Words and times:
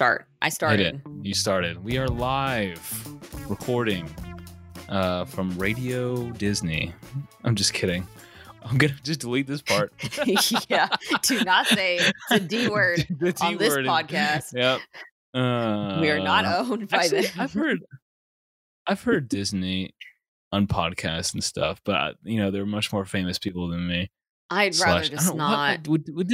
start. 0.00 0.26
I 0.40 0.48
started. 0.48 1.02
You 1.20 1.34
started. 1.34 1.84
We 1.84 1.98
are 1.98 2.08
live 2.08 2.80
recording 3.50 4.08
uh, 4.88 5.26
from 5.26 5.58
Radio 5.58 6.30
Disney. 6.30 6.94
I'm 7.44 7.54
just 7.54 7.74
kidding. 7.74 8.08
I'm 8.62 8.78
gonna 8.78 8.94
just 9.04 9.20
delete 9.20 9.46
this 9.46 9.60
part. 9.60 9.92
yeah. 10.70 10.88
Do 11.20 11.44
not 11.44 11.66
say 11.66 12.00
the 12.30 12.40
D 12.40 12.68
word. 12.68 13.06
The 13.20 13.34
T 13.34 13.46
on 13.46 13.58
this 13.58 13.74
word 13.74 13.84
is- 13.84 13.90
podcast. 13.90 14.54
Yep. 14.54 14.80
Uh, 15.34 15.98
we 16.00 16.08
are 16.08 16.20
not 16.20 16.46
owned 16.46 16.88
by 16.88 17.04
actually, 17.04 17.20
them. 17.26 17.32
I've 17.38 17.52
heard, 17.52 17.80
I've 18.86 19.02
heard 19.02 19.28
Disney 19.28 19.90
on 20.50 20.66
podcasts 20.66 21.34
and 21.34 21.44
stuff, 21.44 21.82
but 21.84 21.94
uh, 21.94 22.12
you 22.22 22.38
know 22.38 22.50
they're 22.50 22.64
much 22.64 22.90
more 22.90 23.04
famous 23.04 23.38
people 23.38 23.68
than 23.68 23.86
me. 23.86 24.10
I'd 24.50 24.74
rather 24.78 25.04
Slash- 25.04 25.06
I 25.06 25.08
just 25.08 25.28
don't 25.28 25.38
what- 25.38 25.88
would, 25.88 26.04
would, 26.14 26.32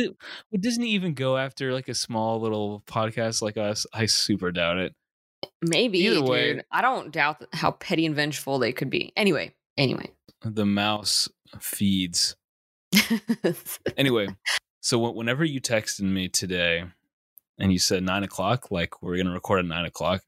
would 0.50 0.60
Disney 0.62 0.90
even 0.90 1.14
go 1.14 1.36
after 1.36 1.72
like 1.72 1.88
a 1.88 1.94
small 1.94 2.40
little 2.40 2.82
podcast 2.86 3.42
like 3.42 3.56
us? 3.56 3.86
I 3.92 4.06
super 4.06 4.50
doubt 4.52 4.78
it. 4.78 4.94
Maybe, 5.62 5.98
Either 5.98 6.24
dude. 6.54 6.64
I 6.72 6.80
don't 6.82 7.12
doubt 7.12 7.44
how 7.52 7.72
petty 7.72 8.06
and 8.06 8.14
vengeful 8.16 8.58
they 8.58 8.72
could 8.72 8.88
be. 8.90 9.12
Anyway, 9.16 9.54
anyway. 9.76 10.10
The 10.42 10.66
mouse 10.66 11.28
feeds. 11.60 12.36
Anyway, 13.96 14.28
so 14.80 14.98
whenever 15.10 15.44
you 15.44 15.60
texted 15.60 16.02
me 16.02 16.28
today 16.28 16.84
and 17.58 17.72
you 17.72 17.78
said 17.78 18.02
nine 18.02 18.22
o'clock, 18.24 18.70
like 18.70 19.02
we're 19.02 19.16
gonna 19.16 19.32
record 19.32 19.58
at 19.60 19.64
nine 19.66 19.84
o'clock, 19.84 20.22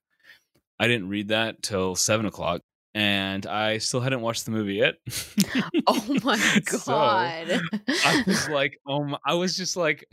I 0.78 0.86
didn't 0.88 1.08
read 1.08 1.28
that 1.28 1.62
till 1.62 1.94
seven 1.94 2.26
o'clock, 2.26 2.62
and 2.94 3.46
I 3.46 3.78
still 3.78 4.00
hadn't 4.00 4.20
watched 4.22 4.44
the 4.44 4.50
movie 4.50 4.74
yet. 4.74 4.94
oh 5.86 6.16
my 6.24 6.36
So, 6.68 6.92
god. 6.92 7.60
I 8.04 8.22
was 8.26 8.48
like, 8.50 8.78
oh, 8.86 9.04
my, 9.04 9.18
I 9.26 9.34
was 9.34 9.56
just 9.56 9.76
like, 9.76 10.04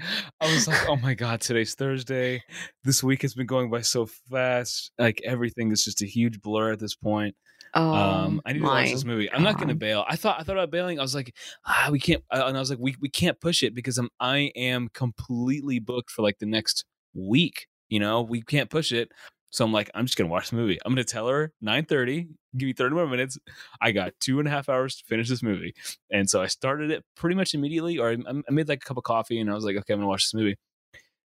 I 0.42 0.54
was 0.54 0.68
like, 0.68 0.88
oh 0.90 0.96
my 0.98 1.14
god, 1.14 1.42
today's 1.42 1.74
Thursday. 1.76 2.44
This 2.84 3.04
week 3.04 3.22
has 3.24 3.34
been 3.34 3.48
going 3.48 3.70
by 3.70 3.82
so 3.82 4.06
fast. 4.30 4.92
Like 5.00 5.22
everything 5.24 5.72
is 5.72 5.84
just 5.84 6.02
a 6.02 6.06
huge 6.06 6.42
blur 6.42 6.72
at 6.74 6.80
this 6.80 6.96
point. 6.96 7.36
oh, 7.74 7.94
Um, 7.94 8.42
I 8.46 8.54
need 8.54 8.60
to 8.60 8.66
watch 8.66 8.92
this 8.92 9.06
movie. 9.06 9.32
I'm 9.32 9.44
not 9.44 9.56
going 9.58 9.70
to 9.70 9.76
bail. 9.76 10.06
I 10.08 10.16
thought 10.16 10.40
I 10.40 10.44
thought 10.44 10.58
about 10.58 10.72
bailing. 10.72 11.00
I 11.00 11.02
was 11.02 11.16
like, 11.16 11.34
ah, 11.66 11.90
we 11.92 12.00
can't. 12.00 12.24
uh, 12.32 12.44
And 12.48 12.56
I 12.58 12.60
was 12.60 12.70
like, 12.70 12.80
we 12.80 12.96
we 13.02 13.10
can't 13.10 13.40
push 13.40 13.64
it 13.64 13.74
because 13.74 13.98
I'm 13.98 14.10
I 14.20 14.52
am 14.56 14.90
completely 14.94 15.80
booked 15.80 16.12
for 16.12 16.22
like 16.22 16.38
the 16.40 16.46
next 16.46 16.86
week. 17.14 17.68
You 17.90 18.00
know, 18.00 18.22
we 18.24 18.42
can't 18.42 18.70
push 18.70 18.92
it. 18.92 19.10
So 19.56 19.64
I'm 19.64 19.72
like, 19.72 19.90
I'm 19.96 20.06
just 20.06 20.18
gonna 20.18 20.30
watch 20.30 20.50
the 20.50 20.58
movie. 20.58 20.78
I'm 20.86 20.92
gonna 20.92 21.06
tell 21.06 21.30
her 21.30 21.54
9:30. 21.64 22.28
Give 22.58 22.68
me 22.68 22.74
30 22.74 22.94
more 22.96 23.08
minutes. 23.08 23.38
I 23.82 23.92
got 23.94 24.12
two 24.20 24.40
and 24.40 24.48
a 24.48 24.52
half 24.52 24.68
hours 24.70 24.98
to 24.98 25.06
finish 25.06 25.30
this 25.30 25.42
movie, 25.42 25.74
and 26.12 26.30
so 26.30 26.42
I 26.42 26.48
started 26.48 26.92
it 26.92 27.04
pretty 27.16 27.36
much 27.38 27.54
immediately. 27.54 27.98
Or 27.98 28.10
I, 28.12 28.18
I 28.28 28.52
made 28.52 28.68
like 28.68 28.82
a 28.84 28.86
cup 28.86 28.98
of 28.98 29.04
coffee, 29.04 29.40
and 29.40 29.50
I 29.50 29.54
was 29.54 29.64
like, 29.64 29.78
okay, 29.78 29.94
I'm 29.94 30.00
gonna 30.00 30.08
watch 30.10 30.26
this 30.26 30.34
movie. 30.34 30.58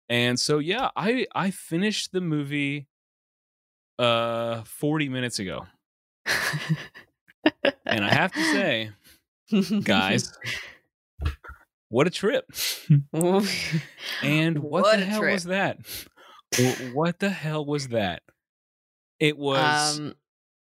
And 0.09 0.37
so 0.39 0.59
yeah, 0.59 0.89
I 0.97 1.27
I 1.33 1.51
finished 1.51 2.11
the 2.11 2.19
movie 2.21 2.87
uh 3.97 4.63
40 4.63 5.07
minutes 5.09 5.39
ago, 5.39 5.65
and 7.85 8.03
I 8.03 8.09
have 8.13 8.33
to 8.33 8.43
say, 8.43 8.91
guys, 9.83 10.31
what 11.89 12.05
a 12.07 12.09
trip! 12.09 12.45
And 14.23 14.59
what, 14.59 14.83
What 14.83 14.97
the 14.99 15.05
hell 15.05 15.21
trip. 15.21 15.31
was 15.33 15.43
that? 15.45 15.79
Wh- 16.57 16.95
what 16.95 17.19
the 17.19 17.29
hell 17.29 17.65
was 17.65 17.89
that? 17.89 18.21
It 19.19 19.37
was 19.37 19.99
um, 19.99 20.13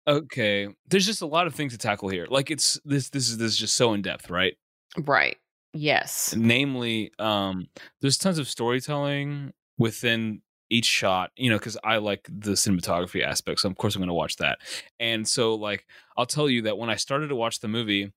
okay. 0.07 0.67
There's 0.89 1.05
just 1.05 1.21
a 1.21 1.25
lot 1.25 1.47
of 1.47 1.55
things 1.55 1.71
to 1.73 1.77
tackle 1.77 2.09
here. 2.09 2.27
Like 2.29 2.51
it's 2.51 2.79
this 2.85 3.09
this 3.09 3.29
is 3.29 3.37
this 3.37 3.53
is 3.53 3.57
just 3.57 3.75
so 3.75 3.93
in 3.93 4.01
depth, 4.01 4.29
right? 4.29 4.55
right. 4.97 5.37
Yes. 5.73 6.35
Namely, 6.35 7.11
um, 7.19 7.67
there's 8.01 8.17
tons 8.17 8.39
of 8.39 8.47
storytelling 8.47 9.53
within 9.77 10.41
each 10.69 10.85
shot, 10.85 11.31
you 11.35 11.49
know, 11.49 11.57
because 11.57 11.77
I 11.83 11.97
like 11.97 12.27
the 12.27 12.51
cinematography 12.51 13.23
aspect. 13.23 13.59
So 13.59 13.69
of 13.69 13.77
course 13.77 13.95
I'm 13.95 14.01
gonna 14.01 14.13
watch 14.13 14.35
that. 14.37 14.59
And 14.99 15.27
so 15.27 15.55
like 15.55 15.85
I'll 16.17 16.25
tell 16.25 16.49
you 16.49 16.63
that 16.63 16.77
when 16.77 16.89
I 16.89 16.95
started 16.95 17.29
to 17.29 17.35
watch 17.35 17.59
the 17.59 17.67
movie, 17.67 18.11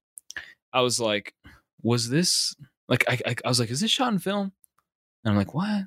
I 0.73 0.81
was 0.81 0.99
like, 1.01 1.35
was 1.83 2.09
this 2.09 2.55
like 2.89 3.05
I 3.09 3.19
I, 3.27 3.37
I 3.45 3.49
was 3.49 3.61
like, 3.61 3.71
is 3.71 3.81
this 3.81 3.91
shot 3.91 4.13
in 4.13 4.19
film? 4.19 4.53
And 5.25 5.31
I'm 5.33 5.37
like, 5.37 5.55
what? 5.55 5.85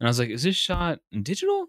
And 0.00 0.08
I 0.08 0.10
was 0.10 0.18
like, 0.18 0.30
is 0.30 0.42
this 0.42 0.56
shot 0.56 1.00
digital? 1.22 1.68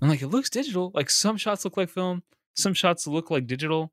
I'm 0.00 0.08
like, 0.08 0.22
it 0.22 0.28
looks 0.28 0.50
digital. 0.50 0.92
Like 0.94 1.10
some 1.10 1.36
shots 1.36 1.64
look 1.64 1.76
like 1.76 1.88
film, 1.88 2.22
some 2.56 2.74
shots 2.74 3.06
look 3.06 3.30
like 3.30 3.46
digital. 3.46 3.92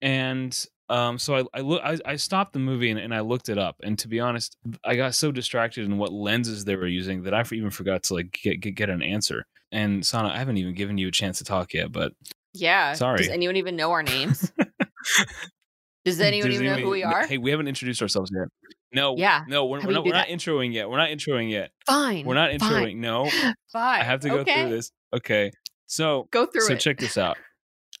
And 0.00 0.66
um, 0.88 1.18
so 1.18 1.36
I 1.36 1.58
I, 1.58 1.60
look, 1.60 1.80
I 1.82 1.98
I 2.04 2.16
stopped 2.16 2.52
the 2.52 2.58
movie 2.58 2.90
and, 2.90 2.98
and 2.98 3.14
I 3.14 3.20
looked 3.20 3.48
it 3.48 3.58
up. 3.58 3.76
And 3.82 3.98
to 4.00 4.08
be 4.08 4.20
honest, 4.20 4.56
I 4.84 4.96
got 4.96 5.14
so 5.14 5.30
distracted 5.32 5.84
in 5.84 5.96
what 5.96 6.12
lenses 6.12 6.64
they 6.64 6.76
were 6.76 6.86
using 6.86 7.22
that 7.22 7.34
I 7.34 7.44
even 7.52 7.70
forgot 7.70 8.02
to 8.04 8.14
like 8.14 8.32
get 8.42 8.60
get, 8.60 8.74
get 8.74 8.90
an 8.90 9.02
answer. 9.02 9.46
And 9.70 10.04
Sana, 10.04 10.28
I 10.28 10.38
haven't 10.38 10.58
even 10.58 10.74
given 10.74 10.98
you 10.98 11.08
a 11.08 11.12
chance 11.12 11.38
to 11.38 11.44
talk 11.44 11.72
yet, 11.72 11.92
but 11.92 12.12
Yeah. 12.52 12.92
Sorry. 12.94 13.18
Does 13.18 13.28
anyone 13.28 13.56
even 13.56 13.76
know 13.76 13.92
our 13.92 14.02
names? 14.02 14.52
Does 16.04 16.20
anyone 16.20 16.50
Does 16.50 16.60
even 16.60 16.76
know 16.76 16.82
who 16.82 16.90
we 16.90 17.04
are? 17.04 17.26
Hey, 17.26 17.38
we 17.38 17.50
haven't 17.50 17.68
introduced 17.68 18.02
ourselves 18.02 18.32
yet. 18.34 18.48
No, 18.94 19.16
Yeah. 19.16 19.44
no, 19.48 19.66
we're, 19.66 19.80
we're 19.84 19.92
not, 19.92 20.04
we're 20.04 20.12
not 20.12 20.28
introing 20.28 20.72
yet. 20.72 20.88
We're 20.90 20.98
not 20.98 21.10
introing 21.10 21.50
yet. 21.50 21.70
Fine. 21.86 22.24
We're 22.26 22.34
not 22.34 22.50
fine, 22.60 22.70
introing. 22.84 22.96
No, 22.96 23.24
Fine. 23.72 24.00
I 24.00 24.04
have 24.04 24.20
to 24.20 24.28
go 24.28 24.38
okay. 24.40 24.62
through 24.62 24.70
this. 24.76 24.90
Okay, 25.14 25.50
so 25.86 26.28
Go 26.30 26.46
through 26.46 26.62
so 26.62 26.74
it. 26.74 26.80
check 26.80 26.98
this 26.98 27.16
out. 27.18 27.36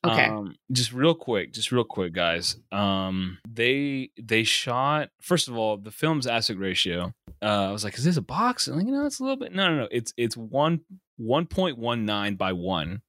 Okay. 0.04 0.24
Um, 0.24 0.56
just 0.72 0.92
real 0.92 1.14
quick, 1.14 1.52
just 1.52 1.70
real 1.70 1.84
quick, 1.84 2.12
guys. 2.12 2.56
Um, 2.72 3.38
they 3.48 4.10
they 4.20 4.42
shot 4.42 5.10
first 5.20 5.46
of 5.46 5.56
all 5.56 5.76
the 5.76 5.92
film's 5.92 6.26
aspect 6.26 6.58
ratio. 6.58 7.12
Uh, 7.40 7.68
I 7.68 7.70
was 7.70 7.84
like, 7.84 7.96
is 7.96 8.02
this 8.02 8.16
a 8.16 8.22
box? 8.22 8.66
And 8.66 8.78
like, 8.78 8.86
you 8.86 8.90
know, 8.90 9.06
it's 9.06 9.20
a 9.20 9.22
little 9.22 9.36
bit. 9.36 9.52
No, 9.54 9.68
no, 9.68 9.76
no. 9.82 9.88
It's 9.92 10.12
it's 10.16 10.36
one 10.36 10.80
one 11.18 11.46
point 11.46 11.78
one 11.78 12.04
nine 12.04 12.34
by 12.34 12.52
one 12.52 13.02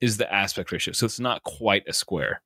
is 0.00 0.16
the 0.16 0.32
aspect 0.32 0.72
ratio. 0.72 0.92
So 0.94 1.04
it's 1.04 1.20
not 1.20 1.42
quite 1.42 1.86
a 1.86 1.92
square, 1.92 2.40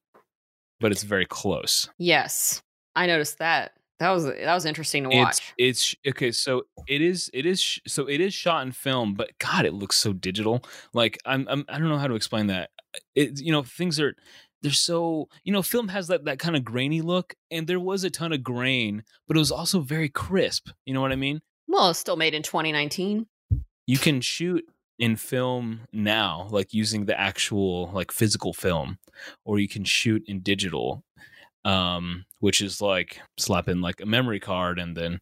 but 0.80 0.90
it's 0.90 1.04
very 1.04 1.26
close. 1.26 1.88
yes. 1.96 2.60
I 2.96 3.06
noticed 3.06 3.38
that. 3.38 3.70
That 4.00 4.10
was 4.10 4.24
that 4.24 4.54
was 4.54 4.64
interesting 4.64 5.04
to 5.04 5.10
watch. 5.10 5.54
It's 5.58 5.94
it's 6.04 6.16
okay. 6.16 6.32
So 6.32 6.64
it 6.88 7.02
is 7.02 7.30
it 7.32 7.46
is 7.46 7.78
so 7.86 8.08
it 8.08 8.20
is 8.20 8.34
shot 8.34 8.66
in 8.66 8.72
film, 8.72 9.14
but 9.14 9.30
God, 9.38 9.66
it 9.66 9.74
looks 9.74 9.96
so 9.96 10.12
digital. 10.12 10.64
Like 10.92 11.18
I'm, 11.24 11.46
I'm 11.48 11.64
I 11.68 11.78
don't 11.78 11.88
know 11.90 11.98
how 11.98 12.08
to 12.08 12.14
explain 12.14 12.48
that. 12.48 12.70
It 13.14 13.40
you 13.40 13.52
know 13.52 13.62
things 13.62 14.00
are 14.00 14.14
they're 14.62 14.72
so 14.72 15.28
you 15.44 15.52
know 15.52 15.62
film 15.62 15.88
has 15.88 16.08
that 16.08 16.24
that 16.24 16.38
kind 16.38 16.56
of 16.56 16.64
grainy 16.64 17.02
look, 17.02 17.34
and 17.50 17.66
there 17.66 17.78
was 17.78 18.02
a 18.02 18.10
ton 18.10 18.32
of 18.32 18.42
grain, 18.42 19.04
but 19.28 19.36
it 19.36 19.40
was 19.40 19.52
also 19.52 19.80
very 19.80 20.08
crisp. 20.08 20.70
You 20.86 20.94
know 20.94 21.02
what 21.02 21.12
I 21.12 21.16
mean? 21.16 21.42
well, 21.70 21.90
it's 21.90 21.98
still 21.98 22.16
made 22.16 22.34
in 22.34 22.42
2019. 22.42 23.26
You 23.86 23.98
can 23.98 24.20
shoot 24.20 24.64
in 24.98 25.16
film 25.16 25.80
now, 25.92 26.48
like 26.50 26.74
using 26.74 27.06
the 27.06 27.18
actual 27.18 27.90
like 27.92 28.12
physical 28.12 28.52
film, 28.52 28.98
or 29.44 29.58
you 29.58 29.68
can 29.68 29.84
shoot 29.84 30.22
in 30.26 30.40
digital, 30.40 31.04
um, 31.64 32.24
which 32.40 32.60
is 32.60 32.80
like 32.80 33.20
slap 33.38 33.68
in 33.68 33.80
like 33.80 34.00
a 34.00 34.06
memory 34.06 34.40
card 34.40 34.78
and 34.78 34.96
then 34.96 35.20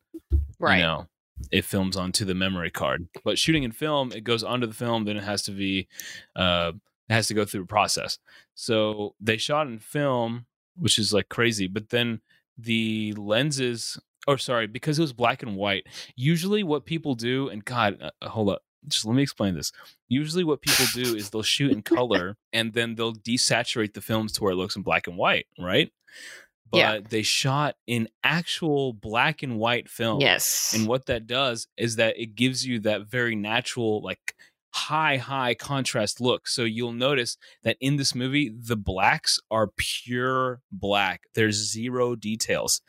Right. 0.59 0.79
you 0.79 0.83
know 0.83 1.07
it 1.53 1.65
films 1.65 1.97
onto 1.97 2.25
the 2.25 2.35
memory 2.35 2.71
card. 2.71 3.07
But 3.25 3.39
shooting 3.39 3.63
in 3.63 3.73
film 3.73 4.13
it 4.13 4.25
goes 4.25 4.43
onto 4.43 4.67
the 4.67 4.75
film 4.75 5.05
then 5.05 5.17
it 5.17 5.25
has 5.25 5.43
to 5.45 5.53
be 5.53 5.89
uh 6.37 6.73
it 7.09 7.13
has 7.13 7.27
to 7.29 7.35
go 7.35 7.45
through 7.45 7.63
a 7.63 7.67
process. 7.67 8.19
So 8.55 9.15
they 9.21 9.37
shot 9.37 9.67
in 9.69 9.79
film 9.79 10.47
which 10.77 10.99
is 10.99 11.13
like 11.13 11.29
crazy 11.29 11.67
but 11.69 11.89
then 11.91 12.21
the 12.57 13.13
lenses 13.17 13.99
or 14.27 14.37
sorry 14.39 14.67
because 14.67 14.99
it 14.99 15.03
was 15.03 15.13
black 15.13 15.43
and 15.43 15.57
white 15.57 15.87
usually 16.17 16.63
what 16.65 16.85
people 16.85 17.15
do 17.15 17.49
and 17.49 17.65
god 17.65 17.97
uh, 18.03 18.29
hold 18.29 18.51
up 18.51 18.63
just 18.89 19.05
let 19.05 19.15
me 19.15 19.23
explain 19.23 19.55
this 19.55 19.73
usually 20.09 20.45
what 20.45 20.61
people 20.63 20.85
do 20.95 21.15
is 21.15 21.31
they'll 21.31 21.43
shoot 21.43 21.71
in 21.73 21.83
color 21.83 22.37
and 22.53 22.73
then 22.73 22.95
they'll 22.95 23.15
desaturate 23.15 23.95
the 23.95 24.01
films 24.01 24.33
to 24.33 24.43
where 24.43 24.53
it 24.53 24.57
looks 24.57 24.77
in 24.77 24.83
black 24.83 25.07
and 25.07 25.17
white 25.17 25.47
right 25.59 25.93
but 26.71 26.79
Yeah. 26.79 26.99
they 27.09 27.23
shot 27.23 27.77
in 27.87 28.09
actual 28.23 28.93
black 28.93 29.43
and 29.43 29.59
white 29.59 29.89
film 29.89 30.21
Yes. 30.21 30.75
and 30.77 30.87
what 30.87 31.07
that 31.07 31.27
does 31.27 31.67
is 31.77 31.97
that 31.97 32.19
it 32.21 32.35
gives 32.35 32.67
you 32.67 32.81
that 32.81 33.07
very 33.09 33.35
natural, 33.35 34.03
like 34.03 34.35
high, 34.75 35.17
high 35.17 35.55
contrast 35.55 36.21
look. 36.21 36.47
So 36.47 36.65
you'll 36.65 36.93
notice 36.93 37.39
that 37.63 37.79
in 37.81 37.97
this 37.97 38.15
movie, 38.15 38.51
the 38.51 38.77
blacks 38.77 39.41
are 39.51 39.71
pure 39.79 40.61
black. 40.71 41.23
There's 41.35 41.57
zero 41.57 42.15
details. 42.15 42.83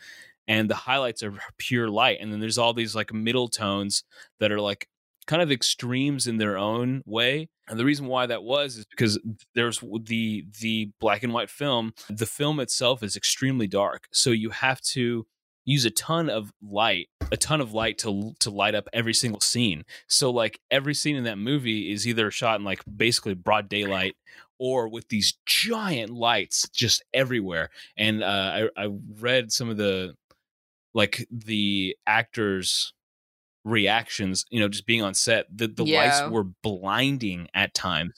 And 0.45 0.69
the 0.69 0.75
highlights 0.75 1.23
are 1.23 1.33
pure 1.57 1.87
light. 1.87 2.17
And 2.19 2.33
then 2.33 2.41
there's 2.41 2.57
all 2.57 2.73
these 2.73 2.95
like 2.95 3.13
middle 3.13 3.47
tones 3.47 4.03
that 4.41 4.51
are 4.51 4.59
like 4.59 4.89
kind 5.29 5.43
of 5.43 5.51
extremes 5.51 6.25
in 6.25 6.37
their 6.37 6.57
own 6.57 7.03
way. 7.05 7.49
And 7.67 7.79
the 7.79 7.85
reason 7.85 8.07
why 8.07 8.25
that 8.25 8.41
was 8.41 8.77
is 8.77 8.85
because 8.87 9.19
there's 9.53 9.79
the 10.05 10.43
the 10.59 10.91
black 10.99 11.21
and 11.21 11.31
white 11.31 11.51
film. 11.51 11.93
The 12.09 12.25
film 12.25 12.59
itself 12.59 13.03
is 13.03 13.15
extremely 13.15 13.67
dark. 13.67 14.07
So 14.11 14.31
you 14.31 14.49
have 14.49 14.81
to 14.93 15.27
use 15.65 15.85
a 15.85 15.91
ton 15.91 16.31
of 16.31 16.51
light 16.63 17.09
a 17.31 17.37
ton 17.37 17.61
of 17.61 17.73
light 17.73 17.99
to 17.99 18.33
to 18.39 18.49
light 18.49 18.73
up 18.73 18.87
every 18.91 19.13
single 19.13 19.41
scene 19.41 19.83
so 20.07 20.31
like 20.31 20.59
every 20.71 20.95
scene 20.95 21.15
in 21.15 21.25
that 21.25 21.37
movie 21.37 21.91
is 21.91 22.07
either 22.07 22.31
shot 22.31 22.59
in 22.59 22.65
like 22.65 22.81
basically 22.97 23.35
broad 23.35 23.69
daylight 23.69 24.15
or 24.57 24.87
with 24.87 25.09
these 25.09 25.37
giant 25.45 26.09
lights 26.09 26.67
just 26.69 27.03
everywhere 27.13 27.69
and 27.97 28.23
uh, 28.23 28.67
I, 28.77 28.85
I 28.85 28.89
read 29.19 29.51
some 29.51 29.69
of 29.69 29.77
the 29.77 30.15
like 30.95 31.27
the 31.29 31.95
actors 32.07 32.93
reactions, 33.65 34.45
you 34.49 34.59
know, 34.59 34.67
just 34.69 34.85
being 34.85 35.01
on 35.01 35.13
set. 35.13 35.45
The 35.55 35.67
the 35.67 35.83
Yeah. 35.85 36.03
lights 36.03 36.31
were 36.31 36.43
blinding 36.63 37.47
at 37.53 37.73
times. 37.73 38.13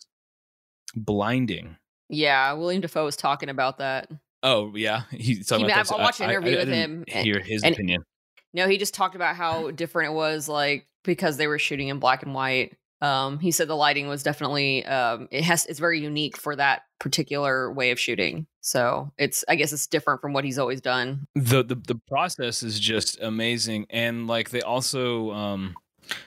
Blinding. 0.96 1.78
Yeah, 2.10 2.54
Willem 2.54 2.82
Dafoe 2.82 3.06
was 3.06 3.16
talking 3.16 3.50
about 3.50 3.78
that. 3.78 4.10
Oh 4.44 4.76
yeah, 4.76 5.04
he's 5.12 5.48
talking 5.48 5.66
He- 5.66 5.72
about 5.72 5.84
this. 5.88 5.92
watched 5.92 6.20
an 6.20 6.26
I- 6.26 6.30
I- 6.30 6.32
interview 6.34 6.56
I 6.56 6.60
with 6.60 6.68
him, 6.70 7.04
and- 7.12 7.26
Hear 7.26 7.40
his 7.40 7.64
and- 7.64 7.74
opinion. 7.74 8.04
No, 8.54 8.68
he 8.68 8.78
just 8.78 8.94
talked 8.94 9.16
about 9.16 9.38
how 9.38 9.72
different 9.72 10.12
it 10.12 10.16
was, 10.16 10.50
like 10.50 10.86
because 11.06 11.38
they 11.38 11.48
were 11.48 11.58
shooting 11.60 11.88
in 11.88 12.00
black 12.00 12.24
and 12.24 12.34
white. 12.34 12.76
Um, 13.02 13.40
he 13.40 13.52
said 13.52 13.68
the 13.68 13.76
lighting 13.76 14.08
was 14.08 14.22
definitely 14.24 14.86
um, 14.86 15.28
it 15.32 15.44
has 15.44 15.66
it's 15.66 15.80
very 15.80 16.00
unique 16.00 16.38
for 16.38 16.56
that 16.56 16.84
particular 17.00 17.72
way 17.72 17.92
of 17.92 18.00
shooting. 18.00 18.46
So 18.62 19.12
it's 19.18 19.44
I 19.50 19.56
guess 19.56 19.74
it's 19.74 19.88
different 19.88 20.22
from 20.22 20.34
what 20.34 20.44
he's 20.44 20.60
always 20.60 20.82
done. 20.82 21.28
the 21.36 21.64
the 21.64 21.76
the 21.76 22.00
process 22.08 22.62
is 22.64 22.80
just 22.80 23.20
amazing 23.22 23.88
and 23.90 24.28
like 24.28 24.52
they 24.52 24.62
also 24.62 25.32
um 25.32 25.76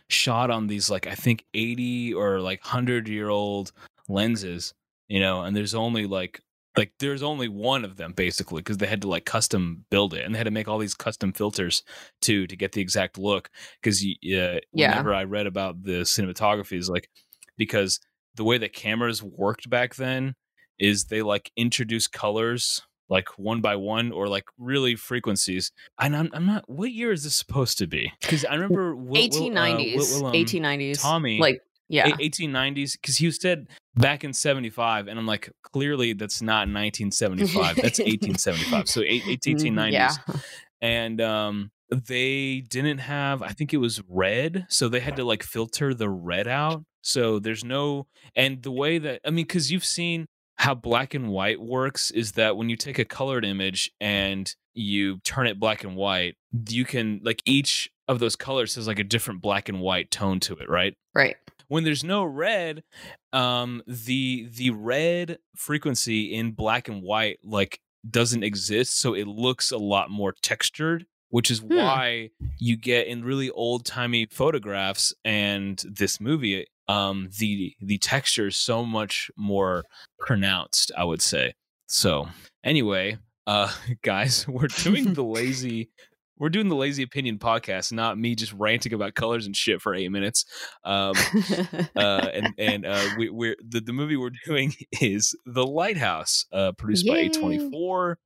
shot 0.09 0.51
on 0.51 0.67
these 0.67 0.89
like 0.89 1.07
i 1.07 1.15
think 1.15 1.45
80 1.53 2.15
or 2.15 2.41
like 2.41 2.63
100 2.65 3.07
year 3.09 3.29
old 3.29 3.73
lenses 4.09 4.73
you 5.09 5.21
know 5.21 5.43
and 5.43 5.55
there's 5.55 5.75
only 5.75 6.07
like 6.07 6.41
like 6.77 6.93
there's 6.99 7.23
only 7.23 7.49
one 7.49 7.85
of 7.85 7.97
them 7.97 8.13
basically 8.13 8.61
because 8.61 8.79
they 8.79 8.87
had 8.87 9.03
to 9.03 9.09
like 9.09 9.25
custom 9.25 9.85
build 9.91 10.13
it 10.15 10.25
and 10.25 10.35
they 10.35 10.39
had 10.39 10.45
to 10.45 10.51
make 10.51 10.69
all 10.69 10.79
these 10.79 10.95
custom 10.95 11.33
filters 11.33 11.83
too 12.21 12.47
to 12.47 12.57
get 12.57 12.73
the 12.73 12.81
exact 12.81 13.17
look 13.19 13.49
because 13.81 14.03
uh, 14.03 14.09
Yeah. 14.25 14.59
whenever 14.73 15.15
i 15.15 15.25
read 15.25 15.47
about 15.47 15.83
the 15.83 16.01
cinematography 16.03 16.77
is 16.79 16.89
like 16.91 17.09
because 17.57 18.01
the 18.35 18.45
way 18.45 18.59
that 18.59 18.73
cameras 18.73 19.23
worked 19.23 19.71
back 19.71 19.95
then 19.95 20.35
is 20.79 21.05
they 21.05 21.23
like 21.23 21.53
introduce 21.57 22.09
colors 22.09 22.83
like 23.09 23.29
one 23.39 23.61
by 23.61 23.77
one 23.77 24.11
or 24.11 24.27
like 24.29 24.45
really 24.59 24.97
frequencies. 24.97 25.71
And 26.01 26.17
I'm, 26.17 26.31
I'm 26.33 26.47
not. 26.47 26.65
What 26.69 26.91
year 26.91 27.13
is 27.13 27.23
this 27.23 27.35
supposed 27.35 27.77
to 27.79 27.87
be? 27.87 28.11
Because 28.23 28.47
I 28.47 28.55
remember 28.55 28.97
Will, 28.97 29.05
Will, 29.05 29.59
uh, 29.59 29.77
Will- 29.77 30.21
Willem- 30.23 30.35
eighteen 30.35 30.63
nineties. 30.63 31.03
Tommy, 31.03 31.39
like 31.39 31.61
yeah, 31.89 32.09
1890s 32.17 32.93
because 33.01 33.19
he 33.19 33.31
said 33.31 33.67
back 33.97 34.25
in 34.25 34.33
75 34.33 35.07
and 35.09 35.19
i'm 35.19 35.27
like 35.27 35.51
clearly 35.63 36.13
that's 36.15 36.41
not 36.43 36.67
1975 36.69 37.77
that's 37.77 37.99
1875 37.99 38.89
so 38.89 39.03
eight, 39.03 39.23
eight- 39.29 39.41
1890s 39.47 39.75
Mm, 39.75 39.93
yeah, 39.93 40.11
and 40.81 41.21
um 41.21 41.71
they 41.91 42.61
didn't 42.69 42.99
have 42.99 43.43
i 43.43 43.49
think 43.49 43.73
it 43.73 43.77
was 43.79 44.03
red 44.09 44.67
so 44.69 44.89
they 44.89 45.01
had 45.01 45.17
to 45.17 45.25
like 45.25 45.43
filter 45.43 45.95
the 45.95 46.09
red 46.09 46.49
out 46.49 46.83
so 47.03 47.39
there's 47.39 47.65
no 47.65 48.07
and 48.35 48.63
the 48.63 48.71
way 48.73 48.99
that 48.99 49.21
i 49.27 49.31
mean 49.31 49.45
because 49.45 49.71
you've 49.71 49.85
seen 49.85 50.27
how 50.57 50.75
black 50.75 51.15
and 51.15 51.29
white 51.29 51.61
works 51.61 52.11
is 52.11 52.33
that 52.33 52.57
when 52.57 52.69
you 52.71 52.77
take 52.77 52.99
a 52.99 53.05
colored 53.05 53.45
image 53.45 53.91
and 54.01 54.55
you 54.73 55.19
turn 55.25 55.47
it 55.47 55.59
black 55.61 55.85
and 55.85 55.95
white 55.97 56.35
you 56.69 56.85
can 56.85 57.21
like 57.23 57.41
each 57.45 57.91
of 58.09 58.19
those 58.19 58.37
colors 58.37 58.75
has 58.75 58.87
like 58.87 58.99
a 58.99 59.05
different 59.05 59.41
black 59.41 59.69
and 59.69 59.81
white 59.81 60.11
tone 60.11 60.39
to 60.39 60.55
it 60.57 60.69
right? 60.69 60.95
Right. 61.15 61.37
When 61.75 61.85
there's 61.85 62.05
no 62.05 62.25
red 62.25 62.83
um 63.33 63.83
the 63.87 64.49
the 64.55 64.71
red 64.71 65.39
frequency 65.57 66.33
in 66.35 66.53
black 66.53 66.89
and 66.89 67.03
white 67.03 67.39
like 67.43 67.81
doesn't 68.09 68.43
exist 68.45 68.99
so 68.99 69.13
it 69.15 69.27
looks 69.27 69.71
a 69.73 69.77
lot 69.79 70.11
more 70.11 70.33
textured 70.43 71.05
which 71.31 71.51
is 71.51 71.59
Hmm. 71.59 71.77
why 71.77 72.31
you 72.59 72.77
get 72.77 73.07
in 73.09 73.25
really 73.25 73.51
old 73.51 73.85
timey 73.85 74.27
photographs 74.31 75.13
and 75.25 75.83
this 75.91 76.21
movie 76.21 76.67
um 76.87 77.29
the 77.39 77.75
the 77.81 77.99
texture 77.99 78.47
is 78.47 78.57
so 78.57 78.85
much 78.85 79.31
more 79.37 79.85
pronounced 80.19 80.93
i 80.97 81.03
would 81.05 81.23
say 81.23 81.55
so 81.89 82.29
anyway 82.63 83.19
uh 83.47 83.73
guys 84.03 84.47
we're 84.47 84.69
doing 84.69 85.15
the 85.15 85.25
lazy 85.39 85.91
we're 86.39 86.49
doing 86.49 86.69
the 86.69 86.77
lazy 86.77 87.03
opinion 87.03 87.39
podcast 87.39 87.93
not 87.93 88.19
me 88.19 88.35
just 88.35 88.53
ranting 88.55 88.93
about 88.93 89.15
colors 89.15 89.47
and 89.47 89.57
shit 89.57 89.81
for 89.81 89.95
eight 89.95 90.11
minutes 90.11 90.45
um 90.85 91.15
uh, 91.97 92.29
and 92.33 92.55
and 92.59 92.87
uh, 92.87 93.09
we, 93.19 93.29
we're 93.31 93.57
the, 93.67 93.81
the 93.81 93.93
movie 93.93 94.17
we're 94.17 94.31
doing 94.45 94.73
is 95.01 95.35
The 95.47 95.67
Lighthouse, 95.67 96.47
uh, 96.53 96.73
produced 96.73 97.07
by 97.07 97.19
Yay. 97.19 97.29
A24. 97.31 98.17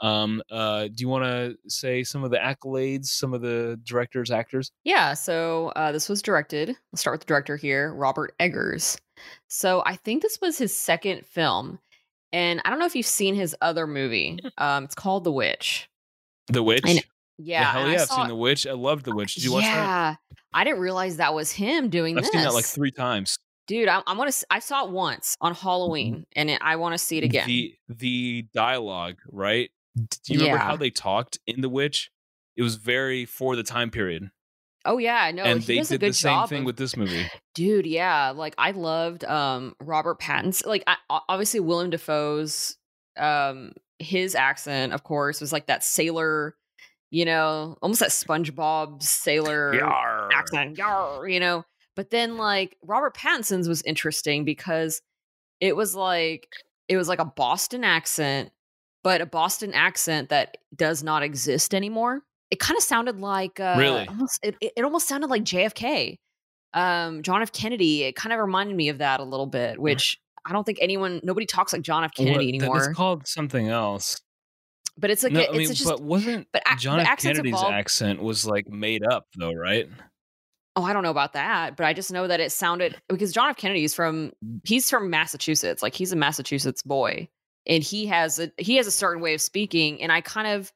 Um, 0.00 0.42
uh, 0.50 0.88
do 0.88 0.94
you 0.96 1.08
want 1.08 1.24
to 1.24 1.56
say 1.68 2.02
some 2.02 2.24
of 2.24 2.30
the 2.30 2.38
accolades, 2.38 3.06
some 3.06 3.32
of 3.34 3.40
the 3.40 3.80
directors, 3.84 4.30
actors? 4.30 4.72
Yeah, 4.82 5.14
so 5.14 5.72
uh, 5.76 5.92
this 5.92 6.08
was 6.08 6.22
directed. 6.22 6.76
Let's 6.92 7.00
start 7.00 7.14
with 7.14 7.20
the 7.20 7.26
director 7.26 7.56
here, 7.56 7.94
Robert 7.94 8.34
Eggers. 8.40 8.98
So 9.48 9.82
I 9.86 9.96
think 9.96 10.22
this 10.22 10.40
was 10.40 10.58
his 10.58 10.76
second 10.76 11.24
film, 11.24 11.78
and 12.32 12.60
I 12.64 12.70
don't 12.70 12.80
know 12.80 12.86
if 12.86 12.96
you've 12.96 13.06
seen 13.06 13.36
his 13.36 13.54
other 13.60 13.86
movie. 13.86 14.40
Um, 14.58 14.84
it's 14.84 14.96
called 14.96 15.22
The 15.22 15.32
Witch. 15.32 15.88
The 16.48 16.64
Witch. 16.64 16.82
I 16.84 17.00
Yeah, 17.42 17.64
hell 17.72 17.82
and 17.82 17.90
I 17.90 17.94
yeah! 17.94 18.02
I've 18.02 18.08
saw- 18.08 18.16
seen 18.16 18.28
The 18.28 18.36
Witch. 18.36 18.66
I 18.66 18.72
loved 18.72 19.04
The 19.04 19.14
Witch. 19.14 19.34
Did 19.34 19.44
you 19.44 19.52
watch 19.52 19.64
that? 19.64 19.74
yeah, 19.74 20.14
I 20.54 20.64
didn't 20.64 20.80
realize 20.80 21.16
that 21.16 21.34
was 21.34 21.52
him 21.52 21.88
doing 21.88 22.16
I've 22.16 22.24
this. 22.24 22.32
seen 22.32 22.42
that 22.42 22.54
like 22.54 22.64
three 22.64 22.90
times. 22.90 23.38
Dude, 23.68 23.88
I, 23.88 24.02
I 24.06 24.14
want 24.16 24.32
to. 24.32 24.46
I 24.50 24.58
saw 24.58 24.84
it 24.86 24.90
once 24.90 25.36
on 25.40 25.54
Halloween, 25.54 26.26
and 26.34 26.50
it, 26.50 26.58
I 26.62 26.76
want 26.76 26.94
to 26.94 26.98
see 26.98 27.18
it 27.18 27.24
again. 27.24 27.46
The 27.46 27.74
the 27.88 28.46
dialogue, 28.52 29.16
right? 29.30 29.70
Do 29.96 30.02
you 30.34 30.40
remember 30.40 30.58
Yeah. 30.58 30.64
how 30.64 30.76
they 30.76 30.90
talked 30.90 31.38
in 31.46 31.60
The 31.60 31.68
Witch? 31.68 32.10
It 32.56 32.62
was 32.62 32.74
very 32.76 33.24
for 33.24 33.56
the 33.56 33.62
time 33.62 33.90
period, 33.90 34.30
oh 34.84 34.98
yeah, 34.98 35.30
no, 35.32 35.42
and 35.42 35.60
he 35.62 35.76
they 35.78 35.82
did 35.82 36.00
the 36.00 36.12
same 36.12 36.46
thing 36.48 36.60
of- 36.62 36.66
with 36.66 36.76
this 36.76 36.96
movie. 36.96 37.26
dude 37.54 37.84
yeah 37.86 38.30
like 38.30 38.54
i 38.56 38.70
loved 38.70 39.24
um 39.24 39.74
robert 39.78 40.18
pattinson 40.18 40.64
like 40.66 40.82
I, 40.86 40.96
obviously 41.28 41.60
willem 41.60 41.90
dafoe's 41.90 42.78
um 43.18 43.72
his 43.98 44.34
accent 44.34 44.94
of 44.94 45.02
course 45.04 45.38
was 45.40 45.52
like 45.52 45.66
that 45.66 45.84
sailor 45.84 46.56
you 47.12 47.24
know 47.24 47.76
almost 47.82 48.00
that 48.00 48.08
spongebob 48.10 49.02
sailor 49.02 49.74
Yarr. 49.74 50.28
accent 50.34 50.76
Yarr, 50.76 51.32
you 51.32 51.38
know? 51.38 51.64
But 51.94 52.10
then 52.10 52.36
like 52.38 52.76
robert 52.82 53.14
pattinson's 53.16 53.68
was 53.68 53.82
interesting 53.82 54.44
because 54.44 55.00
it 55.60 55.76
was 55.76 55.94
like 55.94 56.48
it 56.88 56.96
was 56.96 57.06
like 57.08 57.20
a 57.20 57.24
boston 57.26 57.84
accent 57.84 58.50
but 59.04 59.20
a 59.20 59.26
boston 59.26 59.74
accent 59.74 60.30
that 60.30 60.56
does 60.74 61.02
not 61.04 61.22
exist 61.22 61.74
anymore. 61.74 62.22
It 62.50 62.58
kind 62.60 62.76
of 62.76 62.82
sounded 62.82 63.20
like 63.20 63.60
uh 63.60 63.74
Really? 63.78 64.06
almost, 64.08 64.38
it, 64.42 64.56
it 64.60 64.82
almost 64.84 65.06
sounded 65.06 65.28
like 65.28 65.42
jfk 65.44 66.16
um 66.74 67.22
john 67.22 67.42
f. 67.42 67.52
Kennedy 67.52 68.04
it 68.04 68.16
kind 68.16 68.32
of 68.32 68.38
reminded 68.40 68.74
me 68.74 68.88
of 68.88 68.98
that 68.98 69.20
a 69.20 69.24
little 69.24 69.46
bit 69.46 69.78
which 69.78 70.18
i 70.46 70.52
don't 70.52 70.64
think 70.64 70.78
anyone 70.80 71.20
nobody 71.22 71.44
talks 71.44 71.72
like 71.74 71.82
john 71.82 72.04
f. 72.04 72.12
Kennedy 72.14 72.50
that- 72.52 72.56
anymore. 72.58 72.78
It's 72.88 72.96
called 72.96 73.26
something 73.28 73.68
else. 73.68 74.18
But 75.02 75.10
it's 75.10 75.22
like 75.22 75.32
no, 75.32 75.40
a- 75.40 75.48
I 75.48 75.52
mean, 75.52 75.68
it's 75.68 75.78
just 75.78 75.84
but 75.90 76.00
wasn't 76.00 76.46
but 76.52 76.62
John 76.78 77.00
F. 77.00 77.18
Kennedy's 77.18 77.52
evolve- 77.52 77.72
accent 77.72 78.22
was 78.22 78.46
like 78.46 78.68
made 78.70 79.04
up 79.04 79.26
though, 79.36 79.52
right? 79.52 79.88
Oh, 80.74 80.84
I 80.84 80.94
don't 80.94 81.02
know 81.02 81.10
about 81.10 81.34
that, 81.34 81.76
but 81.76 81.84
I 81.84 81.92
just 81.92 82.10
know 82.10 82.26
that 82.26 82.40
it 82.40 82.50
sounded 82.50 82.96
because 83.08 83.32
John 83.32 83.50
F. 83.50 83.56
Kennedy 83.56 83.84
is 83.84 83.92
from 83.92 84.32
he's 84.64 84.88
from 84.88 85.10
Massachusetts, 85.10 85.82
like 85.82 85.94
he's 85.94 86.12
a 86.12 86.16
Massachusetts 86.16 86.82
boy, 86.82 87.28
and 87.66 87.82
he 87.82 88.06
has 88.06 88.38
a 88.38 88.50
he 88.56 88.76
has 88.76 88.86
a 88.86 88.92
certain 88.92 89.20
way 89.20 89.34
of 89.34 89.42
speaking, 89.42 90.00
and 90.02 90.10
I 90.10 90.22
kind 90.22 90.46
of 90.46 90.72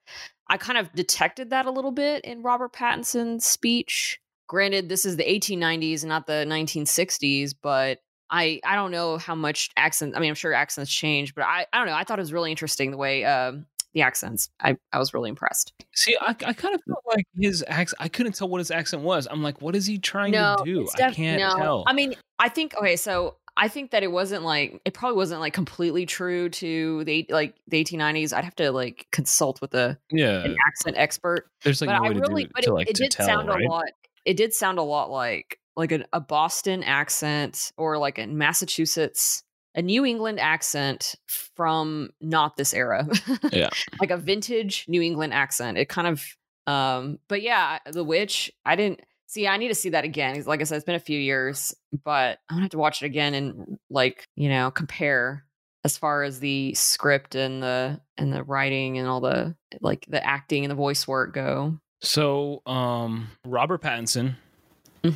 I 0.48 0.58
kind 0.58 0.78
of 0.78 0.92
detected 0.92 1.50
that 1.50 1.66
a 1.66 1.70
little 1.70 1.92
bit 1.92 2.24
in 2.24 2.42
Robert 2.42 2.72
Pattinson's 2.72 3.46
speech. 3.46 4.20
Granted, 4.48 4.88
this 4.88 5.06
is 5.06 5.16
the 5.16 5.24
1890s 5.24 6.02
and 6.02 6.08
not 6.08 6.26
the 6.26 6.44
1960s, 6.46 7.54
but 7.62 7.98
I 8.30 8.60
I 8.64 8.74
don't 8.74 8.90
know 8.90 9.18
how 9.18 9.34
much 9.34 9.70
accent. 9.76 10.16
I 10.16 10.20
mean, 10.20 10.28
I'm 10.28 10.34
sure 10.34 10.52
accents 10.52 10.92
change, 10.92 11.34
but 11.34 11.44
I 11.44 11.66
I 11.72 11.78
don't 11.78 11.86
know. 11.86 11.94
I 11.94 12.04
thought 12.04 12.18
it 12.18 12.22
was 12.22 12.32
really 12.32 12.50
interesting 12.50 12.90
the 12.90 12.96
way 12.96 13.24
um, 13.24 13.66
the 13.96 14.02
accents. 14.02 14.50
I 14.60 14.76
I 14.92 14.98
was 14.98 15.14
really 15.14 15.30
impressed. 15.30 15.72
See, 15.94 16.16
I, 16.20 16.36
I 16.44 16.52
kind 16.52 16.74
of 16.74 16.82
felt 16.86 17.02
like 17.08 17.26
his 17.34 17.64
accent. 17.66 17.96
I 17.98 18.08
couldn't 18.08 18.34
tell 18.34 18.48
what 18.48 18.58
his 18.58 18.70
accent 18.70 19.02
was. 19.02 19.26
I'm 19.28 19.42
like, 19.42 19.62
what 19.62 19.74
is 19.74 19.86
he 19.86 19.98
trying 19.98 20.32
to 20.32 20.56
do? 20.64 20.82
it's 20.82 20.94
I 21.00 21.10
can't 21.10 21.40
no. 21.40 21.56
tell. 21.56 21.84
I 21.86 21.94
mean, 21.94 22.14
I 22.38 22.50
think 22.50 22.76
okay, 22.76 22.96
so 22.96 23.36
I 23.56 23.68
think 23.68 23.92
that 23.92 24.02
it 24.02 24.12
wasn't 24.12 24.44
like 24.44 24.82
it 24.84 24.92
probably 24.92 25.16
wasn't 25.16 25.40
like 25.40 25.54
completely 25.54 26.04
true 26.04 26.50
to 26.50 27.04
the 27.04 27.26
like 27.30 27.54
the 27.68 27.82
1890s. 27.82 28.34
I'd 28.34 28.44
have 28.44 28.56
to 28.56 28.70
like 28.70 29.06
consult 29.12 29.62
with 29.62 29.74
a 29.74 29.98
yeah, 30.10 30.44
an 30.44 30.54
accent 30.68 30.96
expert. 30.98 31.48
there's 31.64 31.80
like 31.80 31.88
but 31.88 31.98
no 31.98 32.04
I 32.04 32.08
way 32.08 32.14
to 32.14 32.20
really, 32.20 32.42
it 32.44 32.50
but 32.54 32.66
it, 32.66 32.72
like 32.72 32.90
it 32.90 32.96
did 32.96 33.10
tell, 33.10 33.26
sound 33.26 33.48
right? 33.48 33.64
a 33.64 33.68
lot. 33.68 33.86
It 34.26 34.36
did 34.36 34.52
sound 34.52 34.78
a 34.78 34.82
lot 34.82 35.10
like 35.10 35.58
like 35.74 35.92
a, 35.92 36.04
a 36.12 36.20
Boston 36.20 36.82
accent 36.82 37.72
or 37.78 37.96
like 37.96 38.18
a 38.18 38.26
Massachusetts, 38.26 39.42
a 39.76 39.82
New 39.82 40.04
England 40.04 40.40
accent 40.40 41.14
from 41.28 42.10
not 42.20 42.56
this 42.56 42.72
era. 42.74 43.06
Yeah. 43.52 43.68
like 44.00 44.10
a 44.10 44.16
vintage 44.16 44.86
New 44.88 45.02
England 45.02 45.34
accent. 45.34 45.76
It 45.78 45.88
kind 45.88 46.08
of, 46.08 46.24
um, 46.66 47.18
but 47.28 47.42
yeah, 47.42 47.78
The 47.90 48.02
Witch. 48.02 48.50
I 48.64 48.74
didn't 48.74 49.02
see. 49.26 49.46
I 49.46 49.58
need 49.58 49.68
to 49.68 49.74
see 49.74 49.90
that 49.90 50.04
again. 50.04 50.42
Like 50.46 50.60
I 50.60 50.64
said, 50.64 50.76
it's 50.76 50.84
been 50.84 50.94
a 50.94 50.98
few 51.00 51.18
years, 51.18 51.74
but 52.04 52.38
I'm 52.48 52.56
gonna 52.56 52.62
have 52.62 52.70
to 52.70 52.78
watch 52.78 53.02
it 53.02 53.06
again 53.06 53.34
and 53.34 53.78
like 53.90 54.24
you 54.34 54.48
know 54.48 54.70
compare 54.70 55.44
as 55.84 55.96
far 55.96 56.24
as 56.24 56.40
the 56.40 56.74
script 56.74 57.34
and 57.36 57.62
the 57.62 58.00
and 58.16 58.32
the 58.32 58.42
writing 58.42 58.98
and 58.98 59.06
all 59.06 59.20
the 59.20 59.54
like 59.80 60.04
the 60.08 60.24
acting 60.26 60.64
and 60.64 60.70
the 60.70 60.74
voice 60.74 61.06
work 61.06 61.32
go. 61.34 61.78
So, 62.02 62.62
um, 62.66 63.28
Robert 63.44 63.80
Pattinson, 63.82 64.34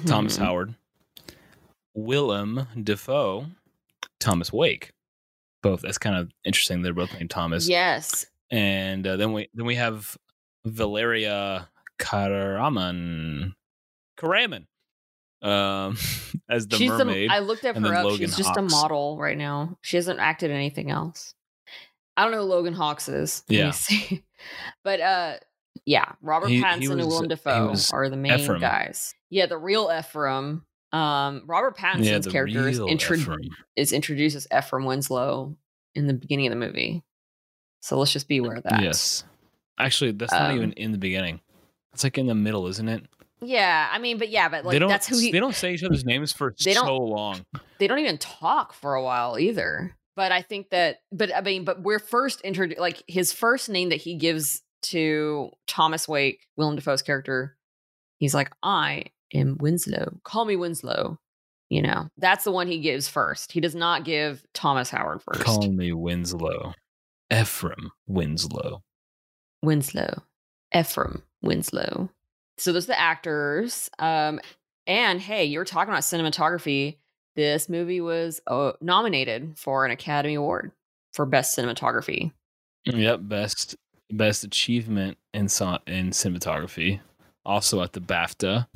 Thomas 0.06 0.38
Mhm. 0.38 0.42
Howard, 0.42 0.74
Willem 1.94 2.66
Dafoe, 2.80 3.46
Thomas 4.20 4.52
Wake. 4.52 4.92
Both. 5.62 5.82
That's 5.82 5.98
kind 5.98 6.16
of 6.16 6.30
interesting. 6.44 6.82
They're 6.82 6.94
both 6.94 7.12
named 7.14 7.30
Thomas. 7.30 7.68
Yes. 7.68 8.26
and 8.50 9.06
uh, 9.06 9.16
then 9.16 9.32
we 9.32 9.48
then 9.54 9.66
we 9.66 9.74
have 9.74 10.16
Valeria 10.64 11.68
Karaman, 11.98 13.52
Karaman 14.18 14.66
um, 15.42 15.96
as 16.48 16.66
the 16.66 16.76
she's 16.76 16.90
mermaid. 16.90 17.30
I 17.30 17.40
looked 17.40 17.64
at 17.64 17.76
her 17.76 17.94
up. 17.94 18.04
Logan 18.04 18.18
she's 18.26 18.36
just 18.36 18.56
a 18.56 18.62
model 18.62 19.18
right 19.18 19.36
now. 19.36 19.78
She 19.82 19.96
hasn't 19.96 20.20
acted 20.20 20.50
in 20.50 20.56
anything 20.56 20.90
else. 20.90 21.34
I 22.16 22.22
don't 22.24 22.32
know 22.32 22.38
who 22.38 22.44
Logan 22.44 22.74
Hawkes 22.74 23.08
is. 23.08 23.42
Yeah. 23.48 23.72
But 24.84 25.00
uh 25.00 25.34
yeah, 25.84 26.12
Robert 26.22 26.48
He- 26.48 26.56
he 26.56 26.62
Pattinson 26.62 26.90
and 26.92 26.96
was- 27.00 27.06
Willem 27.08 27.28
Dafoe 27.28 27.74
are 27.92 28.08
the 28.08 28.16
main 28.16 28.40
Ephraim. 28.40 28.60
guys. 28.60 29.14
Yeah, 29.28 29.44
the 29.46 29.58
real 29.58 29.90
Ephraim. 29.96 30.64
Um 30.92 31.42
Robert 31.46 31.76
Pattinson's 31.76 32.26
yeah, 32.26 32.32
character 32.32 32.68
is, 32.68 32.78
intro- 32.80 33.36
is 33.76 33.92
introduced 33.92 34.36
as 34.36 34.46
Ephraim 34.56 34.84
Winslow 34.84 35.56
in 35.94 36.06
the 36.06 36.14
beginning 36.14 36.46
of 36.46 36.50
the 36.50 36.56
movie. 36.56 37.02
So 37.80 37.98
let's 37.98 38.12
just 38.12 38.28
be 38.28 38.38
aware 38.38 38.56
of 38.56 38.64
that. 38.64 38.82
Yes, 38.82 39.24
actually, 39.78 40.12
that's 40.12 40.32
not 40.32 40.50
Um, 40.50 40.56
even 40.56 40.72
in 40.72 40.92
the 40.92 40.98
beginning. 40.98 41.40
It's 41.92 42.04
like 42.04 42.18
in 42.18 42.26
the 42.26 42.34
middle, 42.34 42.66
isn't 42.66 42.88
it? 42.88 43.04
Yeah, 43.40 43.88
I 43.90 43.98
mean, 43.98 44.18
but 44.18 44.28
yeah, 44.28 44.48
but 44.48 44.64
like 44.64 44.72
they 44.72 44.78
don't. 44.78 44.88
that's 44.90 45.06
who 45.06 45.18
he 45.18 45.32
they 45.32 45.40
don't 45.40 45.54
say 45.54 45.72
each 45.74 45.82
other's 45.82 46.04
names 46.04 46.32
for 46.32 46.54
They 46.62 46.74
don't- 46.74 46.84
so 46.86 46.96
long. 46.96 47.44
they 47.78 47.86
don't 47.86 47.98
even 48.00 48.18
talk 48.18 48.74
for 48.74 48.94
a 48.94 49.02
while 49.02 49.38
either. 49.38 49.96
But 50.16 50.32
I 50.32 50.42
think 50.42 50.70
that, 50.70 50.98
but 51.12 51.34
I 51.34 51.40
mean, 51.40 51.64
but 51.64 51.82
we're 51.82 51.98
first 52.00 52.42
introduced, 52.42 52.78
like 52.80 53.02
his 53.06 53.32
first 53.32 53.70
name 53.70 53.88
that 53.88 53.96
he 54.02 54.16
gives 54.16 54.60
to 54.82 55.50
Thomas 55.66 56.06
Wake, 56.06 56.46
Willem 56.56 56.74
Dafoe's 56.76 57.00
character, 57.00 57.56
he's 58.18 58.34
like, 58.34 58.50
I 58.62 59.04
am 59.32 59.56
Winslow. 59.58 60.18
Call 60.24 60.44
me 60.44 60.56
Winslow. 60.56 61.18
You 61.68 61.82
know, 61.82 62.08
that's 62.18 62.44
the 62.44 62.50
one 62.50 62.66
he 62.66 62.80
gives 62.80 63.08
first. 63.08 63.52
He 63.52 63.60
does 63.60 63.76
not 63.76 64.04
give 64.04 64.44
Thomas 64.54 64.90
Howard 64.90 65.22
first. 65.22 65.44
Call 65.44 65.70
me 65.70 65.92
Winslow, 65.92 66.74
Ephraim 67.32 67.92
Winslow. 68.08 68.82
Winslow, 69.62 70.22
Ephraim 70.74 71.22
Winslow. 71.42 72.10
So 72.58 72.72
those 72.72 72.84
are 72.84 72.88
the 72.88 73.00
actors. 73.00 73.88
Um, 74.00 74.40
and 74.86 75.20
hey, 75.20 75.44
you 75.44 75.58
were 75.58 75.64
talking 75.64 75.92
about 75.92 76.02
cinematography. 76.02 76.96
This 77.36 77.68
movie 77.68 78.00
was 78.00 78.40
uh, 78.48 78.72
nominated 78.80 79.56
for 79.56 79.84
an 79.84 79.92
Academy 79.92 80.34
Award 80.34 80.72
for 81.12 81.24
Best 81.24 81.56
Cinematography. 81.56 82.32
Yep, 82.84 83.20
best 83.22 83.76
best 84.10 84.42
achievement 84.42 85.18
in 85.32 85.42
in 85.42 86.10
cinematography. 86.10 87.00
Also 87.44 87.82
at 87.82 87.92
the 87.92 88.00
BAFTA. 88.00 88.66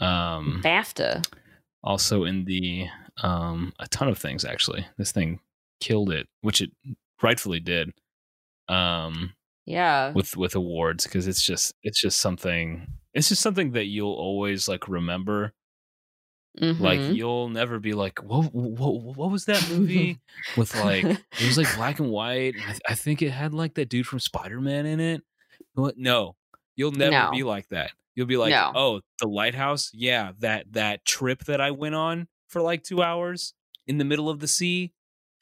Um, 0.00 0.60
BAFTA. 0.64 1.24
also 1.82 2.24
in 2.24 2.44
the 2.44 2.86
um 3.22 3.72
a 3.78 3.86
ton 3.88 4.08
of 4.08 4.18
things 4.18 4.44
actually. 4.44 4.86
This 4.98 5.12
thing 5.12 5.40
killed 5.80 6.10
it, 6.12 6.28
which 6.40 6.60
it 6.60 6.70
rightfully 7.22 7.60
did. 7.60 7.92
Um, 8.68 9.34
Yeah. 9.66 10.12
with 10.12 10.36
with 10.36 10.54
awards 10.54 11.04
because 11.04 11.26
it's 11.28 11.42
just 11.42 11.74
it's 11.82 12.00
just 12.00 12.18
something 12.20 12.86
it's 13.14 13.28
just 13.28 13.42
something 13.42 13.72
that 13.72 13.86
you'll 13.86 14.12
always 14.14 14.68
like 14.68 14.88
remember 14.88 15.52
like 16.60 17.00
Mhm. 17.00 17.16
you'll 17.16 17.48
never 17.48 17.78
be 17.78 17.92
like 17.94 18.18
what 18.22 18.52
what, 18.54 19.16
what 19.16 19.30
was 19.30 19.46
that 19.46 19.66
movie 19.70 20.18
with 20.56 20.74
like 20.76 21.04
it 21.04 21.46
was 21.46 21.56
like 21.56 21.74
black 21.76 21.98
and 21.98 22.10
white 22.10 22.54
and 22.54 22.62
I, 22.64 22.68
th- 22.68 22.80
I 22.88 22.94
think 22.94 23.22
it 23.22 23.30
had 23.30 23.54
like 23.54 23.74
that 23.74 23.88
dude 23.88 24.06
from 24.06 24.20
spider-man 24.20 24.84
in 24.84 25.00
it 25.00 25.22
what 25.74 25.96
no 25.96 26.36
you'll 26.76 26.92
never 26.92 27.10
No. 27.10 27.30
be 27.30 27.42
like 27.42 27.68
that 27.68 27.92
you'll 28.14 28.26
be 28.26 28.36
like 28.36 28.50
No. 28.50 28.72
oh 28.74 29.00
the 29.20 29.26
lighthouse 29.28 29.90
yeah 29.94 30.32
that 30.40 30.66
that 30.72 31.04
trip 31.04 31.44
that 31.44 31.60
i 31.60 31.70
went 31.70 31.94
on 31.94 32.28
for 32.48 32.60
like 32.62 32.82
two 32.82 33.02
hours 33.02 33.54
in 33.86 33.98
the 33.98 34.04
middle 34.04 34.28
of 34.28 34.40
the 34.40 34.48
sea 34.48 34.92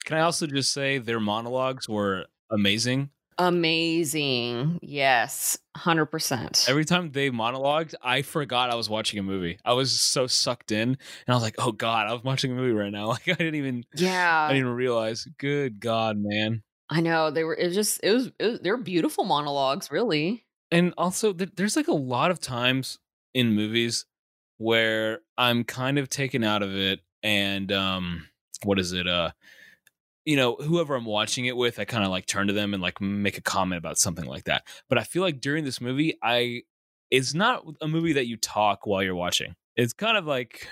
can 0.05 0.17
i 0.17 0.21
also 0.21 0.47
just 0.47 0.71
say 0.71 0.97
their 0.97 1.19
monologues 1.19 1.87
were 1.89 2.25
amazing 2.49 3.09
Amazing. 3.37 4.79
Yes. 4.83 5.57
100%. 5.75 6.69
Every 6.69 6.85
time 6.85 7.11
they 7.11 7.31
monologued, 7.31 7.95
I 8.01 8.21
forgot 8.21 8.69
I 8.69 8.75
was 8.75 8.87
watching 8.89 9.19
a 9.19 9.23
movie. 9.23 9.57
I 9.65 9.73
was 9.73 9.99
so 9.99 10.27
sucked 10.27 10.71
in, 10.71 10.89
and 10.89 10.97
I 11.27 11.33
was 11.33 11.41
like, 11.41 11.55
"Oh 11.57 11.71
God, 11.71 12.07
I 12.07 12.13
was 12.13 12.23
watching 12.23 12.51
a 12.51 12.55
movie 12.55 12.73
right 12.73 12.91
now." 12.91 13.07
Like 13.11 13.27
I 13.29 13.33
didn't 13.33 13.55
even, 13.55 13.83
Yeah. 13.95 14.41
I 14.43 14.49
didn't 14.49 14.61
even 14.67 14.75
realize. 14.75 15.25
Good 15.39 15.79
God, 15.79 16.17
man! 16.19 16.61
I 16.89 17.01
know. 17.01 17.31
They 17.31 17.43
were, 17.43 17.55
it 17.55 17.65
was 17.67 17.75
just, 17.75 17.99
it 18.03 18.11
was, 18.11 18.31
it 18.37 18.45
was 18.45 18.59
they 18.59 18.69
were 18.69 18.77
beautiful 18.77 19.23
monologues, 19.23 19.89
really. 19.89 20.45
And 20.71 20.93
also, 20.97 21.33
there's 21.33 21.75
like 21.75 21.87
a 21.87 21.93
lot 21.93 22.31
of 22.31 22.39
times 22.39 22.99
in 23.33 23.53
movies 23.53 24.05
where 24.57 25.19
I'm 25.37 25.63
kind 25.63 25.97
of 25.97 26.09
taken 26.09 26.43
out 26.43 26.63
of 26.63 26.75
it, 26.75 27.01
and 27.23 27.71
um, 27.71 28.27
what 28.63 28.79
is 28.79 28.93
it? 28.93 29.07
Uh, 29.07 29.31
you 30.25 30.37
know, 30.37 30.55
whoever 30.55 30.95
I'm 30.95 31.05
watching 31.05 31.45
it 31.45 31.57
with, 31.57 31.79
I 31.79 31.85
kind 31.85 32.03
of 32.03 32.11
like 32.11 32.25
turn 32.25 32.47
to 32.47 32.53
them 32.53 32.73
and 32.73 32.81
like 32.81 33.01
make 33.01 33.37
a 33.37 33.41
comment 33.41 33.79
about 33.79 33.97
something 33.97 34.25
like 34.25 34.45
that. 34.45 34.63
But 34.87 34.97
I 34.97 35.03
feel 35.03 35.23
like 35.23 35.41
during 35.41 35.65
this 35.65 35.81
movie, 35.81 36.17
I 36.23 36.61
it's 37.09 37.33
not 37.33 37.65
a 37.81 37.87
movie 37.87 38.13
that 38.13 38.27
you 38.27 38.37
talk 38.37 38.85
while 38.85 39.03
you're 39.03 39.15
watching. 39.15 39.55
It's 39.75 39.93
kind 39.93 40.17
of 40.17 40.25
like 40.25 40.67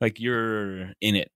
like 0.00 0.20
you're 0.20 0.92
in 1.00 1.16
it, 1.16 1.32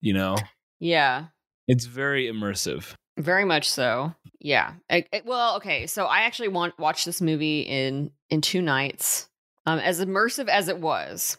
you 0.00 0.14
know. 0.14 0.36
Yeah. 0.80 1.26
It's 1.66 1.86
very 1.86 2.26
immersive. 2.26 2.94
Very 3.16 3.44
much 3.44 3.70
so. 3.70 4.14
Yeah. 4.40 4.74
I- 4.90 5.06
I- 5.12 5.22
well, 5.24 5.56
okay. 5.56 5.86
So 5.86 6.06
I 6.06 6.20
actually 6.22 6.48
want 6.48 6.78
watched 6.78 7.04
this 7.06 7.20
movie 7.20 7.60
in 7.60 8.10
in 8.30 8.40
two 8.40 8.60
nights. 8.62 9.28
Um, 9.66 9.78
as 9.78 10.00
immersive 10.00 10.48
as 10.48 10.68
it 10.68 10.78
was, 10.78 11.38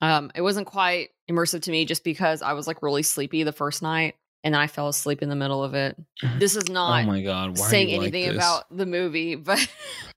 um, 0.00 0.32
it 0.34 0.40
wasn't 0.42 0.66
quite 0.66 1.10
immersive 1.30 1.62
to 1.62 1.70
me 1.70 1.84
just 1.84 2.02
because 2.02 2.42
I 2.42 2.52
was 2.54 2.66
like 2.66 2.82
really 2.82 3.02
sleepy 3.02 3.44
the 3.44 3.52
first 3.52 3.80
night, 3.82 4.16
and 4.42 4.56
I 4.56 4.66
fell 4.66 4.88
asleep 4.88 5.22
in 5.22 5.28
the 5.28 5.36
middle 5.36 5.62
of 5.62 5.74
it. 5.74 5.96
This 6.38 6.56
is 6.56 6.68
not 6.68 7.00
oh 7.00 7.02
not 7.02 7.06
my 7.12 7.22
god, 7.22 7.58
why 7.58 7.66
saying 7.68 7.88
are 7.88 7.90
you 7.90 7.98
like 7.98 8.08
anything 8.14 8.34
about 8.34 8.64
the 8.76 8.86
movie, 8.86 9.36
but 9.36 9.64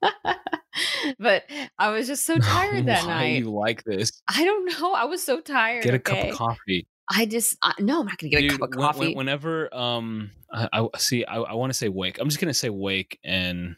but 1.20 1.44
I 1.78 1.90
was 1.90 2.08
just 2.08 2.26
so 2.26 2.38
tired 2.40 2.86
that 2.88 3.04
why 3.06 3.14
night. 3.14 3.40
you 3.40 3.52
like 3.52 3.84
this? 3.84 4.12
I 4.28 4.44
don't 4.44 4.66
know. 4.80 4.94
I 4.94 5.06
was 5.06 5.24
so 5.24 5.40
tired. 5.40 5.84
Get 5.84 5.94
a 5.94 5.98
okay? 5.98 6.22
cup 6.24 6.32
of 6.32 6.38
coffee. 6.38 6.88
I 7.10 7.26
just 7.26 7.56
I, 7.62 7.74
no. 7.80 8.02
I'm 8.02 8.06
not 8.06 8.18
gonna 8.18 8.30
get 8.32 8.42
Dude, 8.42 8.52
a 8.54 8.58
cup 8.58 8.62
of 8.70 8.70
when- 8.76 8.80
when- 8.80 8.94
coffee. 8.94 9.16
whenever 9.16 9.74
um 9.76 10.32
I, 10.52 10.68
I 10.74 10.98
see 10.98 11.24
I, 11.26 11.38
I 11.38 11.54
want 11.54 11.70
to 11.72 11.74
say 11.74 11.90
wake. 11.90 12.20
I'm 12.20 12.28
just 12.28 12.40
gonna 12.40 12.54
say 12.54 12.70
wake 12.70 13.20
and 13.24 13.76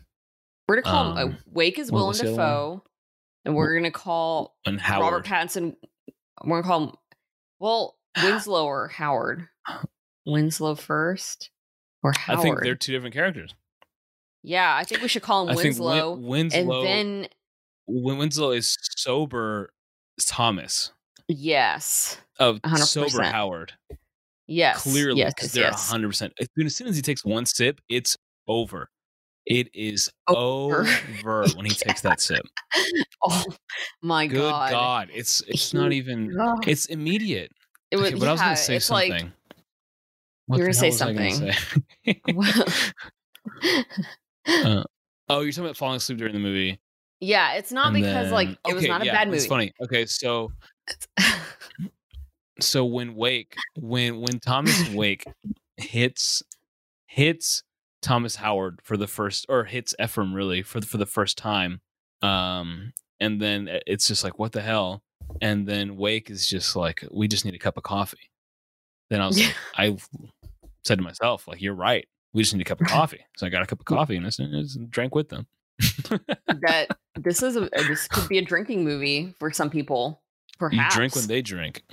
We're 0.68 0.82
gonna 0.82 0.94
call 0.94 1.12
him 1.12 1.18
Um, 1.30 1.34
uh, 1.34 1.38
Wake 1.52 1.80
is 1.80 1.92
Willem 1.92 2.10
was 2.10 2.20
the 2.20 2.28
other 2.28 2.32
one? 2.34 2.38
Dafoe, 2.40 2.84
and 3.46 3.56
we're 3.56 3.76
gonna 3.76 3.92
call 3.92 4.56
and 4.66 4.80
Howard. 4.80 5.04
Robert 5.04 5.26
Pattinson. 5.26 5.76
We're 6.44 6.62
gonna 6.62 6.68
call 6.68 6.88
him 6.90 6.96
well 7.60 7.98
Winslow 8.24 8.66
or 8.66 8.88
Howard. 8.90 9.48
Winslow 10.26 10.76
first 10.76 11.50
or 12.04 12.14
I 12.28 12.36
think 12.38 12.62
they're 12.62 12.76
two 12.76 12.92
different 12.94 13.14
characters. 13.14 13.54
yeah, 14.44 14.76
I 14.76 14.84
think 14.86 15.02
we 15.02 15.08
should 15.08 15.22
call 15.24 15.44
him 15.44 15.50
I 15.54 15.56
Winslow, 15.56 16.12
Win- 16.16 16.24
Winslow 16.52 16.60
and 16.60 16.86
then 16.88 17.28
Win- 17.88 18.18
Winslow 18.20 18.52
is 18.52 18.78
sober 18.96 19.74
Thomas 20.26 20.92
yes, 21.30 22.18
of 22.40 22.58
100%. 22.64 22.80
sober 22.86 23.24
Howard. 23.24 23.72
yes, 24.48 24.84
Clearly, 24.84 25.20
yes, 25.20 25.34
because 25.34 25.48
yes, 25.48 25.54
they're 25.54 25.64
yes. 25.72 25.90
hundred 25.90 26.10
percent. 26.10 26.34
As 26.42 26.76
soon 26.76 26.88
as 26.88 26.96
he 26.98 27.02
takes 27.02 27.24
one 27.24 27.46
sip, 27.46 27.80
it's 27.88 28.18
over. 28.48 28.90
It 29.46 29.70
is 29.74 30.12
Over. 30.28 30.86
over 31.22 31.46
when 31.56 31.66
he 31.66 31.72
takes 31.76 32.02
that 32.02 32.20
sip. 32.22 32.46
Oh 33.24 33.44
my 34.04 34.28
Good 34.28 34.38
god! 34.38 34.70
Good 34.70 34.76
god, 34.76 35.10
it's 35.14 35.42
it's 35.48 35.74
not 35.74 35.92
even. 35.94 36.36
It's 36.68 36.86
immediate. 36.88 37.52
It 37.90 37.96
was, 37.98 38.08
Okay, 38.10 38.20
but 38.20 38.28
I 38.28 38.32
was 38.34 38.42
gonna 38.42 38.56
say 38.58 38.78
something. 38.80 39.12
like 39.12 39.26
What 40.46 40.58
You 40.58 40.64
were 40.64 40.68
gonna 40.68 40.74
say 40.76 40.92
something. 40.92 41.34
I 41.34 41.40
gonna 41.40 41.54
say? 42.06 42.22
Well- 42.36 42.66
uh, 44.48 44.84
oh, 45.30 45.42
you're 45.42 45.52
talking 45.52 45.64
about 45.66 45.78
falling 45.78 45.98
asleep 45.98 46.20
during 46.20 46.34
the 46.34 46.40
movie. 46.40 46.80
yeah, 47.20 47.54
it's 47.54 47.72
not 47.72 47.88
and 47.88 47.96
because 47.96 48.32
like 48.32 48.48
then- 48.50 48.58
it 48.68 48.74
was 48.76 48.88
not 48.88 49.02
a 49.02 49.06
yeah, 49.06 49.14
bad 49.14 49.28
movie. 49.30 49.38
It's 49.38 49.48
funny. 49.48 49.74
Okay, 49.84 50.06
so 50.06 50.52
so 52.60 52.86
when 52.86 53.16
Wake 53.16 53.56
when 53.78 54.22
when 54.22 54.40
Thomas 54.40 54.90
Wake 54.90 55.26
hits 55.78 56.44
hits 57.08 57.64
Thomas 58.02 58.36
Howard 58.36 58.80
for 58.84 58.98
the 58.98 59.08
first 59.08 59.46
or 59.50 59.66
hits 59.66 59.94
Ephraim 60.02 60.34
really 60.34 60.62
for 60.62 60.80
the, 60.80 60.86
for 60.86 60.98
the 60.98 61.06
first 61.06 61.38
time 61.38 61.82
um 62.22 62.94
and 63.20 63.42
then 63.42 63.70
it's 63.86 64.08
just 64.08 64.24
like 64.24 64.40
what 64.40 64.52
the 64.52 64.62
hell? 64.62 65.04
And 65.42 65.68
then 65.68 65.98
Wake 65.98 66.30
is 66.30 66.48
just 66.48 66.76
like 66.76 67.04
we 67.12 67.28
just 67.28 67.46
need 67.46 67.56
a 67.56 67.60
cup 67.60 67.78
of 67.78 67.84
coffee. 67.84 68.32
Then 69.10 69.22
I 69.22 69.28
was 69.28 69.40
like 69.40 69.56
I 69.78 69.98
said 70.86 70.98
to 71.00 71.04
myself 71.04 71.48
like 71.48 71.62
you're 71.62 71.76
right. 71.76 72.08
We 72.34 72.44
just 72.44 72.54
need 72.54 72.62
a 72.62 72.66
cup 72.66 72.82
of 72.82 72.88
coffee. 72.88 73.26
So 73.38 73.48
I 73.48 73.50
got 73.50 73.64
a 73.64 73.66
cup 73.66 73.80
of 73.80 73.86
coffee 73.98 74.16
and 74.16 74.26
I 74.26 74.30
just 74.30 74.90
drank 74.90 75.16
with 75.16 75.30
them. 75.30 75.48
That 76.48 76.88
this 77.16 77.42
is 77.42 77.56
a 77.56 77.70
this 77.88 78.08
could 78.08 78.28
be 78.28 78.38
a 78.38 78.42
drinking 78.42 78.84
movie 78.84 79.34
for 79.40 79.52
some 79.52 79.70
people. 79.70 80.22
You 80.72 80.82
drink 80.90 81.16
when 81.16 81.28
they 81.28 81.42
drink 81.42 81.84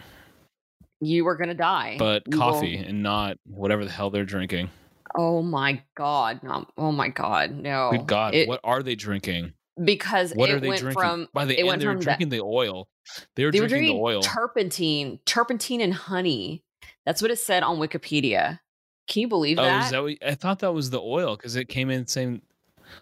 you 1.01 1.25
were 1.25 1.37
gonna 1.37 1.55
die, 1.55 1.97
but 1.99 2.23
You 2.27 2.39
coffee 2.39 2.77
and 2.77 3.03
not 3.03 3.39
whatever 3.45 3.85
the 3.85 3.91
hell 3.91 4.11
they're 4.11 4.25
drinking 4.25 4.71
Oh 5.17 5.43
my 5.43 5.83
god! 5.97 6.43
No, 6.43 6.67
oh 6.77 6.93
my 6.93 7.09
god! 7.09 7.51
No. 7.53 7.91
Good 7.91 8.07
God, 8.07 8.35
It- 8.35 8.49
what 8.49 8.61
are 8.65 8.83
they 8.83 8.95
drinking? 8.95 9.55
Because 9.83 10.33
What 10.33 10.51
it 10.51 10.55
are 10.57 10.61
they 10.61 10.69
went 10.69 10.81
drinking? 10.81 11.01
from 11.01 11.29
By 11.33 11.45
the 11.45 11.59
end, 11.59 11.81
they 11.81 11.87
were 11.87 11.95
drinking 11.95 12.29
the 12.31 12.41
oil. 12.41 12.89
They 13.35 13.45
were 13.45 13.53
they 13.53 13.61
were 13.61 13.69
drinking 13.69 13.89
drinking 13.89 13.97
the 13.97 14.03
oil. 14.03 14.21
turpentine, 14.23 15.19
turpentine 15.27 15.81
and 15.81 15.95
honey. 15.95 16.65
That's 17.05 17.23
what 17.23 17.31
it 17.31 17.39
said 17.39 17.63
on 17.63 17.79
Wikipedia. 17.79 18.61
Can 19.09 19.21
you 19.21 19.29
believe 19.29 19.59
oh, 19.59 19.63
that? 19.63 19.85
is 19.85 19.91
that 19.93 20.03
what, 20.03 20.17
I 20.27 20.35
thought 20.35 20.59
that 20.61 20.73
was 20.73 20.91
the 20.91 21.01
oil 21.01 21.37
because 21.37 21.57
it 21.57 21.69
came 21.69 21.91
in 21.91 22.07
saying, 22.07 22.43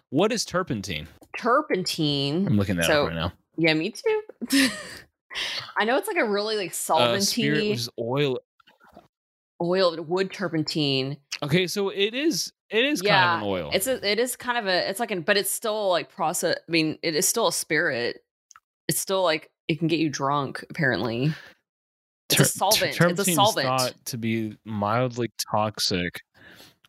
"What 0.09 0.31
is 0.31 0.45
turpentine?" 0.45 1.07
turpentine. 1.37 2.47
I'm 2.47 2.57
looking 2.57 2.77
that 2.77 2.85
So- 2.85 3.03
up 3.03 3.07
right 3.09 3.15
now. 3.15 3.33
Yeah, 3.57 3.73
me 3.73 3.91
too. 3.91 4.21
I 5.77 5.85
know 5.85 5.97
it's 5.97 6.07
like 6.07 6.17
a 6.17 6.25
really 6.29 6.55
like 6.57 6.71
Uh, 6.71 7.19
spirit, 7.19 7.57
solventy 7.63 7.69
which 7.69 7.79
is 7.79 7.89
oil. 7.99 8.39
oil 9.61 9.95
wood 10.03 10.31
turpentine. 10.31 11.17
Okay, 11.43 11.67
so 11.67 11.89
it 11.89 12.13
is 12.13 12.51
it 12.69 12.85
is 12.85 13.01
kind 13.01 13.07
Yeah, 13.09 13.35
of 13.37 13.41
an 13.41 13.47
oil. 13.47 13.69
It's 13.73 13.87
a 13.87 14.09
it 14.09 14.19
is 14.19 14.35
kind 14.35 14.57
of 14.57 14.67
a 14.67 14.89
it's 14.89 14.99
like 14.99 15.11
an 15.11 15.21
but 15.21 15.37
it's 15.37 15.51
still 15.51 15.89
like 15.89 16.09
process 16.09 16.57
I 16.67 16.71
mean, 16.71 16.97
it 17.03 17.15
is 17.15 17.27
still 17.27 17.47
a 17.47 17.53
spirit. 17.53 18.21
It's 18.87 18.99
still 18.99 19.23
like 19.23 19.49
it 19.67 19.79
can 19.79 19.87
get 19.87 19.99
you 19.99 20.09
drunk, 20.09 20.63
apparently. 20.69 21.33
It's 22.29 22.35
a 22.35 22.37
Tur- 22.37 22.43
solvent. 22.45 23.01
It's 23.01 23.27
a 23.27 23.33
solvent. 23.33 23.67
thought 23.67 23.93
to 24.05 24.17
be 24.17 24.57
mildly 24.63 25.31
toxic 25.51 26.21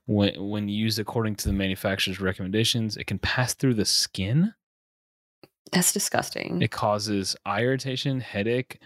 when 0.07 0.33
when 0.49 0.69
used 0.69 0.99
according 0.99 1.37
to 1.37 1.49
the 1.49 1.53
manufacturer's 1.53 2.21
recommendations. 2.21 2.97
It 2.97 3.05
can 3.07 3.19
pass 3.19 3.55
through 3.55 3.75
the 3.75 3.85
skin. 3.85 4.55
That's 5.73 5.93
disgusting. 5.93 6.63
It 6.63 6.71
causes 6.71 7.37
eye 7.45 7.63
irritation, 7.63 8.21
headache, 8.21 8.81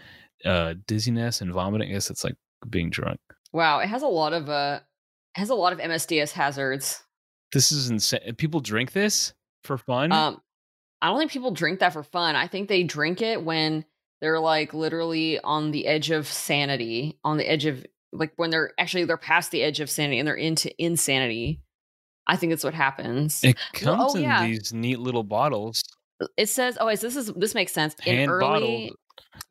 uh, 0.45 0.75
dizziness, 0.87 1.41
and 1.41 1.53
vomiting. 1.53 1.89
I 1.89 1.93
guess 1.93 2.09
it's 2.09 2.23
like 2.23 2.35
being 2.69 2.89
drunk. 2.89 3.19
wow, 3.53 3.79
it 3.79 3.87
has 3.87 4.01
a 4.03 4.07
lot 4.07 4.33
of 4.33 4.49
uh 4.49 4.79
has 5.35 5.49
a 5.49 5.55
lot 5.55 5.73
of 5.73 5.79
MSDS 5.79 6.31
hazards. 6.31 7.03
This 7.53 7.71
is 7.71 7.89
insane. 7.89 8.35
People 8.37 8.59
drink 8.59 8.91
this 8.91 9.33
for 9.63 9.77
fun. 9.77 10.11
Um, 10.11 10.41
I 11.01 11.07
don't 11.07 11.17
think 11.17 11.31
people 11.31 11.51
drink 11.51 11.79
that 11.79 11.93
for 11.93 12.03
fun. 12.03 12.35
I 12.35 12.47
think 12.47 12.69
they 12.69 12.83
drink 12.83 13.21
it 13.21 13.43
when 13.43 13.85
they're 14.21 14.39
like 14.39 14.73
literally 14.73 15.39
on 15.39 15.71
the 15.71 15.87
edge 15.87 16.11
of 16.11 16.27
sanity, 16.27 17.17
on 17.23 17.37
the 17.37 17.49
edge 17.49 17.65
of 17.65 17.85
like 18.13 18.33
when 18.35 18.49
they're 18.49 18.71
actually 18.77 19.05
they're 19.05 19.17
past 19.17 19.51
the 19.51 19.63
edge 19.63 19.79
of 19.79 19.89
sanity 19.89 20.19
and 20.19 20.27
they're 20.27 20.35
into 20.35 20.71
insanity. 20.81 21.61
I 22.27 22.35
think 22.35 22.51
that's 22.51 22.63
what 22.63 22.73
happens. 22.73 23.43
it 23.43 23.57
well, 23.83 23.97
comes 23.97 24.15
oh, 24.15 24.17
in 24.17 24.23
yeah. 24.23 24.45
these 24.45 24.71
neat 24.71 24.99
little 24.99 25.23
bottles, 25.23 25.83
It 26.37 26.49
says, 26.49 26.77
"Oh, 26.79 26.87
this 26.87 27.15
is 27.15 27.31
this 27.35 27.55
makes 27.55 27.71
sense." 27.71 27.95
In 28.05 28.15
hand 28.15 28.31
early, 28.31 28.41
bottled. 28.41 28.97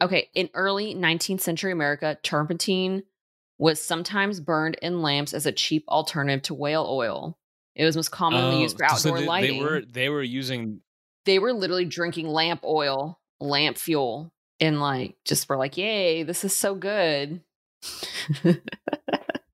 okay, 0.03 0.31
in 0.35 0.51
early 0.55 0.95
19th 0.95 1.41
century 1.41 1.73
America, 1.73 2.19
turpentine 2.23 3.03
was 3.59 3.81
sometimes 3.83 4.41
burned 4.41 4.77
in 4.81 5.03
lamps 5.03 5.35
as 5.35 5.47
a 5.47 5.53
cheap 5.53 5.85
alternative 5.89 6.43
to 6.43 6.55
whale 6.55 6.87
oil. 6.89 7.39
It 7.75 7.85
was 7.85 7.97
most 7.97 8.11
commonly 8.11 8.63
used 8.63 8.77
oh, 8.77 8.79
for 8.79 8.85
Oh, 8.95 8.97
so 8.97 9.09
outdoor 9.11 9.21
they, 9.21 9.27
lighting. 9.27 9.59
They 9.59 9.65
were 9.65 9.83
they 9.83 10.09
were 10.09 10.23
using 10.23 10.81
they 11.27 11.39
were 11.39 11.53
literally 11.53 11.85
drinking 11.85 12.29
lamp 12.29 12.63
oil, 12.65 13.21
lamp 13.41 13.77
fuel, 13.79 14.33
and 14.59 14.81
like 14.81 15.17
just 15.25 15.49
were 15.49 15.57
like, 15.57 15.77
"Yay, 15.77 16.23
this 16.23 16.45
is 16.45 16.57
so 16.57 16.75
good." 16.75 17.43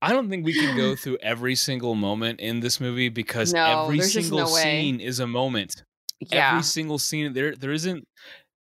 I 0.02 0.12
don't 0.12 0.28
think 0.28 0.44
we 0.44 0.54
can 0.54 0.76
go 0.76 0.94
through 0.96 1.18
every 1.23 1.54
single 1.54 1.94
moment 1.94 2.40
in 2.40 2.61
this 2.61 2.80
movie 2.80 3.08
because 3.08 3.52
No, 3.52 3.85
every 3.85 4.00
single 4.02 4.38
no 4.40 4.46
scene 4.46 5.00
is 5.00 5.20
a 5.20 5.26
moment. 5.26 5.82
Yeah, 6.20 6.50
Every 6.52 6.62
single 6.62 6.99
scene 6.99 7.32
there 7.32 7.54
there 7.54 7.73
isn't 7.73 8.04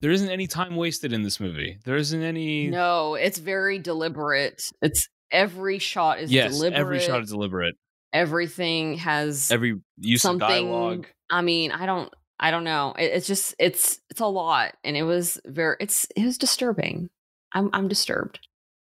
there 0.01 0.11
isn't 0.11 0.29
any 0.29 0.47
time 0.47 0.77
wasted 0.77 1.13
in 1.13 1.23
this 1.23 1.41
movie. 1.41 1.79
There 1.85 1.97
isn't 1.97 2.23
any 2.23 2.69
no, 2.69 3.15
it's 3.15 3.39
very 3.39 3.79
deliberate. 3.79 4.63
It's 4.83 5.09
every 5.31 5.79
shot 5.79 6.21
is 6.21 6.31
Yes, 6.33 6.53
deliberate. 6.57 6.79
every 6.79 7.01
shot 7.01 7.23
is 7.23 7.31
deliberate. 7.31 7.75
everything 8.13 8.99
has 8.99 9.51
Every 9.51 9.81
use 9.99 10.23
something. 10.23 10.43
of 10.45 10.49
dialogue. 10.51 11.07
I 11.31 11.43
mean, 11.43 11.73
I 11.73 11.87
don't, 11.87 12.13
I 12.39 12.51
don't 12.51 12.65
know. 12.65 12.95
It, 12.99 13.05
it's 13.13 13.27
just, 13.27 13.55
it's, 13.59 13.99
it's 14.11 14.21
a 14.21 14.27
lot, 14.27 14.75
and 14.85 14.97
it 14.97 15.03
was 15.03 15.41
very, 15.47 15.77
it's, 15.81 16.07
it 16.17 16.25
was 16.25 16.39
disturbing. 16.39 17.09
I'm, 17.53 17.71
I'm 17.73 17.89
disturbed. 17.89 18.39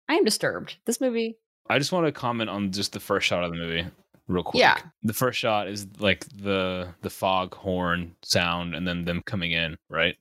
I 0.09 0.15
am 0.15 0.23
disturbed. 0.23 0.77
This 0.85 0.99
movie, 1.01 1.37
I 1.69 1.77
just 1.77 1.91
want 1.91 2.05
to 2.07 2.11
comment 2.11 2.49
on 2.49 2.71
just 2.71 2.93
the 2.93 2.99
first 2.99 3.27
shot 3.27 3.43
of 3.43 3.51
the 3.51 3.57
movie 3.57 3.85
real 4.31 4.43
quick. 4.43 4.59
Yeah. 4.61 4.77
The 5.03 5.13
first 5.13 5.39
shot 5.39 5.67
is 5.67 5.87
like 5.99 6.25
the 6.35 6.93
the 7.01 7.09
fog 7.09 7.53
horn 7.55 8.15
sound 8.23 8.75
and 8.75 8.87
then 8.87 9.05
them 9.05 9.21
coming 9.25 9.51
in, 9.51 9.77
right? 9.89 10.15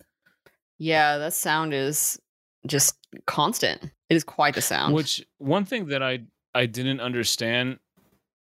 yeah, 0.79 1.18
that 1.18 1.35
sound 1.35 1.75
is 1.75 2.18
just 2.66 2.96
constant. 3.27 3.83
It 4.09 4.14
is 4.16 4.25
quite 4.25 4.55
the 4.55 4.62
sound. 4.62 4.94
Which 4.94 5.25
one 5.38 5.64
thing 5.64 5.87
that 5.87 6.03
I 6.03 6.20
I 6.55 6.66
didn't 6.66 7.01
understand 7.01 7.79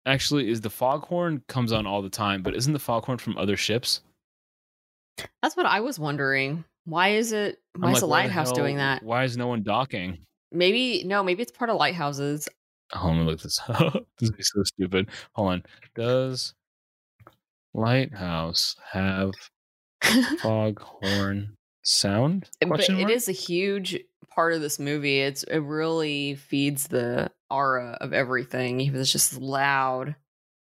actually 0.07 0.50
is 0.50 0.61
the 0.61 0.70
foghorn 0.70 1.42
comes 1.48 1.72
on 1.72 1.87
all 1.87 2.03
the 2.03 2.11
time, 2.11 2.42
but 2.42 2.55
isn't 2.55 2.72
the 2.72 2.79
foghorn 2.79 3.18
from 3.18 3.38
other 3.38 3.57
ships? 3.57 4.00
That's 5.42 5.57
what 5.57 5.66
I 5.66 5.81
was 5.81 5.98
wondering. 5.98 6.64
Why 6.87 7.11
is 7.11 7.33
it? 7.33 7.61
I'm 7.77 7.83
Why 7.83 7.88
is 7.90 7.94
like, 7.94 8.00
the 8.00 8.07
lighthouse 8.07 8.48
hell- 8.48 8.57
doing 8.57 8.77
that? 8.77 9.03
Why 9.03 9.24
is 9.24 9.37
no 9.37 9.46
one 9.46 9.62
docking? 9.62 10.18
Maybe 10.53 11.03
no. 11.05 11.22
Maybe 11.22 11.42
it's 11.42 11.53
part 11.53 11.70
of 11.70 11.77
lighthouses. 11.77 12.48
Let 13.02 13.14
me 13.14 13.24
look 13.24 13.40
this 13.40 13.61
up. 13.68 14.07
this 14.18 14.30
is 14.38 14.50
so 14.54 14.62
stupid. 14.64 15.09
Hold 15.33 15.50
on. 15.50 15.62
Does 15.94 16.54
lighthouse 17.74 18.76
have 18.92 19.33
foghorn 20.40 21.57
sound? 21.83 22.48
but 22.66 22.88
it 22.88 23.11
is 23.11 23.28
a 23.28 23.33
huge 23.33 23.98
part 24.35 24.52
of 24.52 24.61
this 24.61 24.78
movie. 24.78 25.20
It's 25.20 25.42
it 25.44 25.59
really 25.59 26.35
feeds 26.35 26.88
the 26.88 27.30
aura 27.50 27.96
of 28.00 28.12
everything. 28.12 28.80
It 28.80 28.92
was 28.92 29.11
just 29.12 29.38
loud, 29.38 30.14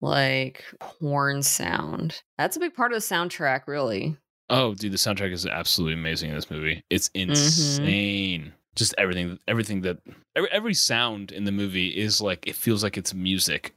like 0.00 0.64
horn 0.80 1.42
sound. 1.42 2.22
That's 2.36 2.56
a 2.56 2.60
big 2.60 2.74
part 2.74 2.92
of 2.92 2.96
the 2.96 3.14
soundtrack, 3.14 3.62
really. 3.66 4.16
Oh, 4.50 4.74
dude, 4.74 4.92
the 4.92 4.96
soundtrack 4.96 5.32
is 5.32 5.44
absolutely 5.44 5.94
amazing 5.94 6.30
in 6.30 6.36
this 6.36 6.50
movie. 6.50 6.82
It's 6.88 7.10
Mm-hmm. 7.10 8.50
Just 8.78 8.94
everything, 8.96 9.38
everything 9.48 9.80
that 9.82 9.98
every, 10.36 10.48
every 10.52 10.74
sound 10.74 11.32
in 11.32 11.42
the 11.44 11.50
movie 11.52 11.88
is 11.88 12.20
like 12.20 12.46
it 12.46 12.54
feels 12.54 12.82
like 12.82 12.96
it's 12.96 13.12
music 13.12 13.74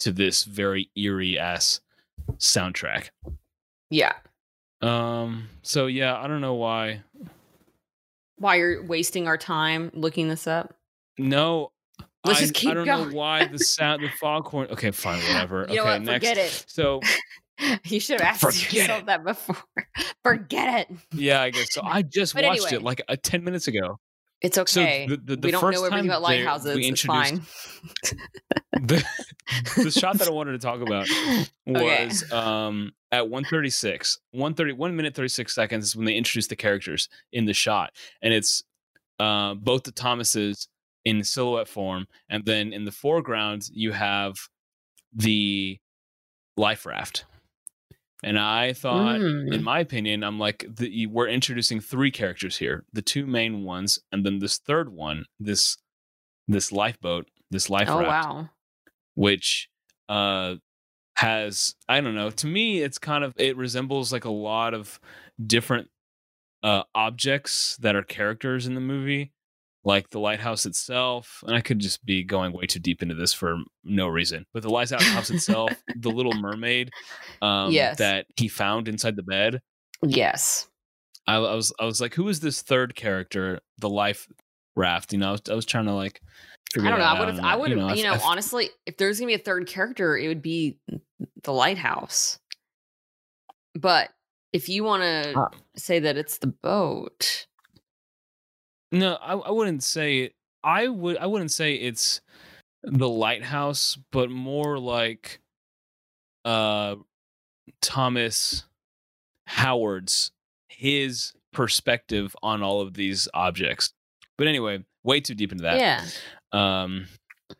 to 0.00 0.12
this 0.12 0.44
very 0.44 0.90
eerie 0.94 1.38
ass 1.38 1.80
soundtrack. 2.36 3.08
Yeah. 3.88 4.12
Um. 4.82 5.48
So 5.62 5.86
yeah, 5.86 6.18
I 6.20 6.26
don't 6.26 6.40
know 6.42 6.54
why. 6.54 7.02
Why 8.36 8.56
you're 8.56 8.82
wasting 8.84 9.26
our 9.26 9.38
time 9.38 9.90
looking 9.94 10.28
this 10.28 10.46
up? 10.46 10.74
No. 11.18 11.72
Let's 12.24 12.38
I, 12.38 12.42
just 12.42 12.54
keep 12.54 12.70
I 12.70 12.74
don't 12.74 12.84
going. 12.84 13.08
know 13.10 13.16
why 13.16 13.46
the 13.46 13.58
sound, 13.58 14.02
the 14.02 14.08
foghorn. 14.20 14.68
Okay, 14.70 14.90
fine, 14.90 15.20
whatever. 15.22 15.66
You 15.70 15.80
okay, 15.80 15.90
what? 15.92 16.02
next. 16.02 16.26
Forget 16.28 16.38
it. 16.38 16.64
So 16.68 17.00
You 17.84 18.00
should 18.00 18.20
have 18.20 18.28
asked 18.28 18.40
Forget 18.42 18.72
yourself 18.72 19.06
that 19.06 19.24
before. 19.24 19.56
Forget 20.24 20.88
it. 20.90 20.96
yeah, 21.12 21.40
I 21.42 21.50
guess 21.50 21.72
so. 21.72 21.82
I 21.84 22.02
just 22.02 22.34
But 22.34 22.44
watched 22.44 22.66
anyway. 22.66 22.76
it 22.76 22.82
like 22.82 23.02
uh, 23.08 23.16
ten 23.22 23.44
minutes 23.44 23.68
ago. 23.68 23.98
It's 24.42 24.56
So 24.56 24.62
okay. 24.62 25.06
the- 25.06 25.16
the- 25.16 25.36
the 25.36 25.46
we 25.48 25.50
don't 25.52 25.62
know 25.72 25.84
everything 25.84 26.06
about 26.06 26.22
lighthouses. 26.22 26.74
we 26.76 26.86
It's 26.88 27.02
fine. 27.02 27.42
the, 28.72 29.04
the 29.76 29.90
shot 29.96 30.18
that 30.18 30.28
I 30.28 30.30
wanted 30.30 30.52
to 30.52 30.58
talk 30.58 30.80
about 30.80 31.08
Okay. 31.68 32.06
was 32.06 32.30
um 32.32 32.92
at 33.10 33.28
136 33.28 34.18
130 34.32 34.72
1 34.72 34.96
minute 34.96 35.14
36 35.14 35.54
seconds 35.54 35.84
is 35.88 35.96
when 35.96 36.06
they 36.06 36.14
introduce 36.14 36.46
the 36.48 36.56
characters 36.56 37.08
in 37.32 37.44
the 37.44 37.52
shot 37.54 37.92
and 38.22 38.32
it's 38.34 38.62
uh 39.20 39.54
both 39.54 39.82
the 39.84 39.92
thomases 39.92 40.68
in 41.04 41.22
silhouette 41.22 41.68
form 41.68 42.06
and 42.28 42.44
then 42.46 42.72
in 42.72 42.84
the 42.84 42.92
foreground 42.92 43.68
you 43.72 43.92
have 43.92 44.34
the 45.12 45.78
life 46.56 46.86
raft 46.86 47.26
and 48.22 48.38
i 48.38 48.72
thought 48.72 49.18
Mm. 49.20 49.52
in 49.52 49.62
my 49.62 49.80
opinion 49.80 50.22
i'm 50.22 50.38
like 50.38 50.64
the, 50.68 50.90
you- 50.92 51.10
we're 51.10 51.28
introducing 51.28 51.80
three 51.80 52.10
characters 52.10 52.56
here 52.58 52.84
the 52.92 53.02
two 53.02 53.26
main 53.26 53.64
ones 53.64 53.98
and 54.12 54.24
then 54.24 54.38
this 54.38 54.58
third 54.58 54.92
one 54.92 55.24
this 55.40 55.76
this 56.48 56.70
lifeboat 56.72 57.28
this 57.50 57.68
life 57.70 57.88
oh 57.90 58.00
raft 58.00 58.28
wow. 58.28 58.48
which 59.14 59.68
uh 60.08 60.54
has 61.16 61.74
i 61.88 62.00
don't 62.00 62.14
know 62.14 62.30
to 62.30 62.46
me 62.46 62.80
it's 62.80 62.98
kind 62.98 63.22
of 63.24 63.34
it 63.36 63.56
resembles 63.56 64.12
like 64.12 64.24
a 64.24 64.30
lot 64.30 64.72
of 64.74 64.98
different 65.44 65.88
uh 66.62 66.82
objects 66.94 67.76
that 67.78 67.94
are 67.94 68.02
characters 68.02 68.66
in 68.66 68.74
the 68.74 68.80
movie 68.80 69.32
like 69.84 70.08
the 70.10 70.18
lighthouse 70.20 70.64
itself 70.66 71.42
and 71.46 71.56
i 71.56 71.60
could 71.60 71.78
just 71.78 72.04
be 72.04 72.22
going 72.22 72.52
way 72.52 72.66
too 72.66 72.78
deep 72.78 73.02
into 73.02 73.14
this 73.14 73.32
for 73.32 73.58
no 73.84 74.06
reason 74.08 74.44
but 74.54 74.62
the 74.62 74.70
lighthouse 74.70 75.30
itself 75.30 75.72
the 75.96 76.10
little 76.10 76.32
mermaid 76.40 76.90
um 77.40 77.72
Yes. 77.72 77.98
that 77.98 78.26
he 78.36 78.48
found 78.48 78.88
inside 78.88 79.16
the 79.16 79.22
bed 79.22 79.60
Yes. 80.04 80.68
I, 81.26 81.36
I 81.36 81.54
was 81.54 81.72
i 81.80 81.84
was 81.84 82.00
like 82.00 82.14
who 82.14 82.28
is 82.28 82.40
this 82.40 82.62
third 82.62 82.94
character 82.94 83.60
the 83.78 83.88
life 83.88 84.28
raft 84.76 85.12
you 85.12 85.18
know 85.18 85.28
i 85.28 85.32
was, 85.32 85.42
I 85.50 85.54
was 85.54 85.66
trying 85.66 85.86
to 85.86 85.94
like 85.94 86.20
figure 86.72 86.88
I 86.88 86.90
don't 86.90 87.00
know. 87.00 87.04
I 87.04 87.18
would 87.20 87.28
have. 87.34 87.44
I 87.44 87.56
would. 87.56 87.70
You 87.70 87.76
know, 87.76 87.92
you 87.92 88.02
know 88.04 88.16
honestly, 88.24 88.70
if 88.86 88.96
there's 88.96 89.18
gonna 89.20 89.26
be 89.26 89.34
a 89.34 89.38
third 89.38 89.66
character, 89.66 90.16
it 90.16 90.26
would 90.28 90.40
be 90.40 90.78
the 91.42 91.52
lighthouse. 91.52 92.38
But 93.74 94.08
if 94.54 94.70
you 94.70 94.82
want 94.82 95.02
to 95.02 95.34
Ah. 95.36 95.48
say 95.76 95.98
that 95.98 96.16
it's 96.16 96.38
the 96.38 96.46
boat, 96.46 97.46
No, 98.92 99.14
I, 99.14 99.34
I 99.34 99.50
wouldn't 99.50 99.82
say 99.82 100.30
I 100.62 100.86
would 100.88 101.16
I 101.16 101.26
wouldn't 101.26 101.50
say 101.50 101.74
it's 101.74 102.20
the 102.84 103.08
lighthouse, 103.08 103.98
but 104.12 104.30
more 104.30 104.78
like 104.78 105.40
uh 106.44 106.96
Thomas 107.80 108.64
Howard's 109.46 110.30
his 110.68 111.32
perspective 111.52 112.34
on 112.42 112.62
all 112.62 112.80
of 112.80 112.94
these 112.94 113.28
objects. 113.34 113.92
But 114.38 114.46
anyway, 114.46 114.84
way 115.04 115.20
too 115.20 115.34
deep 115.34 115.52
into 115.52 115.62
that. 115.64 115.78
yeah. 115.78 116.04
Um 116.52 117.06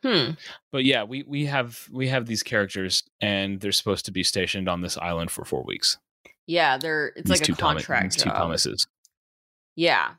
Hmm. 0.03 0.31
but 0.73 0.85
yeah, 0.87 1.05
we 1.05 1.23
we 1.25 1.45
have 1.47 1.87
we 1.93 2.09
have 2.09 2.25
these 2.27 2.43
characters 2.43 3.03
and 3.21 3.61
they're 3.61 3.73
supposed 3.73 4.07
to 4.07 4.11
be 4.11 4.23
stationed 4.23 4.67
on 4.69 4.81
this 4.81 4.97
island 4.97 5.31
for 5.31 5.45
4 5.45 5.65
weeks. 5.65 5.99
Yeah. 6.47 6.79
They're. 6.79 7.09
It's 7.15 7.29
these 7.29 7.41
like 7.41 7.47
two 7.47 7.53
a 7.53 7.57
Thomas, 7.57 7.85
contract. 7.87 8.15
these 8.15 8.23
two 8.23 8.31
job. 8.31 8.39
Thomases. 8.39 8.87
Yeah. 9.77 10.13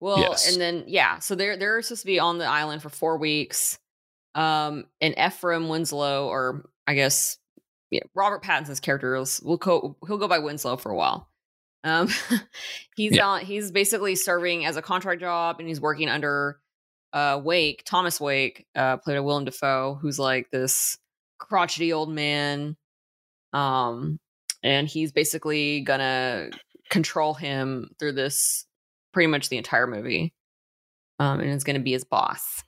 Well, 0.00 0.18
Yes. 0.20 0.50
and 0.52 0.60
then 0.60 0.84
yeah, 0.86 1.18
so 1.20 1.34
they're 1.34 1.56
they're 1.56 1.80
supposed 1.82 2.02
to 2.02 2.06
be 2.06 2.18
on 2.18 2.38
the 2.38 2.44
island 2.46 2.82
for 2.82 2.88
four 2.90 3.16
weeks. 3.18 3.78
Um, 4.34 4.84
and 5.00 5.14
Ephraim 5.18 5.68
Winslow, 5.68 6.28
or 6.28 6.68
I 6.86 6.94
guess 6.94 7.38
yeah, 7.90 8.00
Robert 8.14 8.42
Pattinson's 8.42 8.80
character 8.80 9.18
will 9.42 9.56
go 9.56 9.96
he'll 10.06 10.18
go 10.18 10.28
by 10.28 10.38
Winslow 10.40 10.76
for 10.76 10.90
a 10.90 10.96
while. 10.96 11.28
Um, 11.84 12.08
he's 12.96 13.16
Yeah. 13.16 13.26
on 13.26 13.40
he's 13.42 13.70
basically 13.70 14.14
serving 14.16 14.66
as 14.66 14.76
a 14.76 14.82
contract 14.82 15.20
job, 15.20 15.56
and 15.60 15.68
he's 15.68 15.80
working 15.80 16.08
under 16.10 16.60
uh 17.14 17.40
Wake 17.42 17.82
Thomas 17.86 18.20
Wake, 18.20 18.66
uh, 18.74 18.98
played 18.98 19.14
by 19.16 19.20
Willem 19.20 19.44
Dafoe, 19.46 19.98
who's 20.02 20.18
like 20.18 20.50
this 20.50 20.98
crotchety 21.38 21.92
old 21.94 22.10
man. 22.10 22.76
Um, 23.54 24.18
and 24.62 24.86
he's 24.88 25.12
basically 25.12 25.80
gonna 25.80 26.50
control 26.90 27.32
him 27.32 27.90
through 27.98 28.12
this 28.12 28.65
pretty 29.16 29.28
much 29.28 29.48
the 29.48 29.56
entire 29.56 29.86
movie. 29.86 30.34
Um, 31.18 31.40
and 31.40 31.48
is 31.48 31.64
gonna 31.64 31.80
be 31.80 31.92
his 31.92 32.04
boss. 32.04 32.62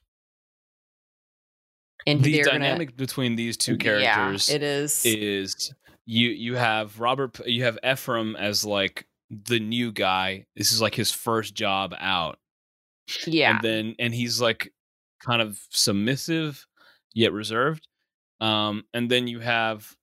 And 2.06 2.22
the 2.22 2.42
dynamic 2.42 2.96
between 2.96 3.36
these 3.36 3.58
two 3.58 3.76
characters 3.76 4.48
yeah, 4.48 4.54
it 4.54 4.62
is. 4.62 5.04
is 5.04 5.74
you 6.06 6.30
you 6.30 6.54
have 6.54 6.98
Robert 6.98 7.38
you 7.46 7.64
have 7.64 7.78
Ephraim 7.84 8.34
as 8.36 8.64
like 8.64 9.06
the 9.28 9.60
new 9.60 9.92
guy. 9.92 10.46
This 10.56 10.72
is 10.72 10.80
like 10.80 10.94
his 10.94 11.12
first 11.12 11.54
job 11.54 11.94
out. 12.00 12.38
yeah, 13.26 13.56
And 13.56 13.60
then 13.62 13.94
and 13.98 14.14
he's 14.14 14.40
like 14.40 14.72
kind 15.22 15.42
of 15.42 15.60
submissive 15.68 16.66
yet 17.12 17.34
reserved. 17.34 17.86
Um 18.40 18.84
and 18.94 19.10
then 19.10 19.28
you 19.28 19.40
have 19.40 19.94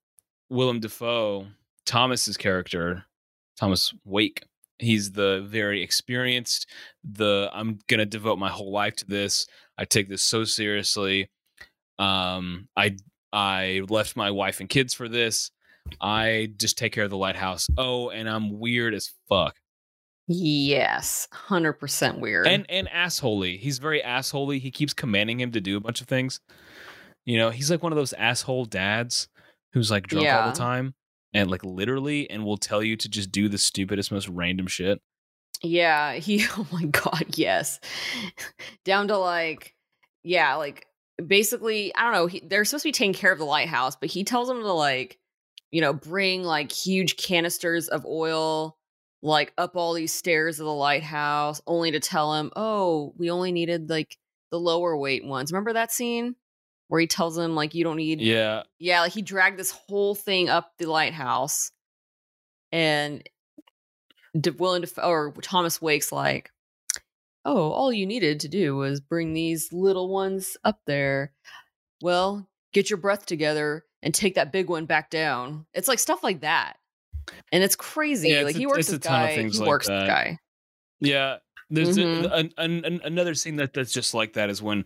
Willem 0.48 0.78
Dafoe, 0.78 1.48
Thomas's 1.86 2.36
character, 2.36 3.04
Thomas 3.58 3.92
Wake. 4.04 4.44
He's 4.78 5.12
the 5.12 5.44
very 5.48 5.82
experienced, 5.82 6.66
the 7.02 7.50
I'm 7.52 7.78
going 7.86 7.98
to 7.98 8.06
devote 8.06 8.38
my 8.38 8.50
whole 8.50 8.72
life 8.72 8.96
to 8.96 9.06
this. 9.06 9.46
I 9.78 9.84
take 9.84 10.08
this 10.08 10.22
so 10.22 10.44
seriously. 10.44 11.30
Um 11.98 12.68
I 12.76 12.96
I 13.32 13.82
left 13.88 14.16
my 14.16 14.30
wife 14.30 14.60
and 14.60 14.68
kids 14.68 14.94
for 14.94 15.08
this. 15.08 15.50
I 16.00 16.52
just 16.56 16.78
take 16.78 16.92
care 16.92 17.04
of 17.04 17.10
the 17.10 17.16
lighthouse. 17.16 17.68
Oh, 17.78 18.10
and 18.10 18.28
I'm 18.28 18.58
weird 18.58 18.94
as 18.94 19.12
fuck. 19.28 19.56
yes, 20.26 21.28
hundred 21.32 21.74
percent 21.74 22.20
weird. 22.20 22.46
And 22.46 22.66
and 22.68 22.88
assholey. 22.88 23.58
He's 23.58 23.78
very 23.78 24.02
assholey. 24.02 24.60
He 24.60 24.70
keeps 24.70 24.92
commanding 24.92 25.40
him 25.40 25.52
to 25.52 25.60
do 25.60 25.76
a 25.76 25.80
bunch 25.80 26.00
of 26.00 26.08
things. 26.08 26.40
You 27.24 27.38
know, 27.38 27.50
he's 27.50 27.70
like 27.70 27.82
one 27.82 27.92
of 27.92 27.96
those 27.96 28.12
asshole 28.12 28.66
dads 28.66 29.28
who's 29.72 29.90
like 29.90 30.06
drunk 30.06 30.28
all 30.28 30.50
the 30.50 30.56
time 30.58 30.94
and 31.32 31.50
like 31.50 31.64
literally 31.64 32.28
and 32.30 32.44
will 32.44 32.56
tell 32.56 32.82
you 32.82 32.96
to 32.96 33.08
just 33.08 33.32
do 33.32 33.48
the 33.48 33.58
stupidest, 33.58 34.12
most 34.12 34.28
random 34.28 34.66
shit. 34.66 35.00
Yeah, 35.62 36.14
he 36.14 36.46
oh 36.56 36.66
my 36.72 36.84
god, 36.84 37.24
yes. 37.34 37.80
Down 38.84 39.08
to 39.08 39.18
like 39.18 39.74
yeah, 40.22 40.56
like 40.56 40.86
basically, 41.24 41.94
I 41.94 42.02
don't 42.02 42.12
know, 42.12 42.26
he, 42.26 42.42
they're 42.44 42.64
supposed 42.64 42.82
to 42.82 42.88
be 42.88 42.92
taking 42.92 43.14
care 43.14 43.32
of 43.32 43.38
the 43.38 43.44
lighthouse, 43.44 43.96
but 43.96 44.10
he 44.10 44.24
tells 44.24 44.48
them 44.48 44.60
to 44.60 44.72
like, 44.72 45.18
you 45.70 45.80
know, 45.80 45.92
bring 45.92 46.42
like 46.42 46.72
huge 46.72 47.16
canisters 47.16 47.88
of 47.88 48.04
oil 48.04 48.76
like 49.22 49.52
up 49.56 49.76
all 49.76 49.94
these 49.94 50.12
stairs 50.12 50.60
of 50.60 50.66
the 50.66 50.72
lighthouse 50.72 51.60
only 51.66 51.90
to 51.92 52.00
tell 52.00 52.34
him, 52.34 52.50
"Oh, 52.56 53.14
we 53.16 53.30
only 53.30 53.52
needed 53.52 53.90
like 53.90 54.16
the 54.50 54.60
lower 54.60 54.96
weight 54.96 55.24
ones." 55.24 55.52
Remember 55.52 55.72
that 55.72 55.92
scene 55.92 56.36
where 56.88 57.00
he 57.00 57.06
tells 57.06 57.36
him 57.36 57.54
like 57.54 57.74
you 57.74 57.84
don't 57.84 57.96
need 57.96 58.20
Yeah. 58.20 58.62
yeah, 58.78 59.00
like 59.00 59.12
he 59.12 59.22
dragged 59.22 59.58
this 59.58 59.70
whole 59.70 60.14
thing 60.14 60.48
up 60.48 60.72
the 60.78 60.86
lighthouse, 60.86 61.70
and 62.72 63.22
De- 64.38 64.52
Willem 64.52 64.82
Dafoe 64.82 65.08
or 65.08 65.32
Thomas 65.42 65.80
Wake's 65.80 66.12
like, 66.12 66.50
"Oh, 67.44 67.70
all 67.70 67.92
you 67.92 68.06
needed 68.06 68.40
to 68.40 68.48
do 68.48 68.76
was 68.76 69.00
bring 69.00 69.32
these 69.32 69.72
little 69.72 70.08
ones 70.08 70.56
up 70.64 70.80
there. 70.86 71.32
Well, 72.02 72.48
get 72.72 72.90
your 72.90 72.98
breath 72.98 73.24
together 73.26 73.84
and 74.02 74.14
take 74.14 74.34
that 74.34 74.52
big 74.52 74.68
one 74.68 74.84
back 74.86 75.10
down." 75.10 75.66
It's 75.72 75.88
like 75.88 75.98
stuff 75.98 76.22
like 76.22 76.40
that, 76.42 76.76
and 77.52 77.64
it's 77.64 77.76
crazy. 77.76 78.28
Yeah, 78.28 78.36
it's 78.40 78.44
like 78.46 78.54
a- 78.56 78.58
he 78.58 78.66
works 78.66 78.90
a 78.92 78.96
of 78.96 79.00
guy. 79.00 79.32
he 79.42 79.48
like 79.48 79.68
works 79.68 79.86
that. 79.88 80.00
this 80.00 80.08
guy. 80.08 80.38
Yeah. 81.00 81.38
There's 81.68 81.96
a- 81.96 82.00
Mhm. 82.02 82.30
an, 82.32 82.52
an, 82.58 82.84
an- 82.84 83.00
another 83.02 83.34
scene 83.34 83.56
that 83.56 83.72
that's 83.74 83.92
just 83.92 84.14
like 84.14 84.34
that 84.34 84.50
is 84.50 84.62
when 84.62 84.84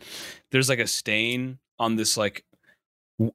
there's 0.50 0.70
like 0.70 0.78
a 0.78 0.86
stain 0.86 1.58
on 1.80 1.96
this 1.96 2.16
like 2.16 2.44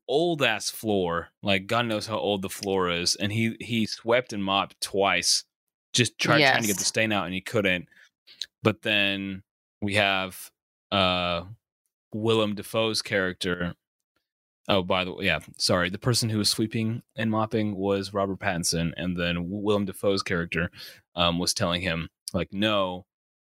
old 0.07 0.41
ass 0.41 0.69
floor. 0.69 1.29
Like 1.43 1.67
God 1.67 1.87
knows 1.87 2.07
how 2.07 2.17
old 2.17 2.41
the 2.41 2.49
floor 2.49 2.89
is, 2.89 3.15
and 3.15 3.33
he 3.33 3.57
he 3.59 3.85
swept 3.85 4.31
and 4.31 4.43
mopped 4.43 4.79
twice, 4.79 5.43
just 5.91 6.17
try, 6.17 6.39
trying 6.39 6.61
to 6.61 6.67
get 6.67 6.77
the 6.77 6.85
stain 6.85 7.11
out, 7.11 7.25
and 7.25 7.33
he 7.33 7.41
couldn't. 7.41 7.89
But 8.63 8.83
then 8.83 9.43
we 9.81 9.95
have 9.95 10.49
uh 10.91 11.43
Willem 12.13 12.55
Dafoe's 12.55 13.01
character. 13.01 13.73
Oh, 14.67 14.81
by 14.81 15.03
the 15.03 15.13
way, 15.13 15.25
yeah, 15.25 15.39
sorry. 15.59 15.91
The 15.91 15.99
person 15.99 16.29
who 16.29 16.39
was 16.39 16.49
sweeping 16.49 17.03
and 17.15 17.29
mopping 17.29 17.75
was 17.75 18.13
Robert 18.13 18.39
Pattinson, 18.39 18.93
and 18.97 19.15
then 19.15 19.49
Willem 19.49 19.85
Dafoe's 19.85 20.23
character 20.23 20.71
um, 21.15 21.37
was 21.37 21.53
telling 21.53 21.81
him 21.81 22.09
like, 22.33 22.51
"No, 22.51 23.05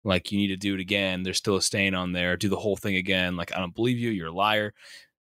like 0.04 0.30
you 0.30 0.38
need 0.38 0.48
to 0.48 0.56
do 0.56 0.74
it 0.74 0.80
again. 0.80 1.22
There's 1.22 1.38
still 1.38 1.56
a 1.56 1.62
stain 1.62 1.94
on 1.94 2.12
there. 2.12 2.36
Do 2.36 2.48
the 2.48 2.56
whole 2.58 2.76
thing 2.76 2.96
again. 2.96 3.36
Like 3.36 3.54
I 3.54 3.58
don't 3.58 3.74
believe 3.74 3.98
you. 3.98 4.10
You're 4.10 4.28
a 4.28 4.32
liar." 4.32 4.72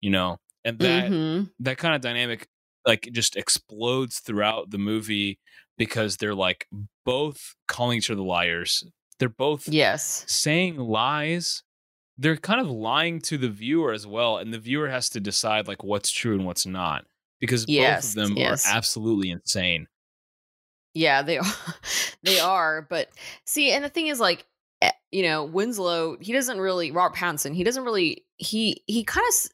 You 0.02 0.10
know, 0.12 0.38
and 0.66 0.80
that 0.80 1.12
Mhm. 1.12 1.52
that 1.60 1.78
kind 1.78 1.94
of 1.96 2.02
dynamic 2.02 2.48
like 2.86 3.10
just 3.12 3.36
explodes 3.38 4.20
throughout 4.20 4.72
the 4.72 4.78
movie 4.80 5.40
because 5.78 6.18
they're 6.18 6.34
like 6.36 6.68
both 7.06 7.56
calling 7.68 7.98
each 7.98 8.10
other 8.10 8.22
liars. 8.22 8.84
They're 9.20 9.30
both 9.30 9.68
Yes. 9.68 10.24
saying 10.28 10.78
lies 10.78 11.64
they're 12.18 12.38
kind 12.38 12.62
of 12.62 12.70
lying 12.70 13.20
to 13.20 13.38
the 13.38 13.50
viewer 13.50 13.92
as 13.94 14.06
well 14.06 14.38
and 14.38 14.54
the 14.54 14.60
viewer 14.60 14.90
has 14.90 15.10
to 15.10 15.20
decide 15.20 15.68
like 15.68 15.84
what's 15.84 16.12
true 16.12 16.36
and 16.36 16.46
what's 16.46 16.66
not 16.68 17.06
because 17.40 17.66
Yes, 17.68 18.14
both 18.14 18.24
of 18.24 18.30
them 18.30 18.38
yes. 18.38 18.66
are 18.68 18.76
absolutely 18.78 19.32
insane 19.32 19.88
Yeah, 20.94 21.22
they 21.22 21.38
are. 21.38 21.46
they 22.24 22.40
are. 22.40 22.82
But 22.90 23.10
see, 23.46 23.72
and 23.72 23.84
the 23.84 23.90
thing 23.90 24.08
is, 24.08 24.20
like, 24.20 24.46
you 25.12 25.24
know, 25.24 25.44
Winslow, 25.44 26.18
he 26.20 26.34
doesn't 26.34 26.60
really. 26.60 26.92
Robert 26.92 27.16
Pattinson, 27.18 27.54
he 27.54 27.64
doesn't 27.64 27.84
really. 27.84 28.26
He 28.38 28.84
he 28.88 29.04
kind 29.04 29.26
of. 29.28 29.52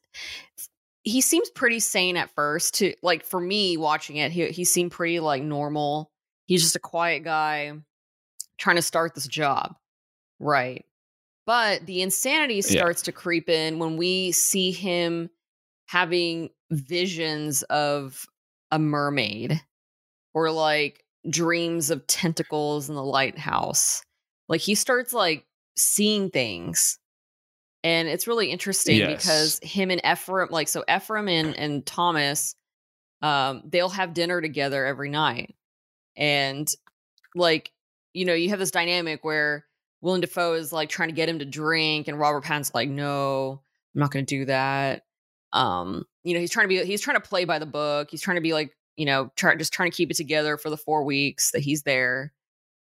He 1.04 1.22
seems 1.22 1.50
pretty 1.50 1.80
sane 1.80 2.17
at 2.17 2.30
first. 2.36 2.76
To 2.76 2.93
like 3.02 3.26
for 3.26 3.39
me 3.39 3.78
watching 3.78 4.17
it, 4.17 4.32
he 4.32 4.48
he 4.48 4.65
seemed 4.65 4.91
pretty 4.91 5.20
like 5.20 5.41
normal. 5.41 6.12
He's 6.46 6.62
just 6.62 6.76
a 6.76 6.80
quiet 6.80 7.24
guy 7.24 7.74
trying 8.58 8.76
to 8.78 8.82
start 8.82 9.15
this 9.15 9.28
job, 9.28 9.76
right? 10.39 10.86
But 11.46 11.86
the 11.86 12.02
insanity 12.02 12.56
Yeah. 12.56 12.62
starts 12.62 13.02
to 13.04 13.12
creep 13.12 13.50
in 13.50 13.80
when 13.80 13.98
we 13.98 14.32
see 14.34 14.72
him 14.72 15.30
having 15.86 16.50
visions 16.72 17.63
of 17.63 18.26
a 18.72 18.78
mermaid 18.80 19.62
or 20.34 20.52
like 20.52 21.06
dreams 21.30 21.89
of 21.89 22.06
tentacles 22.08 22.89
in 22.89 22.96
the 22.96 23.04
lighthouse. 23.04 24.04
Like 24.50 24.60
he 24.62 24.76
starts 24.76 25.13
like 25.13 25.46
seeing 25.78 26.30
things. 26.30 27.00
And 27.84 28.08
it's 28.08 28.28
really 28.28 28.52
interesting 28.52 28.98
Yes. 28.98 29.24
because 29.24 29.60
him 29.62 29.92
and 29.92 30.02
Ephraim, 30.06 30.50
like 30.52 30.68
so 30.68 30.84
Ephraim 30.94 31.30
and, 31.30 31.56
and 31.56 31.86
Thomas, 31.86 32.56
um, 33.22 33.62
they'll 33.66 33.90
have 33.90 34.13
dinner 34.13 34.42
together 34.42 34.86
every 34.86 35.10
night. 35.10 35.56
And 36.16 36.68
like, 37.36 37.72
you 38.13 38.26
know, 38.26 38.34
you 38.34 38.50
have 38.50 38.60
this 38.60 38.72
dynamic 38.72 39.24
where 39.24 39.66
Willem 40.02 40.22
Dafoe 40.22 40.54
is 40.54 40.74
like 40.74 40.90
trying 40.90 41.10
to 41.10 41.16
get 41.16 41.30
him 41.30 41.40
to 41.40 41.46
drink, 41.46 42.08
and 42.08 42.20
Robert 42.20 42.44
Pattinson's 42.44 42.76
like, 42.76 42.90
no, 42.90 43.62
I'm 43.96 44.00
not 44.00 44.12
gonna 44.12 44.26
do 44.26 44.46
that. 44.46 45.04
Um, 45.54 46.06
you 46.24 46.34
know, 46.34 46.40
he's 46.40 46.52
trying 46.52 46.66
to 46.66 46.70
be 46.70 46.84
he's 46.86 47.02
trying 47.02 47.18
to 47.18 47.28
play 47.28 47.46
by 47.46 47.60
the 47.60 47.66
book. 47.66 48.10
He's 48.12 48.22
trying 48.22 48.36
to 48.36 48.42
be 48.42 48.54
like, 48.54 48.76
you 48.96 49.06
know, 49.06 49.32
try 49.36 49.56
just 49.56 49.74
trying 49.74 49.92
to 49.92 49.96
keep 49.96 50.12
it 50.12 50.18
together 50.18 50.58
for 50.58 50.70
the 50.70 50.78
four 50.78 51.04
weeks 51.04 51.52
that 51.52 51.62
he's 51.62 51.84
there. 51.84 52.34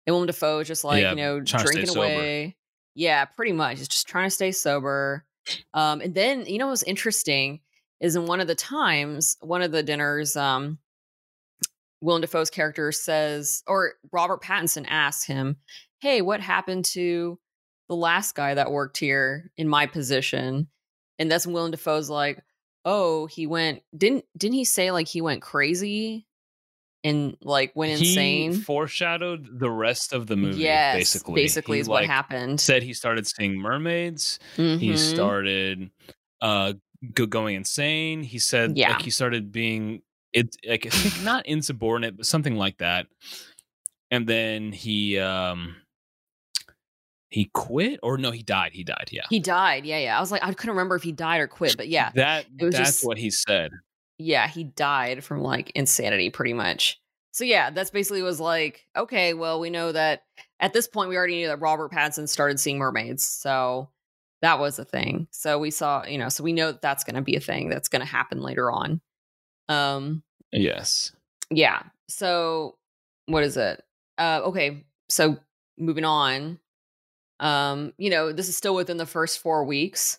And 0.06 0.14
Willem 0.14 0.26
Dafoe 0.26 0.60
is 0.60 0.68
just 0.68 0.84
like, 0.84 1.02
Yeah, 1.02 1.10
you 1.10 1.16
know, 1.16 1.40
drinking 1.40 1.96
away. 1.96 2.56
Yeah, 2.94 3.24
pretty 3.24 3.52
much. 3.52 3.78
It's 3.78 3.88
just 3.88 4.08
trying 4.08 4.26
to 4.26 4.30
stay 4.30 4.52
sober. 4.52 5.24
Um, 5.74 6.00
and 6.00 6.14
then 6.14 6.46
you 6.46 6.58
know 6.58 6.68
what's 6.68 6.82
interesting 6.82 7.60
is 8.00 8.16
in 8.16 8.26
one 8.26 8.40
of 8.40 8.46
the 8.46 8.54
times, 8.54 9.36
one 9.40 9.62
of 9.62 9.72
the 9.72 9.82
dinners, 9.82 10.36
um, 10.36 10.78
Willem 12.00 12.20
Dafoe's 12.20 12.50
character 12.50 12.92
says, 12.92 13.62
or 13.66 13.94
Robert 14.12 14.42
Pattinson 14.42 14.84
asks 14.88 15.24
him, 15.24 15.56
Hey, 16.00 16.20
what 16.20 16.40
happened 16.40 16.84
to 16.86 17.38
the 17.88 17.96
last 17.96 18.34
guy 18.34 18.54
that 18.54 18.70
worked 18.70 18.98
here 18.98 19.50
in 19.56 19.68
my 19.68 19.86
position? 19.86 20.68
And 21.18 21.30
that's 21.30 21.46
when 21.46 21.54
Willem 21.54 21.70
Dafoe's 21.70 22.10
like, 22.10 22.42
Oh, 22.84 23.26
he 23.26 23.46
went 23.46 23.82
didn't 23.96 24.26
didn't 24.36 24.56
he 24.56 24.64
say 24.64 24.90
like 24.90 25.08
he 25.08 25.22
went 25.22 25.40
crazy 25.40 26.26
and 27.04 27.36
like 27.42 27.70
went 27.76 27.92
insane. 27.92 28.52
he 28.54 28.58
foreshadowed 28.60 29.60
the 29.60 29.70
rest 29.70 30.12
of 30.12 30.26
the 30.26 30.36
movie 30.36 30.62
yes, 30.62 30.96
basically 30.96 31.34
basically 31.34 31.76
He, 31.76 31.80
is 31.82 31.88
what 31.88 32.02
like, 32.02 32.10
happened. 32.10 32.60
said 32.60 32.82
he 32.82 32.94
started 32.94 33.26
seeing 33.26 33.56
mermaids 33.56 34.38
he 34.56 34.62
Mhm. 34.90 34.98
started 34.98 35.90
uh 36.40 36.72
go- 37.12 37.26
going 37.26 37.54
insane 37.56 38.22
he 38.22 38.38
said 38.38 38.76
Yeah. 38.76 38.92
like 38.92 39.02
he 39.02 39.10
started 39.10 39.52
being 39.52 40.02
it 40.32 40.56
like 40.66 40.86
I 40.86 40.90
think 40.90 41.22
not 41.24 41.46
insubordinate 41.46 42.16
but 42.16 42.26
something 42.26 42.56
like 42.56 42.78
that 42.78 43.06
and 44.10 44.26
then 44.26 44.72
he 44.72 45.18
um 45.18 45.76
he 47.30 47.46
quit 47.52 47.98
or 48.00 48.16
no, 48.16 48.30
he 48.30 48.44
died. 48.44 48.70
He 48.74 48.84
died. 48.84 49.08
Yeah. 49.10 49.22
He 49.28 49.40
died. 49.40 49.84
Yeah, 49.84 49.98
yeah. 49.98 50.16
I 50.16 50.20
was 50.20 50.30
like, 50.30 50.44
I 50.44 50.52
couldn't 50.52 50.76
remember 50.76 50.94
if 50.94 51.02
he 51.02 51.10
died 51.10 51.40
or 51.40 51.48
quit, 51.48 51.76
but 51.76 51.88
yeah, 51.88 52.12
That 52.14 52.46
that's 52.56 52.76
just- 52.78 53.04
what 53.04 53.18
he 53.18 53.28
said. 53.30 53.72
Yeah, 54.18 54.48
he 54.48 54.64
died 54.64 55.24
from 55.24 55.40
like 55.42 55.72
insanity, 55.74 56.30
pretty 56.30 56.52
much. 56.52 57.00
So 57.32 57.44
yeah, 57.44 57.70
that's 57.70 57.90
basically 57.90 58.22
was 58.22 58.38
like, 58.40 58.86
okay, 58.96 59.34
well, 59.34 59.58
we 59.58 59.70
know 59.70 59.90
that 59.90 60.22
at 60.60 60.72
this 60.72 60.86
point 60.86 61.10
we 61.10 61.16
already 61.16 61.36
knew 61.36 61.48
that 61.48 61.60
Robert 61.60 61.90
Pattinson 61.90 62.28
started 62.28 62.60
seeing 62.60 62.78
mermaids, 62.78 63.26
so 63.26 63.90
that 64.42 64.58
was 64.60 64.78
a 64.78 64.84
thing. 64.84 65.26
So 65.30 65.58
we 65.58 65.70
saw, 65.70 66.04
you 66.06 66.18
know, 66.18 66.28
so 66.28 66.44
we 66.44 66.52
know 66.52 66.72
that 66.72 66.82
that's 66.82 67.02
going 67.02 67.16
to 67.16 67.22
be 67.22 67.34
a 67.34 67.40
thing 67.40 67.70
that's 67.70 67.88
going 67.88 68.00
to 68.00 68.06
happen 68.06 68.40
later 68.42 68.70
on. 68.70 69.00
Um, 69.68 70.22
Yes. 70.52 71.12
yeah. 71.50 71.82
So 72.08 72.76
what 73.26 73.42
is 73.42 73.56
it? 73.56 73.82
Uh, 74.18 74.42
okay. 74.44 74.84
So 75.08 75.38
moving 75.78 76.04
on. 76.04 76.58
Um, 77.40 77.92
you 77.98 78.10
know, 78.10 78.32
this 78.32 78.48
is 78.48 78.56
still 78.56 78.74
within 78.74 78.98
the 78.98 79.06
first 79.06 79.40
four 79.40 79.64
weeks. 79.64 80.18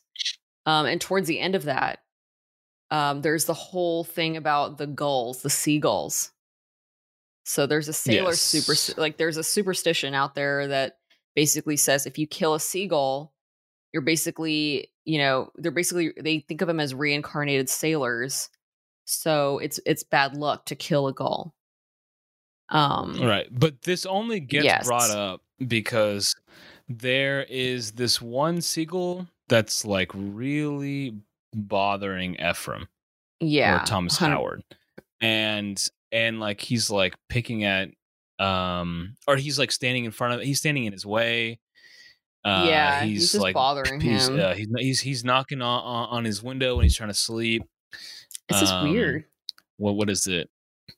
Um, 0.65 0.85
and 0.87 0.99
towards 0.99 1.27
the 1.27 1.39
end 1.39 1.55
of 1.55 1.63
that, 1.63 1.99
um, 2.91 3.21
there's 3.21 3.45
the 3.45 3.53
whole 3.53 4.03
thing 4.03 4.37
about 4.37 4.77
the 4.77 4.87
gulls, 4.87 5.41
the 5.41 5.49
seagulls. 5.49 6.31
So 7.45 7.67
there's 7.67 7.87
a 7.87 7.93
sailor 7.93 8.31
Yes. 8.31 8.41
super 8.41 9.01
like 9.01 9.17
there's 9.17 9.37
a 9.37 9.43
superstition 9.43 10.13
out 10.13 10.35
there 10.35 10.67
that 10.67 10.97
basically 11.35 11.77
says 11.77 12.05
if 12.05 12.17
you 12.17 12.25
kill 12.27 12.55
a 12.55 12.59
seagull, 12.59 13.33
you're 13.93 14.01
basically, 14.01 14.91
you 15.03 15.19
know, 15.19 15.51
they're 15.55 15.71
basically 15.71 16.13
they 16.19 16.39
think 16.39 16.61
of 16.61 16.67
them 16.67 16.79
as 16.79 16.93
reincarnated 16.95 17.69
sailors. 17.69 18.49
So 19.05 19.59
it's 19.59 19.79
it's 19.85 20.03
bad 20.03 20.35
luck 20.35 20.65
to 20.65 20.75
kill 20.75 21.07
a 21.07 21.13
gull. 21.13 21.53
Um 22.69 23.19
Right. 23.21 23.47
But 23.51 23.83
this 23.83 24.05
only 24.05 24.39
gets 24.39 24.63
Yes. 24.63 24.85
brought 24.85 25.11
up 25.11 25.41
because 25.67 26.35
there 26.89 27.43
is 27.43 27.93
this 27.93 28.21
one 28.21 28.61
seagull 28.61 29.27
that's 29.47 29.85
like 29.85 30.11
really 30.13 31.13
bothering 31.55 32.35
Ephraim 32.35 32.87
yeah. 33.39 33.81
or 33.81 33.85
Thomas 33.85 34.19
100 34.19 34.35
Howard. 34.35 34.63
And 35.21 35.81
and 36.11 36.39
like 36.39 36.61
he's 36.61 36.89
like 36.89 37.15
picking 37.29 37.63
at 37.63 37.89
um 38.39 39.15
or 39.27 39.37
he's 39.37 39.57
like 39.57 39.71
standing 39.71 40.05
in 40.05 40.11
front 40.11 40.33
of 40.33 40.41
he's 40.41 40.59
standing 40.59 40.85
in 40.85 40.93
his 40.93 41.05
way. 41.05 41.59
Uh, 42.43 42.65
yeah, 42.67 43.01
he's, 43.01 43.21
he's, 43.21 43.31
just 43.31 43.41
like 43.41 43.55
bothering 43.55 43.99
he's, 43.99 44.27
him. 44.27 44.39
uh, 44.39 44.53
he's 44.53 44.67
he's 44.77 45.01
he's 45.01 45.23
knocking 45.23 45.63
on, 45.63 46.09
on 46.09 46.23
his 46.23 46.43
window 46.43 46.75
when 46.75 46.83
he's 46.83 46.95
trying 46.95 47.09
to 47.09 47.15
sleep. 47.15 47.63
This 48.47 48.59
just 48.59 48.73
um, 48.73 48.91
weird. 48.91 49.25
what 49.77 49.95
what 49.95 50.09
is 50.09 50.27
it? 50.27 50.49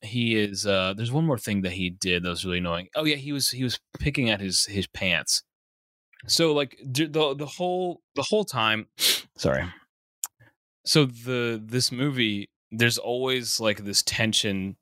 He 0.01 0.35
is 0.37 0.67
uh 0.67 0.93
there's 0.95 1.11
one 1.11 1.25
more 1.25 1.37
thing 1.37 1.61
that 1.61 1.71
he 1.71 1.89
did 1.89 2.23
that 2.23 2.29
was 2.29 2.43
really 2.43 2.57
annoying. 2.57 2.89
Oh 2.95 3.05
yeah, 3.05 3.15
he 3.15 3.31
was 3.31 3.49
he 3.49 3.63
was 3.63 3.79
picking 3.97 4.29
at 4.29 4.41
his 4.41 4.65
his 4.65 4.87
pants. 4.87 5.43
So 6.27 6.53
like 6.53 6.77
the 6.83 7.33
the 7.33 7.45
whole 7.45 8.01
the 8.15 8.23
whole 8.23 8.43
time 8.43 8.87
sorry. 9.37 9.63
So 10.87 11.05
the 11.05 11.61
this 11.63 11.91
movie 11.91 12.49
there's 12.71 12.97
always 12.97 13.59
like 13.59 13.83
this 13.83 14.01
tension 14.03 14.75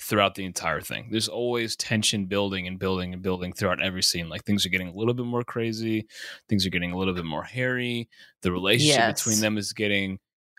throughout 0.00 0.34
the 0.34 0.44
entire 0.44 0.80
thing. 0.80 1.08
There's 1.10 1.28
always 1.28 1.76
tension 1.76 2.26
building 2.26 2.66
and 2.66 2.78
building 2.78 3.12
and 3.12 3.22
building 3.22 3.52
throughout 3.52 3.80
every 3.82 4.02
scene. 4.02 4.28
Like 4.28 4.44
things 4.44 4.66
are 4.66 4.70
getting 4.70 4.88
a 4.88 4.92
little 4.94 5.14
bit 5.14 5.26
more 5.26 5.44
crazy, 5.44 6.06
things 6.48 6.66
are 6.66 6.70
getting 6.70 6.92
a 6.92 6.98
little 6.98 7.14
bit 7.14 7.24
more 7.24 7.44
hairy. 7.44 8.08
The 8.42 8.50
relationship 8.52 9.14
between 9.14 9.40
them 9.40 9.56
is 9.58 9.72
getting 9.72 10.18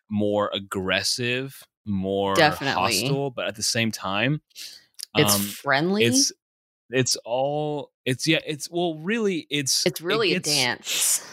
more 0.10 0.50
aggressive, 0.54 1.62
more 1.86 2.36
Definitely. 2.36 3.02
hostile, 3.02 3.32
but 3.32 3.48
at 3.48 3.56
the 3.56 3.64
same 3.64 3.92
time, 3.92 4.42
It's 5.16 5.36
um, 5.36 5.42
friendly. 5.42 6.06
it's 6.06 6.32
it's 6.90 7.18
all 7.26 7.92
it's 8.06 8.28
yeah 8.28 8.40
it's 8.46 8.70
well 8.70 9.00
really 9.00 9.48
it's 9.50 9.86
it's 9.86 10.02
really 10.02 10.34
it 10.34 10.38
a 10.38 10.40
dance. 10.40 11.26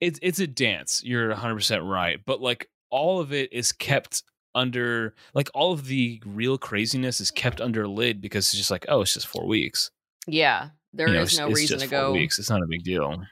It's 0.00 0.18
it's 0.22 0.38
a 0.40 0.46
dance 0.46 1.02
you're 1.04 1.32
100% 1.34 1.88
right 1.90 2.20
but 2.26 2.40
like 2.40 2.68
all 2.90 3.20
of 3.20 3.32
it 3.32 3.52
is 3.52 3.72
kept 3.72 4.22
under 4.54 5.14
like 5.34 5.48
all 5.54 5.72
of 5.72 5.86
the 5.86 6.20
real 6.24 6.56
craziness 6.58 7.20
is 7.20 7.30
kept 7.30 7.60
under 7.60 7.82
a 7.84 7.88
lid 7.88 8.20
because 8.20 8.46
it's 8.46 8.56
just 8.56 8.70
like 8.70 8.84
oh 8.88 9.02
it's 9.02 9.14
just 9.14 9.26
four 9.26 9.46
weeks 9.46 9.90
Yeah. 10.26 10.70
there 10.92 11.08
You 11.08 11.14
know, 11.14 11.22
it's- 11.22 11.38
no 11.38 11.48
it's 11.48 11.56
reason 11.60 11.78
just 11.78 11.90
to 11.90 11.96
four 11.96 12.06
go 12.08 12.12
weeks 12.12 12.38
it's 12.38 12.50
not 12.50 12.62
a 12.62 12.66
big 12.68 12.82
deal 12.84 13.22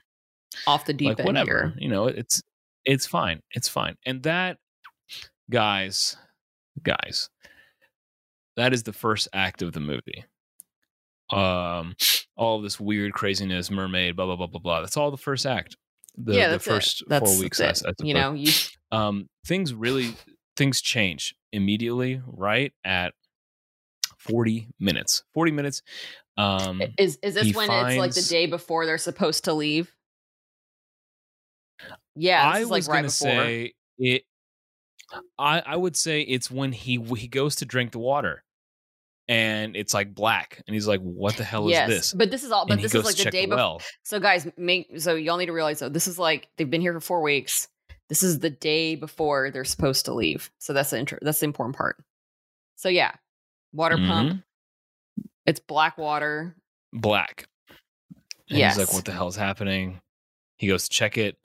off 0.67 0.85
the 0.87 0.93
deep 0.93 1.09
like 1.09 1.21
end 1.21 1.27
whatever 1.27 1.61
here. 1.69 1.75
you 1.79 1.89
know 1.89 2.07
it's 2.07 2.43
it's 2.85 3.07
fine 3.07 3.41
it's 3.53 3.69
fine 3.69 3.97
and 4.07 4.23
that 4.25 4.59
guys 5.51 6.17
guys 6.83 7.29
that 8.57 8.73
is 8.73 8.83
the 8.85 8.93
first 8.93 9.27
act 9.33 9.63
of 9.63 9.73
the 9.73 9.81
movie 9.81 10.25
um 11.33 11.97
all 12.37 12.61
this 12.61 12.79
weird 12.79 13.13
craziness 13.15 13.71
mermaid 13.71 14.15
blah 14.17 14.27
blah 14.27 14.37
blah 14.37 14.47
blah 14.47 14.61
blah 14.61 14.81
that's 14.81 14.97
all 14.97 15.11
the 15.11 15.17
first 15.17 15.47
act 15.47 15.77
the, 16.17 16.35
yeah, 16.35 16.47
the 16.49 16.53
that's 16.53 16.65
first 16.65 17.03
it. 17.03 17.09
That's, 17.09 17.31
four 17.31 17.39
weeks 17.39 17.59
that's 17.59 17.85
I- 17.85 17.89
I 17.89 17.91
it. 17.91 18.07
you 18.07 18.15
know, 18.15 18.33
you 18.35 18.53
um 18.93 19.29
things 19.47 19.75
really 19.75 20.15
things 20.57 20.81
change 20.81 21.35
immediately 21.53 22.21
right 22.27 22.73
at 22.85 23.15
40 24.19 24.69
minutes 24.81 25.25
40 25.35 25.51
minutes 25.51 25.83
um 26.37 26.81
is 26.99 27.19
is 27.23 27.35
this 27.35 27.49
he 27.49 27.53
when 27.53 27.71
it's 27.71 27.99
like 27.99 28.15
the 28.15 28.23
day 28.23 28.47
before 28.47 28.87
they're 28.87 28.99
supposed 28.99 29.45
to 29.45 29.53
leave? 29.53 29.93
Yeah, 32.17 32.47
this 32.47 32.57
I 32.57 32.61
is 32.61 32.71
like 32.71 32.79
was 32.79 32.89
right 32.89 32.97
gonna 32.97 33.09
before. 33.09 33.29
say 33.29 33.73
it. 33.99 34.23
I 35.39 35.61
I 35.61 35.77
would 35.77 35.97
say 35.97 36.21
it's 36.23 36.51
when 36.51 36.73
he 36.73 36.97
he 37.17 37.29
goes 37.29 37.57
to 37.57 37.65
drink 37.65 37.93
the 37.93 37.99
water, 37.99 38.44
and 39.29 39.77
it's 39.77 39.95
like 39.95 40.15
black, 40.15 40.63
and 40.67 40.75
he's 40.75 40.87
like, 40.87 41.01
"What 41.01 41.37
the 41.37 41.45
hell 41.45 41.69
yes, 41.71 41.89
is 41.91 41.97
this?" 41.97 42.13
but 42.15 42.31
this 42.31 42.45
is 42.45 42.51
all. 42.53 42.67
But 42.67 42.81
this 42.83 42.95
is 42.95 43.05
like 43.05 43.17
the 43.17 43.31
day 43.31 43.47
the 43.47 43.57
before. 43.57 43.79
So 44.05 44.21
guys, 44.21 44.47
make 44.57 45.01
so 45.01 45.15
y'all 45.15 45.37
need 45.39 45.47
to 45.47 45.53
realize 45.53 45.79
though, 45.81 45.89
this 45.89 46.07
is 46.07 46.19
like 46.19 46.49
they've 46.57 46.71
been 46.71 46.81
here 46.81 46.93
for 46.95 47.01
four 47.01 47.23
weeks. 47.23 47.69
This 48.09 48.23
is 48.23 48.41
the 48.41 48.51
day 48.51 48.97
before 48.97 49.51
they're 49.51 49.65
supposed 49.65 50.05
to 50.07 50.15
leave. 50.15 50.51
So 50.59 50.73
that's 50.75 50.91
the 50.91 50.99
intro. 50.99 51.19
That's 51.23 51.41
the 51.41 51.47
important 51.47 51.77
part. 51.77 51.97
So 52.77 52.89
yeah, 52.91 53.13
water 53.73 53.97
Mhm. 53.97 54.09
pump. 54.09 54.43
It's 55.47 55.61
black 55.61 55.97
water. 55.99 56.55
black. 56.93 57.49
And 58.51 58.59
he's 58.59 58.77
like, 58.79 58.93
"What 58.93 59.05
the 59.05 59.13
hell 59.13 59.29
is 59.29 59.37
happening?" 59.37 60.01
He 60.59 60.69
goes 60.69 60.85
to 60.85 60.91
check 60.91 61.17
it. 61.19 61.37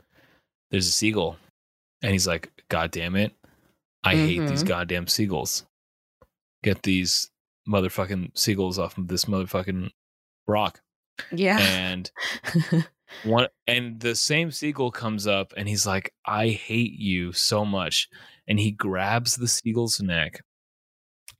There's 0.69 0.87
a 0.87 0.91
seagull, 0.91 1.37
and 2.03 2.11
he's 2.11 2.27
like, 2.27 2.51
"God 2.69 2.91
damn 2.91 3.15
it! 3.15 3.33
I 4.03 4.15
hate 4.15 4.47
these 4.47 4.63
Mhm. 4.63 4.67
goddamn 4.67 5.07
seagulls. 5.07 5.65
Get 6.61 6.83
these 6.83 7.31
motherfucking 7.69 8.37
seagulls 8.37 8.79
off 8.79 8.97
of 8.97 9.07
this 9.07 9.25
motherfucking 9.25 9.89
rock." 10.47 10.81
Yeah. 11.31 11.59
And 11.59 12.09
one 13.23 13.47
and 13.67 13.99
the 13.99 14.15
same 14.15 14.51
seagull 14.51 14.91
comes 14.91 15.27
up 15.27 15.51
and 15.57 15.67
he's 15.67 15.87
like 15.87 16.13
i 16.27 16.49
hate 16.49 16.93
you 16.93 17.33
so 17.33 17.65
much 17.65 18.07
and 18.47 18.59
he 18.59 18.69
grabs 18.69 19.35
the 19.37 19.47
seagull's 19.47 19.99
neck 19.99 20.41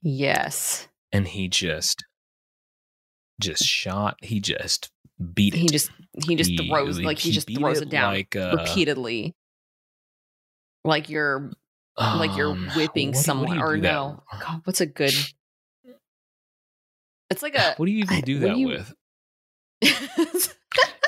yes. 0.02 0.88
and 1.12 1.28
he 1.28 1.48
just 1.48 2.04
just 3.40 3.64
shot 3.64 4.18
he 4.22 4.40
just 4.40 4.92
beat 5.34 5.54
it 5.54 5.58
He 5.60 5.68
just 5.68 5.92
he 6.26 6.36
just 6.36 6.50
He- 6.50 6.68
throws 6.68 7.00
like 7.00 7.20
he, 7.20 7.32
just 7.32 7.54
throws 7.56 7.82
it, 7.82 7.90
down 7.90 8.14
like 8.14 8.36
uh, 8.36 8.56
repeatedly. 8.58 9.36
Like 10.86 11.10
you're 11.10 11.52
like 11.98 12.36
you're 12.38 12.52
um, 12.52 12.70
whipping 12.76 13.10
what 13.10 13.16
what 13.18 13.26
someone 13.26 13.58
you 13.58 13.62
or 13.62 13.76
do 13.76 13.82
that- 13.82 13.92
no. 13.92 14.24
God, 14.40 14.62
what's 14.64 14.82
a 14.82 14.86
good 14.86 15.14
It's 17.30 17.42
like 17.44 17.56
a 17.56 17.74
what 17.78 17.86
do 17.86 17.92
you 17.92 18.00
even 18.00 18.22
do 18.22 18.40
that 18.46 18.58
you- 18.58 18.68
with 18.68 18.94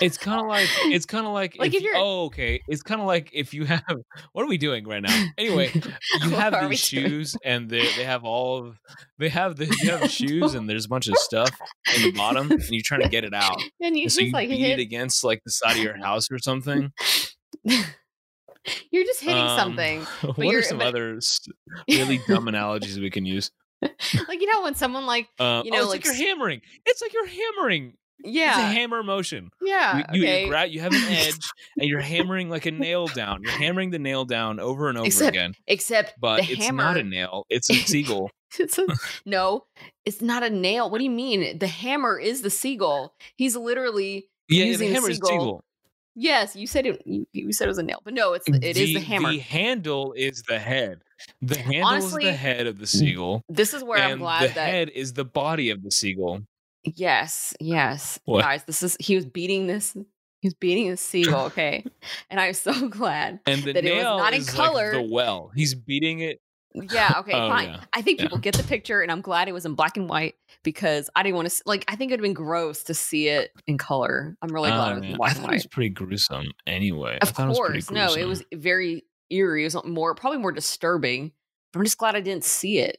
it's 0.02 0.18
kind 0.18 0.40
of 0.42 0.48
like 0.48 0.68
it's 0.86 1.06
kind 1.06 1.28
of 1.28 1.34
like, 1.34 1.56
Like 1.60 1.70
if, 1.70 1.76
if 1.76 1.84
you're- 1.84 1.98
oh 2.00 2.26
okay 2.26 2.62
it's 2.68 2.82
kind 2.82 3.02
of 3.02 3.08
like 3.08 3.30
if 3.34 3.54
you 3.54 3.66
have 3.74 3.84
what 4.32 4.44
are 4.44 4.48
we 4.48 4.58
doing 4.58 4.88
right 4.88 5.02
now 5.02 5.26
anyway 5.38 5.72
you 6.24 6.30
have 6.32 6.54
these 6.54 6.92
we 6.94 7.02
doing? 7.02 7.10
shoes 7.10 7.36
and 7.44 7.70
they 7.70 7.82
they 7.98 8.04
have 8.06 8.24
all 8.24 8.58
of 8.66 8.80
they 9.20 9.30
have 9.30 9.58
the 9.58 9.66
you 9.82 9.92
have 9.92 10.10
shoes 10.10 10.54
and 10.56 10.70
there's 10.70 10.86
a 10.86 10.90
bunch 10.90 11.08
of 11.08 11.18
stuff 11.18 11.50
in 11.96 12.02
the 12.04 12.12
bottom 12.14 12.50
and 12.50 12.64
you're 12.70 12.82
trying 12.84 13.02
to 13.02 13.10
get 13.10 13.24
it 13.26 13.34
out 13.34 13.62
and 13.82 13.96
you 13.98 14.04
and 14.04 14.04
just 14.04 14.16
so 14.16 14.22
you 14.22 14.32
like 14.32 14.50
beat 14.50 14.60
hit 14.60 14.80
it 14.80 14.82
against 14.82 15.24
like 15.24 15.42
the 15.44 15.52
side 15.52 15.76
of 15.78 15.84
your 15.84 15.98
house 15.98 16.28
or 16.32 16.40
something 16.40 16.92
you're 18.92 19.04
just 19.06 19.22
hitting 19.22 19.38
Um, 19.38 19.58
something. 19.58 20.02
what 20.36 20.56
are 20.56 20.62
some 20.62 20.78
but- 20.78 20.88
other 20.88 21.20
really 21.90 22.20
dumb 22.28 22.48
analogies 22.48 23.00
we 23.00 23.10
can 23.10 23.26
use 23.26 23.52
Like 24.28 24.42
you 24.42 24.48
know 24.48 24.64
when 24.64 24.76
someone 24.76 25.06
like 25.06 25.28
uh, 25.40 25.64
You 25.66 25.72
oh, 25.74 25.78
know, 25.78 25.84
it's 25.84 25.90
like 25.90 26.06
like, 26.06 26.06
you're 26.06 26.28
hammering 26.28 26.62
it's 26.86 27.02
like 27.02 27.14
you're 27.14 27.28
hammering 27.28 27.94
Yeah, 28.24 28.50
it's 28.50 28.58
a 28.58 28.80
hammer 28.80 29.04
motion 29.04 29.50
yeah 29.62 29.98
you, 30.14 30.22
you, 30.22 30.28
okay 30.28 30.66
you 30.68 30.82
have 30.82 30.94
an 30.94 31.04
edge 31.10 31.40
and 31.78 31.90
you're 31.90 32.00
hammering 32.02 32.50
like 32.50 32.66
a 32.66 32.72
nail 32.72 33.08
down 33.08 33.42
you're 33.44 33.52
hammering 33.52 33.90
the 33.90 34.00
nail 34.00 34.26
down 34.26 34.60
over 34.60 34.90
and 34.90 34.98
over 34.98 35.08
Except 35.08 35.30
again 35.30 35.54
except 35.68 36.14
but 36.20 36.42
the 36.42 36.54
it's 36.54 36.66
hammer 36.66 36.84
not 36.84 36.98
a 36.98 37.04
nail 37.04 37.46
it's 37.50 37.70
a 37.70 37.74
seagull 37.88 38.30
It's 38.60 38.78
a, 38.78 38.86
no, 39.26 39.64
it's 40.06 40.22
not 40.22 40.44
a 40.44 40.50
nail. 40.50 40.90
What 40.90 40.98
do 40.98 41.06
you 41.06 41.10
mean? 41.10 41.58
The 41.58 41.68
hammer 41.68 42.20
is 42.20 42.42
the 42.42 42.50
seagull. 42.50 43.14
He's 43.38 43.56
literally 43.56 44.28
yeah 44.50 44.66
Using 44.66 44.90
the 44.90 44.92
a 44.92 44.96
hammer 44.96 45.10
is 45.10 45.16
seagull. 45.18 45.30
seagull 45.30 45.64
yes. 46.16 46.56
You 46.56 46.68
said 46.68 46.86
it. 46.86 47.02
You, 47.06 47.26
you 47.32 47.54
said 47.54 47.66
it 47.66 47.70
was 47.70 47.78
a 47.78 47.84
nail, 47.84 48.02
but 48.04 48.14
no, 48.14 48.34
it's 48.34 48.48
it 48.48 48.78
is 48.78 48.94
the 48.94 49.00
hammer. 49.00 49.32
the 49.32 49.40
handle 49.40 50.14
is 50.18 50.44
the 50.48 50.60
head 50.60 51.02
the 51.42 51.58
handle 51.60 51.86
Honestly- 51.88 52.24
is 52.26 52.30
the 52.32 52.38
head 52.38 52.68
of 52.68 52.78
the 52.78 52.86
mm. 52.86 52.90
seagull 52.90 53.42
this 53.50 53.74
is 53.74 53.84
where 53.84 54.00
I'm 54.00 54.12
and 54.14 54.22
glad 54.22 54.50
the 54.50 54.54
that 54.56 54.70
head 54.70 54.90
is 54.90 55.14
the 55.14 55.26
body 55.26 55.70
of 55.70 55.84
the 55.84 55.92
seagull 55.92 56.42
yes, 56.84 57.54
yes, 57.60 58.20
What? 58.26 58.42
guys. 58.42 58.64
This 58.66 58.82
is 58.84 58.98
he 59.00 59.16
was 59.16 59.26
beating 59.26 59.68
this. 59.68 59.96
He's 60.42 60.56
beating 60.56 60.90
a 60.90 60.98
seagull. 61.10 61.46
Okay, 61.48 61.86
and 62.30 62.40
I'm 62.40 62.54
so 62.54 62.88
glad. 62.90 63.40
And 63.46 63.62
the 63.64 63.74
That 63.74 63.86
it 63.86 63.94
was 63.94 64.04
not 64.04 64.34
in 64.34 64.44
color. 64.46 64.94
like 64.94 65.08
the 65.08 65.14
well. 65.14 65.52
He's 65.56 65.76
beating 65.76 66.22
it. 66.22 66.40
Yeah, 66.74 67.16
okay, 67.20 67.34
Oh, 67.34 67.50
fine. 67.50 67.70
yeah. 67.70 67.82
I 67.94 68.02
think 68.02 68.20
Yeah. 68.20 68.26
people 68.26 68.38
get 68.40 68.56
the 68.56 68.64
picture, 68.64 69.02
and 69.02 69.12
I'm 69.12 69.22
glad 69.22 69.48
it 69.48 69.52
was 69.52 69.66
in 69.66 69.76
black 69.76 69.98
and 69.98 70.10
white 70.10 70.34
because 70.64 71.10
I 71.16 71.22
didn't 71.22 71.36
want 71.36 71.50
to. 71.50 71.64
Like, 71.68 71.86
I 71.88 71.96
think 71.96 72.12
it'd 72.12 72.24
been 72.24 72.34
gross 72.34 72.84
to 72.86 72.94
see 72.96 73.28
it 73.28 73.52
in 73.68 73.78
color. 73.78 74.36
I'm 74.42 74.50
really 74.52 74.70
glad 74.72 74.80
Oh, 74.80 74.92
it 74.92 74.94
um, 74.94 74.96
was 74.96 75.02
man. 75.02 75.10
in 75.10 75.14
I 75.14 75.18
black 75.18 75.32
and 75.36 75.42
thought 75.44 75.52
it 75.54 75.56
was 75.58 75.68
pretty 75.68 75.90
gruesome. 75.90 76.46
Anyway, 76.66 77.20
I 77.22 77.28
Of 77.28 77.30
thought 77.30 77.46
it 77.46 77.50
was 77.50 77.60
pretty 77.60 77.82
course, 77.84 77.92
no, 77.92 78.14
it 78.20 78.26
was 78.26 78.44
very 78.56 79.04
eerie. 79.32 79.64
It 79.64 79.74
was 79.74 79.84
more, 79.86 80.14
probably 80.16 80.40
more 80.40 80.52
disturbing. 80.52 81.32
But 81.74 81.80
I'm 81.80 81.86
just 81.86 81.98
glad 81.98 82.16
I 82.16 82.22
didn't 82.22 82.44
see 82.44 82.80
it 82.80 82.98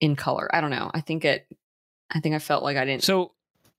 in 0.00 0.14
color. 0.16 0.48
I 0.54 0.60
don't 0.60 0.70
know. 0.70 0.90
I 0.94 1.00
think 1.00 1.24
it. 1.24 1.46
I 2.10 2.20
think 2.20 2.34
I 2.34 2.38
felt 2.38 2.62
like 2.62 2.76
I 2.76 2.84
didn't. 2.84 3.02
So, 3.04 3.32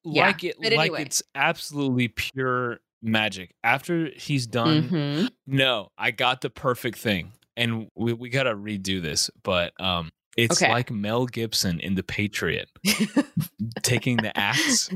Yeah, 0.04 0.26
like 0.28 0.44
it, 0.44 0.56
but 0.60 0.74
like 0.74 0.80
anyway. 0.90 1.02
it's 1.04 1.24
absolutely 1.36 2.08
pure 2.10 2.80
magic. 3.02 3.54
After 3.64 4.10
he's 4.16 4.48
done, 4.48 4.90
Mhm. 4.90 5.30
no, 5.48 5.90
I 5.98 6.12
got 6.12 6.42
the 6.42 6.50
perfect 6.50 6.98
thing, 6.98 7.32
and 7.56 7.88
we 7.96 8.12
we 8.14 8.30
gotta 8.30 8.56
redo 8.56 9.02
this. 9.02 9.30
But 9.44 9.80
um, 9.80 10.12
it's 10.36 10.62
Okay. 10.62 10.72
like 10.72 10.90
Mel 10.92 11.26
Gibson 11.26 11.80
in 11.80 11.96
The 11.96 12.04
Patriot 12.04 12.70
taking 13.84 14.18
the 14.18 14.38
axe 14.38 14.90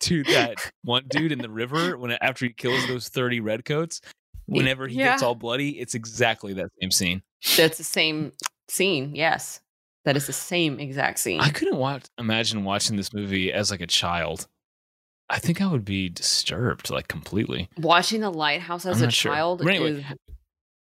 to 0.00 0.22
that 0.24 0.56
one 0.82 1.04
dude 1.08 1.32
in 1.32 1.38
the 1.40 1.50
river 1.50 1.96
when 1.98 2.12
after 2.12 2.46
he 2.46 2.52
kills 2.52 2.86
those 2.86 3.08
thirty 3.08 3.40
redcoats. 3.40 4.00
Whenever 4.46 4.86
he 4.86 4.96
gets 4.96 5.22
all 5.22 5.34
bloody, 5.34 5.78
it's 5.80 5.94
exactly 5.94 6.52
that 6.54 6.70
same 6.80 6.90
scene. 6.90 7.22
That's 7.56 7.78
the 7.78 7.84
same 7.84 8.32
scene. 8.68 9.14
Yes, 9.14 9.60
that 10.04 10.16
is 10.16 10.26
the 10.26 10.32
same 10.32 10.78
exact 10.80 11.18
scene. 11.18 11.40
I 11.40 11.50
couldn't 11.50 11.76
watch 11.78 12.04
imagine 12.18 12.64
watching 12.64 12.96
this 12.96 13.12
movie 13.12 13.52
as 13.52 13.70
like 13.70 13.80
a 13.80 13.86
child. 13.86 14.46
I 15.30 15.38
think 15.38 15.62
I 15.62 15.66
would 15.66 15.84
be 15.84 16.08
disturbed 16.10 16.90
like 16.90 17.08
completely. 17.08 17.68
Watching 17.78 18.20
the 18.20 18.30
lighthouse 18.30 18.84
as 18.84 19.00
a 19.00 19.10
sure. 19.10 19.32
child 19.32 19.62
anyway, 19.66 19.92
is. 19.92 20.04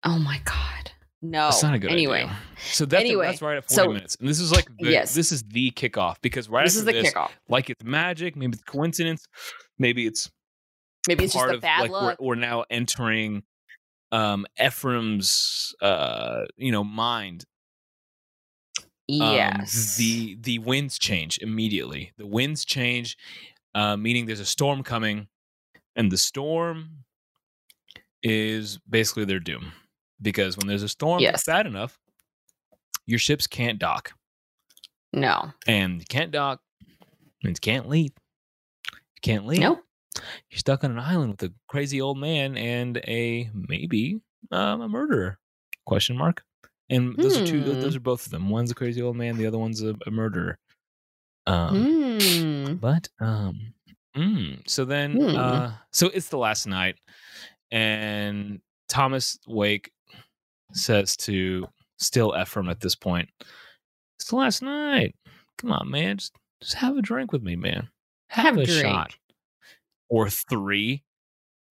Oh 0.03 0.17
my 0.17 0.41
god! 0.43 0.91
No. 1.21 1.49
It's 1.49 1.61
not 1.61 1.75
a 1.75 1.79
good 1.79 1.91
anyway, 1.91 2.23
idea. 2.23 2.37
So 2.71 2.85
that's, 2.85 3.03
Anyway, 3.03 3.27
that's 3.27 3.41
right 3.43 3.57
at 3.57 3.65
40 3.69 3.75
so- 3.75 3.93
minutes. 3.93 4.17
And 4.19 4.27
this 4.27 4.39
is 4.39 4.51
like 4.51 4.65
the, 4.79 4.89
Yes. 4.89 5.13
this 5.13 5.31
is 5.31 5.43
the 5.43 5.69
kickoff 5.71 6.15
because 6.23 6.49
right 6.49 6.65
this 6.65 6.75
is 6.75 6.85
the 6.85 6.91
this, 6.93 7.13
kickoff. 7.13 7.29
like 7.47 7.69
it's 7.69 7.83
magic, 7.83 8.35
maybe 8.35 8.53
it's 8.53 8.63
coincidence, 8.63 9.27
maybe 9.77 10.07
it's 10.07 10.31
Maybe 11.07 11.23
it's 11.25 11.33
just 11.33 11.47
the 11.47 11.55
of 11.55 11.61
bad 11.61 11.81
like 11.81 11.91
luck. 11.91 12.19
we're, 12.19 12.27
we're 12.29 12.35
now 12.35 12.63
entering 12.69 13.43
um 14.11 14.45
Ephraim's 14.63 15.73
uh 15.81 16.45
you 16.57 16.71
know 16.71 16.83
mind. 16.83 17.45
Um, 19.09 19.17
yes. 19.33 19.97
the 19.97 20.37
the 20.39 20.59
winds 20.59 20.97
change 20.97 21.37
immediately. 21.39 22.13
The 22.17 22.25
winds 22.25 22.63
change, 22.63 23.17
uh, 23.75 23.97
meaning 23.97 24.25
there's 24.25 24.39
a 24.39 24.45
storm 24.45 24.83
coming, 24.83 25.27
and 25.97 26.09
the 26.11 26.17
storm 26.17 27.03
is 28.23 28.77
basically 28.89 29.25
their 29.25 29.39
doom. 29.39 29.73
Because 30.21 30.55
when 30.55 30.67
there's 30.67 30.83
a 30.83 30.87
storm 30.89 31.19
Yes. 31.19 31.31
that's 31.31 31.45
bad 31.45 31.65
enough, 31.65 31.97
your 33.05 33.19
ships 33.19 33.47
can't 33.47 33.79
dock. 33.79 34.13
no. 35.11 35.51
And 35.67 35.99
you 35.99 36.05
can't 36.07 36.31
dock 36.31 36.61
means 37.43 37.59
can't 37.59 37.89
leave. 37.89 38.11
You 38.93 39.21
can't 39.23 39.45
leave. 39.45 39.59
Nope. 39.59 39.83
You're 40.49 40.57
stuck 40.59 40.83
on 40.83 40.91
an 40.91 40.99
island 40.99 41.31
with 41.31 41.43
a 41.51 41.53
crazy 41.67 42.01
old 42.01 42.17
man 42.17 42.57
and 42.57 42.97
a 42.97 43.49
maybe 43.53 44.21
um, 44.51 44.81
a 44.81 44.89
murderer? 44.89 45.39
Question 45.85 46.17
mark. 46.17 46.43
And 46.89 47.15
those 47.15 47.37
are 47.39 47.45
two. 47.45 47.61
Hmm. 47.61 47.79
Those 47.79 47.95
are 47.95 48.01
both 48.01 48.25
of 48.25 48.31
them. 48.31 48.49
One's 48.49 48.71
a 48.71 48.75
crazy 48.75 49.01
old 49.01 49.15
man. 49.15 49.37
The 49.37 49.47
other 49.47 49.57
one's 49.57 49.81
a, 49.81 49.95
a 50.05 50.11
murderer. 50.11 50.57
Um, 51.47 52.19
Hmm. 52.19 52.73
but 52.75 53.07
um, 53.21 53.73
mm, 54.15 54.61
so 54.69 54.83
then, 54.85 55.13
Hmm. 55.13 55.35
uh, 55.37 55.71
so 55.91 56.07
it's 56.07 56.27
the 56.29 56.37
last 56.37 56.67
night, 56.67 56.97
and 57.71 58.59
Thomas 58.89 59.39
Wake 59.47 59.91
says 60.73 61.15
to 61.17 61.67
still 61.97 62.35
Ephraim 62.39 62.69
at 62.69 62.81
this 62.81 62.95
point, 62.95 63.29
"It's 64.19 64.29
the 64.29 64.35
last 64.35 64.61
night. 64.61 65.15
Come 65.57 65.71
on, 65.71 65.89
man. 65.89 66.17
Just 66.17 66.33
just 66.61 66.73
have 66.75 66.97
a 66.97 67.01
drink 67.01 67.31
with 67.31 67.41
me, 67.41 67.55
man. 67.55 67.89
Have, 68.27 68.45
Have 68.45 68.57
a 68.57 68.61
a 68.61 68.65
drink." 68.65 68.81
shot 68.81 69.15
or 70.11 70.29
three. 70.29 71.03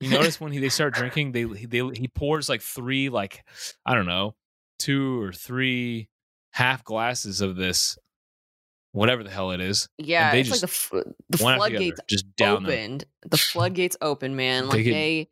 You 0.00 0.08
notice 0.10 0.40
when 0.40 0.50
he, 0.50 0.58
they 0.58 0.70
start 0.70 0.94
drinking, 0.94 1.32
they 1.32 1.46
he- 1.46 1.66
they 1.66 1.78
he 1.94 2.08
pours 2.08 2.48
like 2.48 2.62
three, 2.62 3.08
like 3.10 3.44
I 3.86 3.94
don't 3.94 4.06
know, 4.06 4.34
two 4.78 5.20
or 5.22 5.32
three 5.32 6.08
half 6.52 6.82
glasses 6.82 7.40
of 7.42 7.54
this, 7.56 7.98
whatever 8.92 9.22
the 9.22 9.30
hell 9.30 9.50
it 9.50 9.60
is. 9.60 9.88
Yeah, 9.98 10.32
they 10.32 10.40
it's 10.40 10.50
like 10.50 10.60
the 10.60 10.66
just 10.66 10.94
f- 10.94 11.02
the 11.28 11.44
one 11.44 11.54
after 11.54 11.68
the 11.70 11.76
other, 11.76 11.84
floodgates 11.84 12.00
just 12.08 12.36
down 12.36 12.62
them. 12.62 12.72
opened. 12.72 13.04
The 13.28 13.36
floodgates 13.52 13.96
open, 14.00 14.34
man. 14.36 14.64
They 14.64 14.68
Like 14.70 14.84
get- 14.84 14.92
they, 14.92 15.28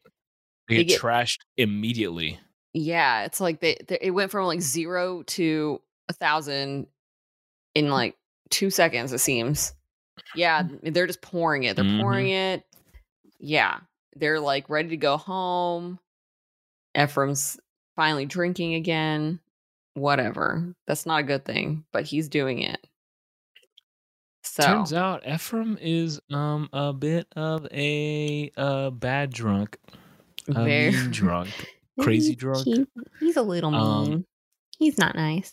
They 0.69 0.77
they 0.77 0.85
get, 0.85 0.89
get- 0.89 1.01
trashed 1.01 1.39
immediately. 1.57 2.39
yeah, 2.75 3.25
it's 3.25 3.41
like 3.41 3.61
they, 3.61 3.79
they 3.89 3.99
it 4.03 4.11
went 4.11 4.31
from 4.31 4.47
like 4.47 4.61
zero 4.61 5.23
to 5.29 5.81
a 6.11 6.13
thousand 6.13 6.89
in 7.75 7.89
like 7.89 8.17
two 8.51 8.69
seconds. 8.69 9.15
It 9.15 9.19
seems. 9.21 9.73
Yeah, 10.35 10.65
they're 10.83 11.07
just 11.07 11.23
pouring 11.23 11.63
it. 11.63 11.75
They're 11.77 11.85
Mhm. 11.87 12.01
pouring 12.03 12.29
it. 12.29 12.65
Yeah, 13.39 13.79
they're 14.17 14.41
like 14.41 14.69
ready 14.69 14.91
to 14.91 14.97
go 14.97 15.17
home. 15.17 15.99
Ephraim's 16.97 17.59
finally 17.97 18.27
drinking 18.27 18.75
again. 18.75 19.41
Whatever. 19.95 20.75
That's 20.87 21.07
not 21.07 21.21
a 21.21 21.25
good 21.25 21.45
thing, 21.45 21.85
but 21.93 22.05
he's 22.05 22.29
doing 22.29 22.61
it. 22.61 22.85
So 24.45 24.63
Turns 24.63 24.93
out 24.93 25.27
Ephraim 25.27 25.79
is 25.81 26.21
um 26.31 26.69
a 26.73 26.93
bit 26.93 27.27
of 27.37 27.67
a 27.73 28.51
uh 28.57 28.91
bad 28.91 29.33
drunk, 29.33 29.79
a 30.49 30.65
very 30.65 30.91
mean 30.93 31.11
drunk, 31.11 31.49
crazy 32.01 32.35
drunk. 32.35 32.65
He- 32.65 32.87
he's 33.21 33.37
a 33.37 33.43
little 33.43 33.71
mean. 33.71 33.81
Um, 34.15 34.25
he's 34.79 34.99
not 34.99 35.15
nice. 35.17 35.53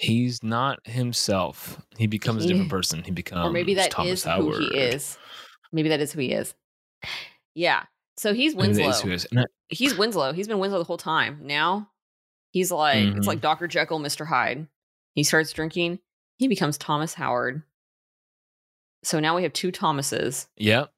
He's 0.00 0.42
not 0.42 0.80
himself. 0.84 1.80
He 1.96 2.06
becomes 2.08 2.44
a 2.44 2.48
different 2.48 2.70
person. 2.70 3.04
He 3.04 3.12
becomes 3.12 3.46
or 3.46 3.52
maybe 3.52 3.74
that 3.74 3.88
is 3.88 3.94
Thomas 3.94 4.24
who 4.24 4.30
Howard. 4.30 4.62
he 4.62 4.78
is. 4.78 5.16
Maybe 5.72 5.88
that 5.90 6.00
is 6.00 6.12
who 6.12 6.20
he 6.20 6.32
is. 6.32 6.54
Yeah. 7.54 7.84
So 8.18 8.32
he's 8.34 8.54
Maybe 8.54 8.72
that 8.74 8.80
is 8.80 8.86
Winslow. 9.04 9.08
he 9.08 9.14
is. 9.14 9.24
And 9.30 9.40
I- 9.40 9.44
He's 9.68 9.96
Winslow. 9.98 10.32
He's 10.32 10.46
been 10.48 10.58
Winslow 10.58 10.78
the 10.78 10.84
whole 10.84 10.96
time. 10.98 11.40
Now 11.42 11.90
he's 12.52 12.70
like 12.70 12.98
Mhm. 13.04 13.16
it's 13.18 13.26
like 13.26 13.40
Dr. 13.40 13.66
Jekyll, 13.66 13.98
Mr. 13.98 14.26
Hyde. 14.26 14.68
He 15.14 15.22
starts 15.24 15.52
drinking. 15.52 15.98
He 16.38 16.46
becomes 16.48 16.78
Thomas 16.78 17.14
Howard. 17.14 17.62
So 19.02 19.20
now 19.20 19.36
we 19.36 19.42
have 19.42 19.52
two 19.52 19.70
Thomases 19.70 20.48
Yep. 20.56 20.92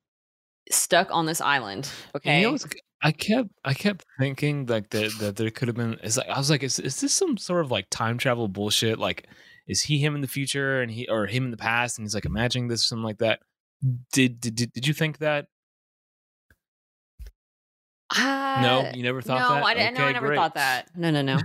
stuck 0.71 1.09
on 1.11 1.27
this 1.27 1.41
island. 1.41 1.89
Okay. 2.17 2.41
you 2.43 2.51
know 2.53 2.59
I 3.01 3.13
kept 3.13 3.51
I 3.65 3.75
kept 3.75 4.05
thinking 4.19 4.67
like 4.67 4.91
that 4.91 5.13
that 5.21 5.37
there 5.37 5.51
could 5.51 5.69
have 5.69 5.77
been 5.77 5.99
it's 6.03 6.17
like 6.17 6.29
I 6.29 6.37
was 6.37 6.51
like 6.51 6.63
is 6.65 6.79
is 6.81 7.01
this 7.01 7.13
some 7.15 7.37
sort 7.37 7.65
of 7.65 7.71
like 7.71 7.87
time 7.91 8.19
travel 8.19 8.49
bullshit 8.49 8.99
like 8.99 9.29
is 9.69 9.83
he 9.83 9.99
him 9.99 10.15
in 10.17 10.21
the 10.21 10.27
future 10.27 10.81
and 10.83 10.91
he 10.91 11.07
or 11.09 11.27
him 11.27 11.45
in 11.45 11.51
the 11.53 11.57
past 11.57 11.97
and 11.99 12.05
he's 12.05 12.15
like 12.15 12.25
imagining 12.25 12.67
this 12.69 12.83
or 12.83 12.87
something 12.87 13.05
like 13.05 13.19
that 13.19 13.41
did 14.13 14.41
did 14.41 14.57
did, 14.57 14.73
did 14.73 14.87
you 14.89 14.95
think 14.95 15.19
that 15.19 15.47
Uh, 18.17 18.59
no 18.63 18.91
you 18.95 19.03
never 19.03 19.21
thought 19.21 19.39
no, 19.41 19.55
that 19.57 19.65
I, 19.65 19.75
didn't 19.75 19.99
no, 19.99 20.05
I 20.05 20.13
never 20.13 20.29
great. 20.29 20.37
thought 20.37 20.55
that. 20.55 20.89
No, 20.97 21.11
no, 21.11 21.21
no. 21.21 21.39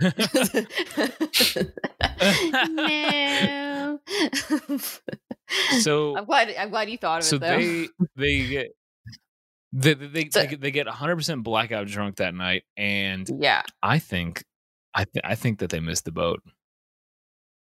no. 2.69 3.99
so 5.81 6.15
I'm 6.17 6.25
glad. 6.25 6.53
I'm 6.57 6.69
glad 6.69 6.89
you 6.89 6.97
thought 6.97 7.19
of 7.19 7.25
so 7.25 7.35
it 7.37 7.39
though. 7.39 7.57
they 7.57 7.87
they 8.15 8.47
get 8.47 8.67
they 9.73 9.93
they, 9.93 10.07
they, 10.07 10.29
So- 10.29 10.41
they 10.41 10.47
get- 10.47 10.61
they 10.61 10.71
get 10.71 10.87
100% 10.87 11.43
blackout 11.43 11.87
drunk 11.87 12.17
that 12.17 12.33
night 12.35 12.63
and 12.77 13.29
yeah. 13.39 13.63
I 13.81 13.99
think 13.99 14.43
I 14.93 15.05
th- 15.05 15.23
I 15.25 15.35
think 15.35 15.59
that 15.59 15.69
they 15.69 15.79
missed 15.79 16.05
the 16.05 16.11
boat 16.11 16.41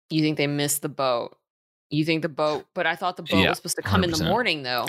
You 0.09 0.21
think 0.21 0.37
they 0.37 0.47
missed 0.47 0.81
the 0.81 0.89
boat? 0.89 1.35
You 1.89 2.05
think 2.05 2.21
the 2.21 2.29
boat? 2.29 2.65
But 2.73 2.85
I 2.85 2.95
thought 2.95 3.17
the 3.17 3.23
boat 3.23 3.37
Yeah, 3.39 3.49
was 3.49 3.57
supposed 3.57 3.75
to 3.77 3.81
come 3.81 4.03
in 4.03 4.11
the 4.11 4.23
morning, 4.23 4.63
though. 4.63 4.85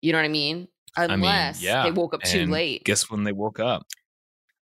You 0.00 0.12
know 0.12 0.18
what 0.18 0.24
I 0.24 0.28
mean? 0.28 0.68
Mean, 1.00 1.10
Unless 1.10 1.62
yeah, 1.62 1.82
they 1.84 1.90
woke 1.90 2.14
up 2.14 2.22
too 2.22 2.46
late. 2.46 2.84
guess 2.84 3.10
when 3.10 3.24
they 3.24 3.32
woke 3.32 3.58
up 3.60 3.86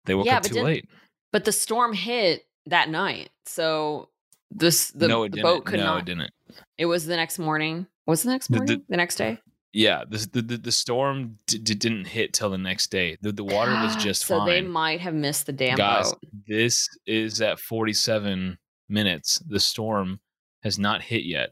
they 0.05 0.13
woke 0.15 0.26
Yeah, 0.26 0.38
up 0.38 0.43
too 0.43 0.61
late 0.61 0.89
But 1.32 1.45
the 1.45 1.51
storm 1.51 1.93
hit 1.93 2.45
that 2.67 2.89
night, 2.89 3.30
so 3.45 4.09
this 4.51 4.91
the, 4.91 5.07
no, 5.07 5.28
the 5.28 5.41
boat 5.41 5.65
could 5.65 5.80
no, 5.80 5.86
not. 5.86 5.99
it 5.99 6.05
didn't. 6.05 6.32
It 6.78 6.86
was 6.86 7.05
the 7.05 7.15
next 7.15 7.38
morning. 7.39 7.88
Was 8.07 8.23
the 8.23 8.30
next 8.30 8.47
The- 8.47 8.53
the- 8.53 8.57
morning? 8.59 8.84
The, 8.89 8.97
next 8.97 9.15
day. 9.15 9.39
Yeah, 9.73 10.03
the 10.07 10.17
the, 10.32 10.41
the, 10.41 10.57
the 10.57 10.71
storm 10.71 11.38
d- 11.47 11.57
d- 11.57 11.73
didn't 11.76 12.05
hit 12.05 12.32
till 12.34 12.49
the 12.49 12.57
next 12.57 12.91
day. 12.91 13.17
The, 13.21 13.32
the 13.34 13.43
water 13.43 13.71
was 13.71 13.95
just 14.03 14.26
so 14.26 14.38
fine. 14.39 14.47
So 14.47 14.51
they 14.53 14.61
might 14.61 15.01
have 15.01 15.13
missed 15.13 15.47
the 15.47 15.51
damn 15.53 15.76
Guys, 15.78 16.11
boat. 16.13 16.19
this 16.47 16.88
is 17.05 17.41
at 17.41 17.59
47 17.59 18.57
minutes. 18.88 19.39
The 19.47 19.59
storm 19.59 20.21
has 20.63 20.80
not 20.80 21.01
hit 21.01 21.26
yet. 21.26 21.49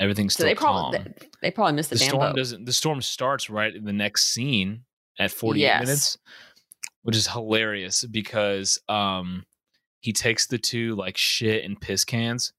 Everything's 0.00 0.32
So 0.34 0.38
still 0.38 0.46
they 0.48 0.54
calm. 0.54 0.92
probably 0.92 1.12
they, 1.20 1.26
they 1.42 1.50
probably 1.52 1.74
missed 1.74 1.90
the, 1.90 1.96
the 1.96 2.04
storm 2.04 2.30
boat. 2.30 2.36
doesn't. 2.36 2.64
The 2.64 2.72
storm 2.72 3.00
starts 3.02 3.48
right 3.50 3.72
in 3.74 3.84
the 3.84 3.92
next 3.92 4.24
scene 4.32 4.84
at 5.18 5.30
48 5.30 5.60
Yes. 5.62 5.80
minutes, 5.80 6.18
which 7.02 7.16
is 7.16 7.28
hilarious 7.28 8.04
because 8.04 8.80
um 8.88 9.44
he 10.00 10.12
takes 10.12 10.46
the 10.46 10.58
two 10.58 10.96
like 10.96 11.16
shit 11.18 11.64
and 11.64 11.78
piss 11.80 12.04
cans 12.06 12.52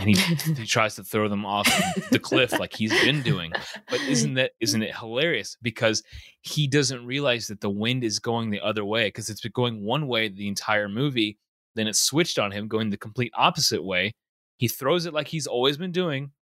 and 0.00 0.08
he 0.08 0.14
he 0.54 0.66
tries 0.66 0.96
to 0.96 1.04
throw 1.04 1.28
them 1.28 1.46
off 1.46 1.68
the 2.10 2.18
cliff 2.18 2.58
like 2.58 2.74
he's 2.74 2.92
been 3.04 3.22
doing. 3.22 3.52
But 3.88 4.00
isn't 4.08 4.34
that 4.34 4.50
isn't 4.60 4.82
it 4.82 4.96
hilarious? 4.96 5.56
Because 5.62 6.02
he 6.42 6.66
doesn't 6.66 7.06
realize 7.06 7.46
that 7.46 7.60
the 7.60 7.70
wind 7.70 8.02
is 8.02 8.18
going 8.18 8.50
the 8.50 8.60
other 8.60 8.84
way 8.84 9.06
because 9.06 9.30
it's 9.30 9.40
been 9.40 9.52
going 9.54 9.84
one 9.84 10.08
way 10.08 10.28
the 10.28 10.48
entire 10.48 10.88
movie. 10.88 11.38
Then 11.76 11.86
it 11.86 11.94
switched 11.94 12.40
on 12.40 12.50
him, 12.50 12.66
going 12.66 12.90
the 12.90 12.96
complete 12.96 13.30
opposite 13.36 13.84
way. 13.84 14.10
He 14.56 14.66
throws 14.66 15.06
it 15.06 15.14
like 15.14 15.28
he's 15.28 15.46
always 15.46 15.76
been 15.78 15.92
doing, 15.92 16.32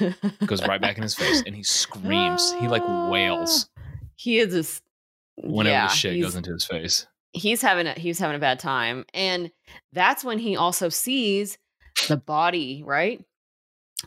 goes 0.46 0.66
right 0.66 0.80
back 0.80 0.96
in 0.96 1.02
his 1.02 1.14
face, 1.14 1.42
and 1.46 1.54
he 1.54 1.62
screams. 1.62 2.52
He 2.60 2.68
like 2.68 2.82
wails 3.10 3.68
He 4.16 4.38
is 4.38 4.52
just 4.52 4.82
whenever 5.36 5.72
yeah, 5.72 5.86
the 5.88 5.94
shit 5.94 6.20
goes 6.22 6.36
into 6.36 6.52
his 6.52 6.64
face. 6.64 7.06
he's 7.32 7.62
having 7.62 7.86
a, 7.86 7.92
he's 7.92 8.18
having 8.18 8.36
a 8.36 8.40
bad 8.40 8.58
time 8.58 9.04
and 9.14 9.50
that's 9.92 10.22
when 10.22 10.38
he 10.38 10.56
also 10.56 10.88
sees 10.90 11.56
the 12.08 12.16
body 12.18 12.82
right 12.84 13.24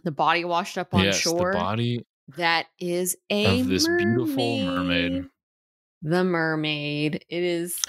the 0.03 0.11
body 0.11 0.45
washed 0.45 0.77
up 0.77 0.93
on 0.93 1.03
yes, 1.05 1.17
shore 1.19 1.53
the 1.53 1.57
body 1.57 2.05
that 2.37 2.67
is 2.79 3.15
a 3.31 3.61
of 3.61 3.67
this 3.67 3.87
beautiful 3.87 4.57
mermaid. 4.59 5.11
mermaid. 5.11 5.25
the 6.03 6.23
mermaid 6.23 7.25
it 7.29 7.43
is 7.43 7.79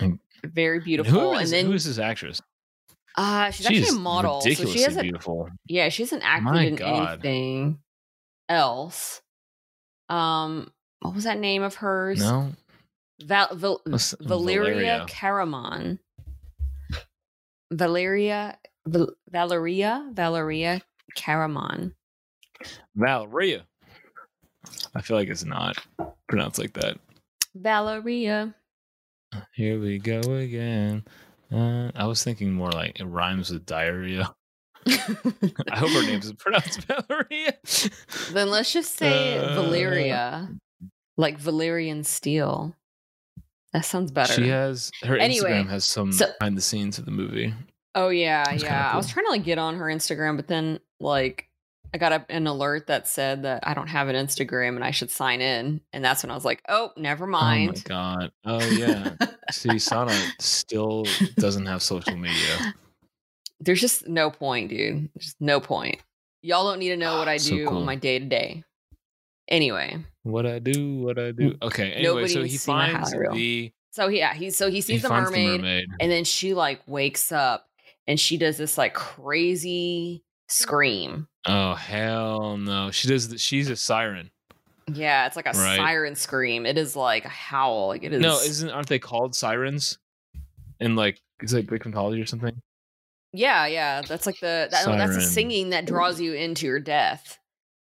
very 0.44 0.76
And 0.76 0.84
beautiful 0.84 1.32
Who 1.32 1.38
and 1.38 1.48
then 1.50 1.66
who 1.66 1.72
is 1.72 1.84
this 1.84 1.98
actress? 1.98 2.40
Uh 3.16 3.50
she's, 3.50 3.66
actually 3.66 3.88
a 3.88 3.92
model 3.92 4.40
so 4.40 4.50
she 4.66 4.82
hasn't 4.82 5.02
beautiful. 5.02 5.48
yeah 5.68 5.88
she 5.88 6.02
hasn't 6.02 6.22
acted 6.24 6.78
in 6.80 6.82
anything 6.82 7.78
else 8.48 9.22
um 10.08 10.68
what 11.00 11.14
was 11.14 11.24
that 11.24 11.38
name 11.38 11.62
of 11.62 11.76
hers 11.76 12.18
No, 12.20 12.52
Val- 13.22 13.54
Val- 13.54 13.80
Valeria, 13.86 14.74
Valeria. 14.74 15.06
Karaman. 15.08 15.98
Valeria 17.72 18.58
Val- 18.86 19.14
Valeria 19.30 20.10
Valeria 20.12 20.82
Karaman. 21.16 21.92
Valeria. 22.94 23.66
I 24.94 25.00
feel 25.02 25.16
like 25.16 25.28
it's 25.28 25.44
not 25.44 25.76
pronounced 26.28 26.58
like 26.58 26.72
that. 26.74 26.98
Valeria. 27.54 28.54
Here 29.54 29.78
we 29.78 29.98
go 29.98 30.20
again. 30.34 31.04
Uh, 31.52 31.90
I 31.94 32.06
was 32.06 32.22
thinking 32.24 32.52
more 32.52 32.70
like 32.70 33.00
it 33.00 33.04
rhymes 33.04 33.50
with 33.50 33.66
diarrhea. 33.66 34.34
I 34.86 35.76
hope 35.76 35.90
her 35.90 36.02
name 36.02 36.18
is 36.22 36.32
pronounced 36.34 36.80
Valeria. 36.86 37.54
then 38.32 38.50
let's 38.50 38.72
just 38.72 38.96
say 38.96 39.38
Uh, 39.38 39.54
Valeria, 39.54 40.48
like 41.16 41.40
Valyrian 41.40 42.04
steel. 42.04 42.74
That 43.72 43.84
sounds 43.84 44.10
better. 44.12 44.32
She 44.34 44.48
has 44.48 44.90
her 45.02 45.16
Anyway, 45.16 45.50
Instagram 45.50 45.68
has 45.68 45.84
some 45.84 46.12
so- 46.12 46.30
behind 46.38 46.56
the 46.56 46.60
scenes 46.62 46.98
of 46.98 47.04
the 47.06 47.10
movie. 47.10 47.52
oh 47.94 48.08
yeah, 48.10 48.44
yeah. 48.52 48.90
I 48.92 48.96
was 48.96 49.08
trying 49.08 49.26
to 49.26 49.32
like 49.32 49.44
get 49.44 49.58
on 49.58 49.76
her 49.76 49.86
Instagram, 49.86 50.36
but 50.36 50.46
then 50.48 50.78
like 51.00 51.48
I 51.94 51.96
got 51.96 52.12
a, 52.12 52.26
an 52.28 52.48
alert 52.48 52.88
that 52.88 53.06
said 53.06 53.44
that 53.44 53.60
I 53.64 53.72
don't 53.72 53.86
have 53.86 54.08
an 54.08 54.16
Instagram 54.16 54.74
and 54.74 54.82
I 54.82 54.90
should 54.90 55.12
sign 55.12 55.40
in, 55.40 55.80
and 55.92 56.04
that's 56.04 56.24
when 56.24 56.32
I 56.32 56.34
was 56.34 56.44
like, 56.44 56.60
oh, 56.68 56.90
never 56.96 57.24
mind." 57.24 57.70
Oh 57.70 57.72
my 57.72 58.18
god. 58.18 58.32
Oh 58.44 58.66
yeah. 58.70 59.14
See, 59.52 59.78
Sana 59.78 60.12
still 60.40 61.06
doesn't 61.36 61.66
have 61.66 61.82
social 61.82 62.16
media. 62.16 62.74
There's 63.60 63.80
just 63.80 64.08
no 64.08 64.28
point, 64.30 64.70
dude. 64.70 65.08
There's 65.14 65.36
no 65.38 65.60
point. 65.60 66.02
Y'all 66.42 66.68
don't 66.68 66.80
need 66.80 66.88
to 66.88 66.96
know 66.96 67.18
what 67.18 67.28
ah, 67.28 67.32
I 67.32 67.36
So 67.36 67.50
do 67.50 67.68
cool. 67.68 67.78
on 67.78 67.84
my 67.84 67.94
day 67.94 68.18
to 68.18 68.24
day. 68.24 68.64
Anyway, 69.46 69.96
What 70.24 70.46
I 70.46 70.58
do, 70.58 70.98
what 70.98 71.18
I 71.18 71.30
do. 71.30 71.54
Okay. 71.62 71.92
Anyway, 71.92 72.02
Nobody 72.02 72.32
so 72.32 72.42
he 72.42 72.56
finds 72.56 73.12
the 73.12 73.72
so 73.92 74.08
yeah, 74.08 74.34
he 74.34 74.50
so 74.50 74.68
he 74.68 74.76
he 74.76 74.80
sees 74.80 75.02
the 75.02 75.08
mermaid, 75.08 75.32
the 75.32 75.58
mermaid. 75.58 75.86
and 76.00 76.10
then 76.10 76.24
she 76.24 76.52
like 76.52 76.80
wakes 76.88 77.30
up 77.30 77.68
and 78.08 78.18
she 78.18 78.36
does 78.36 78.56
this 78.56 78.76
like 78.76 78.94
crazy 78.94 80.24
scream. 80.48 81.28
Oh 81.46 81.74
hell 81.74 82.56
no! 82.56 82.90
She 82.90 83.08
does. 83.08 83.28
The, 83.28 83.38
she's 83.38 83.68
a 83.68 83.76
siren. 83.76 84.30
Yeah, 84.92 85.26
it's 85.26 85.36
like 85.36 85.46
a 85.46 85.50
Right. 85.52 85.76
siren 85.76 86.14
scream. 86.14 86.66
It 86.66 86.76
is 86.78 86.94
like 86.96 87.24
a 87.24 87.28
howl. 87.30 87.88
Like 87.88 88.02
it 88.02 88.12
is. 88.12 88.20
No, 88.20 88.34
isn't 88.38 88.70
aren't 88.70 88.88
they 88.88 88.98
called 88.98 89.34
sirens? 89.34 89.98
In 90.80 90.96
like 90.96 91.20
it's 91.40 91.52
like 91.52 91.66
Greek 91.66 91.84
mythology 91.86 92.20
or 92.20 92.26
something. 92.26 92.60
yeah, 93.32 93.66
yeah. 93.66 94.02
That's 94.02 94.26
like 94.26 94.38
the 94.40 94.68
that, 94.70 94.84
oh, 94.86 94.92
that's 94.96 95.14
the 95.14 95.20
singing 95.22 95.70
that 95.70 95.86
draws 95.86 96.20
you 96.20 96.32
into 96.34 96.66
your 96.66 96.80
death. 96.80 97.38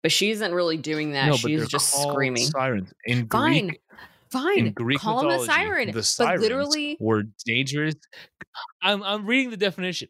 But 0.03 0.13
she 0.13 0.31
isn't 0.31 0.53
really 0.53 0.77
doing 0.77 1.13
that. 1.13 1.27
no, 1.27 1.37
She's 1.37 1.69
just 1.69 1.93
screaming. 1.93 2.45
Sirens 2.47 2.93
in 3.05 3.29
Fine, 3.29 3.67
Greek. 3.69 3.81
Fine, 4.31 4.59
In 4.67 4.73
Greek 4.73 4.99
call 4.99 5.21
them 5.21 5.31
a 5.41 5.45
siren. 5.45 5.93
the 5.93 6.15
but 6.19 6.41
literally, 6.41 6.97
were 7.01 7.23
dangerous. 7.47 7.95
I'm 8.83 9.03
I'm 9.03 9.27
reading 9.27 9.51
the 9.51 9.57
definition. 9.57 10.09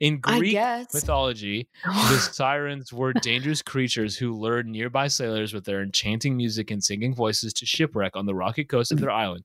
In 0.00 0.20
Greek 0.20 0.54
mythology, 0.94 1.68
the 1.84 2.18
sirens 2.32 2.92
were 2.92 3.12
dangerous 3.12 3.62
creatures 3.62 4.16
who 4.16 4.32
lured 4.32 4.66
nearby 4.66 5.08
sailors 5.08 5.52
with 5.52 5.64
their 5.64 5.82
enchanting 5.82 6.36
music 6.36 6.70
and 6.70 6.82
singing 6.82 7.14
voices 7.14 7.52
to 7.54 7.66
shipwreck 7.66 8.14
on 8.14 8.26
the 8.26 8.34
rocky 8.34 8.64
coast 8.64 8.92
of 8.92 9.00
their 9.00 9.10
island. 9.10 9.44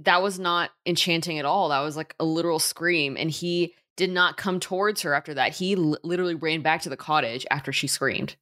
that 0.00 0.22
was 0.22 0.38
not 0.38 0.70
enchanting 0.86 1.38
at 1.38 1.44
all. 1.44 1.68
That 1.68 1.80
was 1.80 1.96
like 1.96 2.14
a 2.18 2.24
literal 2.24 2.58
scream. 2.58 3.16
And 3.16 3.30
he 3.30 3.74
did 3.96 4.10
not 4.10 4.36
come 4.36 4.60
towards 4.60 5.02
her 5.02 5.14
after 5.14 5.34
that. 5.34 5.54
He 5.54 5.74
l- 5.74 5.98
literally 6.04 6.34
ran 6.34 6.62
back 6.62 6.82
to 6.82 6.88
the 6.88 6.96
cottage 6.96 7.46
after 7.50 7.72
she 7.72 7.86
screamed. 7.88 8.36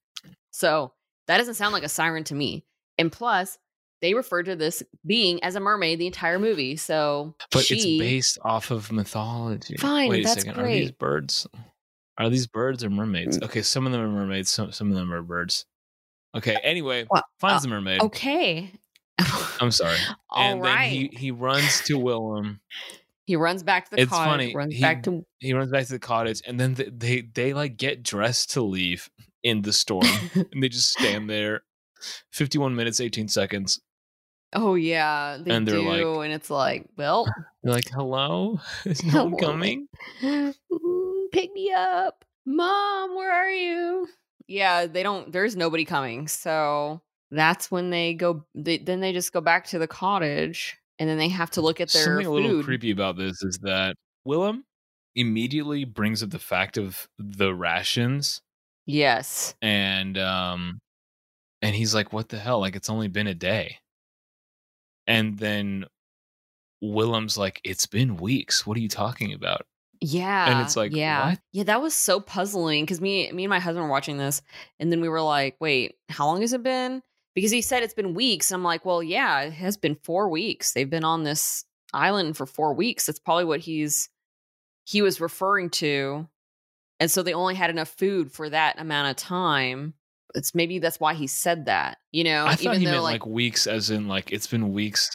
So 0.53 0.93
that 1.27 1.39
doesn't 1.39 1.55
sound 1.55 1.73
like 1.73 1.83
a 1.83 1.89
siren 1.89 2.25
to 2.25 2.35
me. 2.35 2.65
And 2.99 3.11
plus, 3.13 3.59
they 4.07 4.15
refer 4.15 4.41
to 4.45 4.55
this 4.55 4.85
being 5.05 5.43
as 5.43 5.57
a 5.57 5.61
mermaid 5.61 5.99
the 5.99 6.07
entire 6.07 6.39
movie. 6.39 6.77
So 6.77 7.35
But 7.51 7.65
she, 7.65 7.75
it's 7.75 7.85
based 8.01 8.39
off 8.45 8.71
of 8.71 8.93
mythology. 8.93 9.75
Fine, 9.79 10.11
Wait 10.11 10.21
a 10.21 10.29
that's 10.29 10.45
second. 10.45 10.61
Are 10.63 10.69
these 10.69 10.91
great. 10.91 10.99
birds? 11.01 11.49
Are 12.17 12.31
these 12.31 12.47
birds 12.47 12.85
or 12.85 12.91
mermaids? 12.91 13.41
Okay, 13.43 13.63
some 13.63 13.85
of 13.85 13.91
them 13.91 14.01
are 14.01 14.09
mermaids. 14.09 14.49
Some 14.49 14.71
some 14.71 14.91
of 14.91 14.95
them 14.97 15.13
are 15.13 15.23
birds. 15.23 15.67
Okay. 16.37 16.57
Anyway, 16.63 17.05
Well, 17.11 17.25
finds 17.41 17.63
uh, 17.65 17.69
the 17.69 17.69
mermaid. 17.75 18.01
Okay. 18.01 18.71
I'm 19.61 19.73
sorry. 19.73 19.97
All 20.31 20.43
and 20.53 20.61
right. 20.63 20.83
then 20.85 20.91
he 20.91 21.11
he 21.13 21.31
runs 21.33 21.83
to 21.87 21.99
Willem. 21.99 22.61
He 23.25 23.35
runs 23.35 23.65
back 23.65 23.87
to 23.91 23.97
the 23.97 24.03
It's 24.03 24.11
cottage. 24.13 24.31
funny, 24.31 24.55
Runs 24.55 24.75
he- 24.75 24.81
back 24.81 25.03
to. 25.03 25.27
He 25.41 25.53
runs 25.53 25.73
back 25.73 25.85
to 25.87 25.93
the 25.93 25.99
cottage, 25.99 26.43
and 26.47 26.61
then 26.61 26.75
they 26.75 26.91
they, 26.91 27.21
they 27.23 27.53
like 27.55 27.77
get 27.77 28.05
dressed 28.05 28.53
to 28.53 28.63
leave 28.63 29.11
in 29.43 29.63
the 29.63 29.73
storm, 29.83 30.07
and 30.35 30.63
they 30.63 30.69
just 30.69 30.91
stand 30.93 31.29
there. 31.29 31.63
51 32.33 32.77
minutes 32.77 33.01
18 33.01 33.27
seconds. 33.27 33.81
Oh 34.53 34.75
yeah, 34.75 35.39
they 35.41 35.51
And 35.55 35.67
they're 35.67 35.77
do, 35.81 35.89
like- 35.89 36.25
and 36.27 36.33
it's 36.35 36.51
like, 36.51 36.87
well, 36.97 37.27
like, 37.65 37.89
"Hello, 37.93 38.61
is 38.85 39.03
no 39.05 39.25
one 39.27 39.37
coming?" 39.41 39.89
"Mm, 40.23 40.55
pick 41.33 41.53
me 41.53 41.73
up, 41.73 42.25
mom. 42.45 43.15
Where 43.17 43.33
are 43.33 43.51
you? 43.51 44.09
Yeah, 44.49 44.87
they 44.87 45.03
don't. 45.03 45.33
There's 45.33 45.57
nobody 45.57 45.85
coming. 45.85 46.29
So 46.29 47.01
that's 47.31 47.71
when 47.71 47.91
they 47.91 48.15
go. 48.15 48.45
They, 48.55 48.79
then 48.79 49.01
they 49.01 49.13
just 49.13 49.33
go 49.33 49.41
back 49.41 49.67
to 49.69 49.79
the 49.79 49.89
cottage, 49.89 50.77
and 50.99 51.09
then 51.09 51.19
they 51.19 51.29
have 51.29 51.51
to 51.53 51.61
look 51.61 51.81
at 51.81 51.91
their 51.91 52.05
Something 52.05 52.27
a 52.27 52.31
little 52.31 52.63
creepy 52.63 52.91
about 52.91 53.17
this 53.17 53.43
is 53.43 53.59
that 53.63 53.97
Willem 54.25 54.65
immediately 55.15 55.85
brings 55.85 56.23
up 56.23 56.31
the 56.31 56.39
fact 56.39 56.77
of 56.77 57.09
the 57.19 57.55
rations 57.55 58.43
Yes. 58.85 59.55
and 59.63 60.19
um 60.19 60.79
and 61.63 61.75
he's 61.75 61.95
like 61.95 62.13
what 62.13 62.29
the 62.29 62.39
hell 62.39 62.61
like 62.61 62.77
it's 62.77 62.91
only 62.91 63.09
been 63.09 63.27
a 63.27 63.35
day 63.35 63.79
and 65.07 65.39
then 65.39 65.85
Willem's 66.83 67.39
like 67.39 67.61
it's 67.65 67.87
been 67.87 68.17
weeks 68.17 68.67
what 68.67 68.77
are 68.77 68.81
you 68.81 68.89
talking 68.89 69.33
about 69.33 69.67
Yeah. 70.01 70.51
And 70.51 70.61
it's 70.61 70.77
like, 70.77 70.95
yeah. 70.95 71.31
what? 71.31 71.41
Yeah, 71.53 71.65
that 71.65 71.81
was 71.81 71.95
so 71.95 72.21
puzzling 72.21 72.85
because 72.85 73.01
me 73.01 73.31
me 73.33 73.45
and 73.45 73.51
my 73.51 73.59
husband 73.59 73.85
were 73.85 73.91
watching 73.91 74.19
this 74.19 74.43
and 74.79 74.91
then 74.93 75.01
we 75.01 75.09
were 75.09 75.23
like, 75.23 75.57
wait, 75.61 75.97
how 76.09 76.27
long 76.27 76.41
has 76.43 76.53
it 76.53 76.63
been? 76.63 77.03
Because 77.35 77.51
he 77.51 77.61
said 77.63 77.83
it's 77.83 77.95
been 77.95 78.15
weeks. 78.15 78.51
I'm 78.51 78.63
like, 78.63 78.85
well, 78.85 79.03
yeah, 79.03 79.41
it 79.43 79.53
has 79.53 79.77
been 79.77 79.97
four 80.03 80.29
weeks. 80.29 80.73
They've 80.73 80.89
been 80.89 81.05
on 81.05 81.25
this 81.25 81.65
island 81.93 82.37
for 82.37 82.47
four 82.47 82.75
weeks. 82.75 83.07
That's 83.07 83.19
probably 83.19 83.45
what 83.45 83.61
he's 83.61 84.09
he 84.85 85.03
was 85.03 85.21
referring 85.21 85.71
to. 85.71 86.29
And 86.99 87.11
so 87.11 87.23
they 87.23 87.35
only 87.35 87.55
had 87.55 87.71
enough 87.71 87.89
food 87.89 88.33
for 88.33 88.49
that 88.49 88.81
amount 88.81 89.11
of 89.11 89.17
time. 89.17 89.95
It's 90.37 90.55
maybe 90.55 90.79
that's 90.79 91.01
why 91.01 91.15
he 91.15 91.27
said 91.27 91.67
that, 91.67 91.99
you 92.13 92.25
know, 92.25 92.47
I 92.47 92.51
thought 92.55 92.61
even 92.61 92.79
he 92.81 92.85
though 92.85 92.93
meant 92.93 93.03
like, 93.03 93.23
like, 93.23 93.27
weeks 93.27 93.67
as 93.67 93.91
in 93.91 94.07
like 94.07 94.33
it's 94.33 94.47
been 94.47 94.73
weeks 94.73 95.11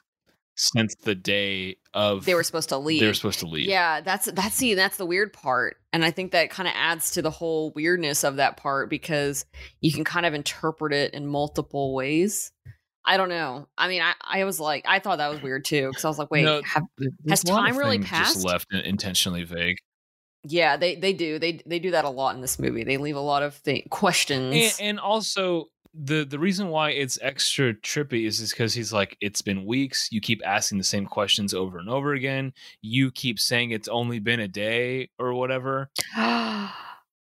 since 0.56 0.94
the 1.04 1.16
day 1.16 1.78
of 1.94 2.26
they 2.26 2.36
were 2.36 2.44
supposed 2.44 2.70
to 2.70 2.78
leave. 2.78 3.00
they 3.00 3.08
were 3.08 3.14
supposed 3.14 3.40
to 3.40 3.48
leave 3.48 3.68
Yeah, 3.68 4.02
that's 4.02 4.32
that's 4.32 4.56
see, 4.56 4.76
that's 4.76 4.98
the 4.98 5.06
weird 5.06 5.34
part. 5.34 5.78
And 5.94 6.04
I 6.04 6.12
think 6.12 6.32
that 6.32 6.50
kind 6.50 6.68
of 6.68 6.74
adds 6.76 7.12
to 7.12 7.22
the 7.22 7.32
whole 7.32 7.72
weirdness 7.76 8.24
of 8.24 8.36
that 8.36 8.58
part 8.58 8.90
because 8.90 9.46
you 9.80 9.92
can 9.92 10.04
kind 10.04 10.26
of 10.26 10.34
interpret 10.34 10.94
it 10.94 11.14
in 11.14 11.28
multiple 11.28 11.94
ways. 11.94 12.52
I 13.04 13.18
don't 13.18 13.30
know. 13.30 13.68
I 13.78 13.88
mean, 13.88 14.02
I, 14.02 14.14
I 14.22 14.44
was 14.44 14.60
like, 14.60 14.86
I 14.88 15.00
thought 15.00 15.18
that 15.18 15.30
was 15.30 15.42
weird 15.42 15.66
too 15.66 15.88
because 15.88 16.06
I 16.06 16.08
was 16.08 16.20
like, 16.20 16.30
wait, 16.30 16.46
No, 16.46 16.62
have, 16.64 16.84
Has 17.28 17.44
a 17.44 17.48
lot 17.48 17.62
of 17.62 17.66
time 17.66 17.78
really 17.78 18.00
passed? 18.00 18.36
just 18.36 18.46
left 18.46 18.72
intentionally 18.72 19.44
vague 19.44 19.78
yeah, 20.44 20.78
they 20.78 20.96
they 20.96 21.14
do 21.14 21.40
they 21.40 21.62
they 21.66 21.80
do 21.80 21.92
that 21.92 22.06
a 22.06 22.10
lot 22.10 22.36
in 22.36 22.42
this 22.42 22.60
movie. 22.60 22.84
They 22.84 22.98
leave 22.98 23.16
a 23.16 23.22
lot 23.22 23.44
of 23.44 23.62
th- 23.64 23.90
questions. 23.90 24.56
and, 24.56 24.74
and 24.90 25.00
also 25.00 25.70
the 25.94 26.24
the 26.24 26.40
reason 26.40 26.70
why 26.70 26.92
it's 26.92 27.20
extra 27.22 27.74
trippy 27.74 28.26
is 28.26 28.50
because 28.52 28.74
he's 28.74 28.94
like 28.94 29.18
it's 29.20 29.42
been 29.42 29.66
weeks 29.66 30.08
you 30.10 30.22
keep 30.22 30.42
asking 30.46 30.78
the 30.78 30.86
same 30.86 31.06
questions 31.06 31.54
over 31.54 31.80
and 31.80 31.90
over 31.90 32.14
again 32.14 32.54
you 32.82 33.12
keep 33.12 33.38
saying 33.38 33.72
it's 33.72 33.90
only 33.90 34.18
been 34.18 34.40
a 34.40 34.48
day 34.48 35.10
or 35.20 35.34
whatever 35.34 35.90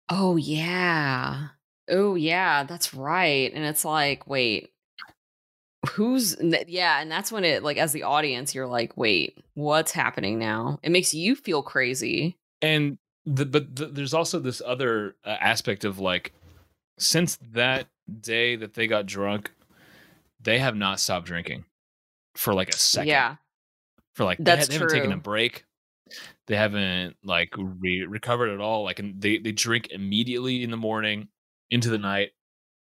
Oh 0.09 0.37
yeah. 0.37 1.49
Oh 1.91 2.15
yeah, 2.15 2.65
that's 2.65 2.95
right. 2.95 3.53
And 3.55 3.65
it's 3.65 3.85
like, 3.85 4.27
wait, 4.27 4.71
who's 5.91 6.37
yeah, 6.67 7.01
and 7.01 7.11
that's 7.11 7.33
when 7.33 7.45
it 7.45 7.63
like 7.63 7.77
as 7.79 7.93
the 7.93 8.03
audience 8.03 8.55
you're 8.55 8.67
like, 8.67 8.97
wait, 8.97 9.39
what's 9.55 9.93
happening 9.93 10.39
now? 10.39 10.79
It 10.83 10.91
makes 10.91 11.15
you 11.15 11.35
feel 11.35 11.63
crazy. 11.63 12.39
and 12.63 12.99
the, 13.27 13.47
but 13.47 13.75
the, 13.77 13.87
there's 13.87 14.15
also 14.15 14.39
this 14.39 14.63
other 14.65 15.17
uh, 15.25 15.37
aspect 15.41 15.85
of 15.85 15.99
like 15.99 16.33
since 16.99 17.39
that 17.53 17.87
day 18.21 18.57
that 18.57 18.75
they 18.75 18.87
got 18.87 19.07
drunk 19.07 19.51
they 20.45 20.59
have 20.59 20.77
not 20.77 21.01
stopped 21.01 21.27
drinking 21.27 21.65
for 22.37 22.55
like 22.55 22.69
a 22.69 22.77
second. 22.77 23.09
Yeah. 23.09 23.37
for 24.15 24.25
like 24.25 24.39
they, 24.39 24.45
That's 24.45 24.67
ha- 24.67 24.69
they 24.69 24.75
haven't 24.75 24.91
taken 24.91 25.13
a 25.13 25.17
break. 25.17 25.65
They 26.47 26.57
haven't 26.57 27.17
like 27.25 27.55
re- 27.57 28.07
recovered 28.07 28.51
at 28.51 28.61
all 28.61 28.85
like 28.85 28.99
and 28.99 29.21
they 29.21 29.39
they 29.39 29.53
drink 29.53 29.89
immediately 29.91 30.63
in 30.63 30.71
the 30.71 30.77
morning 30.77 31.29
into 31.71 31.89
the 31.89 31.99
night 31.99 32.33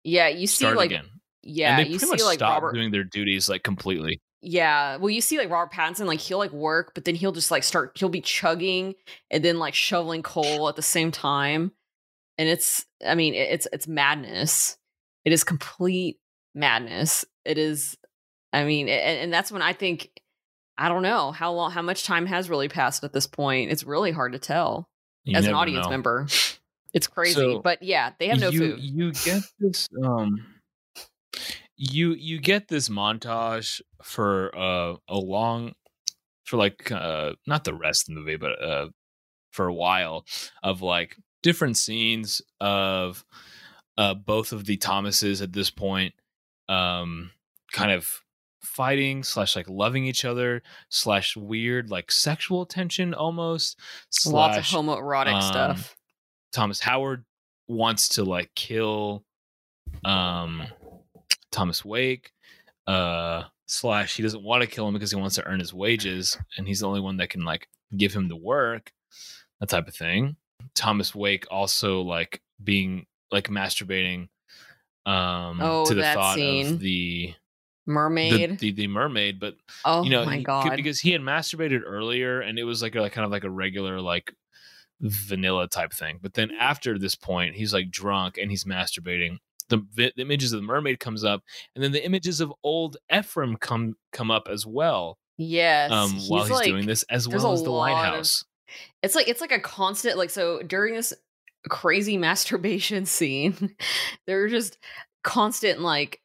Yeah, 0.05 0.29
you 0.29 0.47
see 0.47 0.65
start 0.65 0.77
like 0.77 0.91
again. 0.91 1.07
Yeah, 1.43 1.71
and 1.71 1.79
they 1.79 1.91
you 1.91 1.99
pretty 1.99 2.07
see 2.07 2.11
much 2.11 2.23
like 2.23 2.39
stop 2.39 2.63
Robert 2.63 2.75
doing 2.75 2.91
their 2.91 3.05
duties 3.05 3.49
like 3.49 3.63
completely 3.63 4.21
Yeah, 4.43 4.97
well, 4.97 5.11
you 5.11 5.21
see, 5.21 5.39
like 5.39 5.51
Robert 5.51 5.73
Pattinson, 5.73 6.07
like 6.07 6.21
he'll 6.21 6.39
like 6.39 6.53
work, 6.53 6.93
but 6.95 7.05
then 7.05 7.15
he'll 7.15 7.33
just 7.33 7.51
like 7.51 7.65
start. 7.65 7.93
He'll 7.97 8.09
be 8.09 8.21
chugging 8.21 8.95
and 9.31 9.45
then 9.45 9.59
like 9.59 9.75
shoveling 9.75 10.23
coal 10.23 10.69
at 10.69 10.77
the 10.77 10.83
same 10.83 11.11
time, 11.11 11.73
and 12.39 12.49
it's. 12.49 12.85
I 13.05 13.15
mean, 13.15 13.35
it's 13.35 13.67
it's 13.73 13.89
madness. 13.89 14.77
It 15.25 15.33
is 15.33 15.43
complete 15.43 16.19
madness. 16.55 17.25
It 17.45 17.59
is. 17.59 17.97
I 18.53 18.65
mean, 18.65 18.89
and, 18.89 19.19
and 19.19 19.33
that's 19.33 19.51
when 19.51 19.63
I 19.63 19.73
think. 19.73 20.11
I 20.79 20.91
don't 20.91 21.03
know 21.03 21.33
how 21.33 21.53
long, 21.53 21.71
how 21.71 21.81
much 21.81 22.05
time 22.05 22.27
has 22.27 22.51
really 22.51 22.69
passed 22.69 23.03
at 23.03 23.15
this 23.15 23.27
point. 23.27 23.73
It's 23.73 23.85
really 23.85 24.13
hard 24.13 24.33
to 24.35 24.39
tell 24.39 24.91
You 25.25 25.39
as 25.39 25.47
an 25.47 25.55
audience 25.55 25.87
know. 25.87 25.91
member. 25.91 26.27
It's 26.93 27.07
crazy, 27.07 27.35
So, 27.35 27.61
but 27.61 27.83
yeah, 27.83 28.13
they 28.19 28.29
have 28.29 28.39
no 28.41 28.51
you, 28.51 28.59
food. 28.59 28.81
You 28.81 29.13
get 29.13 29.43
this 29.59 29.89
um 30.05 30.45
you 31.77 32.15
you 32.15 32.41
get 32.41 32.69
this 32.69 32.89
montage 32.89 33.81
for 34.03 34.57
uh 34.57 34.97
a 35.09 35.17
long 35.17 35.73
for 36.45 36.57
like 36.57 36.91
uh 36.91 37.33
not 37.47 37.65
the 37.65 37.75
rest 37.75 38.09
of 38.09 38.15
the 38.15 38.21
movie 38.21 38.37
but 38.37 38.63
uh 38.63 38.89
for 39.51 39.67
a 39.67 39.75
while 39.75 40.25
of 40.63 40.83
like 40.83 41.17
different 41.43 41.77
scenes 41.77 42.41
of 42.61 43.25
uh 43.99 44.15
both 44.15 44.53
of 44.53 44.65
the 44.65 44.77
Thomases 44.77 45.43
at 45.43 45.53
this 45.53 45.71
point 45.71 46.15
um 46.69 47.31
kind 47.73 47.91
of 47.91 48.23
fighting 48.63 49.23
slash 49.23 49.57
like 49.57 49.69
loving 49.69 50.05
each 50.07 50.25
other 50.25 50.63
slash 50.89 51.37
weird 51.37 51.91
like 51.91 52.11
sexual 52.11 52.67
tension 52.67 53.15
almost 53.15 53.79
Lots 54.27 54.57
of 54.59 54.67
slash 54.67 54.73
homoerotic 54.73 55.35
um, 55.35 55.43
stuff. 55.43 55.97
Thomas 56.53 56.81
Howard 56.81 57.25
wants 57.69 58.09
to 58.11 58.25
like 58.25 58.51
kill 58.55 59.25
um 60.05 60.63
Thomas 61.57 61.85
Wake 61.85 62.33
uh 62.87 63.45
slash 63.67 64.15
he 64.17 64.23
doesn't 64.23 64.45
want 64.45 64.63
to 64.63 64.69
kill 64.69 64.87
him 64.87 64.95
because 64.95 65.11
he 65.11 65.17
wants 65.17 65.35
to 65.37 65.45
earn 65.47 65.59
his 65.59 65.73
wages 65.75 66.37
and 66.57 66.69
he's 66.69 66.81
the 66.81 66.87
only 66.87 67.01
one 67.01 67.17
that 67.17 67.31
can 67.31 67.45
like 67.45 67.67
give 67.97 68.13
him 68.15 68.29
the 68.29 68.37
work 68.37 68.93
that 69.61 69.69
type 69.71 69.89
of 69.89 69.95
thing 69.95 70.37
Thomas 70.75 71.15
Wake 71.15 71.47
also 71.51 72.03
like 72.03 72.43
being 72.63 73.07
like 73.33 73.49
masturbating 73.49 74.29
um 75.07 75.59
Oh, 75.61 75.85
to 75.87 75.95
the 75.95 76.03
thought 76.03 76.35
scene. 76.37 76.67
of 76.75 76.81
the 76.81 77.33
the, 77.87 77.93
Mermaid. 77.93 78.59
the 78.59 78.73
the 78.73 78.87
mermaid 78.89 79.39
but 79.41 79.55
oh 79.85 80.03
you 80.05 80.11
know 80.11 80.25
my 80.27 80.37
he- 80.39 80.43
god. 80.45 80.75
because 80.77 80.99
he 81.01 81.13
had 81.13 81.21
masturbated 81.21 81.83
earlier 81.87 82.41
and 82.41 82.59
it 82.59 82.65
was 82.65 82.83
like 82.83 82.95
a 82.97 83.01
like, 83.01 83.13
kind 83.13 83.25
of 83.25 83.31
like 83.31 83.45
a 83.45 83.51
regular 83.51 84.01
like 84.01 84.33
vanilla 85.01 85.69
type 85.69 85.93
thing 85.93 86.19
but 86.23 86.35
then 86.35 86.51
after 86.59 86.99
this 86.99 87.15
point 87.15 87.55
he's 87.55 87.73
like 87.73 87.91
drunk 87.91 88.39
and 88.39 88.51
he's 88.51 88.65
masturbating 88.65 89.39
the, 89.69 89.83
the 89.95 90.13
images 90.19 90.53
of 90.53 90.61
the 90.61 90.67
mermaid 90.67 91.01
comes 91.01 91.25
up 91.25 91.43
and 91.75 91.83
then 91.83 91.93
the 91.93 92.05
images 92.05 92.41
of 92.41 92.53
old 92.63 92.97
Ephraim 93.13 93.57
come 93.57 93.97
come 94.13 94.31
up 94.31 94.49
as 94.51 94.67
well 94.67 95.19
yes. 95.37 95.91
um 95.91 96.13
while 96.29 96.43
he's 96.43 96.51
like, 96.51 96.67
doing 96.67 96.87
this 96.87 97.03
as 97.05 97.29
well 97.29 97.53
as 97.53 97.63
the 97.63 97.71
lot 97.71 97.91
of- 97.91 97.97
lighthouse 97.97 98.45
It's 99.03 99.15
like 99.15 99.29
it's 99.29 99.41
like 99.41 99.53
a 99.53 99.61
constant 99.61 100.17
like 100.17 100.31
so 100.31 100.63
during 100.63 100.95
this 100.95 101.13
crazy 101.69 102.17
masturbation 102.19 103.07
scene, 103.07 103.75
there 104.27 104.43
are 104.43 104.49
just 104.49 104.79
constant 105.23 105.81
like 105.81 106.21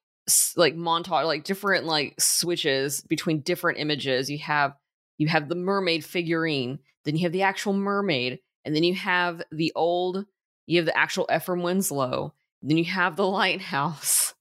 like 0.55 0.75
montage 0.75 1.25
like 1.25 1.43
different 1.43 1.85
like 1.85 2.19
switches 2.19 3.01
between 3.01 3.41
different 3.41 3.79
images. 3.79 4.29
You 4.29 4.37
have 4.39 4.75
you 5.17 5.27
have 5.27 5.49
the 5.49 5.55
mermaid 5.55 6.05
figurine, 6.05 6.79
then 7.05 7.15
you 7.15 7.23
have 7.23 7.31
the 7.31 7.43
actual 7.43 7.73
mermaid, 7.73 8.39
and 8.65 8.75
then 8.75 8.83
you 8.83 8.95
have 8.95 9.41
the 9.51 9.71
old 9.75 10.25
you 10.67 10.77
have 10.77 10.85
the 10.85 10.97
actual 10.97 11.27
Ephraim 11.33 11.63
Winslow, 11.63 12.33
then 12.61 12.77
you 12.77 12.85
have 12.85 13.15
the 13.15 13.27
lighthouse. 13.27 14.33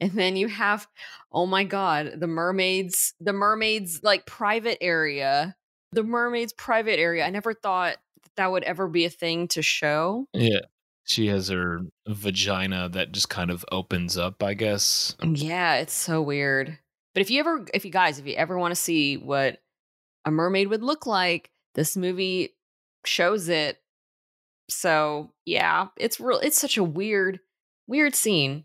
And 0.00 0.12
then 0.12 0.36
you 0.36 0.48
have 0.48 0.86
oh 1.32 1.46
my 1.46 1.64
god, 1.64 2.12
the 2.16 2.26
mermaids 2.26 3.14
the 3.20 3.32
mermaids 3.32 4.00
like 4.02 4.26
private 4.26 4.78
area 4.82 5.56
the 5.92 6.02
mermaid's 6.02 6.52
private 6.52 6.98
area. 7.00 7.24
I 7.24 7.30
never 7.30 7.54
thought 7.54 7.96
that, 8.22 8.30
that 8.36 8.50
would 8.52 8.62
ever 8.64 8.88
be 8.88 9.06
a 9.06 9.10
thing 9.10 9.48
to 9.48 9.62
show. 9.62 10.26
yeah 10.34 10.60
she 11.04 11.28
has 11.28 11.48
her 11.48 11.80
vagina 12.06 12.90
that 12.90 13.12
just 13.12 13.30
kind 13.30 13.50
of 13.50 13.64
opens 13.72 14.18
up 14.18 14.42
i 14.42 14.52
guess 14.52 15.16
mm, 15.22 15.34
Yeah, 15.42 15.76
it's 15.76 15.94
so 15.94 16.20
weird. 16.20 16.78
But 17.14 17.22
if 17.22 17.30
you 17.30 17.40
ever, 17.40 17.64
if 17.72 17.84
you 17.86 17.90
guys, 17.90 18.18
if 18.18 18.26
you 18.26 18.34
ever 18.34 18.58
want 18.58 18.72
to 18.72 18.76
see 18.80 19.16
what 19.16 19.58
a 20.26 20.30
mermaid 20.30 20.68
would 20.68 20.82
look 20.82 21.06
like, 21.06 21.50
this 21.74 21.96
movie 21.96 22.54
shows 23.06 23.48
it. 23.48 23.78
So 24.68 25.32
yeah, 25.46 25.88
it's 25.96 26.20
real. 26.20 26.38
It's 26.40 26.60
such 26.60 26.76
a 26.76 26.84
weird, 26.84 27.40
weird 27.88 28.14
scene. 28.14 28.62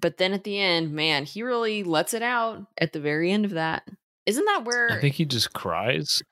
But 0.00 0.18
then 0.18 0.32
at 0.32 0.44
the 0.44 0.58
end, 0.60 0.92
man, 0.92 1.24
he 1.24 1.42
really 1.42 1.82
lets 1.82 2.14
it 2.14 2.22
out 2.22 2.66
at 2.78 2.92
the 2.92 3.00
very 3.00 3.32
end 3.32 3.44
of 3.44 3.52
that. 3.52 3.88
Isn't 4.26 4.44
that 4.46 4.64
where 4.64 4.90
i 4.90 5.00
think 5.00 5.14
he 5.14 5.24
just 5.24 5.52
cries 5.52 6.22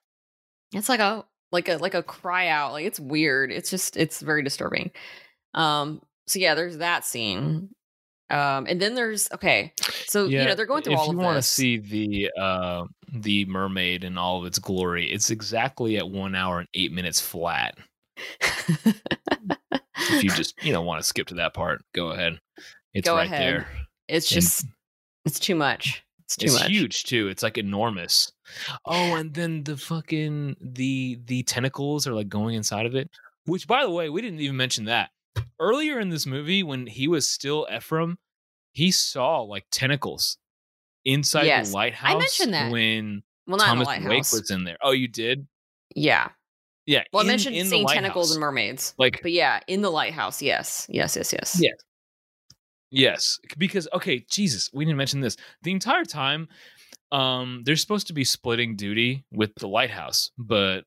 it's 0.72 0.88
like 0.88 1.00
a 1.00 1.24
like 1.50 1.68
a 1.68 1.76
like 1.76 1.94
a 1.94 2.02
cry 2.02 2.48
out 2.48 2.72
like 2.72 2.86
it's 2.86 2.98
weird 2.98 3.52
it's 3.52 3.70
just 3.70 3.96
it's 3.96 4.20
very 4.20 4.42
disturbing 4.42 4.90
um 5.54 6.00
so 6.26 6.38
yeah 6.38 6.54
there's 6.54 6.78
that 6.78 7.04
scene 7.04 7.68
um 8.30 8.66
and 8.66 8.80
then 8.80 8.94
there's 8.94 9.28
okay 9.32 9.72
so 10.06 10.24
you 10.24 10.42
know 10.42 10.54
they're 10.54 10.64
going 10.64 10.82
through 10.82 10.96
all 10.96 11.02
of 11.02 11.06
this. 11.08 11.12
if 11.12 11.20
you 11.20 11.24
want 11.26 11.36
to 11.36 11.42
see 11.42 11.76
the 11.76 12.30
uh 12.40 12.84
the 13.12 13.44
mermaid 13.44 14.04
in 14.04 14.16
all 14.16 14.40
of 14.40 14.46
its 14.46 14.58
glory 14.58 15.12
it's 15.12 15.30
exactly 15.30 15.98
at 15.98 16.08
one 16.08 16.34
hour 16.34 16.60
and 16.60 16.68
eight 16.72 16.92
minutes 16.92 17.20
flat 17.20 17.76
if 20.12 20.24
you 20.24 20.30
just 20.30 20.54
you 20.64 20.72
know 20.72 20.82
want 20.82 21.00
to 21.00 21.06
skip 21.06 21.26
to 21.28 21.34
that 21.34 21.54
part 21.54 21.82
go 21.94 22.08
ahead. 22.10 22.38
It's 22.94 23.06
Go 23.08 23.14
right 23.16 23.26
ahead. 23.26 23.40
there. 23.42 23.66
It's 24.08 24.30
And 24.30 24.42
just 24.42 24.66
it's 25.24 25.38
too 25.38 25.54
much. 25.54 26.04
It's 26.24 26.36
too 26.36 26.46
it's 26.46 26.60
much. 26.60 26.68
huge 26.70 27.04
too. 27.04 27.28
It's 27.28 27.42
like 27.42 27.56
enormous. 27.58 28.32
Oh 28.84 29.14
and 29.16 29.32
then 29.32 29.64
the 29.64 29.76
fucking 29.76 30.56
the 30.60 31.18
the 31.24 31.42
tentacles 31.44 32.06
are 32.06 32.12
like 32.12 32.28
going 32.28 32.54
inside 32.54 32.86
of 32.86 32.94
it 32.94 33.08
which 33.46 33.66
by 33.66 33.82
the 33.82 33.90
way 33.90 34.08
we 34.10 34.20
didn't 34.22 34.40
even 34.40 34.56
mention 34.56 34.84
that. 34.86 35.10
Earlier 35.58 35.98
in 36.00 36.10
this 36.10 36.26
movie 36.26 36.62
when 36.62 36.86
he 36.86 37.08
was 37.08 37.26
still 37.26 37.66
ephraim 37.74 38.18
he 38.72 38.90
saw 38.90 39.40
like 39.40 39.64
tentacles 39.70 40.36
inside 41.04 41.44
Yes, 41.46 41.72
the 41.72 41.78
I 41.78 42.14
mentioned 42.16 42.52
that. 42.54 42.70
when 42.70 43.22
well 43.46 43.56
not 43.58 43.66
thomas 43.66 43.88
wake 43.88 44.02
lighthouse. 44.04 44.32
was 44.32 44.50
in 44.50 44.64
there. 44.64 44.76
Oh 44.82 44.90
you 44.92 45.08
did? 45.08 45.46
Yeah 45.96 46.28
yeah 46.86 47.02
well 47.12 47.22
in- 47.22 47.28
i 47.28 47.32
mentioned 47.32 47.54
in 47.56 47.66
seeing 47.66 47.86
tentacles 47.86 48.32
and 48.32 48.40
mermaids 48.40 48.94
like 48.98 49.20
but 49.22 49.32
yeah 49.32 49.60
in 49.68 49.82
the 49.82 49.90
lighthouse 49.90 50.42
yes 50.42 50.86
yes 50.90 51.16
yes 51.16 51.32
yes 51.32 51.58
Yeah. 51.60 51.70
Yes, 52.94 53.38
because 53.56 53.88
okay, 53.94 54.22
Jesus, 54.30 54.68
we 54.74 54.84
didn't 54.84 54.98
mention 54.98 55.20
this. 55.22 55.38
The 55.62 55.72
entire 55.72 56.04
time, 56.04 56.46
um, 57.10 57.62
they're 57.64 57.76
supposed 57.76 58.06
to 58.08 58.12
be 58.12 58.22
splitting 58.22 58.76
duty 58.76 59.24
with 59.32 59.54
the 59.54 59.66
lighthouse, 59.66 60.30
but 60.36 60.82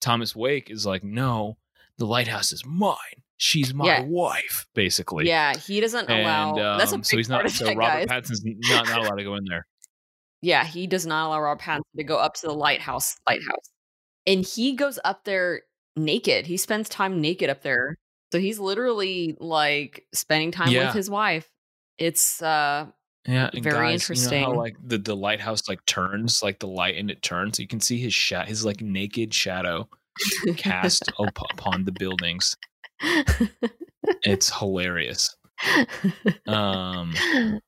Thomas 0.00 0.36
Wake 0.36 0.70
is 0.70 0.86
like, 0.86 1.02
no, 1.02 1.56
the 1.98 2.06
lighthouse 2.06 2.52
is 2.52 2.64
mine. 2.64 2.96
She's 3.36 3.74
my 3.74 3.86
Yeah. 3.86 4.02
wife, 4.02 4.66
basically. 4.74 5.26
yeah 5.26 5.56
he 5.56 5.80
doesn't 5.80 6.08
allow 6.08 6.50
um, 6.50 6.78
that's 6.78 6.92
a 6.92 6.98
big 6.98 7.06
so 7.06 7.16
he's 7.16 7.28
not. 7.28 7.50
So 7.50 7.64
that, 7.64 7.76
Robert 7.76 8.06
guys. 8.06 8.22
Pattinson's 8.30 8.42
not 8.44 8.86
not 8.86 8.98
allowed 9.00 9.16
to 9.16 9.24
go 9.24 9.34
in 9.34 9.44
there. 9.48 9.66
Yeah, 10.42 10.64
he 10.64 10.86
does 10.86 11.04
not 11.04 11.26
allow 11.26 11.40
Rob 11.40 11.60
Pattinson 11.60 11.80
to 11.96 12.04
go 12.04 12.16
up 12.16 12.34
to 12.34 12.46
the 12.46 12.52
lighthouse. 12.54 13.16
Lighthouse, 13.28 13.70
and 14.26 14.44
he 14.44 14.74
goes 14.74 14.98
up 15.04 15.24
there 15.24 15.62
naked. 15.96 16.46
He 16.46 16.56
spends 16.56 16.88
time 16.88 17.20
naked 17.20 17.50
up 17.50 17.62
there, 17.62 17.96
so 18.32 18.38
he's 18.38 18.58
literally 18.58 19.36
like 19.40 20.06
spending 20.12 20.50
time 20.52 20.70
Yeah. 20.70 20.86
with 20.86 20.94
his 20.94 21.08
wife. 21.10 21.48
It's 21.98 22.40
uh, 22.42 22.86
Yeah, 23.26 23.50
Very 23.52 23.62
guys, 23.62 23.72
You 23.72 23.76
know 23.80 23.92
interesting. 23.92 24.42
how 24.44 24.54
like 24.54 24.76
the 24.82 24.98
the 24.98 25.16
lighthouse 25.16 25.68
like 25.68 25.84
turns, 25.86 26.42
like 26.42 26.58
the 26.58 26.68
light 26.68 26.96
and 26.96 27.10
it 27.10 27.22
turns, 27.22 27.56
so 27.56 27.62
you 27.62 27.68
can 27.68 27.80
see 27.80 27.98
his 27.98 28.14
shat, 28.14 28.48
his 28.48 28.64
like 28.64 28.80
naked 28.80 29.34
shadow 29.34 29.88
cast 30.56 31.10
up 31.18 31.38
upon 31.52 31.84
the 31.84 31.92
buildings. 31.92 32.56
It's 34.22 34.50
hilarious. 34.58 35.36
Um. 36.46 37.14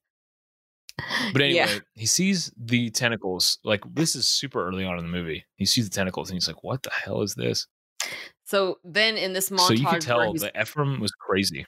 But 1.32 1.42
anyway, 1.42 1.57
Yeah. 1.59 1.78
he 1.94 2.07
sees 2.07 2.53
the 2.57 2.90
tentacles. 2.90 3.59
Like 3.64 3.82
this 3.94 4.14
is 4.16 4.26
super 4.28 4.66
early 4.66 4.84
on 4.84 4.98
in 4.98 5.05
the 5.05 5.11
movie. 5.11 5.44
He 5.57 5.66
sees 5.66 5.88
the 5.88 5.94
tentacles 5.94 6.30
and 6.30 6.36
he's 6.36 6.46
like, 6.48 6.62
"What 6.64 6.82
the 6.82 6.90
hell 6.90 7.22
is 7.22 7.34
this?" 7.34 7.66
So 8.44 8.78
then 8.84 9.16
in 9.16 9.32
this 9.32 9.50
montage, 9.50 9.66
so 9.66 9.72
you 9.74 9.86
can 9.86 10.00
tell 10.00 10.32
that 10.34 10.61
Ephraim 10.61 11.00
was 11.00 11.12
crazy. 11.12 11.66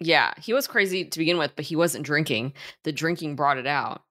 yeah, 0.00 0.32
he 0.40 0.52
was 0.52 0.66
crazy 0.66 1.04
to 1.04 1.18
begin 1.18 1.38
with, 1.38 1.52
but 1.56 1.64
he 1.64 1.76
wasn't 1.76 2.04
drinking. 2.04 2.52
The 2.84 2.92
drinking 2.92 3.36
brought 3.36 3.58
it 3.58 3.66
out. 3.66 4.02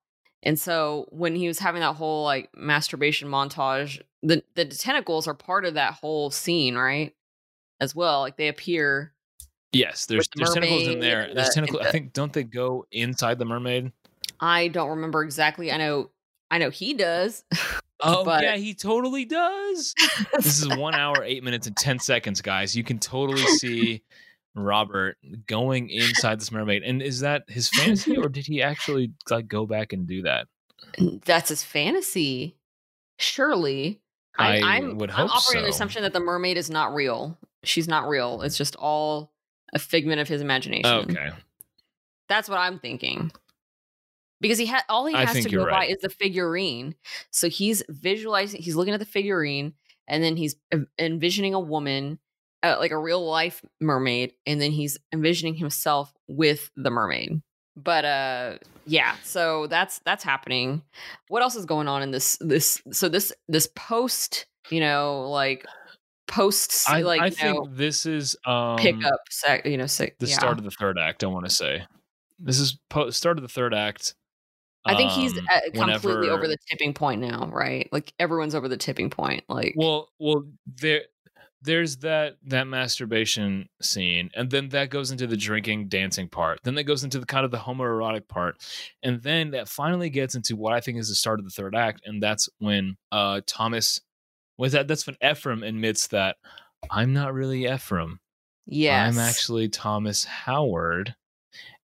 And 0.43 0.59
so 0.59 1.07
when 1.09 1.35
he 1.35 1.47
was 1.47 1.59
having 1.59 1.81
that 1.81 1.95
whole 1.95 2.23
like 2.23 2.49
masturbation 2.55 3.27
montage, 3.29 3.99
the 4.23 4.43
the 4.55 4.65
tentacles 4.65 5.27
are 5.27 5.33
part 5.33 5.65
of 5.65 5.73
that 5.73 5.93
whole 5.95 6.29
scene, 6.31 6.75
right? 6.75 7.13
As 7.81 7.93
well, 7.95 8.21
like 8.21 8.37
they 8.37 8.47
appear. 8.47 9.11
Yes, 9.73 10.05
there's 10.05 10.27
the 10.29 10.37
there's 10.37 10.53
tentacles 10.53 10.87
in 10.87 10.99
there. 10.99 11.23
and 11.23 11.37
There's 11.37 11.49
tentacles. 11.49 11.79
and 11.79 11.87
I 11.89 11.91
think 11.91 12.13
don't 12.13 12.31
they 12.31 12.43
go 12.43 12.85
inside 12.93 13.39
the 13.39 13.45
mermaid? 13.45 13.91
I 14.39 14.67
don't 14.67 14.89
remember 14.89 15.23
exactly. 15.23 15.71
I 15.71 15.77
know, 15.77 16.09
I 16.51 16.57
know 16.57 16.69
he 16.69 16.93
does. 16.93 17.43
Oh 18.01 18.25
But- 18.25 18.43
yeah, 18.43 18.57
he 18.57 18.73
totally 18.73 19.23
does. 19.23 19.95
this 20.35 20.61
is 20.61 20.67
one 20.77 20.95
hour, 20.95 21.23
eight 21.23 21.43
minutes, 21.45 21.65
and 21.65 21.77
ten 21.77 21.97
seconds, 21.97 22.41
guys. 22.41 22.75
You 22.75 22.83
can 22.83 22.99
totally 22.99 23.41
see 23.57 24.03
Robert 24.53 25.17
going 25.47 25.89
inside 25.89 26.39
this 26.41 26.51
mermaid. 26.51 26.83
And 26.83 27.01
is 27.01 27.21
that 27.21 27.43
his 27.47 27.69
fantasy, 27.69 28.17
or 28.17 28.27
did 28.27 28.45
he 28.47 28.61
actually 28.61 29.13
like 29.29 29.47
go 29.47 29.65
back 29.65 29.93
and 29.93 30.05
do 30.05 30.23
that? 30.23 30.47
That's 31.23 31.47
his 31.49 31.63
fantasy. 31.63 32.57
Surely, 33.17 34.01
I, 34.37 34.59
I 34.59 34.75
I'm, 34.75 34.97
would 34.97 35.09
I'm 35.11 35.29
operating 35.29 35.59
on 35.59 35.63
the 35.63 35.69
assumption 35.69 36.03
that 36.03 36.11
the 36.11 36.19
mermaid 36.19 36.57
is 36.57 36.69
not 36.69 36.93
real. 36.93 37.37
She's 37.63 37.87
not 37.87 38.09
real. 38.09 38.41
It's 38.41 38.57
just 38.57 38.75
all 38.75 39.31
a 39.73 39.79
figment 39.79 40.19
of 40.19 40.27
his 40.27 40.41
imagination. 40.41 41.11
Okay, 41.11 41.29
That's 42.27 42.49
what 42.49 42.59
I'm 42.59 42.77
thinking. 42.79 43.31
Because 44.45 44.59
he 44.59 44.67
had 44.67 44.83
all 44.89 45.07
he 45.07 45.15
has 45.15 45.43
to 45.43 45.49
go 45.49 45.65
by 45.65 45.87
is 45.87 45.97
the 46.01 46.09
figurine. 46.09 46.93
So 47.31 47.49
he's 47.49 47.81
visualizing, 47.89 48.61
he's 48.61 48.75
looking 48.75 48.93
at 48.93 48.99
the 48.99 49.05
figurine, 49.05 49.73
and 50.07 50.23
then 50.23 50.37
he's 50.37 50.55
envisioning 50.99 51.55
a 51.55 51.59
woman, 51.59 52.19
uh, 52.61 52.75
like 52.77 52.91
a 52.91 52.99
real 52.99 53.25
life 53.25 53.63
mermaid, 53.81 54.33
and 54.45 54.61
then 54.61 54.71
he's 54.71 54.99
envisioning 55.11 55.55
himself 55.55 56.13
with 56.27 56.69
the 56.75 56.91
mermaid. 56.91 57.41
But 57.75 58.05
uh, 58.05 58.57
yeah. 58.85 59.15
So 59.23 59.65
that's 59.67 59.99
that's 60.05 60.23
happening. 60.23 60.83
What 61.27 61.41
else 61.41 61.55
is 61.55 61.65
going 61.65 61.87
on 61.87 62.03
in 62.03 62.11
this 62.11 62.37
this? 62.39 62.81
So 62.91 63.09
this 63.09 63.33
this 63.47 63.67
post, 63.75 64.45
you 64.69 64.79
know, 64.79 65.27
like 65.29 65.65
post, 66.27 66.89
I, 66.89 67.01
like 67.01 67.21
I 67.21 67.25
you 67.25 67.31
think 67.31 67.55
know, 67.55 67.67
this 67.71 68.05
is 68.05 68.35
um, 68.45 68.77
pickup, 68.77 69.19
sec, 69.29 69.65
you 69.65 69.77
know, 69.77 69.87
sec, 69.87 70.17
the 70.19 70.27
yeah. 70.27 70.35
start 70.35 70.57
of 70.57 70.63
the 70.63 70.71
third 70.71 70.97
act. 70.99 71.23
I 71.23 71.27
want 71.27 71.45
to 71.45 71.51
say 71.51 71.83
this 72.39 72.59
is 72.59 72.77
po- 72.89 73.09
start 73.09 73.37
of 73.37 73.41
the 73.41 73.49
third 73.49 73.73
act. 73.73 74.15
I 74.85 74.95
think 74.95 75.11
he's 75.11 75.37
um, 75.37 75.71
completely 75.73 76.29
over 76.29 76.47
the 76.47 76.57
tipping 76.69 76.93
point 76.93 77.21
now, 77.21 77.49
right? 77.51 77.89
Like 77.91 78.13
everyone's 78.19 78.53
over 78.53 78.67
the 78.67 78.77
tipping 78.77 79.09
point. 79.09 79.43
Like, 79.49 79.73
Well, 79.75 80.09
well, 80.19 80.43
there, 80.67 81.01
there's 81.65 81.97
that 81.97 82.37
that 82.45 82.67
masturbation 82.67 83.67
scene, 83.81 84.29
and 84.35 84.49
then 84.49 84.69
that 84.69 84.89
goes 84.91 85.11
into 85.11 85.25
the 85.25 85.35
drinking, 85.37 85.87
dancing 85.87 86.29
part. 86.29 86.59
Then 86.63 86.75
that 86.75 86.83
goes 86.83 87.03
into 87.03 87.19
the 87.19 87.25
kind 87.25 87.43
of 87.43 87.51
the 87.51 87.57
homoerotic 87.57 88.27
part, 88.27 88.57
and 89.01 89.21
then 89.21 89.51
that 89.51 89.67
finally 89.67 90.09
gets 90.09 90.35
into 90.35 90.55
what 90.55 90.73
I 90.73 90.79
think 90.81 90.99
is 90.99 91.09
the 91.09 91.15
start 91.15 91.39
of 91.39 91.45
the 91.45 91.51
third 91.51 91.75
act, 91.75 92.01
and 92.05 92.21
that's 92.21 92.47
when 92.59 92.97
uh 93.11 93.41
Thomas 93.47 93.99
was 94.57 94.73
that. 94.73 94.87
That's 94.87 95.07
when 95.07 95.17
Ephraim 95.23 95.63
admits 95.63 96.07
that 96.07 96.37
I'm 96.91 97.13
not 97.13 97.33
really 97.33 97.65
Ephraim. 97.65 98.19
yes, 98.67 99.15
I'm 99.15 99.19
actually 99.19 99.69
Thomas 99.69 100.23
Howard, 100.23 101.15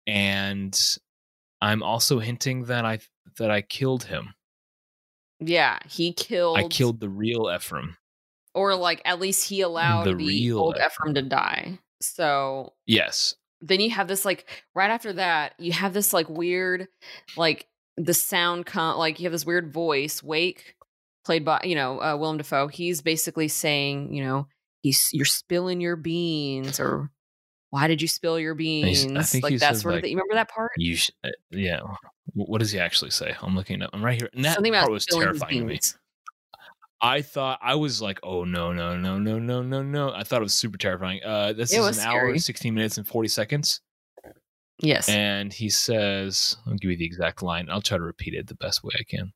and 0.05 0.77
I'm 1.61 1.83
also 1.83 2.19
hinting 2.19 2.65
that 2.65 2.85
I 2.85 2.99
that 3.37 3.51
I 3.51 3.61
killed 3.61 4.05
him. 4.05 4.33
yeah, 5.39 5.79
he 5.87 6.13
killed. 6.13 6.57
I 6.57 6.67
killed 6.67 6.99
the 6.99 7.09
real 7.09 7.51
Ephraim. 7.53 7.97
or 8.53 8.75
like 8.75 9.01
at 9.05 9.19
least 9.19 9.47
he 9.49 9.61
allowed 9.61 10.03
The 10.03 10.11
the, 10.11 10.15
real 10.15 10.59
old 10.59 10.75
Ephraim. 10.75 10.87
Ephraim 10.87 11.13
to 11.15 11.21
die. 11.23 11.79
So 12.01 12.73
Yes, 12.87 13.35
then 13.61 13.79
you 13.81 13.89
have 13.91 14.07
this 14.07 14.25
like 14.25 14.49
right 14.73 14.89
after 14.89 15.13
that, 15.13 15.53
you 15.59 15.71
have 15.73 15.93
this 15.93 16.13
like 16.13 16.29
weird, 16.29 16.87
like 17.35 17.67
the 17.97 18.13
sound 18.13 18.65
come 18.65 18.97
like 18.97 19.19
you 19.19 19.25
have 19.25 19.33
this 19.33 19.45
weird 19.45 19.73
voice. 19.73 20.23
Wake, 20.23 20.75
played 21.25 21.43
by 21.43 21.61
you 21.63 21.75
know 21.75 22.01
uh, 22.01 22.15
Willem 22.15 22.37
Dafoe. 22.37 22.67
He's 22.67 23.01
basically 23.01 23.49
saying, 23.49 24.13
you 24.13 24.23
know, 24.23 24.47
he's 24.81 25.09
you're 25.11 25.25
spilling 25.25 25.81
your 25.81 25.97
beans 25.97 26.79
or. 26.79 27.11
Why 27.71 27.87
did 27.87 28.01
you 28.01 28.07
spill 28.07 28.39
your 28.39 28.55
beans? 28.55 29.05
I 29.05 29.21
think 29.23 29.43
like 29.43 29.59
that 29.59 29.77
sort 29.77 29.95
of 29.95 30.01
thing. 30.01 30.11
You 30.11 30.17
remember 30.17 30.33
that 30.35 30.49
part? 30.49 30.71
You 30.77 30.95
sh- 30.95 31.11
uh, 31.23 31.29
yeah. 31.51 31.81
What 32.33 32.59
does 32.59 32.71
he 32.71 32.79
actually 32.79 33.11
say? 33.11 33.35
I'm 33.41 33.55
looking 33.55 33.81
up. 33.81 33.91
I'm 33.93 34.03
right 34.03 34.19
here. 34.19 34.29
And 34.33 34.43
that 34.45 34.55
Something 34.55 34.73
part 34.73 34.85
about 34.85 34.91
was 34.93 35.05
terrifying 35.05 35.59
to 35.59 35.65
me. 35.65 35.73
beans. 35.73 35.97
I 37.01 37.21
thought 37.21 37.59
I 37.61 37.75
was 37.75 38.01
like, 38.01 38.19
oh 38.23 38.43
no, 38.43 38.73
no, 38.73 38.97
no, 38.97 39.17
no, 39.17 39.39
no, 39.39 39.61
no, 39.61 39.81
no. 39.83 40.11
I 40.11 40.23
thought 40.23 40.41
it 40.41 40.43
was 40.43 40.53
super 40.55 40.77
terrifying. 40.77 41.21
Uh, 41.23 41.53
this 41.53 41.71
It 41.71 41.79
is 41.79 41.97
an 41.97 42.05
hour, 42.05 42.37
16 42.37 42.73
minutes, 42.73 42.97
and 42.97 43.07
40 43.07 43.29
seconds. 43.29 43.81
Yes. 44.81 45.07
And 45.09 45.53
he 45.53 45.69
says, 45.69 46.57
I'll 46.65 46.75
give 46.75 46.91
you 46.91 46.97
the 46.97 47.05
exact 47.05 47.41
line. 47.43 47.69
I'll 47.69 47.81
try 47.81 47.97
to 47.97 48.03
repeat 48.03 48.33
it 48.33 48.47
the 48.47 48.55
best 48.55 48.83
way 48.83 48.91
I 48.99 49.03
can. 49.03 49.33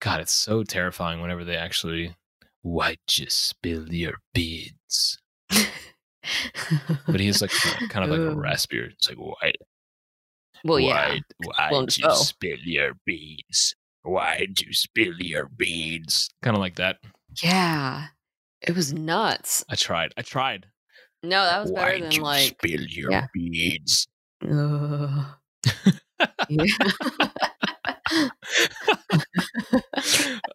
God, 0.00 0.20
it's 0.20 0.32
so 0.32 0.62
terrifying 0.62 1.20
whenever 1.20 1.44
they 1.44 1.56
actually, 1.56 2.14
why'd 2.62 2.98
you 3.10 3.26
spill 3.28 3.92
your 3.92 4.18
beads? 4.34 5.20
But 7.06 7.20
he's 7.20 7.42
like 7.42 7.50
kind 7.88 8.04
of 8.04 8.10
like 8.10 8.32
a 8.32 8.34
raspier. 8.34 8.90
It's 8.92 9.08
like, 9.08 9.18
why? 9.18 9.52
well, 10.64 10.80
yeah. 10.80 11.08
Why'd, 11.08 11.22
Willem 11.70 11.84
why'd 11.84 11.98
you 11.98 12.14
spill 12.14 12.58
your 12.64 12.92
beads? 13.04 13.74
Why'd 14.02 14.60
you 14.60 14.72
spill 14.72 15.14
your 15.18 15.48
beads? 15.48 16.30
Kind 16.42 16.56
of 16.56 16.60
like 16.60 16.76
that. 16.76 16.98
Yeah. 17.42 18.06
It 18.62 18.74
was 18.74 18.92
nuts. 18.92 19.64
I 19.68 19.74
tried. 19.76 20.12
I 20.16 20.22
tried. 20.22 20.66
No, 21.22 21.44
that 21.44 21.62
was 21.62 21.72
better 21.72 21.92
Why'd 21.92 22.02
than 22.02 22.12
you 22.12 22.22
like. 22.22 22.56
spill 22.60 22.82
your 22.82 23.10
yeah. 23.10 23.26
beads? 23.32 24.06
Ugh. 24.48 25.26
Yeah. 26.48 26.64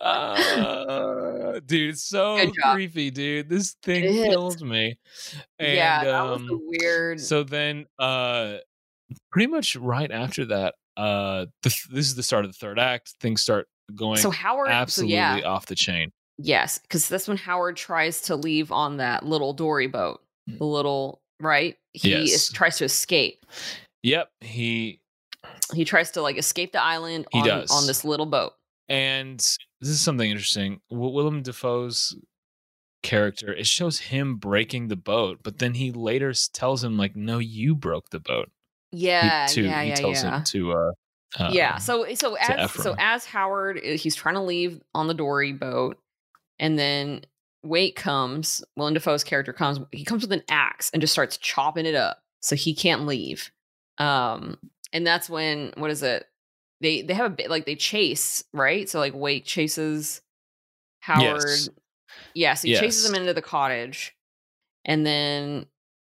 Uh, 0.02 1.60
dude, 1.66 1.98
so 1.98 2.52
creepy, 2.72 3.12
dude. 3.12 3.50
This 3.50 3.76
thing 3.84 4.04
kills 4.04 4.64
me. 4.64 4.98
And, 5.58 5.76
yeah, 5.76 6.04
that 6.04 6.24
was 6.24 6.42
um, 6.42 6.62
weird. 6.66 7.20
So 7.20 7.44
then, 7.44 7.86
uh, 7.98 8.58
pretty 9.32 9.48
much 9.48 9.76
right 9.76 10.12
after 10.12 10.46
that, 10.46 10.76
uh, 10.98 11.46
the, 11.64 11.70
this 11.92 12.08
is 12.08 12.16
the 12.16 12.24
start 12.24 12.46
of 12.46 12.52
the 12.52 12.58
third 12.58 12.80
act. 12.80 13.14
Things 13.22 13.42
start 13.42 13.68
going 13.96 14.18
So 14.18 14.30
Howard, 14.30 14.70
absolutely 14.70 15.16
so 15.16 15.18
yeah, 15.18 15.42
off 15.44 15.66
the 15.66 15.76
chain. 15.76 16.12
yes, 16.38 16.80
because 16.80 17.08
that's 17.10 17.28
when 17.28 17.38
Howard 17.38 17.76
tries 17.76 18.22
to 18.24 18.36
leave 18.36 18.72
on 18.72 18.98
that 18.98 19.26
little 19.26 19.54
dory 19.54 19.88
boat. 19.88 20.22
The 20.48 20.66
little 20.66 21.22
right, 21.40 21.78
he 21.94 22.10
Yes. 22.10 22.30
is, 22.32 22.50
tries 22.50 22.78
to 22.80 22.86
escape. 22.86 23.46
Yep, 24.02 24.32
he 24.42 25.00
He 25.74 25.86
tries 25.86 26.12
to 26.12 26.22
like 26.22 26.38
escape 26.38 26.72
the 26.72 26.82
island 26.82 27.28
He 27.32 27.40
on, 27.40 27.46
does. 27.48 27.72
on 27.72 27.88
this 27.88 28.04
little 28.06 28.26
boat. 28.26 28.54
and 28.88 29.38
this 29.40 29.90
is 29.90 30.02
something 30.02 30.30
interesting. 30.30 30.82
Wi- 30.90 31.14
Willem 31.14 31.42
Dafoe's 31.44 32.16
character 33.02 33.54
it 33.54 33.66
shows 33.68 34.00
him 34.00 34.36
breaking 34.36 34.88
the 34.90 34.96
boat, 34.96 35.40
but 35.44 35.60
then 35.60 35.74
he 35.76 35.92
later 35.92 36.34
tells 36.54 36.84
him 36.84 36.98
like, 36.98 37.16
"No, 37.16 37.38
you 37.40 37.76
broke 37.76 38.10
the 38.10 38.20
boat." 38.20 38.50
He- 38.92 39.06
Yeah, 39.08 39.46
to, 39.50 39.62
yeah, 39.62 39.84
he 39.84 39.90
yeah, 39.90 39.96
tells 39.96 40.24
yeah. 40.24 40.38
him 40.40 40.44
to 40.46 40.72
uh, 40.74 40.92
uh 41.38 41.50
yeah 41.54 41.78
so 41.78 42.12
so 42.16 42.34
as 42.36 42.72
so 42.72 42.96
as 42.98 43.24
howard 43.24 43.78
uh, 43.78 43.90
he's 43.98 44.16
trying 44.16 44.34
to 44.34 44.42
leave 44.42 44.82
on 44.96 45.06
the 45.08 45.14
dory 45.14 45.54
boat 45.54 46.00
and 46.58 46.78
then 46.80 47.22
wait 47.64 47.96
comes 47.96 48.64
willem 48.76 48.96
dafoe's 48.96 49.24
character 49.24 49.54
comes 49.54 49.80
he 49.92 50.04
comes 50.04 50.24
with 50.24 50.32
an 50.32 50.42
axe 50.50 50.90
and 50.92 51.02
just 51.02 51.14
starts 51.14 51.38
chopping 51.38 51.86
it 51.86 51.94
up 51.94 52.18
so 52.42 52.56
he 52.56 52.74
can't 52.74 53.06
leave 53.06 53.52
um 54.00 54.58
and 54.94 55.06
that's 55.06 55.30
when 55.30 55.74
what 55.78 55.92
is 55.92 56.04
it? 56.04 56.26
They 56.82 57.02
they 57.02 57.14
have 57.14 57.26
a 57.32 57.36
bit 57.36 57.50
like 57.50 57.66
they 57.66 57.76
chase 57.76 58.44
right? 58.54 58.90
So 58.90 59.00
like 59.00 59.14
Wake 59.14 59.46
chases 59.46 60.22
howard. 61.00 61.42
Yes. 61.42 61.70
yeah 62.34 62.54
so 62.54 62.68
he 62.68 62.76
chases 62.76 63.04
Yes. 63.04 63.10
him 63.10 63.16
into 63.16 63.34
the 63.34 63.42
cottage. 63.42 64.16
And 64.86 65.06
then 65.06 65.66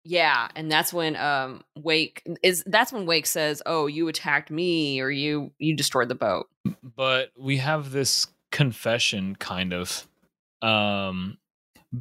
yeah 0.05 0.49
and 0.55 0.71
that's 0.71 0.93
when 0.93 1.17
um 1.17 1.63
wake 1.77 2.23
is 2.43 2.63
that's 2.67 2.93
when 2.93 3.05
wake 3.05 3.27
says 3.27 3.61
oh 3.67 3.87
you 3.87 4.09
attacked 4.09 4.51
me 4.51 5.01
or 5.01 5.11
you 5.11 5.53
you 5.59 5.75
destroyed 5.77 6.09
the 6.09 6.15
boat. 6.15 6.49
But 6.83 7.31
we 7.37 7.59
have 7.59 7.91
this 7.93 8.27
confession 8.53 9.37
kind 9.37 9.73
of. 9.73 10.07
Um 10.63 11.39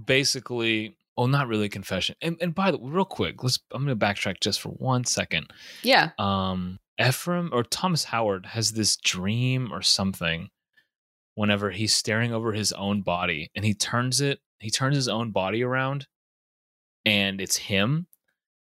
basically 0.06 0.97
well 1.18 1.28
not 1.28 1.48
really 1.48 1.70
confession. 1.70 2.16
And, 2.22 2.38
and 2.42 2.54
by 2.54 2.72
the 2.72 2.78
way 2.78 2.90
real 2.92 3.06
quick 3.06 3.44
let's 3.44 3.60
i'm 3.72 3.84
gonna 3.84 3.96
backtrack 3.96 4.40
just 4.42 4.62
for 4.62 4.70
one 4.70 5.04
second. 5.04 5.48
Yeah. 5.84 6.12
Um 6.20 6.80
ephraim 7.00 7.50
or 7.52 7.64
thomas 7.64 8.04
howard 8.04 8.46
has 8.48 8.72
this 8.72 8.98
dream 8.98 9.72
or 9.72 9.82
something 9.82 10.50
whenever 11.36 11.70
he's 11.70 11.96
staring 11.96 12.34
over 12.34 12.54
his 12.54 12.72
own 12.74 13.02
body 13.02 13.52
and 13.56 13.64
he 13.64 13.74
turns 13.74 14.22
it 14.22 14.40
he 14.60 14.72
turns 14.72 14.96
his 14.96 15.08
own 15.08 15.32
body 15.32 15.64
around 15.64 16.08
and 17.06 17.40
it's 17.40 17.56
him. 17.56 18.08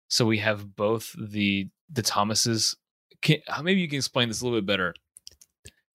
So 0.08 0.26
we 0.26 0.40
have 0.40 0.76
both 0.76 1.16
the 1.18 1.70
the 1.90 2.02
thomases. 2.02 2.76
Can, 3.22 3.38
maybe 3.62 3.82
you 3.82 3.88
can 3.88 3.98
explain 3.98 4.28
this 4.28 4.42
a 4.42 4.44
little 4.44 4.60
bit 4.60 4.66
better. 4.66 4.96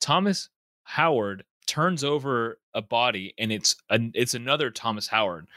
Thomas 0.01 0.49
howard 0.85 1.45
turns 1.67 2.05
over 2.05 2.61
a 2.73 2.81
body 2.81 3.35
and 3.39 3.51
it's 3.51 3.75
an, 3.91 4.13
it's 4.15 4.35
another 4.35 4.71
thomas 4.71 5.09
howard 5.09 5.49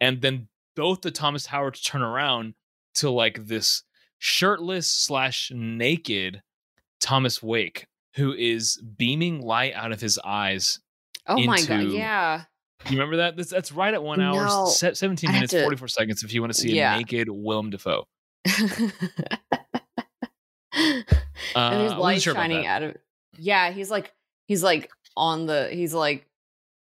and 0.00 0.20
then 0.20 0.48
both 0.76 1.00
the 1.02 1.10
Thomas 1.10 1.46
Howards 1.46 1.80
turn 1.80 2.02
around 2.02 2.54
to 2.94 3.10
like 3.10 3.46
this 3.46 3.82
shirtless 4.18 4.90
slash 4.90 5.50
naked 5.54 6.42
Thomas 7.00 7.42
Wake, 7.42 7.86
who 8.16 8.32
is 8.32 8.80
beaming 8.96 9.40
light 9.40 9.74
out 9.74 9.92
of 9.92 10.00
his 10.00 10.18
eyes. 10.24 10.80
Oh 11.26 11.42
my 11.44 11.60
god, 11.62 11.88
yeah. 11.88 12.42
You 12.86 12.92
remember 12.92 13.16
that? 13.18 13.36
That's, 13.36 13.50
that's 13.50 13.72
right 13.72 13.92
at 13.92 14.02
one 14.02 14.20
hour, 14.20 14.44
No, 14.44 14.66
se- 14.66 14.94
17 14.94 15.32
minutes, 15.32 15.50
to- 15.52 15.62
44 15.62 15.88
seconds 15.88 16.22
if 16.22 16.32
you 16.32 16.40
want 16.40 16.52
to 16.52 16.58
see 16.60 16.74
Yeah. 16.76 16.94
a 16.94 16.98
naked 16.98 17.28
Willem 17.28 17.70
Dafoe. 17.70 18.06
and 18.46 18.92
Uh, 21.54 21.58
I 21.58 21.82
wasn't 21.82 22.00
light 22.00 22.22
sure 22.22 22.34
shining 22.34 22.66
out 22.66 22.82
of 22.82 22.96
yeah 23.36 23.70
he's 23.70 23.90
like 23.90 24.12
he's 24.46 24.62
like 24.62 24.90
on 25.16 25.46
the 25.46 25.68
he's 25.72 25.94
like 25.94 26.26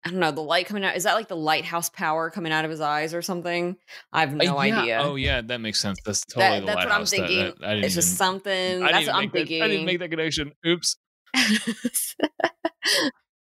i 0.06 0.10
don't 0.10 0.20
know 0.20 0.32
the 0.32 0.42
light 0.42 0.66
coming 0.66 0.84
out 0.84 0.96
is 0.96 1.04
that 1.04 1.14
like 1.14 1.28
the 1.28 1.36
lighthouse 1.36 1.90
power 1.90 2.30
coming 2.30 2.52
out 2.52 2.66
of 2.66 2.72
his 2.72 2.82
eyes 2.82 3.14
or 3.14 3.22
something 3.22 3.76
i 4.12 4.20
have 4.22 4.34
no 4.34 4.58
Uh, 4.58 4.64
yeah. 4.64 4.80
idea 4.82 5.00
Oh, 5.04 5.16
yeah, 5.16 5.42
that 5.42 5.60
makes 5.62 5.80
sense. 5.80 5.98
That's 6.06 6.24
That- 6.26 6.34
totally 6.36 6.60
the 6.62 6.66
that's 6.66 6.78
what 6.86 6.92
I'm. 6.94 7.02
That- 7.02 7.10
thinking. 7.10 7.46
that- 7.46 7.60
didn't 7.60 7.84
it's 7.86 7.96
just 7.96 8.08
even- 8.10 8.18
something 8.18 8.84
I 8.84 8.92
that's 8.92 9.08
what 9.08 9.16
i'm 9.16 9.24
that- 9.26 9.32
thinking 9.34 9.62
I 9.64 9.68
didn't 9.68 9.86
make 9.86 10.00
that 10.00 10.10
connection. 10.10 10.52
Oops. 10.66 10.96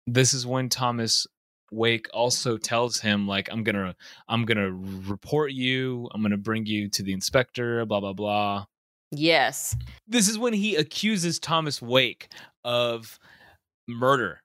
This 0.06 0.34
is 0.34 0.44
when 0.46 0.68
Thomas 0.68 1.26
Wake 1.70 2.08
also 2.12 2.56
tells 2.56 3.00
him 3.00 3.28
like 3.28 3.48
I'm 3.52 3.62
going 3.62 3.76
to 3.76 3.94
I'm 4.28 4.44
to 4.46 4.72
report 5.08 5.52
you. 5.52 6.08
I'm 6.12 6.20
going 6.20 6.32
to 6.32 6.36
bring 6.36 6.66
you 6.66 6.88
to 6.90 7.02
the 7.04 7.12
inspector, 7.12 7.84
blah 7.86 8.00
blah 8.00 8.12
blah. 8.12 8.64
yes 9.12 9.76
This 10.08 10.28
is 10.28 10.36
when 10.38 10.52
he 10.52 10.74
accuses 10.76 11.38
Thomas 11.38 11.80
Wake 11.80 12.28
of 12.64 13.18
murder 13.86 14.40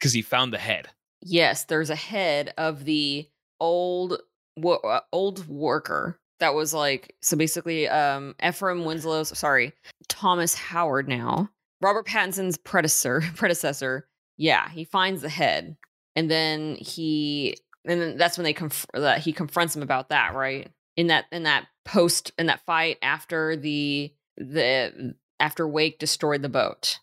cuz 0.00 0.12
he 0.14 0.22
found 0.22 0.52
the 0.52 0.58
head. 0.58 0.88
Yes 1.22 1.64
there's 1.64 1.90
a 1.90 1.96
head 1.96 2.52
of 2.58 2.84
the 2.84 3.28
old 3.60 4.20
uh, 4.64 5.00
old 5.12 5.46
worker 5.48 6.18
that 6.40 6.54
was 6.54 6.74
like 6.74 7.14
so 7.22 7.36
basically 7.36 7.88
um 7.88 8.34
Ephraim 8.44 8.84
Winslow's 8.84 9.36
sorry 9.38 9.72
Thomas 10.08 10.54
Howard 10.54 11.08
now 11.08 11.48
Robert 11.80 12.06
Pattinson's 12.06 12.58
predecessor 12.58 13.22
predecessor. 13.36 14.08
Yeah 14.36 14.68
he 14.70 14.84
finds 14.84 15.22
the 15.22 15.28
head 15.28 15.76
and 16.16 16.30
then 16.30 16.76
he 16.76 17.56
and 17.84 18.00
then 18.00 18.16
that's 18.16 18.36
when 18.36 18.44
they 18.44 18.52
conf- 18.52 18.86
that 18.94 19.20
he 19.20 19.32
confronts 19.32 19.74
him 19.76 19.82
about 19.82 20.08
that 20.10 20.34
right? 20.34 20.70
In 20.96 21.06
that 21.06 21.26
in 21.32 21.44
that 21.44 21.66
post 21.84 22.32
in 22.38 22.46
that 22.46 22.64
fight 22.66 22.98
after 23.02 23.56
the 23.56 24.12
the 24.36 25.14
after 25.40 25.66
Wake 25.66 25.98
destroyed 25.98 26.42
the 26.42 26.48
boat. 26.48 26.98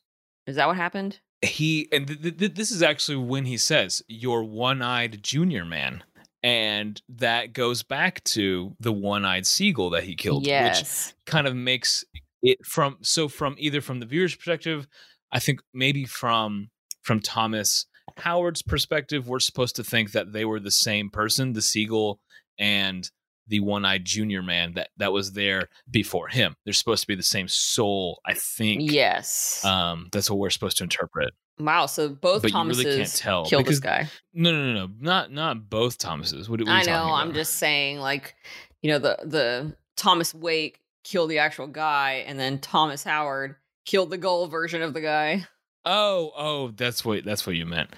Is 0.48 0.56
that 0.56 0.68
what 0.68 0.78
happened 0.78 1.20
he 1.42 1.88
and 1.92 2.08
th- 2.08 2.38
th- 2.38 2.54
this 2.54 2.72
is 2.72 2.84
actually 2.84 3.18
when 3.18 3.46
he 3.46 3.58
says 3.58 4.04
you're 4.08 4.44
one-eyed 4.44 5.24
junior 5.24 5.64
man 5.64 6.04
and 6.44 7.02
that 7.08 7.54
goes 7.54 7.84
back 7.84 8.24
to 8.24 8.76
the 8.80 8.92
one-eyed 8.92 9.46
seagull 9.46 9.90
that 9.90 10.04
he 10.04 10.16
killed 10.16 10.44
which 10.44 10.50
yes. 10.50 11.14
kind 11.26 11.48
of 11.48 11.56
makes 11.56 12.04
it 12.42 12.58
from 12.66 12.98
so 13.02 13.28
from 13.28 13.56
either 13.58 13.82
from 13.82 14.00
the 14.00 14.06
viewer's 14.06 14.36
perspective 14.36 14.88
i 15.32 15.40
think 15.40 15.62
maybe 15.74 16.06
from 16.06 16.70
from 17.02 17.22
thomas 17.22 17.86
howard's 18.18 18.62
perspective 18.62 19.28
we're 19.28 19.40
supposed 19.40 19.76
to 19.76 19.84
think 19.84 20.12
that 20.12 20.34
they 20.34 20.44
were 20.44 20.60
the 20.60 20.72
same 20.72 21.10
person 21.10 21.54
the 21.54 21.62
seagull 21.62 22.20
and 22.58 23.10
the 23.50 23.60
one-eyed 23.60 24.06
junior 24.06 24.42
man 24.42 24.74
that 24.74 24.90
that 24.98 25.12
was 25.12 25.34
there 25.34 25.68
before 25.90 26.28
him 26.28 26.56
they're 26.64 26.74
supposed 26.74 27.02
to 27.02 27.08
be 27.08 27.16
the 27.16 27.24
same 27.24 27.48
soul 27.48 28.22
i 28.26 28.34
think 28.34 28.92
yes 28.92 29.64
um 29.66 30.08
that's 30.12 30.30
what 30.30 30.40
we're 30.40 30.50
supposed 30.50 30.78
to 30.78 30.84
interpret 30.84 31.34
Wow, 31.60 31.88
so 31.88 32.08
both 32.08 32.42
but 32.42 32.52
you 32.52 32.54
Thomases 32.54 32.86
really 32.86 32.98
can't 33.00 33.16
tell 33.16 33.46
killed 33.46 33.66
because 33.66 33.82
this 33.82 33.84
guy. 33.84 34.08
no 34.34 34.52
no 34.52 34.72
no 34.72 34.86
no 34.86 34.94
not 35.02 35.32
not 35.32 35.70
both 35.70 35.96
thomases 35.96 36.50
what, 36.50 36.62
what 36.62 36.70
I 36.70 36.84
know. 36.84 37.12
I'm 37.12 37.34
just 37.34 37.56
saying, 37.56 38.00
like, 38.00 38.36
you 38.82 38.90
know, 38.90 39.00
the 39.00 39.18
the 39.26 39.76
Thomas 39.98 40.34
Wake 40.34 40.80
killed 41.04 41.30
the 41.30 41.40
actual 41.40 41.68
guy, 41.68 42.24
and 42.26 42.40
then 42.40 42.60
Thomas 42.60 43.04
Howard 43.04 43.58
killed 43.86 44.10
the 44.10 44.18
goal 44.18 44.48
version 44.48 44.82
of 44.82 44.94
the 44.94 45.02
guy. 45.02 45.46
Oh, 45.84 46.32
oh, 46.38 46.68
that's 46.70 47.04
what 47.04 47.26
that's 47.26 47.46
what 47.46 47.58
you 47.58 47.66
meant. 47.66 47.90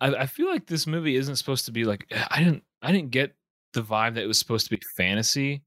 I, 0.00 0.14
I 0.14 0.26
feel 0.26 0.48
like 0.48 0.66
this 0.66 0.86
movie 0.86 1.16
isn't 1.16 1.36
supposed 1.36 1.64
to 1.66 1.72
be 1.72 1.84
like 1.84 2.06
I 2.30 2.38
didn't 2.38 2.62
I 2.80 2.92
didn't 2.92 3.10
get 3.10 3.34
the 3.72 3.82
vibe 3.82 4.14
that 4.14 4.24
it 4.24 4.26
was 4.26 4.38
supposed 4.38 4.66
to 4.68 4.76
be 4.76 4.82
fantasy. 4.96 5.62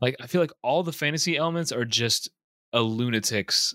Like 0.00 0.16
I 0.20 0.26
feel 0.26 0.40
like 0.40 0.52
all 0.62 0.82
the 0.82 0.92
fantasy 0.92 1.36
elements 1.36 1.72
are 1.72 1.84
just 1.84 2.30
a 2.72 2.80
lunatic's 2.80 3.74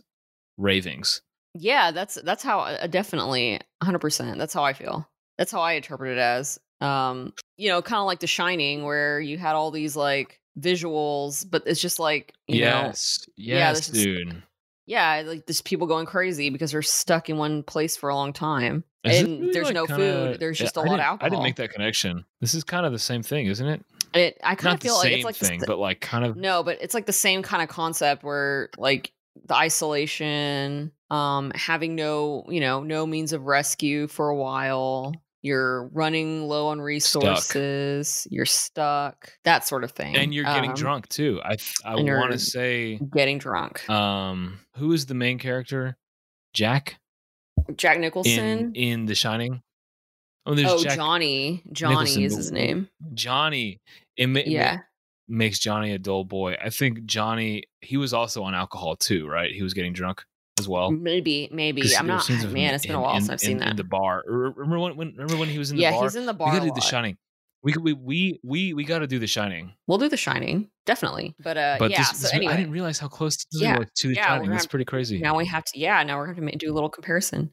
ravings. 0.57 1.21
Yeah, 1.53 1.91
that's 1.91 2.15
that's 2.23 2.43
how 2.43 2.61
uh, 2.61 2.87
definitely 2.87 3.59
100. 3.79 3.99
percent 3.99 4.37
That's 4.37 4.53
how 4.53 4.63
I 4.63 4.73
feel. 4.73 5.07
That's 5.37 5.51
how 5.51 5.61
I 5.61 5.73
interpret 5.73 6.13
it 6.13 6.17
as. 6.19 6.59
Um, 6.79 7.33
you 7.57 7.69
know, 7.69 7.81
kind 7.81 7.99
of 7.99 8.05
like 8.05 8.19
The 8.19 8.27
Shining, 8.27 8.83
where 8.83 9.19
you 9.19 9.37
had 9.37 9.53
all 9.55 9.69
these 9.71 9.95
like 9.95 10.39
visuals, 10.59 11.45
but 11.49 11.63
it's 11.65 11.81
just 11.81 11.99
like 11.99 12.33
you 12.47 12.61
know, 12.61 12.67
yes, 12.67 13.25
yeah, 13.37 13.55
yes, 13.57 13.87
this 13.87 13.89
is- 13.97 14.03
dude. 14.03 14.43
Yeah, 14.91 15.23
like 15.25 15.45
there's 15.45 15.61
people 15.61 15.87
going 15.87 16.05
crazy 16.05 16.49
because 16.49 16.73
they're 16.73 16.81
stuck 16.81 17.29
in 17.29 17.37
one 17.37 17.63
place 17.63 17.95
for 17.95 18.09
a 18.09 18.15
long 18.15 18.33
time, 18.33 18.83
Is 19.05 19.21
and 19.21 19.39
really, 19.39 19.53
there's 19.53 19.65
like, 19.67 19.73
no 19.73 19.85
kinda- 19.87 20.03
food. 20.31 20.39
There's 20.41 20.59
Yeah, 20.59 20.65
just 20.65 20.75
a 20.75 20.81
lot 20.81 20.95
of 20.95 20.99
alcohol. 20.99 21.25
I 21.25 21.29
didn't 21.29 21.43
make 21.43 21.55
that 21.55 21.71
connection. 21.71 22.25
This 22.41 22.53
is 22.53 22.65
kind 22.65 22.85
of 22.85 22.91
the 22.91 22.99
same 22.99 23.23
thing, 23.23 23.47
isn't 23.47 23.65
it? 23.65 23.85
It, 24.13 24.37
I 24.43 24.55
kind 24.55 24.75
of 24.75 24.81
feel 24.81 24.97
like 24.97 25.13
it's 25.13 25.23
like 25.23 25.37
the 25.37 25.45
thing, 25.45 25.61
but 25.65 25.79
like 25.79 26.01
kind 26.01 26.25
of. 26.25 26.35
no, 26.35 26.61
but 26.61 26.77
it's 26.81 26.93
like 26.93 27.05
the 27.05 27.13
same 27.13 27.41
kind 27.41 27.63
of 27.63 27.69
concept 27.69 28.21
where 28.25 28.69
like 28.77 29.13
the 29.45 29.55
isolation, 29.55 30.91
um, 31.09 31.51
having 31.55 31.95
no, 31.95 32.43
you 32.49 32.59
know, 32.59 32.83
no 32.83 33.05
means 33.05 33.31
of 33.31 33.45
rescue 33.45 34.07
for 34.07 34.27
a 34.27 34.35
while. 34.35 35.13
You're 35.43 35.87
running 35.87 36.47
low 36.47 36.67
on 36.67 36.79
resources. 36.81 38.27
You're 38.29 38.45
stuck. 38.45 39.31
That 39.43 39.65
sort 39.65 39.83
of 39.83 39.91
thing. 39.91 40.15
And 40.15 40.33
you're 40.33 40.43
getting 40.45 40.71
Um, 40.71 40.75
drunk 40.75 41.07
too. 41.09 41.41
I 41.43 41.57
I 41.83 41.95
want 41.95 42.31
to 42.31 42.39
say, 42.39 42.99
Getting 43.13 43.37
drunk. 43.39 43.89
um, 43.89 44.59
who 44.75 44.91
is 44.93 45.05
the 45.07 45.13
main 45.15 45.39
character? 45.39 45.97
Jack 46.53 46.97
Jack 47.75 47.99
Nicholson. 47.99 48.73
in 48.75 49.05
The 49.05 49.15
Shining. 49.15 49.61
Oh, 50.45 50.55
there's 50.55 50.69
Oh, 50.71 50.81
Jack 50.83 50.95
Johnny. 50.95 51.63
Johnny 51.71 51.95
Nicholson, 51.95 52.23
is 52.23 52.35
his 52.35 52.51
name. 52.51 52.89
Johnny. 53.13 53.79
It 54.17 54.27
ma- 54.27 54.39
Yeah. 54.45 54.79
makes 55.27 55.59
Johnny 55.59 55.91
a 55.93 55.99
dull 55.99 56.23
boy. 56.25 56.55
I 56.61 56.69
think 56.71 57.05
Johnny. 57.05 57.63
He 57.81 57.97
was 57.97 58.13
also 58.13 58.43
on 58.43 58.53
alcohol 58.55 58.95
too, 58.95 59.27
right? 59.27 59.51
He 59.51 59.61
was 59.63 59.73
getting 59.73 59.93
drunk 59.93 60.23
as 60.61 60.69
well. 60.69 60.91
Maybe, 60.91 61.49
maybe. 61.51 61.81
I'm 61.97 62.07
not. 62.07 62.23
scenes 62.23 62.43
of 62.43 62.49
him 62.51 62.55
Man, 62.55 62.73
it's 62.73 62.85
been 62.85 62.95
a 62.95 63.01
while 63.01 63.15
in- 63.15 63.21
since 63.21 63.29
I've 63.31 63.39
seen 63.39 63.51
in- 63.53 63.57
that. 63.59 63.69
in 63.71 63.75
the 63.77 63.83
bar. 63.83 64.23
Remember 64.27 64.79
when, 64.79 64.95
when? 64.95 65.07
Remember 65.11 65.37
when 65.37 65.49
he 65.49 65.57
was 65.57 65.71
in 65.71 65.77
the 65.77 65.83
yeah, 65.83 65.91
bar? 65.91 66.03
he's 66.03 66.15
in 66.15 66.25
the 66.25 66.33
bar. 66.33 66.51
we 66.51 66.57
gotta 66.59 66.69
do 66.69 66.75
The. 66.75 66.81
Shining. 66.81 67.17
We 67.63 67.73
we 67.79 67.93
we 67.93 68.39
we 68.43 68.73
we 68.73 68.83
got 68.85 68.99
to 68.99 69.07
do 69.07 69.19
The 69.19 69.27
Shining. 69.27 69.73
We'll 69.85 69.99
do 69.99 70.09
The 70.09 70.17
Shining, 70.17 70.69
definitely. 70.87 71.35
But 71.39 71.57
uh, 71.57 71.75
But 71.77 71.91
yeah. 71.91 71.99
this, 71.99 72.09
so 72.09 72.17
this- 72.23 72.33
anyway, 72.33 72.53
I 72.53 72.57
didn't 72.57 72.71
realize 72.71 72.97
how 72.97 73.07
close 73.07 73.37
this 73.51 73.61
Yeah, 73.61 73.77
was 73.77 73.87
to 73.97 74.07
The 74.07 74.15
yeah, 74.15 74.27
Shining. 74.27 74.49
That's 74.49 74.65
pretty 74.65 74.85
crazy. 74.85 75.19
now 75.19 75.37
we 75.37 75.45
have 75.45 75.63
to 75.65 75.79
yeah 75.79 76.01
now 76.03 76.17
we're 76.17 76.25
going 76.25 76.37
to 76.37 76.41
ma- 76.41 76.51
do 76.57 76.71
a 76.71 76.73
little 76.73 76.89
comparison 76.89 77.51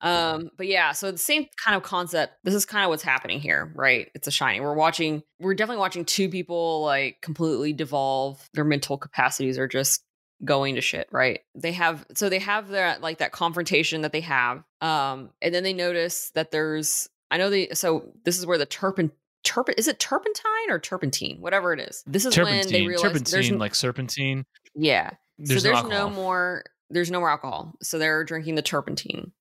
um 0.00 0.50
but 0.58 0.66
yeah 0.66 0.90
so 0.92 1.10
the 1.12 1.16
same 1.18 1.46
kind 1.64 1.76
of 1.76 1.82
concept 1.82 2.34
this 2.42 2.52
is 2.52 2.66
kind 2.66 2.84
of 2.84 2.88
what's 2.90 3.02
happening 3.02 3.38
here 3.40 3.72
right 3.76 4.08
it's 4.14 4.26
a 4.26 4.30
shining 4.30 4.60
we're 4.62 4.74
watching 4.74 5.22
we're 5.40 5.54
definitely 5.54 5.78
watching 5.80 6.04
two 6.04 6.28
people 6.28 6.82
like 6.82 7.16
completely 7.22 7.72
devolve 7.72 8.46
their 8.54 8.64
mental 8.64 8.98
capacities 8.98 9.56
are 9.56 9.68
just 9.68 10.02
going 10.44 10.74
to 10.74 10.80
shit 10.80 11.08
right 11.10 11.40
they 11.54 11.72
have 11.72 12.04
so 12.14 12.28
they 12.28 12.38
have 12.38 12.68
that 12.68 13.00
like 13.00 13.18
that 13.18 13.32
confrontation 13.32 14.02
that 14.02 14.12
they 14.12 14.20
have 14.20 14.62
um 14.80 15.30
and 15.42 15.54
then 15.54 15.62
they 15.62 15.72
notice 15.72 16.30
that 16.34 16.50
there's 16.50 17.08
i 17.30 17.36
know 17.36 17.50
they 17.50 17.68
so 17.70 18.12
this 18.24 18.38
is 18.38 18.46
where 18.46 18.58
the 18.58 18.66
turpin 18.66 19.10
turpin 19.42 19.74
is 19.78 19.88
it 19.88 19.98
turpentine 19.98 20.70
or 20.70 20.78
turpentine 20.78 21.36
whatever 21.40 21.72
it 21.72 21.80
is 21.80 22.02
this 22.06 22.24
is 22.24 22.36
when 22.36 22.46
they 22.46 22.52
Turpentine, 22.62 22.86
realize 22.86 23.02
there's 23.12 23.24
turpentine, 23.30 23.52
n- 23.54 23.58
like 23.58 23.74
serpentine. 23.74 24.44
yeah 24.74 25.10
There's, 25.38 25.62
so 25.62 25.68
no, 25.68 25.74
there's 25.74 25.88
no, 25.88 25.96
alcohol. 25.96 26.10
more 26.10 26.64
there's 26.90 27.10
no 27.10 27.20
more 27.20 27.30
alcohol 27.30 27.74
so 27.82 27.98
they're 27.98 28.24
drinking 28.24 28.54
the 28.54 28.62
turpentine 28.62 29.32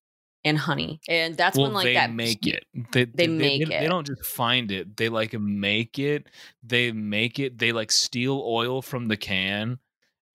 and 0.45 0.57
honey 0.57 0.99
and 1.07 1.37
that's 1.37 1.57
well, 1.57 1.67
when 1.67 1.73
like 1.73 1.85
they 1.85 1.93
that 1.93 2.13
make 2.13 2.45
it. 2.45 2.65
They, 2.91 3.05
They 3.05 3.27
make 3.27 3.69
they, 3.69 3.75
it. 3.75 3.79
They 3.79 3.87
don't 3.87 4.05
just 4.05 4.25
find 4.25 4.71
it. 4.71 4.97
They 4.97 5.07
like 5.07 5.33
make 5.39 5.97
it. 5.99 6.27
They 6.61 6.91
make 6.91 7.39
it. 7.39 7.57
They 7.57 7.71
like 7.71 7.91
steal 7.93 8.43
oil 8.45 8.81
from 8.81 9.05
the 9.07 9.15
can, 9.15 9.79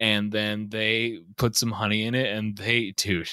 and 0.01 0.31
then 0.33 0.69
they 0.71 1.21
put 1.37 1.57
some 1.57 1.73
honey 1.73 2.05
in 2.05 2.15
it. 2.15 2.27
And 2.35 2.57
they, 2.57 2.93
dude, 2.97 3.31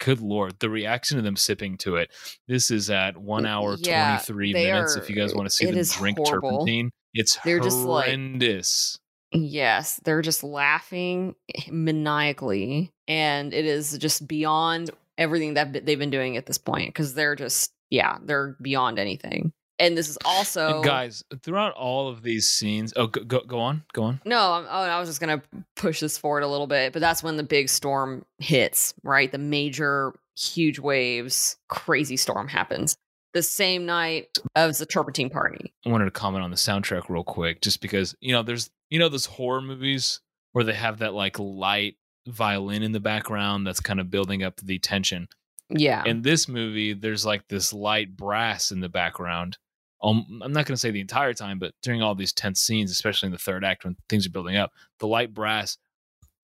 good 0.00 0.20
lord, 0.20 0.58
the 0.60 0.70
reaction 0.70 1.18
of 1.18 1.24
them 1.24 1.36
sipping 1.36 1.76
to 1.78 1.96
it. 1.96 2.10
This 2.46 2.70
is 2.70 2.90
at 2.90 3.16
one 3.16 3.46
hour 3.46 3.76
Yeah, 3.78 4.16
twenty 4.18 4.24
three 4.24 4.52
minutes. 4.52 4.96
are- 4.96 5.00
if 5.00 5.08
you 5.10 5.16
guys 5.16 5.34
want 5.34 5.46
to 5.48 5.54
see 5.54 5.66
them 5.70 5.82
drink 5.84 6.18
horrible. 6.18 6.50
turpentine, 6.50 6.90
it's 7.14 7.38
They're 7.44 7.60
just, 7.60 7.78
like- 7.78 8.06
horrendous. 8.06 8.98
yes 9.32 10.00
they're 10.04 10.22
just 10.22 10.42
laughing 10.42 11.34
eh, 11.54 11.60
maniacally 11.70 12.90
and 13.06 13.52
it 13.52 13.66
is 13.66 13.96
just 13.98 14.26
beyond 14.26 14.90
everything 15.18 15.52
that 15.54 15.84
they've 15.84 15.98
been 15.98 16.08
doing 16.10 16.36
at 16.38 16.46
this 16.46 16.56
point 16.58 16.88
because 16.88 17.12
they're 17.12 17.36
just 17.36 17.70
yeah 17.90 18.16
they're 18.24 18.56
beyond 18.62 18.98
anything 18.98 19.52
and 19.78 19.96
this 19.96 20.08
is 20.08 20.18
also 20.24 20.76
And 20.76 20.84
guys, 20.84 21.22
throughout 21.42 21.72
all 21.74 22.08
of 22.08 22.22
these 22.22 22.48
scenes, 22.48 22.92
oh, 22.96 23.06
go 23.06 23.22
go, 23.24 23.40
go 23.40 23.58
on, 23.58 23.84
go 23.92 24.02
on. 24.04 24.20
No, 24.24 24.52
I'm, 24.52 24.64
oh, 24.64 24.68
I 24.68 24.98
was 25.00 25.08
just 25.08 25.20
gonna 25.20 25.42
push 25.76 26.00
this 26.00 26.18
forward 26.18 26.42
a 26.42 26.48
little 26.48 26.66
bit, 26.66 26.92
but 26.92 27.00
that's 27.00 27.22
when 27.22 27.36
the 27.36 27.42
big 27.42 27.68
storm 27.68 28.24
hits, 28.38 28.94
right? 29.02 29.30
The 29.30 29.38
major, 29.38 30.12
huge 30.36 30.78
waves, 30.78 31.56
crazy 31.68 32.16
storm 32.16 32.48
happens. 32.48 32.96
the 33.34 33.42
same 33.42 33.84
night 33.86 34.38
as 34.56 34.78
the 34.78 34.86
Turpentine 34.86 35.30
party. 35.30 35.72
I 35.86 35.90
wanted 35.90 36.06
to 36.06 36.10
comment 36.10 36.42
on 36.42 36.50
the 36.50 36.56
soundtrack 36.56 37.08
real 37.08 37.24
quick, 37.24 37.60
just 37.60 37.80
because 37.80 38.14
you 38.20 38.32
know 38.32 38.42
there's 38.42 38.70
you 38.90 38.98
know 38.98 39.08
those 39.08 39.26
horror 39.26 39.60
movies 39.60 40.20
where 40.52 40.64
they 40.64 40.72
have 40.74 40.98
that 41.00 41.12
like 41.14 41.38
light 41.38 41.96
violin 42.26 42.82
in 42.82 42.92
the 42.92 43.00
background 43.00 43.66
that's 43.66 43.80
kind 43.80 44.00
of 44.00 44.10
building 44.10 44.42
up 44.42 44.56
the 44.62 44.78
tension. 44.78 45.28
Yeah. 45.70 46.02
In 46.06 46.22
this 46.22 46.48
movie, 46.48 46.94
there's 46.94 47.26
like 47.26 47.46
this 47.48 47.72
light 47.74 48.16
brass 48.16 48.70
in 48.70 48.80
the 48.80 48.88
background. 48.88 49.58
Um, 50.02 50.40
I'm 50.44 50.52
not 50.52 50.66
going 50.66 50.74
to 50.74 50.80
say 50.80 50.90
the 50.90 51.00
entire 51.00 51.34
time, 51.34 51.58
but 51.58 51.74
during 51.82 52.02
all 52.02 52.14
these 52.14 52.32
tense 52.32 52.60
scenes, 52.60 52.90
especially 52.90 53.26
in 53.26 53.32
the 53.32 53.38
third 53.38 53.64
act 53.64 53.84
when 53.84 53.96
things 54.08 54.26
are 54.26 54.30
building 54.30 54.56
up, 54.56 54.72
the 55.00 55.08
light 55.08 55.34
brass 55.34 55.76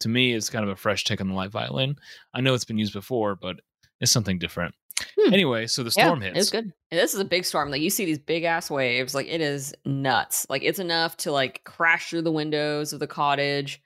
to 0.00 0.08
me 0.08 0.32
is 0.32 0.50
kind 0.50 0.64
of 0.64 0.70
a 0.70 0.76
fresh 0.76 1.04
take 1.04 1.20
on 1.20 1.28
the 1.28 1.34
light 1.34 1.50
violin. 1.50 1.96
I 2.34 2.40
know 2.40 2.54
it's 2.54 2.64
been 2.64 2.78
used 2.78 2.92
before, 2.92 3.36
but 3.36 3.60
it's 4.00 4.10
something 4.12 4.38
different. 4.38 4.74
Hmm. 5.18 5.32
Anyway, 5.32 5.66
so 5.66 5.82
the 5.82 5.90
storm 5.90 6.20
yeah, 6.20 6.28
hits. 6.28 6.40
It's 6.40 6.50
good. 6.50 6.72
And 6.90 7.00
this 7.00 7.14
is 7.14 7.20
a 7.20 7.24
big 7.24 7.44
storm. 7.44 7.70
Like 7.70 7.80
you 7.80 7.90
see 7.90 8.04
these 8.04 8.18
big 8.18 8.44
ass 8.44 8.70
waves. 8.70 9.14
Like 9.14 9.26
it 9.28 9.40
is 9.40 9.74
nuts. 9.84 10.46
Like 10.48 10.62
it's 10.62 10.78
enough 10.78 11.16
to 11.18 11.32
like 11.32 11.62
crash 11.64 12.10
through 12.10 12.22
the 12.22 12.32
windows 12.32 12.92
of 12.92 13.00
the 13.00 13.06
cottage. 13.06 13.80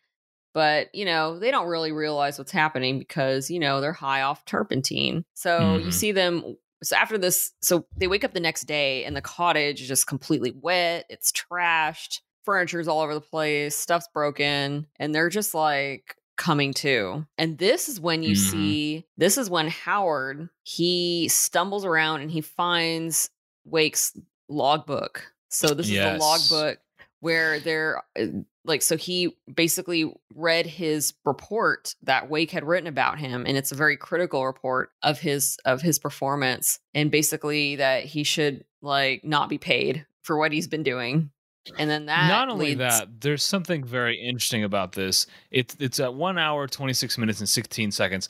But 0.55 0.95
you 0.95 1.05
know 1.05 1.39
they 1.39 1.51
don't 1.51 1.69
really 1.69 1.93
realize 1.93 2.39
what's 2.39 2.53
happening 2.53 2.99
because 2.99 3.51
you 3.51 3.59
know 3.59 3.81
they're 3.81 3.93
high 3.93 4.23
off 4.23 4.45
turpentine. 4.45 5.25
So 5.35 5.79
Mhm. 5.79 5.85
you 5.85 5.93
see 5.93 6.13
them. 6.13 6.57
So 6.83 6.97
after 6.97 7.19
this, 7.19 7.53
so 7.61 7.87
they 7.97 8.07
wake 8.07 8.25
up 8.25 8.33
the 8.33 8.41
next 8.41 8.63
day 8.63 9.05
and 9.05 9.17
the 9.17 9.21
cottage 9.23 9.81
is 9.83 9.89
just 9.89 10.07
completely 10.07 10.53
wet. 10.53 11.07
It's 11.09 11.33
trashed. 11.33 12.21
Furniture's 12.45 12.89
all 12.89 13.01
over 13.01 13.15
the 13.15 13.21
place. 13.21 13.77
Stuff's 13.77 14.09
broken, 14.15 14.87
and 14.99 15.15
they're 15.15 15.29
just 15.29 15.55
like 15.55 16.17
coming 16.37 16.73
to. 16.73 17.27
And 17.37 17.59
this 17.59 17.89
is 17.89 18.01
when 18.01 18.23
you 18.23 18.35
Mhm. 18.35 18.51
see. 18.51 19.07
This 19.17 19.37
is 19.37 19.51
when 19.51 19.69
Howard 19.69 20.49
he 20.63 21.29
stumbles 21.29 21.85
around 21.85 22.21
and 22.23 22.31
he 22.31 22.41
finds 22.41 23.29
Wake's 23.65 24.17
logbook. 24.49 25.33
So 25.51 25.75
this 25.75 25.87
is 25.87 25.93
the 25.93 26.19
logbook 26.19 26.79
where 27.21 27.61
they're 27.61 28.03
uh, 28.19 28.27
like 28.65 28.83
so 28.83 28.97
he 28.97 29.37
basically 29.53 30.13
read 30.35 30.67
his 30.67 31.15
report 31.25 31.95
that 32.03 32.29
Wake 32.29 32.51
had 32.51 32.65
written 32.65 32.87
about 32.87 33.19
him 33.19 33.45
and 33.47 33.57
it's 33.57 33.73
a 33.73 33.77
very 33.77 33.97
critical 33.97 34.45
report 34.45 34.91
of 35.03 35.19
his 35.19 35.57
of 35.65 35.81
his 35.83 35.99
performance 35.99 36.79
and 36.95 37.11
basically 37.11 37.77
that 37.77 38.05
he 38.05 38.25
should 38.25 38.65
like 38.83 39.25
not 39.25 39.49
be 39.49 39.59
paid 39.59 40.07
for 40.23 40.37
what 40.37 40.53
he's 40.53 40.69
been 40.69 40.83
doing. 40.83 41.31
And 41.79 41.91
then 41.91 42.07
that 42.07 42.29
Not 42.29 42.49
only 42.49 42.75
leads- 42.75 42.79
that, 42.79 43.21
there's 43.21 43.45
something 43.45 43.85
very 43.85 44.17
interesting 44.19 44.65
about 44.65 44.93
this. 44.93 45.27
It's 45.51 45.77
it's 45.79 46.01
at 46.01 46.15
one 46.15 46.39
hour, 46.39 46.67
26 46.67 47.19
minutes, 47.19 47.41
and 47.41 47.49
16 47.49 47.91
seconds. 47.91 48.29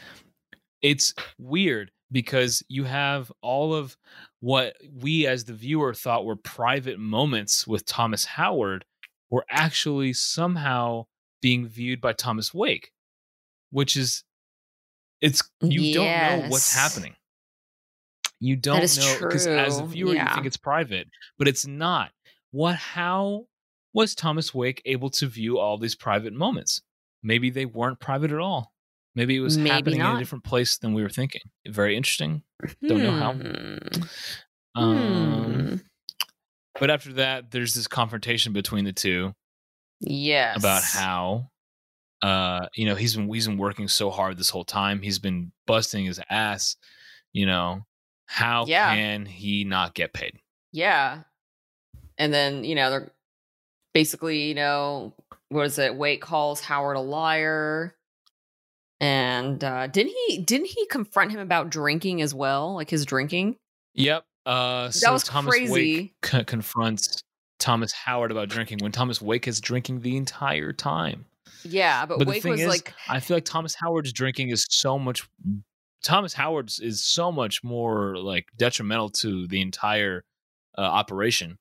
It's 0.83 1.15
weird 1.39 1.91
because 2.11 2.63
you 2.69 2.85
have 2.85 3.31
all 3.43 3.75
of 3.75 3.97
what 4.41 4.77
we 5.01 5.27
as 5.27 5.45
the 5.45 5.53
viewer 5.53 5.95
thought 5.95 6.25
were 6.25 6.37
private 6.37 6.99
moments 6.99 7.67
with 7.67 7.85
Thomas 7.85 8.25
Howard 8.25 8.85
were 9.31 9.45
actually 9.51 10.13
somehow 10.13 11.07
being 11.43 11.67
viewed 11.67 12.01
by 12.01 12.13
Thomas 12.13 12.55
Wake, 12.55 12.93
which 13.71 13.97
is 13.97 14.25
it's 15.21 15.43
you 15.61 15.95
don't 15.95 16.05
know 16.07 16.49
what's 16.49 16.75
happening. 16.75 17.15
You 18.41 18.57
don't 18.57 18.97
know 18.97 19.17
because 19.21 19.47
as 19.47 19.79
a 19.79 19.85
viewer 19.85 20.15
you 20.15 20.25
think 20.35 20.47
it's 20.47 20.57
private, 20.57 21.09
but 21.39 21.49
it's 21.49 21.67
not. 21.67 22.11
What 22.53 22.77
how 22.77 23.47
was 23.93 24.15
Thomas 24.15 24.55
Wake 24.55 24.81
able 24.85 25.11
to 25.11 25.27
view 25.27 25.59
all 25.59 25.77
these 25.77 25.97
private 25.97 26.33
moments? 26.33 26.81
Maybe 27.23 27.51
they 27.51 27.67
weren't 27.67 27.99
private 27.99 28.31
at 28.31 28.39
all. 28.39 28.73
Maybe 29.19 29.35
it 29.35 29.41
was 29.41 29.59
Maybe 29.59 29.71
happening 29.71 30.01
in 30.01 30.07
a 30.07 30.17
different 30.21 30.45
place 30.45 30.79
than 30.79 30.95
we 30.95 31.03
were 31.03 31.09
thinking. 31.09 31.41
Very 31.67 31.97
interesting. 31.97 32.45
Don't 32.87 33.03
know 33.03 33.11
how. 33.11 33.33
Hmm. 33.33 33.77
Um, 34.77 35.55
Hmm. 35.55 35.77
but 36.79 36.89
after 36.89 37.13
that, 37.15 37.51
there's 37.51 37.75
this 37.75 37.89
confrontation 37.89 38.53
between 38.53 38.85
the 38.85 38.93
two 38.93 39.35
Yes. 39.99 40.57
about 40.57 40.85
how, 40.85 41.51
uh, 42.23 42.69
you 42.77 42.87
know, 42.87 42.95
he's 42.95 43.17
been 43.17 43.29
he's 43.33 43.49
been 43.49 43.59
working 43.59 43.89
so 43.89 44.09
hard 44.13 44.39
this 44.39 44.51
whole 44.51 44.65
time. 44.65 45.03
He's 45.03 45.19
been 45.19 45.51
busting 45.67 46.05
his 46.07 46.21
ass. 46.31 46.77
You 47.33 47.47
know, 47.47 47.87
how 48.27 48.67
Yeah. 48.67 48.95
can 48.95 49.27
he 49.27 49.65
not 49.65 49.95
get 49.97 50.13
paid? 50.13 50.39
Yeah. 50.71 51.25
And 52.19 52.33
then, 52.33 52.63
you 52.63 52.77
know, 52.77 52.91
they're 52.91 53.13
basically, 53.95 54.43
you 54.49 54.55
know, 54.55 55.13
what 55.49 55.67
is 55.67 55.77
it? 55.81 55.97
Wake 55.97 56.21
calls 56.23 56.61
Howard 56.61 56.97
a 56.97 57.01
liar. 57.01 57.97
And 59.01 59.63
uh 59.63 59.87
didn't 59.87 60.13
he 60.27 60.39
didn't 60.39 60.67
he 60.67 60.87
confront 60.87 61.31
him 61.31 61.41
about 61.41 61.71
drinking 61.71 62.21
as 62.23 62.35
well? 62.35 62.75
Like 62.75 62.91
his 62.91 63.05
drinking? 63.07 63.57
Yep. 63.95 64.25
Uh, 64.47 64.91
so 64.91 65.13
was 65.13 65.25
Thomas 65.25 65.51
crazy. 65.55 65.73
Wake 65.73 66.15
co- 66.23 66.43
confronts 66.45 67.23
Thomas 67.59 67.93
Howard 67.93 68.31
about 68.31 68.49
drinking 68.49 68.79
when 68.81 68.93
Thomas 68.93 69.21
Wake 69.21 69.47
is 69.47 69.61
drinking 69.61 70.01
the 70.01 70.17
entire 70.17 70.73
time. 70.73 71.27
Yeah, 71.65 72.07
but, 72.07 72.19
But 72.19 72.25
the 72.25 72.31
Wake 72.31 72.43
thing 72.43 72.53
was 72.53 72.61
is, 72.63 72.69
like 72.69 72.95
I 73.09 73.21
feel 73.21 73.37
like 73.37 73.45
Thomas 73.45 73.75
Howard's 73.75 74.13
drinking 74.13 74.49
is 74.51 74.67
so 74.71 74.99
much. 74.99 75.29
Thomas 76.03 76.33
Howard's 76.33 76.79
is 76.81 77.05
so 77.05 77.31
much 77.31 77.63
more 77.63 78.17
like 78.17 78.47
detrimental 78.57 79.11
to 79.11 79.47
the 79.49 79.61
entire 79.61 80.25
uh, 80.79 80.83
operation 80.83 81.59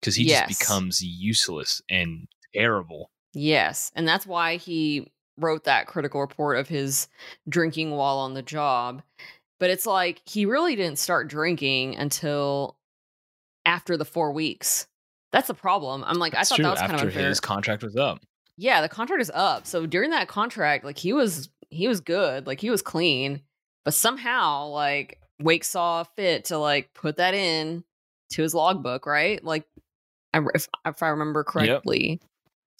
because 0.00 0.14
he 0.14 0.24
Yes. 0.24 0.48
just 0.48 0.60
becomes 0.60 1.02
useless 1.02 1.82
and 1.90 2.26
terrible. 2.54 3.10
Yes. 3.34 3.90
And 3.94 4.08
that's 4.08 4.26
why 4.26 4.56
he 4.56 5.10
wrote 5.40 5.64
that 5.64 5.86
critical 5.86 6.20
report 6.20 6.58
of 6.58 6.68
his 6.68 7.08
drinking 7.48 7.90
while 7.92 8.18
on 8.18 8.34
the 8.34 8.42
job. 8.42 9.02
But 9.58 9.70
it's 9.70 9.86
like 9.86 10.22
he 10.24 10.46
really 10.46 10.76
didn't 10.76 10.98
start 10.98 11.28
drinking 11.28 11.96
until 11.96 12.76
after 13.66 13.96
the 13.96 14.04
four 14.04 14.32
weeks. 14.32 14.86
That's 15.32 15.48
the 15.48 15.54
problem. 15.54 16.02
I'm 16.06 16.18
like, 16.18 16.32
That's 16.32 16.50
I 16.50 16.56
thought 16.56 16.56
true. 16.56 16.64
that 16.64 16.70
was 16.72 16.80
kind 16.80 16.94
of 16.94 17.00
unfair. 17.02 17.28
his 17.28 17.40
contract 17.40 17.82
was 17.82 17.96
up. 17.96 18.20
yeah, 18.56 18.80
the 18.80 18.88
contract 18.88 19.22
is 19.22 19.30
up. 19.34 19.66
So 19.66 19.86
during 19.86 20.10
that 20.10 20.28
contract, 20.28 20.84
like 20.84 20.98
he 20.98 21.12
was 21.12 21.50
he 21.68 21.86
was 21.88 22.00
good, 22.00 22.46
like 22.46 22.60
he 22.60 22.70
was 22.70 22.82
clean, 22.82 23.42
but 23.84 23.94
somehow 23.94 24.66
like 24.68 25.20
Wake 25.40 25.64
saw 25.64 26.02
fit 26.16 26.46
to 26.46 26.58
like 26.58 26.92
put 26.94 27.16
that 27.18 27.34
in 27.34 27.84
to 28.32 28.42
his 28.42 28.54
logbook, 28.54 29.06
right? 29.06 29.42
Like 29.44 29.66
I, 30.34 30.40
if 30.54 30.68
if 30.86 31.02
I 31.02 31.08
remember 31.08 31.44
correctly. 31.44 32.20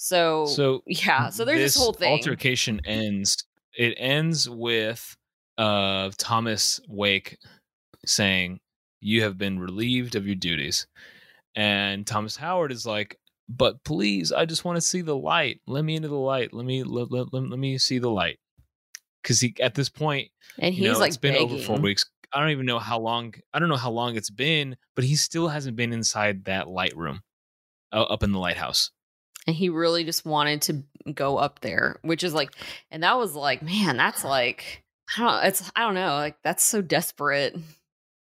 So, 0.02 0.46
So 0.46 0.82
yeah, 0.86 1.28
so 1.28 1.44
there's 1.44 1.60
this, 1.60 1.76
whole 1.76 1.92
thing. 1.92 2.10
Altercation 2.10 2.80
ends. 2.86 3.44
It 3.76 3.94
ends 3.98 4.48
with 4.48 5.14
uh, 5.58 6.10
Thomas 6.16 6.80
Wake 6.88 7.36
saying, 8.06 8.60
"You 9.02 9.24
have 9.24 9.36
been 9.36 9.58
relieved 9.58 10.14
of 10.14 10.24
your 10.24 10.36
duties," 10.36 10.86
and 11.54 12.06
Thomas 12.06 12.34
Howard 12.34 12.72
is 12.72 12.86
like, 12.86 13.18
"But 13.50 13.84
please, 13.84 14.32
I 14.32 14.46
just 14.46 14.64
want 14.64 14.76
to 14.76 14.80
see 14.80 15.02
the 15.02 15.14
light. 15.14 15.60
Let 15.66 15.84
me 15.84 15.96
into 15.96 16.08
the 16.08 16.14
light. 16.14 16.54
Let 16.54 16.64
me 16.64 16.82
let, 16.82 17.12
let, 17.12 17.30
let, 17.34 17.50
let 17.50 17.58
me 17.58 17.76
see 17.76 17.98
the 17.98 18.10
light." 18.10 18.38
Because 19.22 19.38
he 19.42 19.54
at 19.60 19.74
this 19.74 19.90
point, 19.90 20.30
and 20.58 20.74
you 20.74 20.84
he's 20.84 20.94
know, 20.94 20.98
like 20.98 21.08
it's 21.08 21.18
been 21.18 21.36
over 21.36 21.58
four 21.58 21.78
weeks. 21.78 22.06
I 22.32 22.40
don't 22.40 22.52
even 22.52 22.64
know 22.64 22.78
how 22.78 22.98
long. 22.98 23.34
I 23.52 23.58
don't 23.58 23.68
know 23.68 23.76
how 23.76 23.90
long 23.90 24.16
it's 24.16 24.30
been, 24.30 24.78
but 24.96 25.04
he 25.04 25.14
still 25.14 25.48
hasn't 25.48 25.76
been 25.76 25.92
inside 25.92 26.46
that 26.46 26.68
light 26.68 26.96
room, 26.96 27.20
uh, 27.92 28.04
up 28.04 28.22
in 28.22 28.32
the 28.32 28.38
lighthouse. 28.38 28.92
And 29.46 29.56
he 29.56 29.68
really 29.68 30.04
just 30.04 30.24
wanted 30.24 30.62
to 30.62 30.82
go 31.14 31.38
up 31.38 31.60
there 31.60 31.98
which 32.02 32.22
is 32.22 32.34
like 32.34 32.50
and 32.90 33.02
that 33.02 33.16
was 33.16 33.34
like 33.34 33.62
man 33.62 33.96
that's 33.96 34.24
like 34.24 34.84
i 35.16 35.22
don't 35.22 35.44
it's 35.44 35.70
i 35.74 35.80
don't 35.80 35.94
know 35.94 36.14
like 36.14 36.36
that's 36.42 36.64
so 36.64 36.80
desperate. 36.82 37.56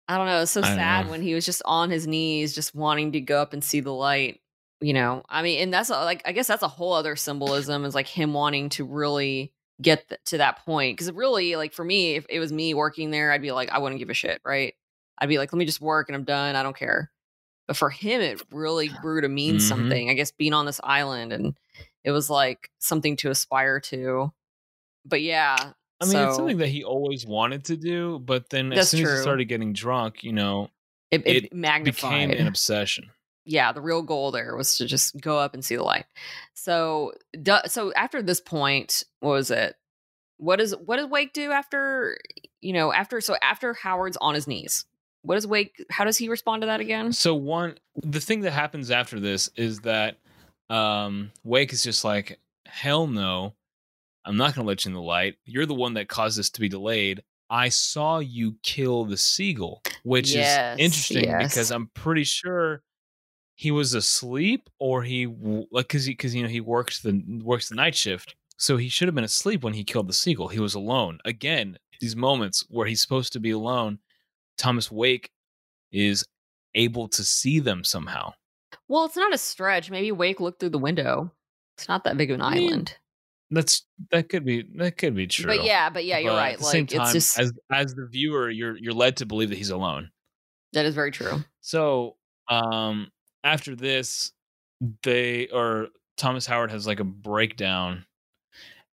I 0.07 0.19
don't 0.19 0.27
know 0.27 0.43
it's 0.43 0.51
so 0.51 0.61
I 0.61 0.75
sad 0.75 1.07
know. 1.07 1.13
when 1.13 1.23
he 1.23 1.33
was 1.33 1.47
just 1.47 1.63
on 1.65 1.89
his 1.91 2.07
knees 2.07 2.55
just 2.55 2.75
wanting 2.75 3.13
to 3.13 3.21
go 3.21 3.41
up 3.41 3.53
and 3.53 3.65
see 3.65 3.81
the 3.81 3.93
light 3.93 4.41
you 4.81 4.93
know? 4.93 5.23
I 5.31 5.41
mean 5.43 5.61
and 5.61 5.73
that's 5.73 5.89
like 5.89 6.21
i 6.27 6.33
guess 6.33 6.47
that's 6.47 6.63
a 6.63 6.69
whole 6.69 6.93
other 6.93 7.17
symbolism 7.17 7.85
is 7.85 7.95
like 7.95 8.07
him 8.07 8.35
wanting 8.35 8.69
to 8.71 8.85
really 8.85 9.53
get 9.81 10.09
th- 10.09 10.21
to 10.27 10.39
that 10.39 10.65
point 10.65 10.97
because 10.97 11.11
really 11.13 11.57
like 11.57 11.73
for 11.73 11.85
me 11.85 12.17
if 12.17 12.27
it 12.29 12.39
was 12.39 12.53
me 12.53 12.75
working 12.75 13.11
there 13.11 13.33
i'd 13.33 13.43
be 13.43 13.51
like 13.51 13.71
i 13.71 13.79
wouldn't 13.79 13.99
give 13.99 14.11
a 14.11 14.15
shit 14.15 14.41
right? 14.45 14.75
I'd 15.19 15.29
be 15.29 15.39
like 15.39 15.53
let 15.53 15.59
me 15.59 15.65
just 15.65 15.81
work 15.81 16.09
and 16.09 16.17
i'm 16.17 16.25
done 16.25 16.55
i 16.55 16.63
don't 16.63 16.77
care 16.77 17.11
but 17.67 17.77
for 17.77 17.91
him 17.91 18.21
it 18.21 18.43
really 18.51 18.89
grew 18.89 19.21
to 19.21 19.29
mean 19.29 19.57
Mhm. 19.57 19.61
something 19.63 20.11
i 20.11 20.15
guess 20.15 20.31
being 20.33 20.53
on 20.53 20.67
this 20.67 20.81
island 20.85 21.33
and 21.33 21.55
it 22.05 22.11
was 22.11 22.29
like 22.29 22.71
something 22.79 23.17
to 23.17 23.31
aspire 23.31 23.81
to. 23.81 24.31
But 25.07 25.23
yeah 25.23 25.57
I 26.01 26.05
mean, 26.05 26.13
so 26.13 26.25
it's 26.27 26.37
something 26.37 26.59
that 26.59 26.69
he 26.69 26.85
always 26.85 27.25
wanted 27.25 27.65
to 27.67 27.77
do, 27.79 28.19
but 28.19 28.51
then 28.51 28.73
as 28.75 28.91
soon 28.91 29.05
as 29.07 29.11
he 29.11 29.23
started 29.23 29.47
getting 29.47 29.73
drunk, 29.73 30.23
you 30.23 30.33
know, 30.33 30.69
it, 31.11 31.23
it, 31.27 31.45
it 31.47 31.53
magnified 31.55 32.29
became 32.29 32.41
an 32.41 32.47
obsession. 32.55 33.11
yeah 33.47 33.73
the 33.73 33.81
real 33.81 34.03
goal 34.03 34.31
there 34.33 34.55
was 34.55 34.77
to 34.77 34.87
just 34.87 35.19
go 35.21 35.39
up 35.39 35.55
and 35.55 35.65
see 35.65 35.77
the 35.77 35.83
light. 35.83 36.05
So 36.53 37.13
so 37.67 37.93
after 37.95 38.21
this 38.21 38.41
point 38.41 39.05
what 39.21 39.31
was 39.31 39.51
it? 39.51 39.77
What 40.37 40.57
does 40.57 40.73
what 40.73 40.97
does 40.97 41.07
wake 41.07 41.33
do 41.33 41.53
after 41.53 42.19
you 42.61 42.75
know 42.75 42.93
after 42.93 43.21
so 43.23 43.37
after 43.43 43.73
howard's 43.73 44.19
on 44.21 44.35
his 44.35 44.47
knees 44.47 44.85
what 45.25 45.35
does 45.35 45.47
wake 45.47 45.85
how 45.91 46.05
does 46.05 46.17
he 46.17 46.29
respond 46.29 46.63
to 46.63 46.67
that 46.67 46.81
again 46.81 47.13
So 47.13 47.35
one, 47.35 47.77
the 47.97 48.21
thing 48.21 48.41
that 48.43 48.53
happens 48.53 48.91
after 48.91 49.19
this 49.21 49.51
is 49.57 49.81
that 49.81 50.19
um 50.71 51.33
Wake 51.43 51.73
is 51.73 51.83
just 51.83 52.05
like, 52.05 52.39
hell 52.67 53.07
no, 53.07 53.55
I'm 54.25 54.37
not 54.37 54.55
going 54.55 54.65
to 54.65 54.69
let 54.69 54.85
you 54.85 54.91
in 54.91 54.95
the 54.95 55.03
light. 55.03 55.37
You're 55.45 55.67
the 55.67 55.75
one 55.75 55.95
that 55.95 56.09
caused 56.09 56.39
this 56.39 56.51
to 56.51 56.61
be 56.61 56.69
delayed. 56.69 57.23
I 57.51 57.69
saw 57.69 58.21
you 58.21 58.57
kill 58.63 59.05
the 59.05 59.19
seagull, 59.19 59.83
which 60.03 60.35
Yes, 60.35 60.75
is 60.79 60.81
interesting 60.81 61.25
yes. 61.25 61.49
because 61.51 61.71
I'm 61.71 61.89
pretty 61.95 62.25
sure 62.25 62.83
he 63.55 63.71
was 63.71 63.95
asleep 63.95 64.69
or 64.81 65.03
he 65.03 65.27
like 65.27 65.87
because 65.89 66.07
he 66.07 66.13
because 66.13 66.35
you 66.35 66.43
know 66.43 66.49
he 66.49 66.61
works 66.61 67.01
the 67.01 67.23
works 67.43 67.69
the 67.69 67.77
night 67.77 67.95
shift, 67.95 68.35
so 68.57 68.77
he 68.77 68.89
should 68.89 69.09
have 69.09 69.15
been 69.15 69.25
asleep 69.25 69.63
when 69.63 69.75
he 69.75 69.85
killed 69.85 70.09
the 70.09 70.13
seagull. 70.13 70.49
He 70.49 70.61
was 70.61 70.75
alone 70.75 71.19
again. 71.25 71.79
These 72.01 72.17
moments 72.17 72.65
where 72.69 72.87
he's 72.87 73.01
supposed 73.03 73.33
to 73.35 73.41
be 73.41 73.51
alone, 73.53 73.99
Thomas 74.59 74.91
Wake 74.91 75.31
is 75.93 76.25
able 76.75 77.09
to 77.09 77.23
see 77.25 77.61
them 77.61 77.85
somehow. 77.85 78.33
Well, 78.89 79.05
it's 79.05 79.17
not 79.17 79.33
a 79.35 79.39
stretch. 79.39 79.91
Maybe 79.91 80.13
Wake 80.13 80.41
looked 80.41 80.61
through 80.61 80.71
the 80.71 80.79
window. 80.79 81.33
It's 81.79 81.89
not 81.89 82.05
that 82.05 82.17
big 82.17 82.31
of 82.31 82.37
an 82.37 82.43
I 82.43 82.55
mean, 82.55 82.69
island. 82.71 82.97
That's 83.51 83.85
that 84.11 84.29
could 84.29 84.45
be 84.45 84.65
that 84.77 84.97
could 84.97 85.15
be 85.15 85.27
true. 85.27 85.47
But 85.47 85.65
yeah, 85.65 85.91
but 85.91 86.05
yeah, 86.05 86.19
you're 86.19 86.33
But 86.33 86.37
right. 86.39 86.53
At 86.55 86.59
the 86.61 86.65
same 86.65 86.83
Like 86.85 86.91
time, 86.91 87.03
it's 87.03 87.13
just 87.13 87.39
as 87.39 87.53
as 87.73 87.95
the 87.95 88.07
viewer, 88.11 88.51
you're 88.51 88.77
you're 88.77 88.93
led 88.93 89.17
to 89.19 89.27
believe 89.27 89.51
that 89.51 89.59
he's 89.59 89.71
alone. 89.71 90.11
that 90.73 90.85
is 90.87 90.95
very 90.95 91.11
true. 91.11 91.45
So 91.61 92.17
um 92.49 93.09
after 93.45 93.77
this, 93.77 94.33
they 95.03 95.49
or 95.49 95.89
Thomas 96.17 96.47
Howard 96.47 96.71
has 96.71 96.87
like 96.87 97.01
a 97.01 97.05
breakdown 97.05 98.05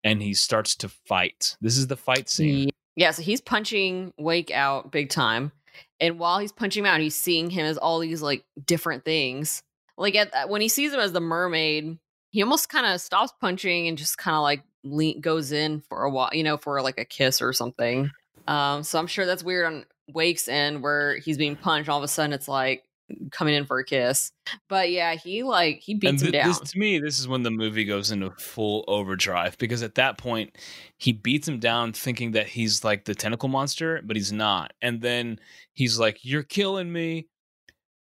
and 0.04 0.22
he 0.22 0.34
starts 0.34 0.76
to 0.78 0.90
fight. 0.90 1.56
This 1.62 1.78
is 1.78 1.88
the 1.88 1.98
fight 1.98 2.30
scene. 2.30 2.70
Yeah, 2.96 3.12
so 3.12 3.22
he's 3.22 3.42
punching 3.42 4.14
Wake 4.18 4.52
out 4.52 4.92
big 4.92 5.10
time. 5.10 5.52
And 6.00 6.20
while 6.20 6.40
he's 6.40 6.52
punching 6.52 6.84
him 6.84 6.88
out, 6.92 7.00
he's 7.00 7.16
seeing 7.16 7.50
him 7.50 7.66
as 7.66 7.78
all 7.78 8.00
these 8.00 8.22
like 8.22 8.44
different 8.66 9.06
things. 9.06 9.64
Like 9.98 10.16
at, 10.16 10.34
at- 10.34 10.50
when 10.50 10.62
he 10.62 10.68
sees 10.68 10.94
him 10.94 11.00
as 11.00 11.14
the 11.14 11.22
mermaid, 11.22 11.98
he 12.32 12.42
almost 12.42 12.70
kind 12.70 12.86
of 12.86 13.00
stops 13.02 13.32
punching 13.40 13.88
and 13.88 13.98
just 13.98 14.18
kind 14.18 14.36
of 14.36 14.42
like 14.42 14.64
le- 14.84 15.20
goes 15.20 15.52
in 15.52 15.82
for 15.82 16.04
a 16.04 16.10
while, 16.10 16.30
you 16.34 16.44
know, 16.44 16.58
for 16.58 16.82
like 16.82 17.00
a 17.00 17.06
kiss 17.06 17.42
or 17.42 17.54
something. 17.54 18.10
Um, 18.48 18.84
so 18.84 19.00
I'm 19.00 19.08
sure 19.08 19.26
that's 19.26 19.44
weird 19.44 19.66
on 19.68 19.86
Wake's 20.10 20.48
end 20.48 20.82
where 20.84 21.18
he's 21.18 21.38
being 21.38 21.56
punched. 21.56 21.88
All 21.90 21.98
of 21.98 22.04
a 22.04 22.08
sudden, 22.08 22.34
it's 22.34 22.48
like 22.48 22.84
coming 23.32 23.54
in 23.56 23.66
for 23.66 23.80
a 23.80 23.86
kiss. 23.86 24.32
But 24.70 24.92
yeah, 24.92 25.16
he 25.16 25.44
like 25.44 25.80
he 25.80 25.96
beats 25.96 26.22
him 26.22 26.32
down. 26.32 26.48
this 26.48 26.60
to 26.72 26.78
me, 26.80 27.00
this 27.00 27.20
is 27.20 27.28
when 27.28 27.44
the 27.44 27.52
movie 27.52 27.86
goes 27.86 28.12
into 28.12 28.32
full 28.32 28.84
overdrive 28.88 29.58
because 29.58 29.84
at 29.84 29.96
that 29.96 30.18
point 30.18 30.58
he 30.98 31.12
beats 31.14 31.48
him 31.48 31.60
down 31.60 31.94
thinking 31.94 32.32
that 32.32 32.48
he's 32.48 32.84
like 32.84 33.06
the 33.06 33.16
tentacle 33.16 33.50
monster, 33.50 34.02
but 34.04 34.16
he's 34.16 34.32
not. 34.32 34.74
And 34.82 35.02
then 35.02 35.40
he's 35.74 36.00
like, 36.00 36.20
You're 36.24 36.44
killing 36.44 36.92
me, 36.92 37.28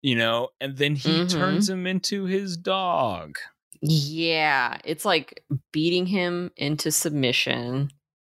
you 0.02 0.16
know, 0.16 0.50
and 0.60 0.78
then 0.78 0.96
he 0.96 1.22
Mhm. 1.22 1.30
turns 1.30 1.70
him 1.70 1.86
into 1.88 2.26
his 2.26 2.58
dog. 2.58 3.38
Yeah, 3.82 4.78
it's 4.84 5.06
like 5.06 5.44
beating 5.72 6.06
him 6.06 6.52
into 6.58 6.92
submission. 6.92 7.92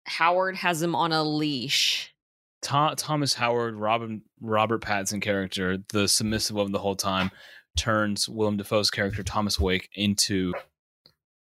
Howard 0.07 0.57
has 0.57 0.83
him 0.83 0.95
on 0.95 1.13
a 1.13 1.23
leash. 1.23 2.14
Tho- 2.65 2.95
Thomas 2.97 3.35
Howard, 3.35 3.77
Robin 3.77 4.23
Robert 4.41 4.83
Pattinson 4.83 5.23
character, 5.23 5.79
the 5.91 6.09
submissive 6.09 6.57
one 6.57 6.73
the 6.73 6.79
whole 6.79 6.97
time, 6.97 7.31
turns 7.77 8.29
Willem 8.29 8.57
Dafoe's 8.57 8.91
character 8.91 9.23
Thomas 9.23 9.59
Wake 9.61 9.89
into. 9.95 10.53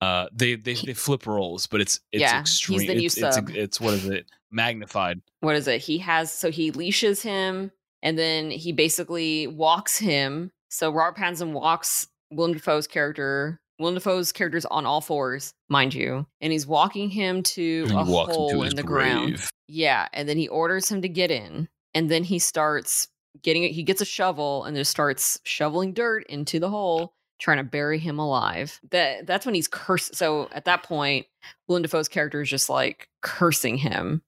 Uh, 0.01 0.27
they 0.33 0.55
they 0.57 0.75
they 0.75 0.93
flip 0.95 1.27
roles, 1.27 1.67
but 1.67 1.81
it's 1.81 2.01
it's 2.13 2.21
Yeah, 2.21 2.41
he's 2.41 2.41
extreme. 2.41 2.87
the 2.87 2.95
new 2.95 3.07
it's, 3.07 3.17
it's 3.17 3.39
it's 3.51 3.81
what 3.81 3.95
is 3.95 4.07
it? 4.07 4.27
Magnified. 4.51 5.21
What 5.41 5.57
is 5.57 5.67
it? 5.67 5.81
He 5.81 5.99
has 5.99 6.33
so 6.33 6.51
he 6.51 6.71
leashes 6.71 7.23
him 7.23 7.71
and 8.03 8.19
then 8.19 8.51
he 8.51 8.73
basically 8.73 9.47
walks 9.47 9.97
him. 9.97 10.51
So 10.69 10.91
Robert 10.91 11.19
Pattinson 11.19 11.53
walks 11.53 12.07
Willem 12.31 12.53
Dafoe's 12.53 12.87
character. 12.87 13.61
Willem 13.79 13.95
Dafoe's 13.95 14.33
character's 14.33 14.65
on 14.67 14.87
all 14.87 15.01
fours, 15.01 15.53
mind 15.69 15.95
you, 15.95 16.27
and 16.41 16.53
he's 16.53 16.67
walking 16.67 17.11
him 17.11 17.43
to 17.43 17.87
And 17.91 17.99
a 17.99 18.05
hole 18.05 18.63
his 18.63 18.73
in 18.73 18.77
the 18.77 18.83
ground. 18.83 19.41
Yeah, 19.67 20.09
and 20.13 20.29
then 20.29 20.37
he 20.37 20.49
orders 20.49 20.89
him 20.89 21.03
to 21.03 21.09
get 21.09 21.31
in, 21.31 21.69
and 21.95 22.11
then 22.11 22.23
he 22.25 22.39
starts 22.39 23.09
getting 23.43 23.65
it. 23.65 23.73
He 23.73 23.83
gets 23.83 24.01
a 24.01 24.05
shovel 24.05 24.65
and 24.65 24.77
just 24.77 24.91
starts 24.91 25.41
shoveling 25.45 25.93
dirt 25.93 26.25
into 26.29 26.61
the 26.61 26.71
hole, 26.71 27.15
trying 27.41 27.57
to 27.57 27.65
bury 27.65 27.99
him 27.99 28.19
alive. 28.19 28.79
That 28.91 29.27
that's 29.27 29.45
when 29.47 29.55
he's 29.57 29.69
cursed. 29.69 30.15
So 30.15 30.49
at 30.53 30.67
that 30.67 30.83
point, 30.85 31.27
Willem 31.67 31.83
Dafoe's 31.83 32.09
character 32.09 32.43
is 32.43 32.51
just 32.51 32.69
like 32.69 33.09
cursing 33.23 33.77
him, 33.77 34.23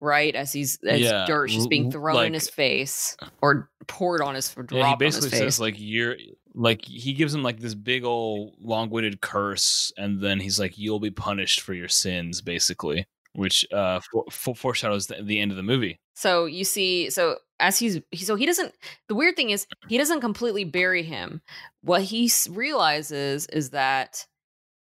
right? 0.00 0.36
As 0.36 0.52
he's 0.52 0.78
as 0.86 1.00
Yeah, 1.00 1.24
dirt 1.26 1.48
just 1.50 1.68
being 1.70 1.90
thrown 1.90 2.26
in 2.26 2.34
his 2.34 2.48
face 2.48 3.16
uh 3.20 3.26
or 3.42 3.70
poured 3.88 4.20
on 4.20 4.34
his 4.36 4.54
Yeah, 4.56 4.62
he 4.62 4.66
dropped 4.66 5.02
on 5.02 5.06
his 5.06 5.16
basically 5.16 5.30
face. 5.30 5.40
says 5.40 5.60
like 5.60 5.74
you're 5.78 6.14
like 6.58 6.84
he 6.84 7.12
gives 7.12 7.32
him 7.32 7.42
like 7.42 7.60
this 7.60 7.74
big 7.74 8.04
old 8.04 8.54
long-winded 8.60 9.20
curse, 9.20 9.92
and 9.96 10.20
then 10.20 10.40
he's 10.40 10.58
like, 10.58 10.76
"You'll 10.76 11.00
be 11.00 11.10
punished 11.10 11.60
for 11.60 11.72
your 11.72 11.88
sins," 11.88 12.42
basically, 12.42 13.06
which 13.32 13.64
uh 13.72 14.00
for, 14.10 14.24
for, 14.30 14.54
foreshadows 14.54 15.06
the, 15.06 15.22
the 15.22 15.38
end 15.40 15.52
of 15.52 15.56
the 15.56 15.62
movie. 15.62 16.00
So 16.14 16.46
you 16.46 16.64
see, 16.64 17.10
so 17.10 17.36
as 17.60 17.78
he's 17.78 18.00
he, 18.10 18.24
so 18.24 18.34
he 18.34 18.44
doesn't. 18.44 18.74
The 19.08 19.14
weird 19.14 19.36
thing 19.36 19.50
is 19.50 19.66
he 19.88 19.98
doesn't 19.98 20.20
completely 20.20 20.64
bury 20.64 21.04
him. 21.04 21.40
What 21.82 22.02
he 22.02 22.30
realizes 22.50 23.46
is 23.46 23.70
that 23.70 24.26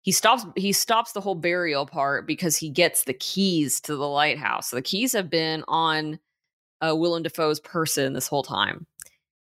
he 0.01 0.13
stops 0.13 0.47
he 0.57 0.73
stops 0.73 1.13
the 1.13 1.21
whole 1.21 1.35
burial 1.35 1.85
part 1.85 2.27
because 2.27 2.57
he 2.57 2.71
gets 2.71 3.05
the 3.05 3.13
keys 3.13 3.81
to 3.83 3.97
the 3.97 4.09
lighthouse. 4.09 4.71
So 4.71 4.77
the 4.77 4.83
keys 4.83 5.13
have 5.13 5.29
been 5.29 5.63
on 5.69 6.19
uh, 6.81 6.95
Willem 6.97 7.23
Dafoe's 7.23 7.61
person 7.61 8.15
this 8.15 8.29
whole 8.29 8.43
time. 8.43 8.87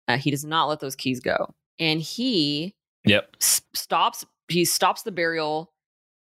Uh, 0.06 0.18
he 0.18 0.30
does 0.30 0.44
not 0.44 0.68
let 0.68 0.80
those 0.80 0.94
keys 0.94 1.20
go, 1.20 1.54
and 1.82 2.00
he 2.00 2.74
Yep. 3.04 3.36
s- 3.40 3.60
stops 3.74 4.24
he 4.48 4.64
stops 4.64 5.02
the 5.02 5.12
burial 5.12 5.72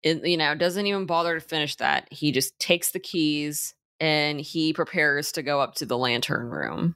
and 0.05 0.25
you 0.25 0.37
know 0.37 0.55
doesn't 0.55 0.87
even 0.87 1.05
bother 1.07 1.35
to 1.35 1.41
finish 1.47 1.75
that 1.77 2.07
he 2.13 2.31
just 2.31 2.57
takes 2.59 2.93
the 2.93 3.01
keys 3.01 3.75
and 4.01 4.41
he 4.41 4.73
prepares 4.73 5.33
to 5.33 5.43
go 5.43 5.61
up 5.61 5.75
to 5.75 5.85
the 5.87 5.99
lantern 5.99 6.47
room 6.49 6.95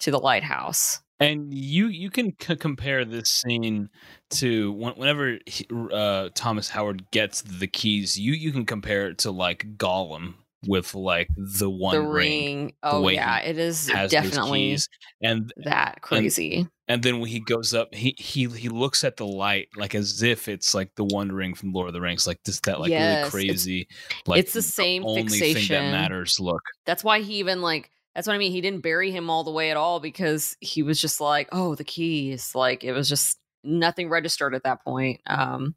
to 0.00 0.10
the 0.10 0.18
lighthouse 0.18 1.00
And 1.20 1.54
you 1.54 1.86
you 1.86 2.10
can 2.10 2.34
c- 2.40 2.56
compare 2.56 3.04
this 3.04 3.30
scene 3.30 3.88
to 4.30 4.72
when, 4.72 4.94
whenever 4.94 5.38
he, 5.46 5.66
uh, 5.92 6.30
Thomas 6.34 6.68
Howard 6.68 7.08
gets 7.12 7.42
the 7.42 7.66
keys. 7.68 8.18
You 8.18 8.32
you 8.32 8.50
can 8.52 8.66
compare 8.66 9.08
it 9.08 9.18
to 9.18 9.30
like 9.30 9.76
Gollum 9.78 10.34
with 10.66 10.94
like 10.94 11.28
the 11.36 11.70
one 11.70 11.94
the 11.94 12.02
ring, 12.02 12.44
ring 12.44 12.72
oh 12.82 13.08
yeah 13.08 13.38
it 13.38 13.56
is 13.56 13.86
definitely 13.86 14.76
and 15.22 15.52
that 15.58 16.02
crazy 16.02 16.56
and 16.56 16.70
then 17.02 17.20
when 17.20 17.28
he 17.30 17.40
goes 17.40 17.74
up, 17.74 17.94
he 17.94 18.14
he 18.18 18.46
he 18.46 18.68
looks 18.68 19.02
at 19.04 19.16
the 19.16 19.26
light 19.26 19.68
like 19.76 19.94
as 19.94 20.22
if 20.22 20.48
it's 20.48 20.74
like 20.74 20.94
the 20.94 21.04
one 21.04 21.32
ring 21.32 21.54
from 21.54 21.72
Lord 21.72 21.88
of 21.88 21.94
the 21.94 22.00
Rings, 22.00 22.26
like 22.26 22.42
this 22.44 22.60
that 22.60 22.80
like 22.80 22.90
Yes, 22.90 23.00
really 23.34 23.46
it's- 23.48 23.54
crazy, 23.54 23.88
like 24.26 24.40
it's 24.40 24.52
the 24.52 24.62
same 24.62 25.04
only 25.04 25.22
fixation 25.24 25.68
thing 25.76 25.90
that 25.92 26.00
matters. 26.00 26.38
Look, 26.40 26.62
that's 26.84 27.02
why 27.02 27.20
he 27.20 27.34
even 27.40 27.60
like 27.62 27.90
that's 28.14 28.26
what 28.26 28.32
i 28.32 28.38
mean 28.38 28.50
he 28.52 28.62
didn't 28.62 28.80
bury 28.80 29.10
him 29.10 29.28
all 29.28 29.44
the 29.44 29.50
way 29.50 29.70
at 29.70 29.76
all 29.76 30.00
because 30.00 30.56
he 30.60 30.82
was 30.82 30.98
just 30.98 31.20
like 31.20 31.50
oh 31.52 31.74
the 31.74 31.84
keys 31.84 32.54
like 32.54 32.82
it 32.82 32.92
was 32.92 33.10
just 33.10 33.38
nothing 33.62 34.08
registered 34.08 34.54
at 34.54 34.62
that 34.62 34.82
point 34.82 35.20
um 35.26 35.74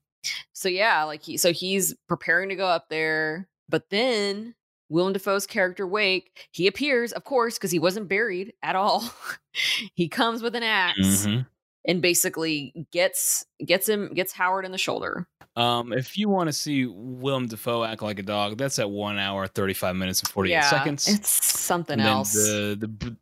so 0.54 0.70
yeah 0.70 1.04
like 1.04 1.22
he 1.22 1.36
so 1.36 1.52
he's 1.52 1.94
preparing 2.08 2.48
to 2.48 2.56
go 2.56 2.66
up 2.66 2.88
there 2.90 3.50
but 3.68 3.90
then 3.90 4.56
Willem 4.90 5.14
Dafoe's 5.14 5.46
character 5.46 5.86
Wake, 5.88 6.48
he 6.52 6.68
appears, 6.68 7.12
of 7.14 7.24
course, 7.24 7.58
because 7.58 7.72
he 7.72 7.80
wasn't 7.80 8.08
buried 8.10 8.54
at 8.64 8.76
all. 8.76 9.04
he 9.96 10.08
comes 10.10 10.42
with 10.42 10.56
an 10.56 10.64
ax 10.64 10.98
Mhm. 11.00 11.46
and 11.86 12.02
basically 12.02 12.88
gets 12.92 13.46
gets 13.66 13.88
him 13.88 14.14
gets 14.14 14.34
Howard 14.34 14.66
in 14.66 14.72
the 14.72 14.78
shoulder. 14.78 15.28
Um, 15.56 15.92
if 15.94 16.18
you 16.18 16.30
want 16.30 16.48
to 16.48 16.54
see 16.54 16.86
Willem 16.86 17.48
Dafoe 17.48 17.84
act 17.84 18.02
like 18.02 18.20
a 18.20 18.24
dog, 18.24 18.58
that's 18.58 18.80
at 18.80 18.90
one 18.90 19.18
hour, 19.18 19.46
thirty 19.48 19.74
five 19.74 19.96
minutes, 19.96 20.22
and 20.22 20.30
forty 20.30 20.54
eight 20.54 20.64
seconds. 20.64 21.08
It's 21.08 21.30
something 21.60 22.00
And 22.00 22.08
else. 22.08 22.34
The 22.34 22.78
the 22.80 23.18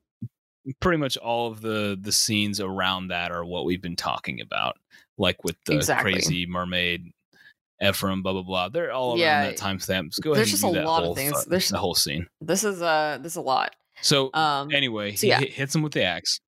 pretty 0.82 0.98
much 0.98 1.18
all 1.18 1.48
of 1.52 1.62
the 1.62 1.98
the 2.00 2.12
scenes 2.12 2.60
around 2.60 3.08
that 3.08 3.32
are 3.32 3.44
what 3.46 3.66
we've 3.66 3.82
been 3.82 3.96
talking 3.96 4.42
about, 4.42 4.78
like 5.18 5.44
with 5.44 5.56
the 5.66 5.76
Exactly. 5.76 6.14
crazy 6.14 6.46
mermaid. 6.46 7.12
Ephraim, 7.82 8.24
blah 8.24 8.34
blah 8.34 8.42
blah. 8.44 8.70
They're 8.70 8.92
all 8.92 9.12
around 9.12 9.20
Yeah, 9.20 9.46
that 9.46 9.58
timestamp. 9.58 10.06
Just 10.10 10.22
go 10.22 10.34
there's 10.34 10.48
ahead 10.48 10.60
just 10.62 10.74
do 10.74 10.80
a 10.80 10.84
lot 10.84 11.04
of 11.04 11.16
things. 11.16 11.44
fu- 11.44 11.50
There's- 11.50 11.70
the 11.70 11.78
whole 11.78 11.96
scene. 11.96 12.28
this 12.42 12.64
is 12.64 12.82
uh 12.82 13.20
this 13.22 13.34
is 13.34 13.38
a 13.38 13.42
lot. 13.42 13.76
So 14.02 14.32
Um 14.34 14.72
anyway, 14.74 15.16
so 15.16 15.22
he 15.22 15.28
yeah. 15.30 15.40
hit- 15.40 15.54
hits 15.54 15.76
him 15.76 15.82
with 15.84 15.94
the 15.94 16.04
axe. 16.04 16.40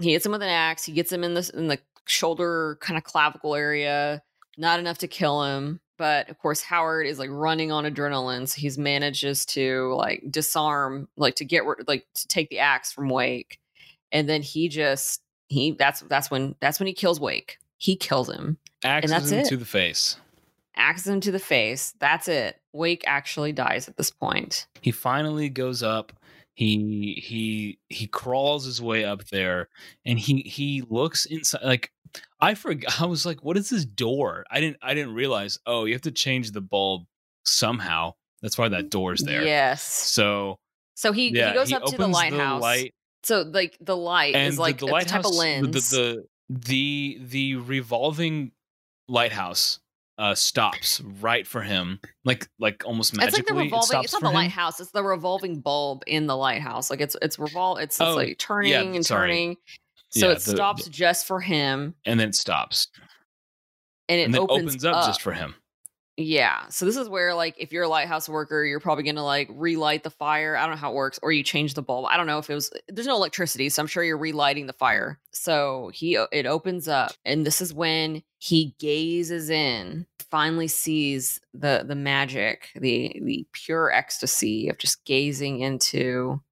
he 0.00 0.12
hits 0.12 0.24
him 0.24 0.32
with 0.32 0.42
an 0.42 0.48
axe. 0.48 0.84
He 0.84 0.92
gets 0.92 1.12
him 1.12 1.24
in 1.24 1.34
the 1.34 1.50
in 1.54 1.68
the 1.68 1.78
shoulder 2.06 2.78
kind 2.80 2.96
of 2.96 3.04
clavicle 3.04 3.54
area. 3.54 4.22
Not 4.56 4.80
enough 4.80 4.98
to 4.98 5.08
kill 5.08 5.44
him, 5.44 5.78
but 5.98 6.28
of 6.30 6.38
course 6.38 6.62
Howard 6.62 7.06
is 7.06 7.18
like 7.18 7.30
running 7.30 7.70
on 7.70 7.84
adrenaline. 7.84 8.48
So 8.48 8.60
he's 8.60 8.76
manages 8.78 9.44
to 9.46 9.94
like 9.94 10.24
disarm, 10.30 11.08
like 11.16 11.36
to 11.36 11.44
get 11.44 11.64
rid- 11.64 11.86
like 11.86 12.06
to 12.14 12.26
take 12.28 12.48
the 12.50 12.58
axe 12.60 12.90
from 12.92 13.08
Wake, 13.08 13.58
and 14.10 14.28
then 14.28 14.42
he 14.42 14.68
just 14.68 15.20
he 15.48 15.72
that's 15.72 16.00
that's 16.00 16.30
when 16.30 16.54
that's 16.60 16.80
when 16.80 16.86
he 16.88 16.92
kills 16.94 17.20
Wake. 17.20 17.58
He 17.76 17.94
kills 17.94 18.28
him, 18.28 18.58
Axes 18.82 19.10
that's 19.12 19.30
him 19.30 19.38
it. 19.40 19.46
to 19.48 19.56
the 19.56 19.64
face. 19.64 20.16
Axes 20.78 21.08
him 21.08 21.20
to 21.20 21.32
the 21.32 21.38
face. 21.38 21.94
That's 21.98 22.28
it. 22.28 22.56
Wake 22.72 23.02
actually 23.06 23.52
dies 23.52 23.88
at 23.88 23.96
this 23.96 24.10
point. 24.10 24.66
He 24.80 24.90
finally 24.90 25.48
goes 25.48 25.82
up. 25.82 26.12
He 26.54 27.22
he 27.24 27.78
he 27.88 28.06
crawls 28.06 28.64
his 28.64 28.80
way 28.82 29.04
up 29.04 29.24
there, 29.28 29.68
and 30.04 30.18
he 30.18 30.40
he 30.40 30.82
looks 30.88 31.24
inside. 31.24 31.62
Like 31.62 31.92
I 32.40 32.54
forgot. 32.54 33.00
I 33.00 33.06
was 33.06 33.24
like, 33.24 33.44
"What 33.44 33.56
is 33.56 33.70
this 33.70 33.84
door?" 33.84 34.44
I 34.50 34.60
didn't 34.60 34.78
I 34.82 34.94
didn't 34.94 35.14
realize. 35.14 35.58
Oh, 35.66 35.84
you 35.84 35.92
have 35.94 36.02
to 36.02 36.10
change 36.10 36.50
the 36.50 36.60
bulb 36.60 37.04
somehow. 37.44 38.14
That's 38.42 38.58
why 38.58 38.68
that 38.70 38.90
door's 38.90 39.22
there. 39.22 39.44
Yes. 39.44 39.82
So 39.82 40.58
So 40.94 41.12
he, 41.12 41.28
yeah, 41.30 41.48
he 41.50 41.54
goes 41.54 41.68
he 41.68 41.74
up 41.74 41.84
to 41.84 41.96
the 41.96 42.06
lighthouse. 42.08 42.60
light, 42.62 42.92
So 43.24 43.42
like 43.42 43.76
the 43.80 43.96
light 43.96 44.34
and 44.34 44.48
is 44.48 44.58
like 44.58 44.78
the, 44.78 44.86
the, 44.86 44.92
the 44.98 45.04
type 45.04 45.24
of 45.24 45.34
lens. 45.34 45.90
the, 45.90 45.96
the 45.96 46.24
the 46.48 47.18
the 47.22 47.54
revolving 47.56 48.52
lighthouse 49.08 49.78
uh 50.18 50.34
stops 50.34 51.00
right 51.20 51.46
for 51.46 51.60
him, 51.62 52.00
like 52.24 52.48
like 52.58 52.82
almost 52.84 53.12
it's 53.14 53.18
magically. 53.18 53.38
like 53.40 53.46
the 53.46 53.54
it 53.54 53.64
revolving. 53.64 53.86
stops 53.86 54.04
It's 54.06 54.12
not 54.14 54.22
the 54.22 54.28
him. 54.28 54.34
lighthouse. 54.34 54.80
It's 54.80 54.90
the 54.90 55.02
revolving 55.04 55.60
bulb 55.60 56.02
in 56.06 56.26
the 56.26 56.36
lighthouse. 56.36 56.90
Like 56.90 57.00
it's 57.00 57.16
it's 57.22 57.36
revol. 57.36 57.76
It's, 57.80 57.96
it's 57.96 58.00
Oh, 58.00 58.14
like 58.16 58.36
turning 58.38 58.72
yeah, 58.72 58.80
and 58.82 59.06
sorry. 59.06 59.28
turning. 59.28 59.56
So 60.10 60.26
Yeah, 60.26 60.32
it 60.32 60.40
the- 60.40 60.50
stops 60.52 60.88
just 60.88 61.26
for 61.26 61.40
him, 61.40 61.94
and 62.04 62.18
then 62.18 62.30
it 62.30 62.34
stops, 62.34 62.88
and 64.08 64.20
it 64.20 64.24
and 64.24 64.36
opens, 64.36 64.62
opens 64.74 64.84
up, 64.84 65.06
just 65.06 65.22
for 65.22 65.32
him. 65.32 65.54
Yeah. 66.20 66.66
So 66.68 66.84
this 66.84 66.96
is 66.96 67.08
where 67.08 67.32
like 67.32 67.54
if 67.58 67.72
you're 67.72 67.84
a 67.84 67.88
lighthouse 67.88 68.28
worker, 68.28 68.64
you're 68.64 68.80
probably 68.80 69.04
gonna 69.04 69.24
like 69.24 69.48
relight 69.52 70.02
the 70.02 70.10
fire. 70.10 70.56
I 70.56 70.62
don't 70.62 70.72
know 70.72 70.76
how 70.76 70.90
it 70.90 70.96
works, 70.96 71.20
or 71.22 71.30
you 71.30 71.44
change 71.44 71.74
the 71.74 71.82
bulb. 71.82 72.06
I 72.10 72.16
don't 72.16 72.26
know 72.26 72.38
if 72.38 72.50
it 72.50 72.54
was 72.54 72.72
there's 72.88 73.06
no 73.06 73.14
electricity, 73.14 73.68
so 73.68 73.80
I'm 73.80 73.86
sure 73.86 74.02
you're 74.02 74.18
relighting 74.18 74.66
the 74.66 74.72
fire. 74.72 75.20
So 75.30 75.92
he 75.94 76.18
it 76.32 76.44
opens 76.44 76.88
up, 76.88 77.12
and 77.24 77.46
this 77.46 77.60
is 77.60 77.72
when 77.72 78.24
he 78.38 78.74
gazes 78.80 79.48
in, 79.48 80.06
finally 80.28 80.66
sees 80.66 81.40
the 81.54 81.84
the 81.86 81.94
magic, 81.94 82.70
the 82.74 83.20
the 83.24 83.46
pure 83.52 83.92
ecstasy 83.92 84.68
of 84.68 84.78
just 84.78 85.04
gazing 85.04 85.60
into 85.60 86.42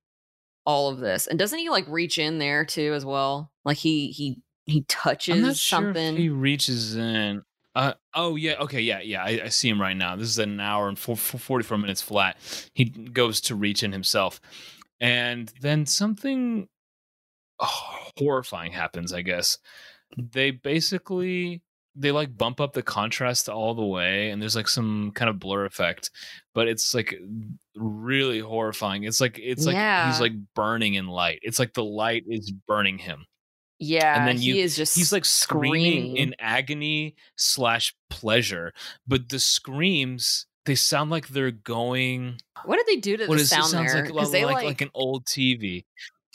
all 0.64 0.90
of 0.90 1.00
this. 1.00 1.26
And 1.26 1.40
doesn't 1.40 1.58
he 1.58 1.70
like 1.70 1.88
reach 1.88 2.18
in 2.20 2.38
there 2.38 2.64
too 2.64 2.94
as 2.94 3.04
well? 3.04 3.50
Like 3.64 3.78
he 3.78 4.12
he 4.12 4.40
he 4.66 4.82
touches 4.82 5.58
sure 5.58 5.82
something. 5.82 6.16
he 6.16 6.28
reaches 6.28 6.94
in. 6.94 7.42
Uh, 7.76 7.92
oh 8.14 8.36
yeah, 8.36 8.54
okay, 8.58 8.80
yeah, 8.80 9.00
yeah. 9.02 9.22
I, 9.22 9.40
I 9.44 9.48
see 9.50 9.68
him 9.68 9.78
right 9.78 9.96
now. 9.96 10.16
This 10.16 10.28
is 10.30 10.38
an 10.38 10.58
hour 10.60 10.88
and 10.88 10.98
four, 10.98 11.14
44 11.14 11.76
minutes 11.76 12.00
flat. 12.00 12.38
He 12.72 12.86
goes 12.86 13.38
to 13.42 13.54
reach 13.54 13.82
in 13.82 13.92
himself, 13.92 14.40
and 14.98 15.52
then 15.60 15.84
something 15.84 16.68
horrifying 17.60 18.72
happens. 18.72 19.12
I 19.12 19.20
guess 19.20 19.58
they 20.16 20.52
basically 20.52 21.62
they 21.94 22.12
like 22.12 22.36
bump 22.36 22.62
up 22.62 22.72
the 22.72 22.82
contrast 22.82 23.50
all 23.50 23.74
the 23.74 23.84
way, 23.84 24.30
and 24.30 24.40
there's 24.40 24.56
like 24.56 24.68
some 24.68 25.12
kind 25.14 25.28
of 25.28 25.38
blur 25.38 25.66
effect, 25.66 26.10
but 26.54 26.68
it's 26.68 26.94
like 26.94 27.14
really 27.74 28.38
horrifying. 28.40 29.04
It's 29.04 29.20
like 29.20 29.38
it's 29.38 29.66
like 29.66 29.74
Yeah. 29.74 30.06
he's 30.06 30.20
like 30.20 30.32
burning 30.54 30.94
in 30.94 31.08
light. 31.08 31.40
It's 31.42 31.58
like 31.58 31.74
the 31.74 31.84
light 31.84 32.24
is 32.26 32.50
burning 32.66 32.96
him 32.96 33.26
yeah, 33.78 34.18
and 34.18 34.26
then 34.28 34.36
he 34.38 34.60
is 34.60 34.76
just 34.76 34.94
he's 34.96 35.12
like 35.12 35.24
screaming, 35.24 35.80
screaming. 36.14 36.16
in 36.16 36.34
agony 36.38 37.14
slash 37.36 37.94
pleasure 38.10 38.72
but 39.06 39.28
the 39.28 39.38
screams 39.38 40.46
they 40.64 40.74
sound 40.74 41.10
like 41.10 41.28
they're 41.28 41.50
going 41.50 42.40
What 42.64 42.76
did 42.76 42.86
they 42.86 43.00
do 43.00 43.16
to 43.16 43.26
what 43.26 43.36
the 43.36 43.42
is 43.42 43.52
it 43.52 43.54
sound 43.54 43.66
sounds 43.66 43.92
there? 43.92 44.04
like, 44.04 44.12
like, 44.12 44.30
they 44.32 44.44
like 44.44 44.64
like 44.64 44.80
an 44.80 44.90
old 44.94 45.24
tv 45.26 45.84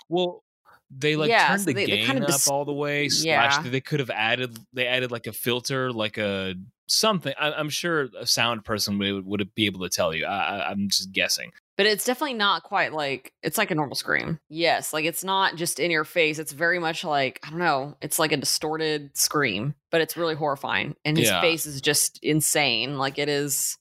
well 0.10 0.44
they 0.90 1.16
like 1.16 1.30
Yeah, 1.30 1.48
turned 1.48 1.62
so 1.62 1.66
the 1.68 1.74
they- 1.74 1.86
they 1.86 1.98
gain 1.98 2.06
kinda 2.08 2.28
up 2.34 2.42
all 2.48 2.66
the 2.66 2.74
way 2.74 3.08
slash 3.10 3.64
Yeah. 3.66 3.70
they 3.72 3.82
could 3.82 4.00
have 4.02 4.10
added 4.10 4.58
they 4.74 4.86
added 4.88 5.12
like 5.12 5.26
a 5.28 5.34
filter 5.34 5.92
like 5.92 6.18
a 6.18 6.56
something 6.88 7.34
I, 7.40 7.54
i'm 7.54 7.70
sure 7.70 8.10
a 8.20 8.28
sound 8.28 8.66
person 8.66 8.98
would, 9.00 9.26
would 9.26 9.56
be 9.56 9.66
able 9.66 9.80
to 9.82 9.90
tell 9.90 10.14
you 10.14 10.26
I, 10.26 10.70
i'm 10.70 10.90
just 10.90 11.12
guessing 11.14 11.52
but 11.82 11.88
it's 11.88 12.06
definitely 12.06 12.36
not 12.36 12.62
quite 12.62 12.94
like 12.94 13.34
it's 13.42 13.58
like 13.58 13.72
a 13.72 13.76
normal 13.76 13.96
scream. 13.96 14.40
Yes, 14.50 14.94
like 14.94 15.04
it's 15.06 15.24
not 15.24 15.56
just 15.56 15.80
in 15.80 15.90
your 15.90 16.04
face. 16.04 16.38
It's 16.38 16.52
very 16.52 16.78
much 16.78 17.04
like 17.04 17.40
I 17.44 17.50
don't 17.50 17.58
know. 17.58 17.96
It's 18.02 18.20
like 18.20 18.32
a 18.32 18.38
distorted 18.38 19.18
scream, 19.18 19.74
but 19.90 20.00
it's 20.00 20.16
really 20.16 20.36
horrifying, 20.36 20.96
and 21.04 21.18
his 21.18 21.30
Yeah. 21.30 21.42
face 21.42 21.66
is 21.66 21.82
just 21.82 22.20
insane. 22.24 22.98
Like 23.00 23.18
it 23.18 23.30
is 23.30 23.80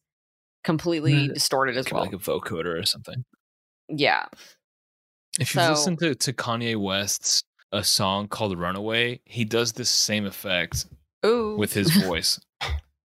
completely 0.65 1.29
Mm, 1.29 1.35
distorted 1.35 1.77
as 1.77 1.85
Could 1.85 1.95
well. 1.95 2.05
like 2.05 2.15
a 2.15 2.19
vocoder 2.19 2.81
or 2.81 2.85
something 2.85 3.25
yeah, 3.89 4.25
If 5.39 5.55
you 5.55 5.61
So- 5.61 5.71
listen 5.71 5.97
to, 5.99 6.15
to 6.15 6.33
Kanye 6.33 6.77
West's 6.77 7.43
a 7.73 7.83
song 7.85 8.29
called 8.29 8.57
Runaway, 8.59 9.21
he 9.25 9.45
does 9.45 9.73
this 9.73 9.91
same 9.91 10.25
effect 10.27 10.87
ooh, 11.27 11.57
with 11.59 11.73
his 11.75 11.91
voice. 12.05 12.41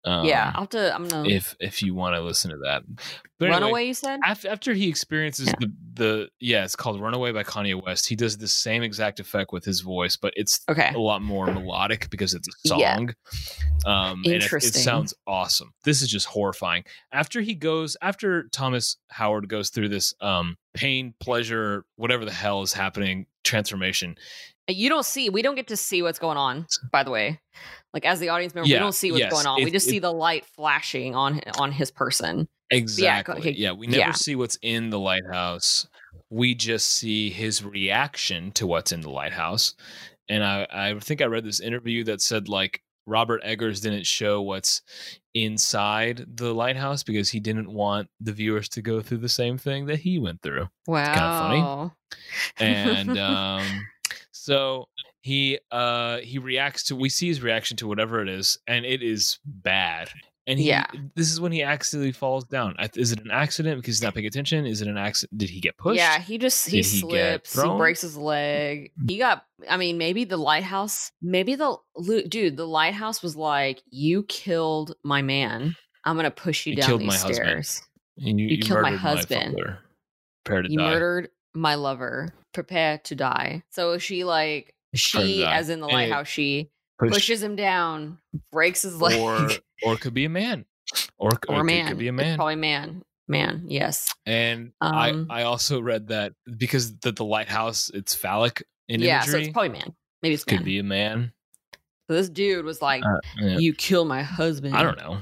Um, 0.05 0.25
yeah. 0.25 0.51
I'll 0.55 0.61
have 0.61 0.69
to. 0.69 0.93
I'm 0.95 1.07
gonna 1.07 1.27
If 1.27 1.55
if 1.59 1.81
you 1.83 1.93
want 1.93 2.15
to 2.15 2.21
listen 2.21 2.51
to 2.51 2.57
that. 2.63 2.83
But 3.39 3.45
anyway, 3.49 3.59
runaway. 3.61 3.87
You 3.87 3.93
said 3.93 4.19
after, 4.23 4.47
after 4.49 4.73
he 4.73 4.87
experiences 4.87 5.47
Yeah. 5.47 5.53
the 5.59 5.71
the 5.93 6.29
yeah, 6.39 6.63
it's 6.63 6.75
called 6.75 7.01
Runaway 7.01 7.31
by 7.31 7.43
Kanye 7.43 7.81
West. 7.81 8.07
He 8.07 8.15
does 8.15 8.37
the 8.37 8.47
same 8.47 8.83
exact 8.83 9.19
effect 9.19 9.51
with 9.51 9.65
his 9.65 9.81
voice, 9.81 10.15
but 10.15 10.33
it's 10.37 10.61
okay. 10.69 10.91
a 10.93 10.99
lot 10.99 11.21
more 11.21 11.47
melodic 11.47 12.09
because 12.09 12.33
it's 12.33 12.47
a 12.47 12.77
Yeah. 12.77 12.95
song. 12.95 13.13
Um, 13.85 14.21
and 14.25 14.33
it- 14.35 14.53
it, 14.53 14.73
sounds 14.75 15.13
awesome. 15.27 15.73
This 15.83 16.01
is 16.01 16.09
just 16.09 16.27
horrifying. 16.27 16.83
After 17.11 17.41
he 17.41 17.53
goes, 17.55 17.97
after 18.01 18.47
Thomas 18.49 18.97
Howard 19.09 19.49
goes 19.49 19.69
through 19.69 19.89
this 19.89 20.13
um, 20.21 20.57
pain, 20.73 21.13
pleasure, 21.19 21.85
whatever 21.95 22.25
the 22.25 22.31
hell 22.31 22.61
is 22.61 22.73
happening, 22.73 23.25
transformation. 23.43 24.15
You 24.67 24.89
don't 24.89 25.05
see. 25.05 25.29
We 25.29 25.41
don't 25.41 25.55
get 25.55 25.67
to 25.67 25.77
see 25.77 26.01
what's 26.01 26.19
going 26.19 26.37
on. 26.37 26.67
By 26.91 27.03
the 27.03 27.11
way, 27.11 27.39
like 27.93 28.05
as 28.05 28.19
the 28.19 28.29
audience 28.29 28.53
member, 28.53 28.67
Yeah, 28.67 28.77
we 28.77 28.79
don't 28.79 28.93
see 28.95 29.11
what's 29.11 29.21
yes, 29.21 29.31
going 29.31 29.45
on. 29.47 29.63
we 29.63 29.71
just 29.71 29.87
it- 29.87 29.91
see 29.91 29.99
the 29.99 30.11
light 30.11 30.45
flashing 30.45 31.15
on 31.15 31.41
on 31.57 31.71
his 31.71 31.91
person. 31.91 32.47
Exactly. 32.69 33.53
Yeah, 33.57 33.71
okay, 33.71 33.79
we 33.79 33.87
never 33.87 33.97
yeah. 33.97 34.11
see 34.11 34.35
what's 34.35 34.57
in 34.61 34.89
the 34.89 34.99
lighthouse. 34.99 35.87
We 36.29 36.53
just 36.53 36.89
see 36.89 37.29
his 37.29 37.63
reaction 37.63 38.51
to 38.53 38.67
what's 38.67 38.91
in 38.91 38.99
the 38.99 39.09
lighthouse. 39.09 39.73
And 40.27 40.43
I, 40.43 40.67
I 40.69 40.99
think 40.99 41.21
I 41.21 41.25
read 41.25 41.45
this 41.45 41.61
interview 41.61 42.03
that 42.03 42.19
said 42.21 42.49
like 42.49 42.81
Robert 43.05 43.41
Eggers 43.45 43.79
didn't 43.79 44.05
show 44.05 44.41
what's 44.41 44.81
inside 45.33 46.25
the 46.35 46.53
lighthouse 46.53 47.03
because 47.03 47.29
he 47.29 47.39
didn't 47.39 47.71
want 47.71 48.09
the 48.19 48.33
viewers 48.33 48.67
to 48.69 48.81
go 48.81 49.01
through 49.01 49.19
the 49.19 49.29
same 49.29 49.57
thing 49.57 49.85
that 49.85 49.99
he 49.99 50.19
went 50.19 50.41
through. 50.41 50.67
Wow. 50.87 51.05
kinda 51.05 51.93
funny. 52.59 53.09
And 53.09 53.17
um 53.17 53.65
so 54.47 54.87
he 55.21 55.59
uh 55.71 56.17
he 56.19 56.37
reacts 56.39 56.83
to 56.85 56.95
we 56.95 57.09
see 57.09 57.27
his 57.27 57.41
reaction 57.41 57.75
to 57.77 57.87
whatever 57.87 58.21
it 58.21 58.29
is 58.29 58.57
and 58.67 58.85
it 58.85 59.01
is 59.03 59.39
bad 59.45 60.09
and 60.49 60.57
he, 60.59 60.69
Yeah. 60.69 60.85
this 61.15 61.29
is 61.29 61.41
when 61.41 61.51
he 61.51 61.61
accidentally 61.63 62.13
falls 62.13 62.45
down 62.45 62.75
is 62.95 63.11
it 63.11 63.19
an 63.19 63.31
accident 63.31 63.81
because 63.81 63.95
he's 63.97 64.01
not 64.01 64.13
paying 64.13 64.25
attention 64.27 64.65
is 64.65 64.81
it 64.81 64.87
an 64.87 64.97
accident 64.97 65.37
did 65.37 65.49
he 65.49 65.59
get 65.59 65.77
pushed 65.77 65.97
Yeah, 65.97 66.19
he 66.19 66.37
just 66.37 66.67
he 66.69 66.77
Did 66.77 66.85
slips, 66.85 67.61
he 67.61 67.69
breaks 67.77 68.01
his 68.01 68.15
leg. 68.17 68.91
He 69.07 69.17
got 69.17 69.43
I 69.69 69.75
mean, 69.75 69.97
maybe 69.97 70.23
the 70.23 70.37
lighthouse, 70.37 71.11
maybe 71.21 71.55
the 71.55 71.75
dude, 72.29 72.55
the 72.57 72.67
lighthouse 72.67 73.21
was 73.23 73.35
like, 73.35 73.81
"You 73.89 74.21
killed 74.23 74.93
my 75.03 75.21
man. 75.23 75.75
I'm 76.05 76.15
going 76.15 76.25
to 76.25 76.31
push 76.31 76.65
you 76.67 76.71
You 76.71 76.77
down 76.77 76.85
killed 76.87 77.01
these 77.01 77.07
my 77.07 77.15
husband. 77.15 77.35
stairs. 77.35 77.81
And 78.19 78.39
you, 78.39 78.47
you 78.47 78.57
killed 78.59 78.83
my 78.83 78.91
husband. 78.91 79.55
father. 79.57 79.79
prepare 80.45 80.61
to 80.61 80.71
You 80.71 80.77
die 80.77 80.89
murdered 80.91 81.29
my 81.53 81.75
lover. 81.75 82.33
Prepare 82.53 82.97
to 83.05 83.15
die." 83.15 83.63
So 83.71 83.97
she 83.97 84.23
like 84.23 84.73
she 84.95 85.43
as 85.45 85.69
in 85.69 85.79
the 85.79 85.87
lighthouse, 85.87 86.27
she 86.27 86.69
Push- 86.99 87.11
pushes 87.11 87.43
him 87.43 87.55
down, 87.55 88.17
breaks 88.51 88.81
his 88.81 88.99
leg. 89.01 89.19
or 89.19 89.49
or 89.83 89.93
it 89.93 90.01
could 90.01 90.13
be 90.15 90.25
a 90.25 90.29
man 90.29 90.65
or, 91.19 91.29
or 91.29 91.31
or 91.31 91.33
it 91.33 91.39
could- 91.41 91.65
man. 91.65 91.87
could 91.89 91.97
be 91.99 92.07
a 92.07 92.11
It's 92.11 92.17
man 92.17 92.35
probably 92.37 92.55
man. 92.55 93.03
Man, 93.29 93.63
yes. 93.67 94.09
and 94.25 94.71
Um, 94.79 95.27
I 95.29 95.41
I 95.41 95.43
also 95.43 95.81
read 95.81 96.07
that 96.07 96.31
because 96.57 96.97
the, 96.99 97.11
the 97.11 97.25
lighthouse 97.25 97.91
it's 97.93 98.15
phallic 98.15 98.65
in 98.87 99.01
yeah, 99.01 99.19
so 99.21 99.37
it's 99.37 99.49
probably 99.49 99.67
man. 99.69 99.93
Maybe 100.23 100.33
it's 100.33 100.45
could 100.45 100.59
man. 100.59 100.63
be 100.65 100.79
a 100.79 100.83
man 100.83 101.33
So 102.07 102.13
this 102.15 102.29
dude 102.29 102.63
was 102.63 102.81
like, 102.81 103.03
Uh, 103.05 103.19
yeah. 103.41 103.57
"You 103.57 103.73
kill 103.73 104.05
my 104.05 104.23
husband." 104.23 104.77
I 104.77 104.81
don't 104.81 104.97
know 104.97 105.19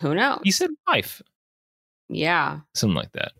Who 0.00 0.14
knows? 0.14 0.40
he 0.42 0.50
said 0.50 0.70
wife 0.86 1.20
yeah, 2.08 2.60
something 2.74 2.96
like 2.96 3.12
that 3.12 3.32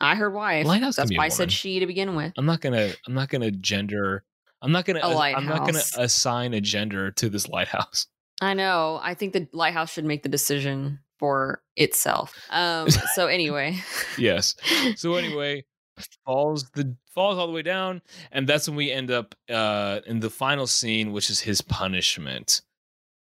I 0.00 0.14
heard 0.14 0.32
wife. 0.32 0.66
Lighthouse 0.66 0.96
That's 0.96 1.14
why 1.14 1.26
I 1.26 1.28
said 1.28 1.52
she 1.52 1.80
to 1.80 1.86
begin 1.86 2.14
with. 2.16 2.32
I'm 2.38 2.46
not 2.46 2.60
gonna 2.60 2.92
I'm 3.06 3.14
not 3.14 3.28
gonna 3.28 3.50
gender 3.50 4.24
I'm 4.62 4.72
not 4.72 4.84
gonna 4.84 5.00
A 5.02 5.08
I'm 5.34 5.46
not 5.46 5.66
gonna 5.66 5.82
assign 5.96 6.54
a 6.54 6.60
gender 6.60 7.10
to 7.12 7.28
this 7.28 7.48
lighthouse. 7.48 8.06
I 8.42 8.54
know. 8.54 8.98
I 9.02 9.14
think 9.14 9.32
the 9.34 9.48
lighthouse 9.52 9.92
should 9.92 10.04
make 10.06 10.22
the 10.22 10.28
decision 10.28 11.00
for 11.18 11.62
itself. 11.76 12.34
Um. 12.50 12.88
So 13.14 13.26
anyway, 13.26 13.76
Yes. 14.16 14.54
So 14.96 15.14
anyway, 15.16 15.64
falls 16.24 16.70
the 16.74 16.96
falls 17.14 17.38
all 17.38 17.46
the 17.46 17.52
way 17.52 17.62
down, 17.62 18.00
and 18.32 18.46
that's 18.46 18.68
when 18.68 18.76
we 18.76 18.90
end 18.90 19.10
up 19.10 19.34
uh 19.50 20.00
in 20.06 20.20
the 20.20 20.30
final 20.30 20.66
scene, 20.66 21.12
which 21.12 21.28
is 21.30 21.40
his 21.40 21.60
punishment 21.60 22.62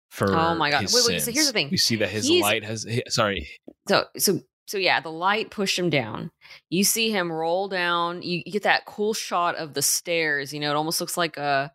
for 0.10 0.36
Oh 0.36 0.56
my 0.56 0.70
God. 0.72 0.82
Wait, 0.92 1.04
wait, 1.08 1.22
so 1.22 1.32
here's 1.32 1.48
the 1.48 1.54
thing. 1.54 1.70
We 1.72 1.78
see 1.78 1.96
that 1.98 2.10
his 2.10 2.28
He's- 2.28 2.44
light 2.44 2.64
has 2.64 2.86
sorry. 3.10 3.50
so 3.88 4.06
so 4.18 4.42
so 4.70 4.78
yeah, 4.78 5.00
the 5.00 5.12
light 5.12 5.50
pushed 5.50 5.80
him 5.80 5.90
down. 5.90 6.30
You 6.70 6.84
see 6.84 7.10
him 7.10 7.32
roll 7.32 7.68
down. 7.68 8.22
You, 8.22 8.44
get 8.44 8.62
that 8.64 8.86
cool 8.86 9.16
shot 9.16 9.56
of 9.56 9.74
the 9.74 9.82
stairs. 9.82 10.54
You 10.54 10.60
know, 10.60 10.70
it 10.70 10.76
almost 10.76 11.02
looks 11.02 11.18
like 11.18 11.38
a 11.38 11.72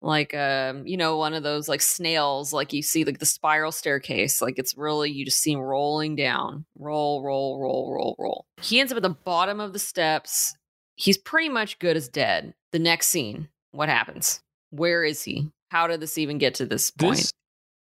like 0.00 0.32
um 0.32 0.86
you 0.86 0.96
know 0.96 1.16
one 1.16 1.34
of 1.34 1.42
those 1.42 1.68
like 1.68 1.80
snails 1.80 2.52
like 2.52 2.72
you 2.72 2.82
see 2.82 3.02
like 3.02 3.18
the 3.18 3.26
spiral 3.26 3.72
staircase 3.72 4.40
like 4.40 4.56
it's 4.56 4.76
really 4.76 5.10
you 5.10 5.24
just 5.24 5.40
see 5.40 5.50
him 5.50 5.58
rolling 5.58 6.14
down 6.14 6.64
roll 6.78 7.20
roll 7.24 7.60
roll 7.60 7.92
roll 7.92 8.14
roll 8.16 8.46
he 8.62 8.78
ends 8.78 8.92
up 8.92 8.96
at 8.96 9.02
the 9.02 9.08
bottom 9.08 9.58
of 9.58 9.72
the 9.72 9.78
steps 9.80 10.54
he's 10.94 11.18
pretty 11.18 11.48
much 11.48 11.80
good 11.80 11.96
as 11.96 12.08
dead 12.08 12.54
the 12.70 12.78
next 12.78 13.08
scene 13.08 13.48
what 13.72 13.88
happens 13.88 14.40
where 14.70 15.02
is 15.02 15.24
he 15.24 15.50
how 15.70 15.88
did 15.88 15.98
this 15.98 16.16
even 16.16 16.38
get 16.38 16.54
to 16.54 16.64
this 16.64 16.92
point 16.92 17.16
This 17.16 17.32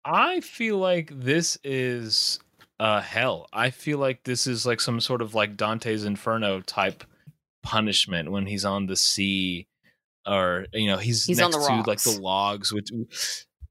I 0.04 0.40
feel 0.40 0.78
like 0.78 1.10
this 1.12 1.58
is 1.64 2.38
uh 2.80 3.00
hell. 3.00 3.48
I 3.52 3.70
feel 3.70 3.98
like 3.98 4.24
this 4.24 4.46
is 4.46 4.66
like 4.66 4.80
some 4.80 5.00
sort 5.00 5.22
of 5.22 5.34
like 5.34 5.56
Dante's 5.56 6.04
Inferno 6.04 6.60
type 6.60 7.04
punishment 7.62 8.30
when 8.30 8.46
he's 8.46 8.64
on 8.64 8.86
the 8.86 8.96
sea 8.96 9.66
or 10.26 10.66
you 10.72 10.86
know 10.86 10.96
he's, 10.96 11.24
He's 11.24 11.40
on 11.40 11.50
next 11.50 11.66
the 11.66 11.82
to 11.82 11.90
like 11.90 12.02
the 12.02 12.20
logs 12.20 12.72
which 12.72 12.88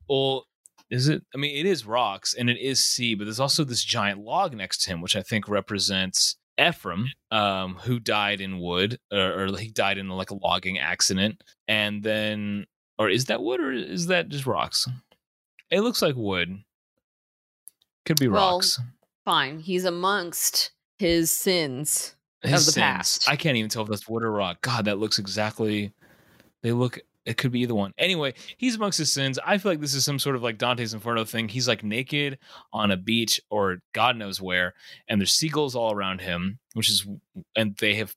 well 0.10 0.46
is 0.92 1.08
it 1.08 1.24
i 1.34 1.38
mean 1.38 1.56
it 1.56 1.66
is 1.66 1.86
rocks 1.86 2.34
and 2.34 2.50
it 2.50 2.60
is 2.60 2.84
sea 2.84 3.16
but 3.16 3.24
there's 3.24 3.40
also 3.40 3.64
this 3.64 3.84
giant 3.84 4.20
log 4.20 4.54
next 4.54 4.84
to 4.84 4.90
him 4.90 5.02
which 5.02 5.16
i 5.16 5.22
think 5.22 5.48
represents 5.48 6.38
ephraim 6.60 7.08
um 7.32 7.76
who 7.76 8.00
died 8.00 8.42
in 8.42 8.60
wood 8.60 9.00
or, 9.12 9.46
or 9.46 9.58
he 9.58 9.70
died 9.70 9.98
in 9.98 10.10
like 10.10 10.32
a 10.32 10.36
logging 10.36 10.80
accident. 10.80 11.42
And 11.68 12.04
then 12.04 12.66
or 12.98 13.10
is 13.10 13.26
that 13.26 13.42
wood 13.42 13.60
or 13.60 13.72
is 13.72 14.08
that 14.08 14.30
just 14.30 14.46
rocks? 14.46 14.88
It 15.70 15.82
looks 15.82 16.02
like 16.02 16.16
wood. 16.16 16.58
Could 18.06 18.20
be 18.20 18.28
Well, 18.28 18.56
rocks 18.56 18.80
Fine. 19.28 19.60
He's 19.60 19.84
amongst 19.84 20.72
his 20.99 21.38
sins. 21.38 22.16
His 22.41 22.62
of 22.62 22.66
the 22.68 22.72
sins. 22.72 22.82
past. 22.82 23.30
I 23.30 23.36
can't 23.36 23.58
even 23.58 23.70
tell 23.70 23.84
if 23.84 23.90
that's 23.90 24.08
wood 24.08 24.24
or 24.24 24.32
rock. 24.32 24.62
God, 24.62 24.86
that 24.86 24.99
looks 24.99 25.20
exactly. 25.20 25.91
They 26.64 26.72
look. 26.72 26.99
It 27.26 27.36
could 27.36 27.52
be 27.52 27.60
either 27.60 27.76
one. 27.76 27.94
Anyway, 27.98 28.36
he's 28.56 28.76
amongst 28.78 28.98
his 28.99 29.12
sins. 29.12 29.38
I 29.45 29.58
feel 29.58 29.74
like 29.74 29.82
this 29.82 29.94
is 29.94 30.06
some 30.06 30.18
sort 30.18 30.38
of 30.38 30.44
like 30.44 30.58
Dante's 30.58 30.94
Inferno 30.94 31.26
thing. 31.26 31.49
He's 31.49 31.68
like 31.68 31.84
naked 31.84 32.40
on 32.72 32.90
a 32.90 32.95
beach 32.95 33.41
or 33.49 33.80
God 33.91 34.16
knows 34.16 34.40
where, 34.41 34.74
and 35.10 35.20
there's 35.20 35.34
seagulls 35.34 35.76
all 35.76 35.91
around 35.94 36.22
him, 36.22 36.60
which 36.74 36.90
is, 36.90 37.06
and 37.54 37.76
they 37.82 37.95
have 37.95 38.16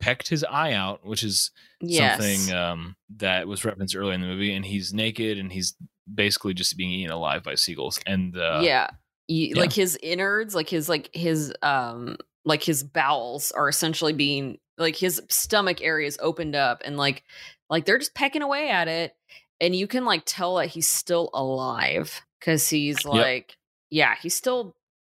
pecked 0.00 0.26
his 0.26 0.42
eye 0.42 0.72
out, 0.72 1.06
which 1.06 1.22
is 1.22 1.52
Yes. 1.80 2.16
something 2.20 2.56
um, 2.56 2.96
that 3.18 3.46
was 3.46 3.64
referenced 3.64 3.94
earlier 3.94 4.14
in 4.14 4.20
the 4.20 4.26
movie. 4.26 4.52
And 4.52 4.64
he's 4.64 4.92
naked 4.92 5.38
and 5.38 5.52
he's 5.52 5.76
basically 6.12 6.52
just 6.54 6.76
being 6.76 6.90
eaten 6.90 7.12
alive 7.12 7.44
by 7.44 7.54
seagulls. 7.54 8.00
And 8.04 8.36
uh, 8.36 8.62
yeah. 8.64 8.88
You, 9.30 9.52
yeah. 9.54 9.60
Like 9.60 9.72
his 9.72 9.96
innards, 10.02 10.56
like 10.56 10.68
his 10.68 10.88
like 10.88 11.08
his 11.14 11.54
um 11.62 12.16
like 12.44 12.64
his 12.64 12.82
bowels 12.82 13.52
are 13.52 13.68
essentially 13.68 14.12
being 14.12 14.58
like 14.76 14.96
his 14.96 15.22
stomach 15.28 15.80
area 15.82 16.08
is 16.08 16.18
opened 16.20 16.56
up 16.56 16.82
and 16.84 16.96
like 16.96 17.22
like 17.68 17.84
they're 17.84 17.98
just 17.98 18.14
pecking 18.14 18.42
away 18.42 18.70
at 18.70 18.88
it 18.88 19.14
and 19.60 19.76
you 19.76 19.86
can 19.86 20.04
like 20.04 20.22
tell 20.24 20.56
that 20.56 20.66
he's 20.66 20.88
still 20.88 21.30
alive 21.32 22.22
cuz 22.40 22.68
he's 22.68 23.04
like 23.04 23.56
yeah, 23.90 24.16
he's 24.20 24.34
still 24.34 24.74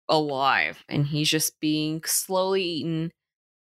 alive 0.10 0.84
and 0.90 1.08
he's 1.08 1.30
just 1.30 1.58
being 1.62 2.02
slowly 2.06 2.64
eaten 2.64 3.12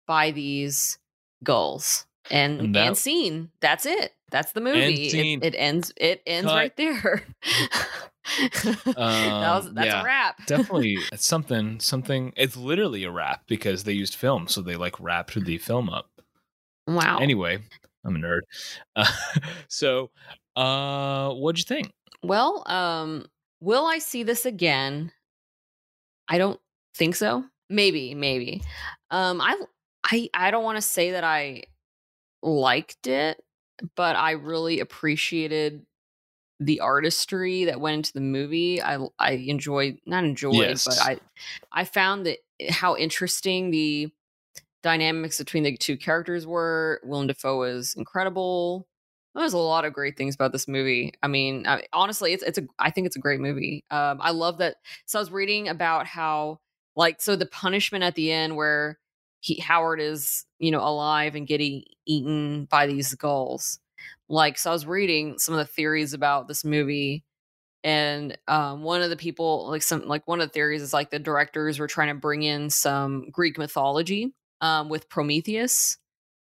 by 0.07 0.31
these 0.31 0.99
gulls. 1.43 2.05
And 2.31 2.61
And 2.61 2.77
and, 2.77 2.99
scene. 2.99 3.51
That's 3.61 3.87
it. 3.87 4.13
That's 4.31 4.53
the 4.53 4.61
movie. 4.61 5.09
It, 5.09 5.43
it 5.43 5.55
ends 5.57 5.93
it 5.97 6.23
ends 6.27 6.51
Cut. 6.51 6.55
right 6.55 6.77
there. 6.77 7.25
that 8.39 8.85
was 8.97 9.67
Um, 9.67 9.75
that's 9.75 9.87
yeah. 9.87 10.01
a 10.03 10.05
wrap. 10.05 10.37
definitely 10.47 10.99
it's 11.13 11.27
something 11.27 11.79
something 11.81 12.33
it's 12.37 12.57
literally 12.57 13.05
a 13.05 13.11
wrap 13.11 13.47
because 13.47 13.85
they 13.85 13.93
used 13.93 14.15
film 14.15 14.49
so 14.49 14.63
they 14.63 14.77
like 14.77 14.99
wrapped 15.01 15.35
the 15.45 15.59
film 15.59 15.89
up 15.91 16.09
Wow. 16.87 17.19
anyway 17.19 17.59
i'm 18.05 18.17
a 18.17 18.19
nerd 18.19 18.41
uh, 18.97 19.11
so 19.69 20.11
uh 20.57 21.31
what'd 21.35 21.59
you 21.59 21.65
think 21.65 21.93
Well, 22.23 22.63
um, 22.67 23.27
will 23.61 23.85
I 23.87 23.99
see 23.99 24.23
this 24.23 24.47
again? 24.47 25.13
I 26.29 26.39
don't 26.39 26.59
think 26.95 27.17
so. 27.17 27.45
Maybe, 27.69 28.15
maybe. 28.15 28.63
Um, 29.11 29.41
I, 29.43 29.61
I, 30.05 30.29
I 30.33 30.51
don't 30.51 30.65
want 30.65 30.77
to 30.77 30.83
say 30.83 31.11
that 31.13 31.25
I 31.25 31.65
liked 32.43 33.07
it, 33.07 33.43
but 33.97 34.17
I 34.17 34.33
really 34.33 34.81
appreciated 34.81 35.85
the 36.61 36.81
artistry 36.81 37.65
that 37.65 37.81
went 37.81 37.97
into 37.97 38.13
the 38.13 38.21
movie. 38.21 38.81
I, 38.83 38.99
I 39.19 39.33
enjoyed, 39.33 39.99
not 40.07 40.25
enjoyed, 40.25 40.55
Yes. 40.55 40.85
but 40.85 40.99
I, 41.01 41.19
I 41.73 41.85
found 41.85 42.27
that 42.27 42.39
how 42.71 42.97
interesting 42.97 43.71
the 43.71 44.11
dynamics 44.83 45.39
between 45.39 45.65
the 45.65 45.77
two 45.77 45.97
characters 45.97 46.47
were. 46.47 47.01
Willem 47.05 47.27
Dafoe 47.27 47.59
was 47.59 47.95
incredible. 47.97 48.87
There's 49.35 49.53
a 49.53 49.59
lot 49.59 49.85
of 49.85 49.93
great 49.93 50.17
things 50.17 50.37
about 50.37 50.53
this 50.53 50.69
movie. 50.69 51.13
I 51.23 51.27
mean, 51.27 51.67
I, 51.67 51.85
honestly, 51.93 52.33
it's 52.33 52.45
it's 52.45 52.59
a 52.59 52.67
I 52.79 52.91
think 52.91 53.09
it's 53.09 53.17
a 53.17 53.21
great 53.21 53.41
movie. 53.41 53.85
Um, 53.91 54.21
I 54.21 54.31
love 54.31 54.59
that. 54.59 54.77
So 55.07 55.19
I 55.19 55.23
was 55.23 55.33
reading 55.33 55.69
about 55.69 56.07
how 56.07 56.61
like 56.95 57.21
so 57.21 57.35
the 57.35 57.47
punishment 57.47 58.05
at 58.05 58.15
the 58.15 58.31
end 58.31 58.55
where 58.55 59.01
he 59.41 59.57
Howard 59.59 60.01
is 60.01 60.45
you 60.61 60.71
know 60.71 60.81
alive 60.81 61.35
and 61.35 61.49
getting 61.49 61.83
eaten 62.07 62.67
by 62.67 62.87
these 62.87 63.13
gulls. 63.17 63.81
Like 64.29 64.59
so, 64.59 64.71
I 64.71 64.73
was 64.73 64.87
reading 64.87 65.39
some 65.39 65.55
of 65.55 65.59
the 65.59 65.73
theories 65.73 66.15
about 66.15 66.49
this 66.49 66.65
movie, 66.65 67.25
and 67.83 68.37
um, 68.49 68.83
one 68.83 69.03
of 69.03 69.11
the 69.11 69.17
people 69.17 69.69
like 69.71 69.83
some 69.83 70.07
like 70.07 70.27
one 70.27 70.41
of 70.41 70.49
the 70.49 70.53
theories 70.53 70.83
is 70.83 70.93
like 70.93 71.11
the 71.11 71.19
directors 71.19 71.79
were 71.79 71.87
trying 71.87 72.09
to 72.09 72.21
bring 72.21 72.43
in 72.43 72.71
some 72.71 73.31
Greek 73.31 73.59
mythology 73.59 74.35
um, 74.61 74.89
with 74.89 75.09
Prometheus 75.09 75.99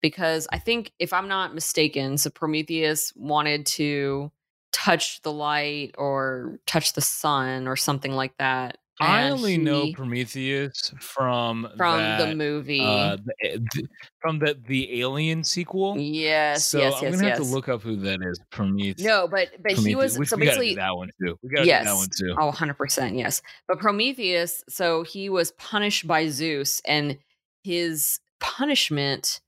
because 0.02 0.48
I 0.52 0.58
think 0.60 0.92
if 1.00 1.14
I'm 1.14 1.28
not 1.28 1.54
mistaken, 1.54 2.18
so 2.18 2.30
Prometheus 2.30 3.14
wanted 3.16 3.66
to 3.68 4.32
touch 4.72 5.22
the 5.22 5.32
light 5.32 5.96
or 5.98 6.60
touch 6.66 6.94
the 6.94 7.02
sun 7.02 7.68
or 7.68 7.76
something 7.76 8.12
like 8.12 8.38
that. 8.38 8.78
I 9.02 9.30
only 9.30 9.58
know 9.58 9.92
prometheus 9.94 10.94
from 11.00 11.68
from 11.78 11.98
that, 12.00 12.28
the 12.30 12.36
movie. 12.36 12.80
uh, 12.82 13.18
the, 13.42 13.88
from 14.20 14.40
the 14.40 14.58
the 14.68 15.02
alien 15.02 15.44
sequel 15.44 15.98
yes, 15.98 16.66
so 16.66 16.80
yes, 16.80 16.94
i'm 16.98 17.04
yes, 17.04 17.16
gonna 17.16 17.28
yes. 17.28 17.38
have 17.38 17.48
to 17.48 17.54
look 17.54 17.68
up 17.70 17.82
who 17.82 17.96
that 17.96 18.20
is 18.22 18.40
prometheus 18.52 19.06
no, 19.06 19.28
but 19.28 19.50
but 19.64 19.74
he 19.74 19.96
was 19.96 20.14
so 20.14 20.38
we 20.38 20.46
basically 20.46 20.76
that 20.76 20.96
one 20.96 21.10
too 21.20 21.38
we 21.42 21.50
gotta 21.50 21.66
Yes. 21.66 21.86
that 21.86 21.96
one 21.96 22.08
too 22.16 22.36
Oh, 22.38 22.52
100%, 22.52 23.18
yes. 23.18 23.42
But 23.68 23.80
Prometheus, 23.80 24.64
so 24.70 25.04
he 25.04 25.30
was 25.30 25.52
punished 25.54 26.06
by 26.08 26.28
Zeus, 26.30 26.82
and 26.86 27.18
his 27.64 28.20
punishment 28.40 29.40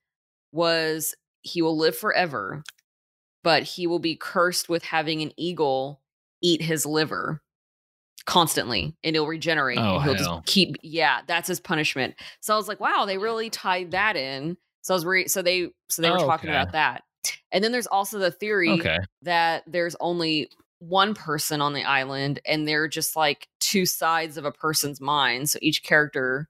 was 0.51 1.15
he 1.41 1.61
will 1.61 1.77
live 1.77 1.97
forever, 1.97 2.63
but 3.43 3.63
he 3.63 3.87
will 3.87 3.99
be 3.99 4.15
cursed 4.15 4.69
with 4.69 4.83
having 4.83 5.21
an 5.21 5.31
eagle 5.37 6.01
eat 6.41 6.61
his 6.61 6.85
liver 6.85 7.41
constantly 8.25 8.95
and 9.03 9.15
it'll 9.15 9.27
regenerate 9.27 9.77
Oh, 9.77 9.95
and 9.95 10.03
he'll 10.03 10.15
hell. 10.15 10.37
just 10.43 10.45
keep 10.45 10.77
yeah 10.81 11.21
that's 11.27 11.47
his 11.47 11.59
punishment 11.59 12.15
so 12.39 12.53
i 12.53 12.57
was 12.57 12.67
like 12.67 12.79
wow 12.79 13.05
they 13.05 13.17
really 13.17 13.49
tied 13.49 13.91
that 13.91 14.15
in 14.15 14.55
so 14.81 14.93
i 14.93 14.95
was 14.95 15.05
re- 15.05 15.27
so 15.27 15.41
they 15.41 15.69
so 15.89 16.01
they 16.01 16.09
were 16.09 16.19
Oh, 16.19 16.25
talking 16.27 16.49
okay. 16.49 16.57
about 16.57 16.71
that 16.73 17.03
and 17.51 17.63
then 17.63 17.71
there's 17.71 17.87
also 17.87 18.19
the 18.19 18.31
theory 18.31 18.71
okay 18.71 18.99
that 19.23 19.63
there's 19.67 19.95
only 19.99 20.49
one 20.79 21.13
person 21.13 21.61
on 21.61 21.73
the 21.73 21.83
island 21.83 22.39
and 22.45 22.67
they're 22.67 22.87
just 22.89 23.15
like 23.15 23.47
two 23.61 23.85
sides 23.85 24.35
of 24.37 24.43
a 24.43 24.51
person's 24.51 24.99
mind. 24.99 25.49
So 25.49 25.57
each 25.61 25.81
character, 25.81 26.49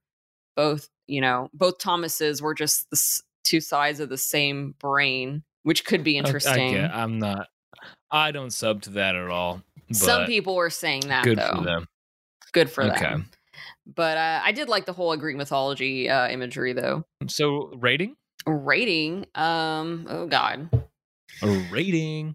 both, 0.56 0.90
you 1.06 1.22
know, 1.22 1.50
both 1.54 1.78
Thomases 1.78 2.42
were 2.42 2.56
just 2.56 2.90
the 2.90 2.96
s- 2.96 3.22
two 3.44 3.62
sides 3.62 4.00
of 4.00 4.10
the 4.10 4.18
same 4.18 4.74
brain, 4.80 5.44
which 5.62 5.86
could 5.86 6.04
be 6.04 6.16
I 6.16 6.20
interesting. 6.20 6.76
i'm 6.78 7.20
not 7.20 7.48
i 8.10 8.32
don't 8.32 8.50
sub 8.52 8.82
to 8.84 8.90
that 8.92 9.16
at 9.16 9.30
all 9.30 9.62
Some 9.94 10.26
people 10.26 10.56
were 10.56 10.70
saying 10.70 11.08
that 11.08 11.24
good 11.24 11.38
though. 11.40 11.56
for 11.58 11.64
them 11.64 11.88
Good 12.52 12.70
for 12.70 12.86
Okay. 12.86 13.06
them. 13.06 13.30
But 13.86 14.18
uh, 14.18 14.42
I 14.44 14.52
did 14.52 14.70
like 14.70 14.86
the 14.86 14.94
whole 14.94 15.16
Greek 15.18 15.36
mythology 15.38 16.10
uh, 16.10 16.28
imagery 16.30 16.74
though. 16.74 17.06
so 17.28 17.72
rating 17.76 18.16
Rating, 18.46 19.26
um, 19.36 20.06
oh 20.10 20.28
god, 20.28 20.70
a 21.42 21.50
rating 21.72 22.34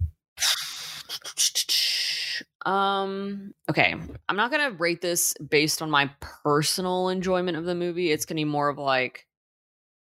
Um, 2.65 3.55
okay. 3.71 3.95
I'm 4.29 4.37
not 4.37 4.51
gonna 4.51 4.73
rate 4.73 5.01
this 5.01 5.35
based 5.35 5.81
on 5.81 5.91
my 5.91 6.11
personal 6.21 7.09
enjoyment 7.09 7.57
of 7.57 7.65
the 7.65 7.75
movie. 7.75 8.11
It's 8.11 8.25
gonna 8.25 8.37
be 8.41 8.45
more 8.45 8.69
of 8.69 8.79
like 8.79 9.27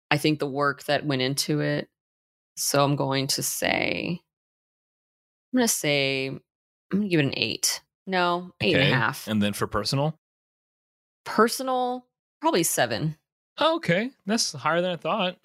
I 0.10 0.18
think 0.18 0.40
the 0.40 0.48
work 0.48 0.84
that 0.86 1.06
went 1.06 1.22
into 1.22 1.60
it. 1.61 1.90
So 2.56 2.84
I'm 2.84 2.95
going 2.95 3.28
to 3.28 3.44
say 3.44 4.22
I'm 5.53 5.57
gonna 5.57 5.68
say 5.68 6.40
I'm 6.91 6.99
gonna 6.99 7.09
give 7.09 7.19
it 7.19 7.26
an 7.26 7.34
eight. 7.38 7.81
No, 8.05 8.51
eight 8.61 8.76
and 8.76 8.84
a 8.84 8.95
half. 8.95 9.27
and 9.27 9.41
then 9.43 9.53
for 9.53 9.68
personal 9.68 10.18
Personal, 11.26 12.05
probably 12.39 12.64
seven. 12.64 13.18
oh, 13.57 13.76
okay 13.77 14.11
that's 14.26 14.53
higher 14.53 14.81
than 14.81 14.91
i 14.91 14.95
thought 14.95 15.35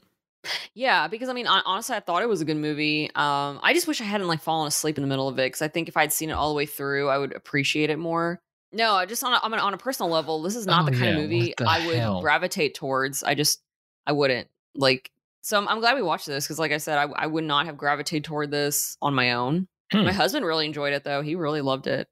Yeah, 0.74 1.06
because 1.08 1.28
I 1.28 1.32
mean, 1.34 1.46
honestly, 1.46 1.94
I 1.96 2.00
thought 2.00 2.22
it 2.22 2.28
was 2.28 2.40
a 2.40 2.44
good 2.44 2.56
movie. 2.56 3.06
Um, 3.14 3.60
I 3.62 3.72
just 3.74 3.86
wish 3.86 4.00
I 4.00 4.04
hadn't 4.04 4.26
like 4.26 4.40
fallen 4.40 4.66
asleep 4.66 4.98
in 4.98 5.02
the 5.02 5.08
middle 5.08 5.28
of 5.28 5.38
it 5.38 5.46
because 5.46 5.62
I 5.62 5.68
think 5.68 5.88
if 5.88 5.96
I'd 5.96 6.12
seen 6.12 6.30
it 6.30 6.32
all 6.32 6.48
the 6.48 6.56
way 6.56 6.66
through, 6.66 7.08
I 7.10 7.18
would 7.18 7.32
appreciate 7.32 7.90
it 7.90 7.96
more. 7.98 8.40
No, 8.72 8.94
I 8.94 9.06
just 9.06 9.22
on 9.22 9.32
a, 9.34 9.36
on 9.36 9.54
a, 9.54 9.56
on 9.58 9.72
a 9.74 9.78
personal 9.78 10.10
level, 10.10 10.42
this 10.42 10.56
is 10.56 10.66
not 10.66 10.82
Oh, 10.82 10.86
the 10.86 10.92
kind 10.92 11.04
yeah, 11.04 11.10
of 11.10 11.22
movie 11.22 11.48
what 11.48 11.56
the 11.58 11.68
I 11.70 11.86
would 11.86 11.96
hell? 11.96 12.20
gravitate 12.22 12.74
towards. 12.74 13.22
I 13.22 13.34
just, 13.34 13.60
I 14.06 14.12
wouldn't 14.12 14.48
like. 14.74 15.10
So 15.42 15.58
I'm, 15.58 15.68
I'm 15.68 15.78
glad 15.80 15.94
we 15.94 16.02
watched 16.02 16.26
this 16.26 16.44
because, 16.44 16.58
like 16.58 16.72
I 16.72 16.78
said, 16.78 16.98
I, 16.98 17.02
I 17.04 17.26
would 17.28 17.44
not 17.44 17.66
have 17.66 17.76
gravitated 17.76 18.24
toward 18.24 18.50
this 18.50 18.96
on 19.02 19.14
my 19.14 19.32
own. 19.34 19.68
Hmm. 19.92 20.04
My 20.04 20.12
husband 20.12 20.44
really 20.46 20.66
enjoyed 20.66 20.92
it 20.92 21.04
though; 21.04 21.22
he 21.22 21.34
really 21.34 21.60
loved 21.60 21.86
it. 21.86 22.08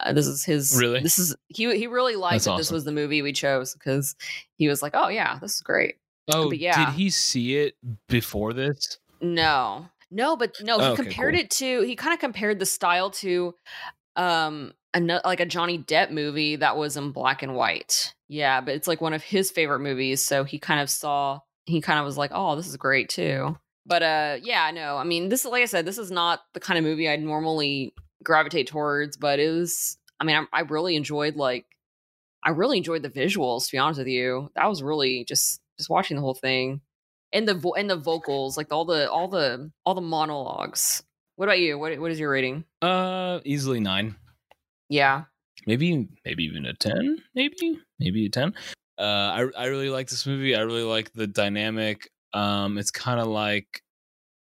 Uh, 0.00 0.12
this 0.12 0.26
is 0.26 0.44
his 0.44 0.76
Really? 0.76 1.00
This 1.00 1.18
is 1.18 1.36
he 1.48 1.76
he 1.76 1.86
really 1.86 2.16
liked 2.16 2.32
That's 2.32 2.44
that 2.46 2.56
this 2.56 2.70
was 2.72 2.84
the 2.84 2.92
movie 2.92 3.22
we 3.22 3.32
chose 3.32 3.74
because 3.74 4.16
he 4.56 4.66
was 4.68 4.82
like, 4.82 4.92
"Oh 4.94 5.08
yeah, 5.08 5.38
this 5.40 5.54
is 5.56 5.60
great." 5.60 5.96
oh 6.28 6.48
But 6.48 6.58
yeah. 6.58 6.86
did 6.86 6.94
he 6.94 7.10
see 7.10 7.56
it 7.58 7.74
before 8.08 8.52
this 8.52 8.98
No, 9.20 9.86
no, 10.10 10.36
but 10.36 10.56
no, 10.62 10.78
he 10.78 10.84
Oh, 10.86 10.92
okay, 10.92 11.02
compared 11.04 11.34
cool. 11.34 11.40
it 11.42 11.50
to. 11.50 11.82
He 11.82 11.94
kind 11.96 12.14
of 12.14 12.20
compared 12.20 12.58
the 12.58 12.66
style 12.66 13.10
to, 13.10 13.54
um, 14.16 14.72
like 15.24 15.40
a 15.40 15.46
Johnny 15.46 15.78
Depp 15.78 16.10
movie 16.10 16.56
that 16.56 16.76
was 16.76 16.96
in 16.96 17.12
black 17.12 17.42
and 17.42 17.54
white. 17.54 18.14
Yeah, 18.28 18.60
but 18.60 18.74
it's 18.74 18.88
like 18.88 19.00
one 19.00 19.12
of 19.14 19.22
his 19.22 19.50
favorite 19.50 19.80
movies, 19.80 20.22
so 20.22 20.44
he 20.44 20.58
kind 20.58 20.80
of 20.80 20.88
saw 20.90 21.40
he 21.66 21.80
kind 21.80 21.98
of 21.98 22.04
was 22.04 22.18
like, 22.18 22.30
"Oh, 22.34 22.56
this 22.56 22.66
is 22.66 22.76
great 22.76 23.08
too." 23.08 23.56
But 23.86 24.02
uh, 24.02 24.36
yeah, 24.42 24.70
no, 24.70 24.96
I 24.96 25.04
mean, 25.04 25.28
this 25.28 25.44
like 25.44 25.62
I 25.62 25.66
said, 25.66 25.84
this 25.84 25.98
is 25.98 26.10
not 26.10 26.40
the 26.54 26.60
kind 26.60 26.78
of 26.78 26.84
movie 26.84 27.08
I'd 27.08 27.22
normally 27.22 27.94
gravitate 28.22 28.68
towards, 28.68 29.16
but 29.16 29.38
it 29.38 29.50
was. 29.50 29.98
I 30.20 30.24
mean, 30.24 30.36
I, 30.36 30.58
I 30.58 30.60
really 30.60 30.94
enjoyed 30.94 31.34
like, 31.34 31.66
I 32.44 32.50
really 32.50 32.78
enjoyed 32.78 33.02
the 33.02 33.10
visuals. 33.10 33.66
To 33.66 33.72
be 33.72 33.78
honest 33.78 33.98
with 33.98 34.06
you, 34.06 34.50
that 34.54 34.68
was 34.68 34.82
really 34.82 35.24
just 35.24 35.60
just 35.78 35.90
watching 35.90 36.16
the 36.16 36.22
whole 36.22 36.34
thing, 36.34 36.80
and 37.32 37.48
the 37.48 37.54
vo- 37.54 37.74
and 37.74 37.90
the 37.90 37.96
vocals, 37.96 38.56
like 38.56 38.72
all 38.72 38.84
the 38.84 39.10
all 39.10 39.28
the 39.28 39.70
all 39.84 39.94
the 39.94 40.00
monologues. 40.00 41.02
What 41.36 41.46
about 41.46 41.58
you? 41.58 41.78
What 41.78 41.98
what 41.98 42.10
is 42.12 42.20
your 42.20 42.30
rating? 42.30 42.64
Uh, 42.80 43.40
easily 43.44 43.80
nine. 43.80 44.14
Yeah, 44.88 45.24
maybe 45.66 46.08
maybe 46.24 46.44
even 46.44 46.66
a 46.66 46.74
10 46.74 47.18
maybe 47.34 47.78
maybe 47.98 48.26
a 48.26 48.28
10 48.28 48.54
uh 48.98 49.02
i 49.02 49.46
i 49.56 49.64
really 49.66 49.90
like 49.90 50.08
this 50.08 50.26
movie 50.26 50.54
i 50.54 50.60
really 50.60 50.82
like 50.82 51.12
the 51.12 51.26
dynamic 51.26 52.10
um 52.34 52.78
it's 52.78 52.90
kind 52.90 53.20
of 53.20 53.26
like 53.26 53.82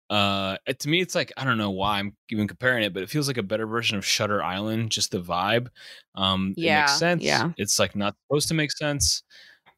uh 0.09 0.57
to 0.79 0.89
me 0.89 1.01
it's 1.01 1.15
like 1.15 1.31
i 1.37 1.43
don't 1.43 1.57
know 1.57 1.71
why 1.71 1.97
i'm 1.99 2.15
even 2.29 2.47
comparing 2.47 2.83
it 2.83 2.93
but 2.93 3.01
it 3.03 3.09
feels 3.09 3.27
like 3.27 3.37
a 3.37 3.43
better 3.43 3.65
version 3.65 3.97
of 3.97 4.05
shutter 4.05 4.43
island 4.43 4.91
just 4.91 5.11
the 5.11 5.19
vibe. 5.21 5.67
Um 6.15 6.53
Yeah, 6.57 6.79
it 6.79 6.81
makes 6.81 6.99
sense. 6.99 7.23
yeah. 7.23 7.51
it's 7.57 7.79
like 7.79 7.95
not 7.95 8.15
supposed 8.27 8.47
to 8.49 8.53
make 8.53 8.71
sense 8.71 9.23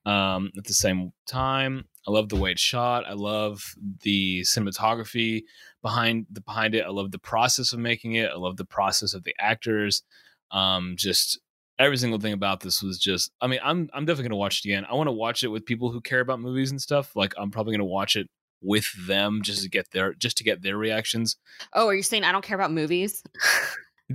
um 0.05 0.51
at 0.57 0.65
the 0.65 0.73
same 0.73 1.11
time. 1.27 1.85
I 2.07 2.11
love 2.11 2.29
the 2.29 2.35
way 2.35 2.51
it's 2.51 2.61
shot. 2.61 3.05
I 3.07 3.13
love 3.13 3.63
the 4.03 4.41
cinematography 4.41 5.43
behind 5.81 6.27
the 6.31 6.41
behind 6.41 6.75
it. 6.75 6.85
I 6.85 6.89
love 6.89 7.11
the 7.11 7.19
process 7.19 7.73
of 7.73 7.79
making 7.79 8.13
it. 8.13 8.29
I 8.31 8.35
love 8.35 8.57
the 8.57 8.65
process 8.65 9.13
of 9.13 9.23
the 9.23 9.35
actors. 9.39 10.03
Um 10.51 10.95
just 10.97 11.39
every 11.79 11.97
single 11.97 12.19
thing 12.19 12.33
about 12.33 12.61
this 12.61 12.81
was 12.81 12.97
just 12.97 13.31
i 13.41 13.47
mean 13.47 13.59
i'm 13.63 13.89
i'm 13.93 14.05
definitely 14.05 14.29
gonna 14.29 14.37
watch 14.37 14.59
it 14.63 14.69
again. 14.69 14.85
I 14.89 14.95
want 14.95 15.07
to 15.07 15.11
watch 15.13 15.43
it 15.43 15.49
with 15.49 15.65
people 15.65 15.91
who 15.91 16.01
care 16.01 16.21
about 16.21 16.39
movies 16.39 16.71
and 16.71 16.81
stuff. 16.81 17.15
Like 17.15 17.33
i'm 17.37 17.51
probably 17.51 17.73
gonna 17.73 17.85
watch 17.85 18.15
it 18.15 18.27
with 18.61 18.87
them 19.07 19.41
just 19.43 19.63
to 19.63 19.69
get 19.69 19.91
their 19.91 20.13
just 20.13 20.37
to 20.37 20.43
get 20.43 20.61
their 20.61 20.77
reactions. 20.77 21.37
Oh, 21.73 21.87
are 21.87 21.95
you 21.95 22.03
saying 22.03 22.23
I 22.23 22.31
don't 22.31 22.43
care 22.43 22.55
about 22.55 22.71
movies? 22.71 23.23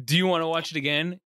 do 0.04 0.16
you 0.16 0.26
want 0.26 0.42
to 0.42 0.48
watch 0.48 0.70
it 0.70 0.76
again? 0.76 1.20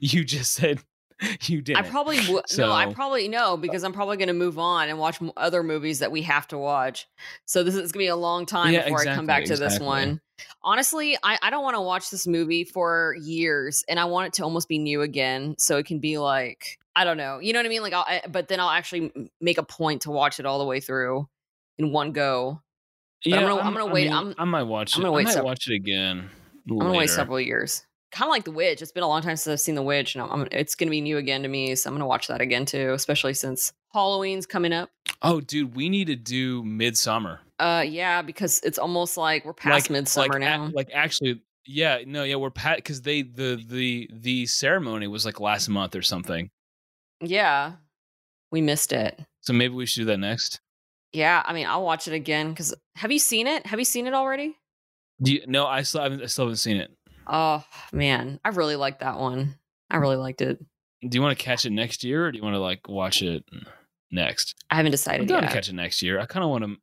You 0.00 0.24
just 0.24 0.52
said 0.52 0.80
you 1.46 1.62
did 1.62 1.76
I 1.76 1.82
probably 1.82 2.18
would. 2.28 2.44
no, 2.58 2.72
I 2.72 2.92
probably 2.92 3.28
no 3.28 3.54
uh 3.54 3.56
because 3.56 3.84
I'm 3.84 3.92
probably 3.92 4.16
going 4.16 4.28
to 4.28 4.34
move 4.34 4.58
on 4.58 4.88
and 4.88 4.98
watch 4.98 5.18
other 5.36 5.62
movies 5.62 6.00
that 6.00 6.10
we 6.12 6.22
have 6.22 6.48
to 6.48 6.58
watch. 6.58 7.06
So 7.44 7.62
this 7.62 7.74
is 7.74 7.80
going 7.80 7.92
to 7.92 7.98
be 7.98 8.06
a 8.08 8.16
long 8.16 8.46
time 8.46 8.72
Yeah, 8.74 8.84
before 8.84 9.00
I 9.00 9.14
come 9.14 9.26
back 9.26 9.44
to 9.44 9.56
this 9.56 9.78
one. 9.78 10.20
Honestly, 10.62 11.16
I, 11.22 11.38
I 11.42 11.50
don't 11.50 11.62
want 11.62 11.76
to 11.76 11.80
watch 11.80 12.10
this 12.10 12.26
movie 12.26 12.64
for 12.64 13.16
years, 13.22 13.84
and 13.88 14.00
I 14.00 14.06
want 14.06 14.26
it 14.28 14.32
to 14.34 14.42
almost 14.44 14.68
be 14.68 14.78
new 14.78 15.02
again, 15.02 15.54
so 15.58 15.76
it 15.78 15.86
can 15.86 16.00
be 16.00 16.18
like 16.18 16.78
I 16.94 17.04
don't 17.04 17.16
know, 17.16 17.38
you 17.38 17.52
know 17.52 17.58
what 17.60 17.66
I 17.66 17.68
mean? 17.70 17.82
Like, 17.82 17.92
I'll, 17.94 18.04
I, 18.06 18.20
but 18.28 18.48
then 18.48 18.60
I'll 18.60 18.68
actually 18.68 19.12
make 19.40 19.56
a 19.58 19.62
point 19.62 20.02
to 20.02 20.10
watch 20.10 20.38
it 20.40 20.44
all 20.46 20.58
the 20.58 20.66
way 20.66 20.80
through 20.80 21.26
in 21.78 21.90
one 21.92 22.12
go. 22.12 22.60
I'm 23.24 23.30
gonna- 23.32 23.56
I'm 23.56 23.72
gonna 23.72 23.86
I 23.86 23.92
wait- 23.92 24.04
mean, 24.08 24.12
I'm- 24.12 24.34
I 24.36 24.44
might 24.44 24.64
watch 24.64 24.92
it. 24.92 24.96
I'm 24.96 25.02
gonna 25.02 25.12
I 25.12 25.16
wait 25.16 25.24
might 25.24 25.34
sev- 25.34 25.44
watch 25.44 25.68
it 25.68 25.74
again. 25.74 26.28
I'm 26.68 26.78
gonna 26.78 26.98
wait 26.98 27.08
several 27.08 27.40
years. 27.40 27.86
Kind 28.12 28.28
of 28.28 28.30
like 28.30 28.44
The 28.44 28.52
Witch. 28.52 28.82
It's 28.82 28.92
been 28.92 29.02
a 29.02 29.08
long 29.08 29.22
time 29.22 29.36
since 29.36 29.52
I've 29.52 29.60
seen 29.60 29.74
The 29.74 29.82
Witch, 29.82 30.14
and 30.14 30.22
I'm, 30.22 30.46
it's 30.52 30.74
going 30.74 30.86
to 30.86 30.90
be 30.90 31.00
new 31.00 31.16
again 31.16 31.42
to 31.42 31.48
me. 31.48 31.74
So 31.74 31.88
I'm 31.88 31.94
going 31.94 32.00
to 32.00 32.06
watch 32.06 32.28
that 32.28 32.40
again 32.40 32.66
too, 32.66 32.92
especially 32.92 33.34
since 33.34 33.72
Halloween's 33.92 34.46
coming 34.46 34.72
up. 34.72 34.90
Oh, 35.22 35.40
dude, 35.40 35.74
we 35.74 35.88
need 35.88 36.06
to 36.08 36.16
do 36.16 36.62
Midsummer. 36.62 37.40
Uh, 37.58 37.84
yeah, 37.86 38.22
because 38.22 38.60
it's 38.64 38.78
almost 38.78 39.16
like 39.16 39.44
we're 39.44 39.52
past 39.52 39.88
midsummer 39.88 40.32
like, 40.34 40.40
now. 40.40 40.66
a- 40.66 40.74
like 40.74 40.90
actually, 40.92 41.40
yeah, 41.64 41.98
no, 42.06 42.24
yeah, 42.24 42.34
we're 42.34 42.50
past 42.50 42.78
because 42.78 43.02
they 43.02 43.22
the 43.22 43.62
the 43.68 44.10
the 44.12 44.46
ceremony 44.46 45.06
was 45.06 45.24
like 45.24 45.38
last 45.38 45.68
month 45.68 45.94
or 45.94 46.02
something. 46.02 46.50
yeah, 47.20 47.74
we 48.50 48.60
missed 48.60 48.92
it. 48.92 49.20
So 49.42 49.52
maybe 49.52 49.74
we 49.74 49.86
should 49.86 50.00
do 50.00 50.04
that 50.06 50.18
next. 50.18 50.60
Yeah, 51.12 51.42
I 51.44 51.52
mean, 51.52 51.66
I'll 51.66 51.84
watch 51.84 52.08
it 52.08 52.14
again 52.14 52.50
because 52.50 52.74
have 52.96 53.12
you 53.12 53.18
seen 53.20 53.46
it? 53.46 53.64
Have 53.66 53.78
you 53.78 53.84
seen 53.84 54.06
it 54.06 54.14
already? 54.14 54.56
Do 55.22 55.34
you, 55.34 55.44
no, 55.46 55.66
I 55.66 55.82
still 55.82 56.02
haven't. 56.02 56.22
I 56.22 56.26
still 56.26 56.46
haven't 56.46 56.56
seen 56.56 56.78
it. 56.78 56.90
Oh 57.26 57.64
man, 57.92 58.40
I 58.44 58.50
really 58.50 58.76
liked 58.76 59.00
that 59.00 59.18
one. 59.18 59.56
I 59.90 59.96
really 59.96 60.16
liked 60.16 60.40
it. 60.40 60.58
Do 61.06 61.16
you 61.16 61.22
want 61.22 61.36
to 61.38 61.44
catch 61.44 61.64
it 61.66 61.70
next 61.70 62.04
year, 62.04 62.26
or 62.26 62.32
do 62.32 62.38
you 62.38 62.44
want 62.44 62.54
to 62.54 62.60
like 62.60 62.88
watch 62.88 63.22
it 63.22 63.44
next? 64.10 64.54
I 64.70 64.76
haven't 64.76 64.92
decided. 64.92 65.22
I'm 65.22 65.26
down 65.26 65.42
to 65.42 65.48
catch 65.54 65.68
it 65.68 65.74
next 65.74 66.02
year. 66.02 66.20
I 66.20 66.26
kind 66.26 66.44
of 66.44 66.50
want 66.50 66.64
to. 66.64 66.76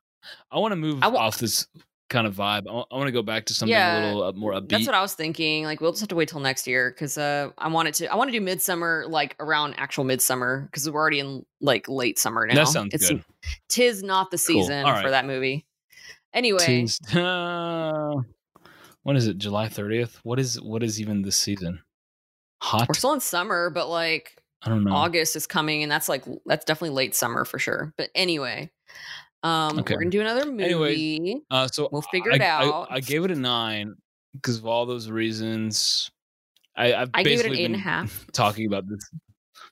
I 0.52 0.60
want 0.60 0.74
to 0.74 0.76
move 0.76 1.00
wa- 1.02 1.08
off 1.16 1.38
this 1.38 1.68
kind 2.10 2.28
of 2.28 2.36
vibe. 2.36 2.68
I 2.68 2.96
want 2.96 3.08
to 3.08 3.12
go 3.12 3.22
back 3.22 3.46
to 3.46 3.54
something 3.54 3.72
Yeah, 3.72 4.04
a 4.04 4.06
little 4.08 4.24
uh, 4.24 4.32
more 4.34 4.54
upbeat. 4.54 4.70
That's 4.70 4.86
what 4.88 4.96
I 4.96 5.02
was 5.02 5.14
thinking. 5.14 5.64
Like 5.64 5.80
we'll 5.80 5.92
just 5.92 6.02
have 6.02 6.10
to 6.10 6.16
wait 6.16 6.28
till 6.30 6.40
next 6.42 6.68
year 6.68 6.92
because 6.92 7.18
uh, 7.18 7.52
I 7.58 7.68
wanted 7.70 7.94
to. 7.96 8.08
I 8.12 8.16
want 8.16 8.30
to 8.30 8.38
do 8.38 8.42
midsummer 8.44 9.06
like 9.08 9.36
around 9.40 9.76
actual 9.78 10.04
midsummer 10.04 10.68
because 10.70 10.90
we're 10.90 11.00
already 11.00 11.20
in 11.20 11.46
like 11.62 11.88
late 11.88 12.20
summer 12.20 12.46
now. 12.46 12.56
that 12.56 12.68
sounds 12.68 12.94
it's, 12.94 13.10
good. 13.10 13.24
Tis 13.70 14.04
not 14.04 14.32
the 14.32 14.38
Cool. 14.38 14.64
season 14.64 14.86
for 15.02 15.10
that 15.12 15.26
movie. 15.26 15.66
Anyway, 16.34 16.60
Tis- 16.66 17.00
uh, 17.16 18.16
what 19.04 19.16
is 19.16 19.28
it? 19.28 19.38
July 19.38 19.68
thirtieth. 19.70 20.20
What 20.24 20.40
is 20.40 20.62
what 20.62 20.84
is 20.84 21.00
even 21.00 21.22
this 21.22 21.36
season? 21.38 21.82
Hot. 22.62 22.88
we're 22.90 22.94
still 22.94 23.14
in 23.14 23.20
summer, 23.22 23.70
but 23.70 23.88
like 23.90 24.36
I 24.62 24.70
don't 24.70 24.84
know. 24.84 24.94
August 24.94 25.36
is 25.36 25.48
coming, 25.48 25.84
and 25.84 25.92
that's 25.92 26.10
like 26.10 26.26
that's 26.46 26.66
definitely 26.66 26.96
late 26.96 27.16
summer 27.16 27.46
for 27.46 27.58
sure. 27.60 27.94
But 27.98 28.10
anyway, 28.14 28.70
um, 29.44 29.80
Okay. 29.80 29.94
we're 29.94 30.02
gonna 30.02 30.10
do 30.12 30.22
another 30.22 30.46
movie. 30.52 30.64
Anyways, 30.66 31.42
Uh, 31.50 31.68
so 31.68 31.88
We'll 31.92 32.02
figure 32.02 32.32
I- 32.34 32.36
it 32.36 32.42
out. 32.42 32.88
I, 32.92 33.00
gave 33.00 33.24
it 33.24 33.32
a 33.32 33.36
nine 33.36 33.96
because 34.34 34.58
of 34.58 34.66
all 34.66 34.86
those 34.86 35.10
reasons. 35.10 36.12
I, 36.76 36.94
I've 36.94 37.10
I 37.14 37.24
gave 37.24 37.40
it 37.40 37.46
an 37.46 37.52
basically 37.52 37.60
eight 37.62 37.66
and 37.66 37.76
a 37.76 37.78
been 37.78 37.84
half. 37.84 38.26
talking 38.34 38.66
about 38.68 38.88
this 38.90 39.10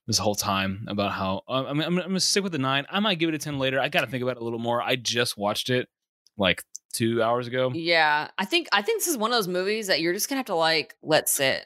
this 0.08 0.18
whole 0.18 0.36
time 0.36 0.86
about 0.88 1.12
how 1.12 1.42
uh, 1.50 1.66
I 1.66 1.74
mean, 1.74 1.84
I'm, 1.84 1.98
I'm 2.00 2.08
gonna 2.08 2.20
stick 2.22 2.44
with 2.44 2.54
the 2.54 2.58
nine. 2.58 2.86
I 2.90 3.02
might 3.02 3.20
give 3.20 3.28
it 3.28 3.36
a 3.36 3.40
ten 3.40 3.60
later. 3.60 3.80
I 3.82 3.90
got 3.90 4.02
to 4.02 4.08
think 4.08 4.24
about 4.24 4.38
it 4.38 4.42
a 4.42 4.44
little 4.46 4.60
more. 4.60 4.82
I 4.82 4.96
just 4.96 5.38
watched 5.38 5.70
it 5.70 5.90
like 6.38 6.64
two 6.98 7.22
hours 7.22 7.48
ago. 7.48 7.72
Yeah, 7.74 8.30
I 8.38 8.46
think 8.46 8.68
I 8.72 8.82
think 8.82 9.00
this 9.02 9.08
is 9.08 9.18
one 9.18 9.32
of 9.32 9.38
those 9.38 9.48
movies 9.48 9.88
that 9.88 10.02
you're 10.02 10.14
just 10.14 10.30
gonna 10.30 10.40
have 10.40 10.48
to 10.48 10.56
like 10.56 10.96
let 11.04 11.30
sit. 11.30 11.66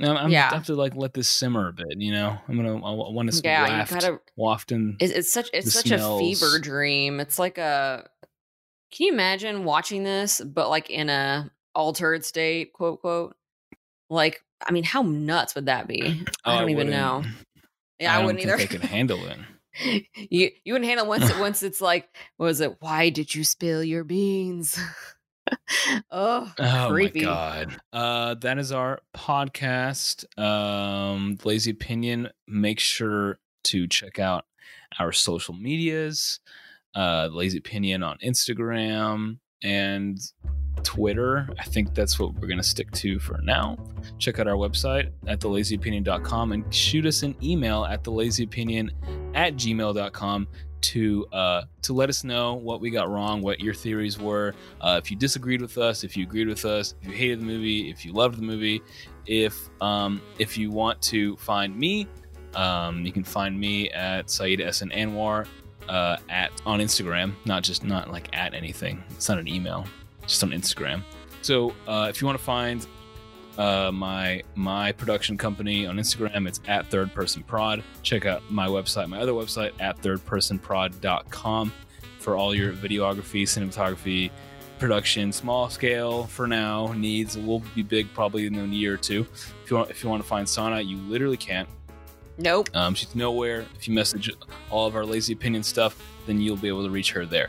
I'm, 0.00 0.16
I'm 0.16 0.30
Yeah. 0.30 0.48
I 0.50 0.54
have 0.54 0.66
to 0.66 0.74
like 0.74 0.94
let 0.96 1.14
this 1.14 1.28
simmer 1.28 1.68
a 1.68 1.72
bit. 1.72 1.86
You 1.98 2.12
know, 2.12 2.38
I'm 2.48 2.56
gonna 2.56 2.74
I 2.76 2.90
want 3.12 3.30
to 3.32 3.40
Yeah, 3.44 3.68
waft, 3.78 3.90
you 3.90 4.00
gotta. 4.00 4.20
waft 4.36 4.72
in. 4.72 4.96
It's, 5.00 5.12
it's 5.12 5.32
such 5.32 5.50
it's 5.52 5.72
such 5.72 5.90
a 5.90 6.18
fever 6.18 6.58
dream. 6.58 7.20
It's 7.20 7.38
like 7.38 7.58
a. 7.58 8.08
Can 8.92 9.06
you 9.06 9.12
imagine 9.12 9.64
watching 9.64 10.02
this, 10.02 10.40
but 10.40 10.68
like 10.68 10.90
in 10.90 11.08
a 11.10 11.50
altered 11.74 12.24
state, 12.24 12.72
quote 12.72 13.00
quote? 13.00 13.36
Like, 14.08 14.42
I 14.66 14.72
mean, 14.72 14.82
how 14.82 15.02
nuts 15.02 15.54
would 15.54 15.66
that 15.66 15.86
be? 15.86 16.24
Oh, 16.44 16.52
I 16.52 16.60
don't 16.60 16.70
even 16.70 16.90
know. 16.90 17.22
Yeah, 18.00 18.12
I, 18.14 18.16
don't 18.16 18.26
wouldn't 18.26 18.42
think 18.42 18.52
either. 18.52 18.62
I 18.62 18.66
could 18.66 18.80
handle 18.80 19.24
it. 19.26 19.36
You 20.14 20.50
you 20.64 20.72
wouldn't 20.72 20.88
handle 20.88 21.06
once 21.06 21.28
it 21.30 21.38
once 21.38 21.62
it's 21.62 21.80
like 21.80 22.08
what 22.36 22.46
was 22.46 22.60
it 22.60 22.76
why 22.80 23.08
did 23.08 23.34
you 23.34 23.44
spill 23.44 23.82
your 23.84 24.04
beans 24.04 24.78
oh, 26.10 26.52
Oh 26.58 26.88
creepy 26.90 27.20
my 27.20 27.24
god. 27.24 27.76
Uh 27.92 28.34
that 28.34 28.58
is 28.58 28.72
our 28.72 29.00
podcast. 29.14 30.24
Um 30.38 31.38
Lazy 31.44 31.70
Opinion. 31.70 32.28
Make 32.46 32.80
sure 32.80 33.38
to 33.64 33.86
check 33.86 34.18
out 34.18 34.44
our 34.98 35.12
social 35.12 35.54
medias. 35.54 36.40
Uh 36.94 37.28
Lazy 37.32 37.58
Opinion 37.58 38.02
on 38.02 38.18
Instagram 38.18 39.38
and 39.62 40.18
Twitter. 40.82 41.48
I 41.58 41.64
think 41.64 41.94
that's 41.94 42.18
what 42.18 42.34
we're 42.34 42.48
gonna 42.48 42.62
stick 42.62 42.90
to 42.92 43.18
for 43.18 43.38
now. 43.42 43.78
Check 44.18 44.38
out 44.38 44.46
our 44.46 44.54
website 44.54 45.10
at 45.26 45.40
thelazyopinion.com 45.40 46.52
and 46.52 46.74
shoot 46.74 47.06
us 47.06 47.22
an 47.22 47.34
email 47.42 47.84
at 47.84 48.04
thelazyopinion 48.04 48.90
at 49.34 49.54
gmail.com 49.54 50.48
to 50.80 51.26
uh 51.32 51.62
to 51.82 51.92
let 51.92 52.08
us 52.08 52.24
know 52.24 52.54
what 52.54 52.80
we 52.80 52.90
got 52.90 53.10
wrong, 53.10 53.42
what 53.42 53.60
your 53.60 53.74
theories 53.74 54.18
were, 54.18 54.54
uh, 54.80 54.98
if 55.02 55.10
you 55.10 55.16
disagreed 55.16 55.60
with 55.60 55.76
us, 55.78 56.04
if 56.04 56.16
you 56.16 56.24
agreed 56.24 56.48
with 56.48 56.64
us, 56.64 56.94
if 57.02 57.08
you 57.08 57.14
hated 57.14 57.40
the 57.40 57.44
movie, 57.44 57.90
if 57.90 58.04
you 58.04 58.12
loved 58.12 58.38
the 58.38 58.42
movie, 58.42 58.82
if 59.26 59.68
um, 59.80 60.20
if 60.38 60.56
you 60.56 60.70
want 60.70 61.00
to 61.02 61.36
find 61.36 61.76
me, 61.76 62.08
um, 62.54 63.04
you 63.04 63.12
can 63.12 63.24
find 63.24 63.58
me 63.58 63.90
at 63.90 64.30
Saeed 64.30 64.60
S 64.60 64.82
N 64.82 64.90
Anwar 64.90 65.46
uh, 65.88 66.16
at 66.28 66.50
on 66.64 66.80
Instagram, 66.80 67.34
not 67.44 67.62
just 67.62 67.84
not 67.84 68.10
like 68.10 68.34
at 68.36 68.54
anything. 68.54 69.02
It's 69.10 69.28
not 69.28 69.38
an 69.38 69.48
email, 69.48 69.84
just 70.30 70.42
on 70.44 70.50
Instagram. 70.50 71.02
So 71.42 71.74
uh, 71.86 72.06
if 72.08 72.20
you 72.20 72.26
want 72.26 72.38
to 72.38 72.44
find 72.44 72.86
uh, 73.58 73.90
my 73.92 74.42
my 74.54 74.92
production 74.92 75.36
company 75.36 75.86
on 75.86 75.96
Instagram, 75.96 76.46
it's 76.48 76.60
at 76.68 76.86
Third 76.90 77.12
Person 77.12 77.42
Prod. 77.42 77.82
Check 78.02 78.24
out 78.24 78.42
my 78.50 78.66
website, 78.66 79.08
my 79.08 79.18
other 79.18 79.32
website 79.32 79.72
at 79.80 80.00
thirdpersonprod.com 80.00 81.72
for 82.18 82.36
all 82.36 82.54
your 82.54 82.72
videography, 82.72 83.42
cinematography, 83.42 84.30
production, 84.78 85.32
small 85.32 85.68
scale 85.68 86.24
for 86.24 86.46
now. 86.46 86.92
Needs 86.92 87.36
will 87.36 87.62
be 87.74 87.82
big 87.82 88.12
probably 88.14 88.46
in 88.46 88.54
a 88.54 88.64
year 88.66 88.94
or 88.94 88.98
two. 88.98 89.26
If 89.64 89.70
you 89.70 89.76
want, 89.76 89.90
if 89.90 90.02
you 90.04 90.08
want 90.08 90.22
to 90.22 90.28
find 90.28 90.48
Sana, 90.48 90.80
you 90.80 90.96
literally 90.96 91.36
can't. 91.36 91.68
nope 92.38 92.70
Um, 92.74 92.94
she's 92.94 93.14
nowhere. 93.14 93.66
If 93.76 93.88
you 93.88 93.94
message 93.94 94.30
all 94.70 94.86
of 94.86 94.94
our 94.94 95.04
lazy 95.04 95.32
opinion 95.32 95.62
stuff, 95.62 96.00
then 96.26 96.40
you'll 96.40 96.56
be 96.56 96.68
able 96.68 96.84
to 96.84 96.90
reach 96.90 97.10
her 97.12 97.26
there. 97.26 97.48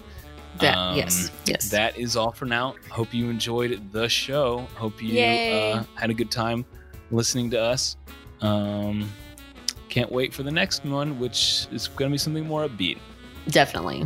That 0.60 0.78
Um, 0.78 0.98
yes 0.98 1.32
yes 1.46 1.70
That 1.70 1.98
is 1.98 2.16
all 2.16 2.32
for 2.32 2.46
now. 2.46 2.76
Hope 2.90 3.14
you 3.14 3.30
enjoyed 3.30 3.92
the 3.92 4.08
show. 4.10 4.68
Hope 4.76 5.02
you 5.02 5.20
uh, 5.24 5.84
had 5.96 6.10
a 6.10 6.14
good 6.14 6.32
time 6.32 6.66
listening 7.12 7.50
to 7.52 7.62
us. 7.62 7.98
Um, 8.42 9.10
can't 9.90 10.12
wait 10.12 10.34
for 10.34 10.44
the 10.44 10.52
next 10.52 10.86
one, 10.86 11.20
which 11.20 11.68
is 11.72 11.88
going 11.90 12.10
to 12.10 12.14
be 12.14 12.18
something 12.18 12.48
more 12.48 12.68
upbeat. 12.68 12.98
Definitely. 13.50 14.06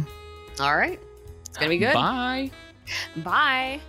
All 0.60 0.76
right. 0.76 1.00
It's 1.48 1.58
going 1.58 1.70
to 1.70 1.76
be 1.76 1.78
good. 1.78 1.94
Bye. 1.94 2.52
Bye. 3.18 3.82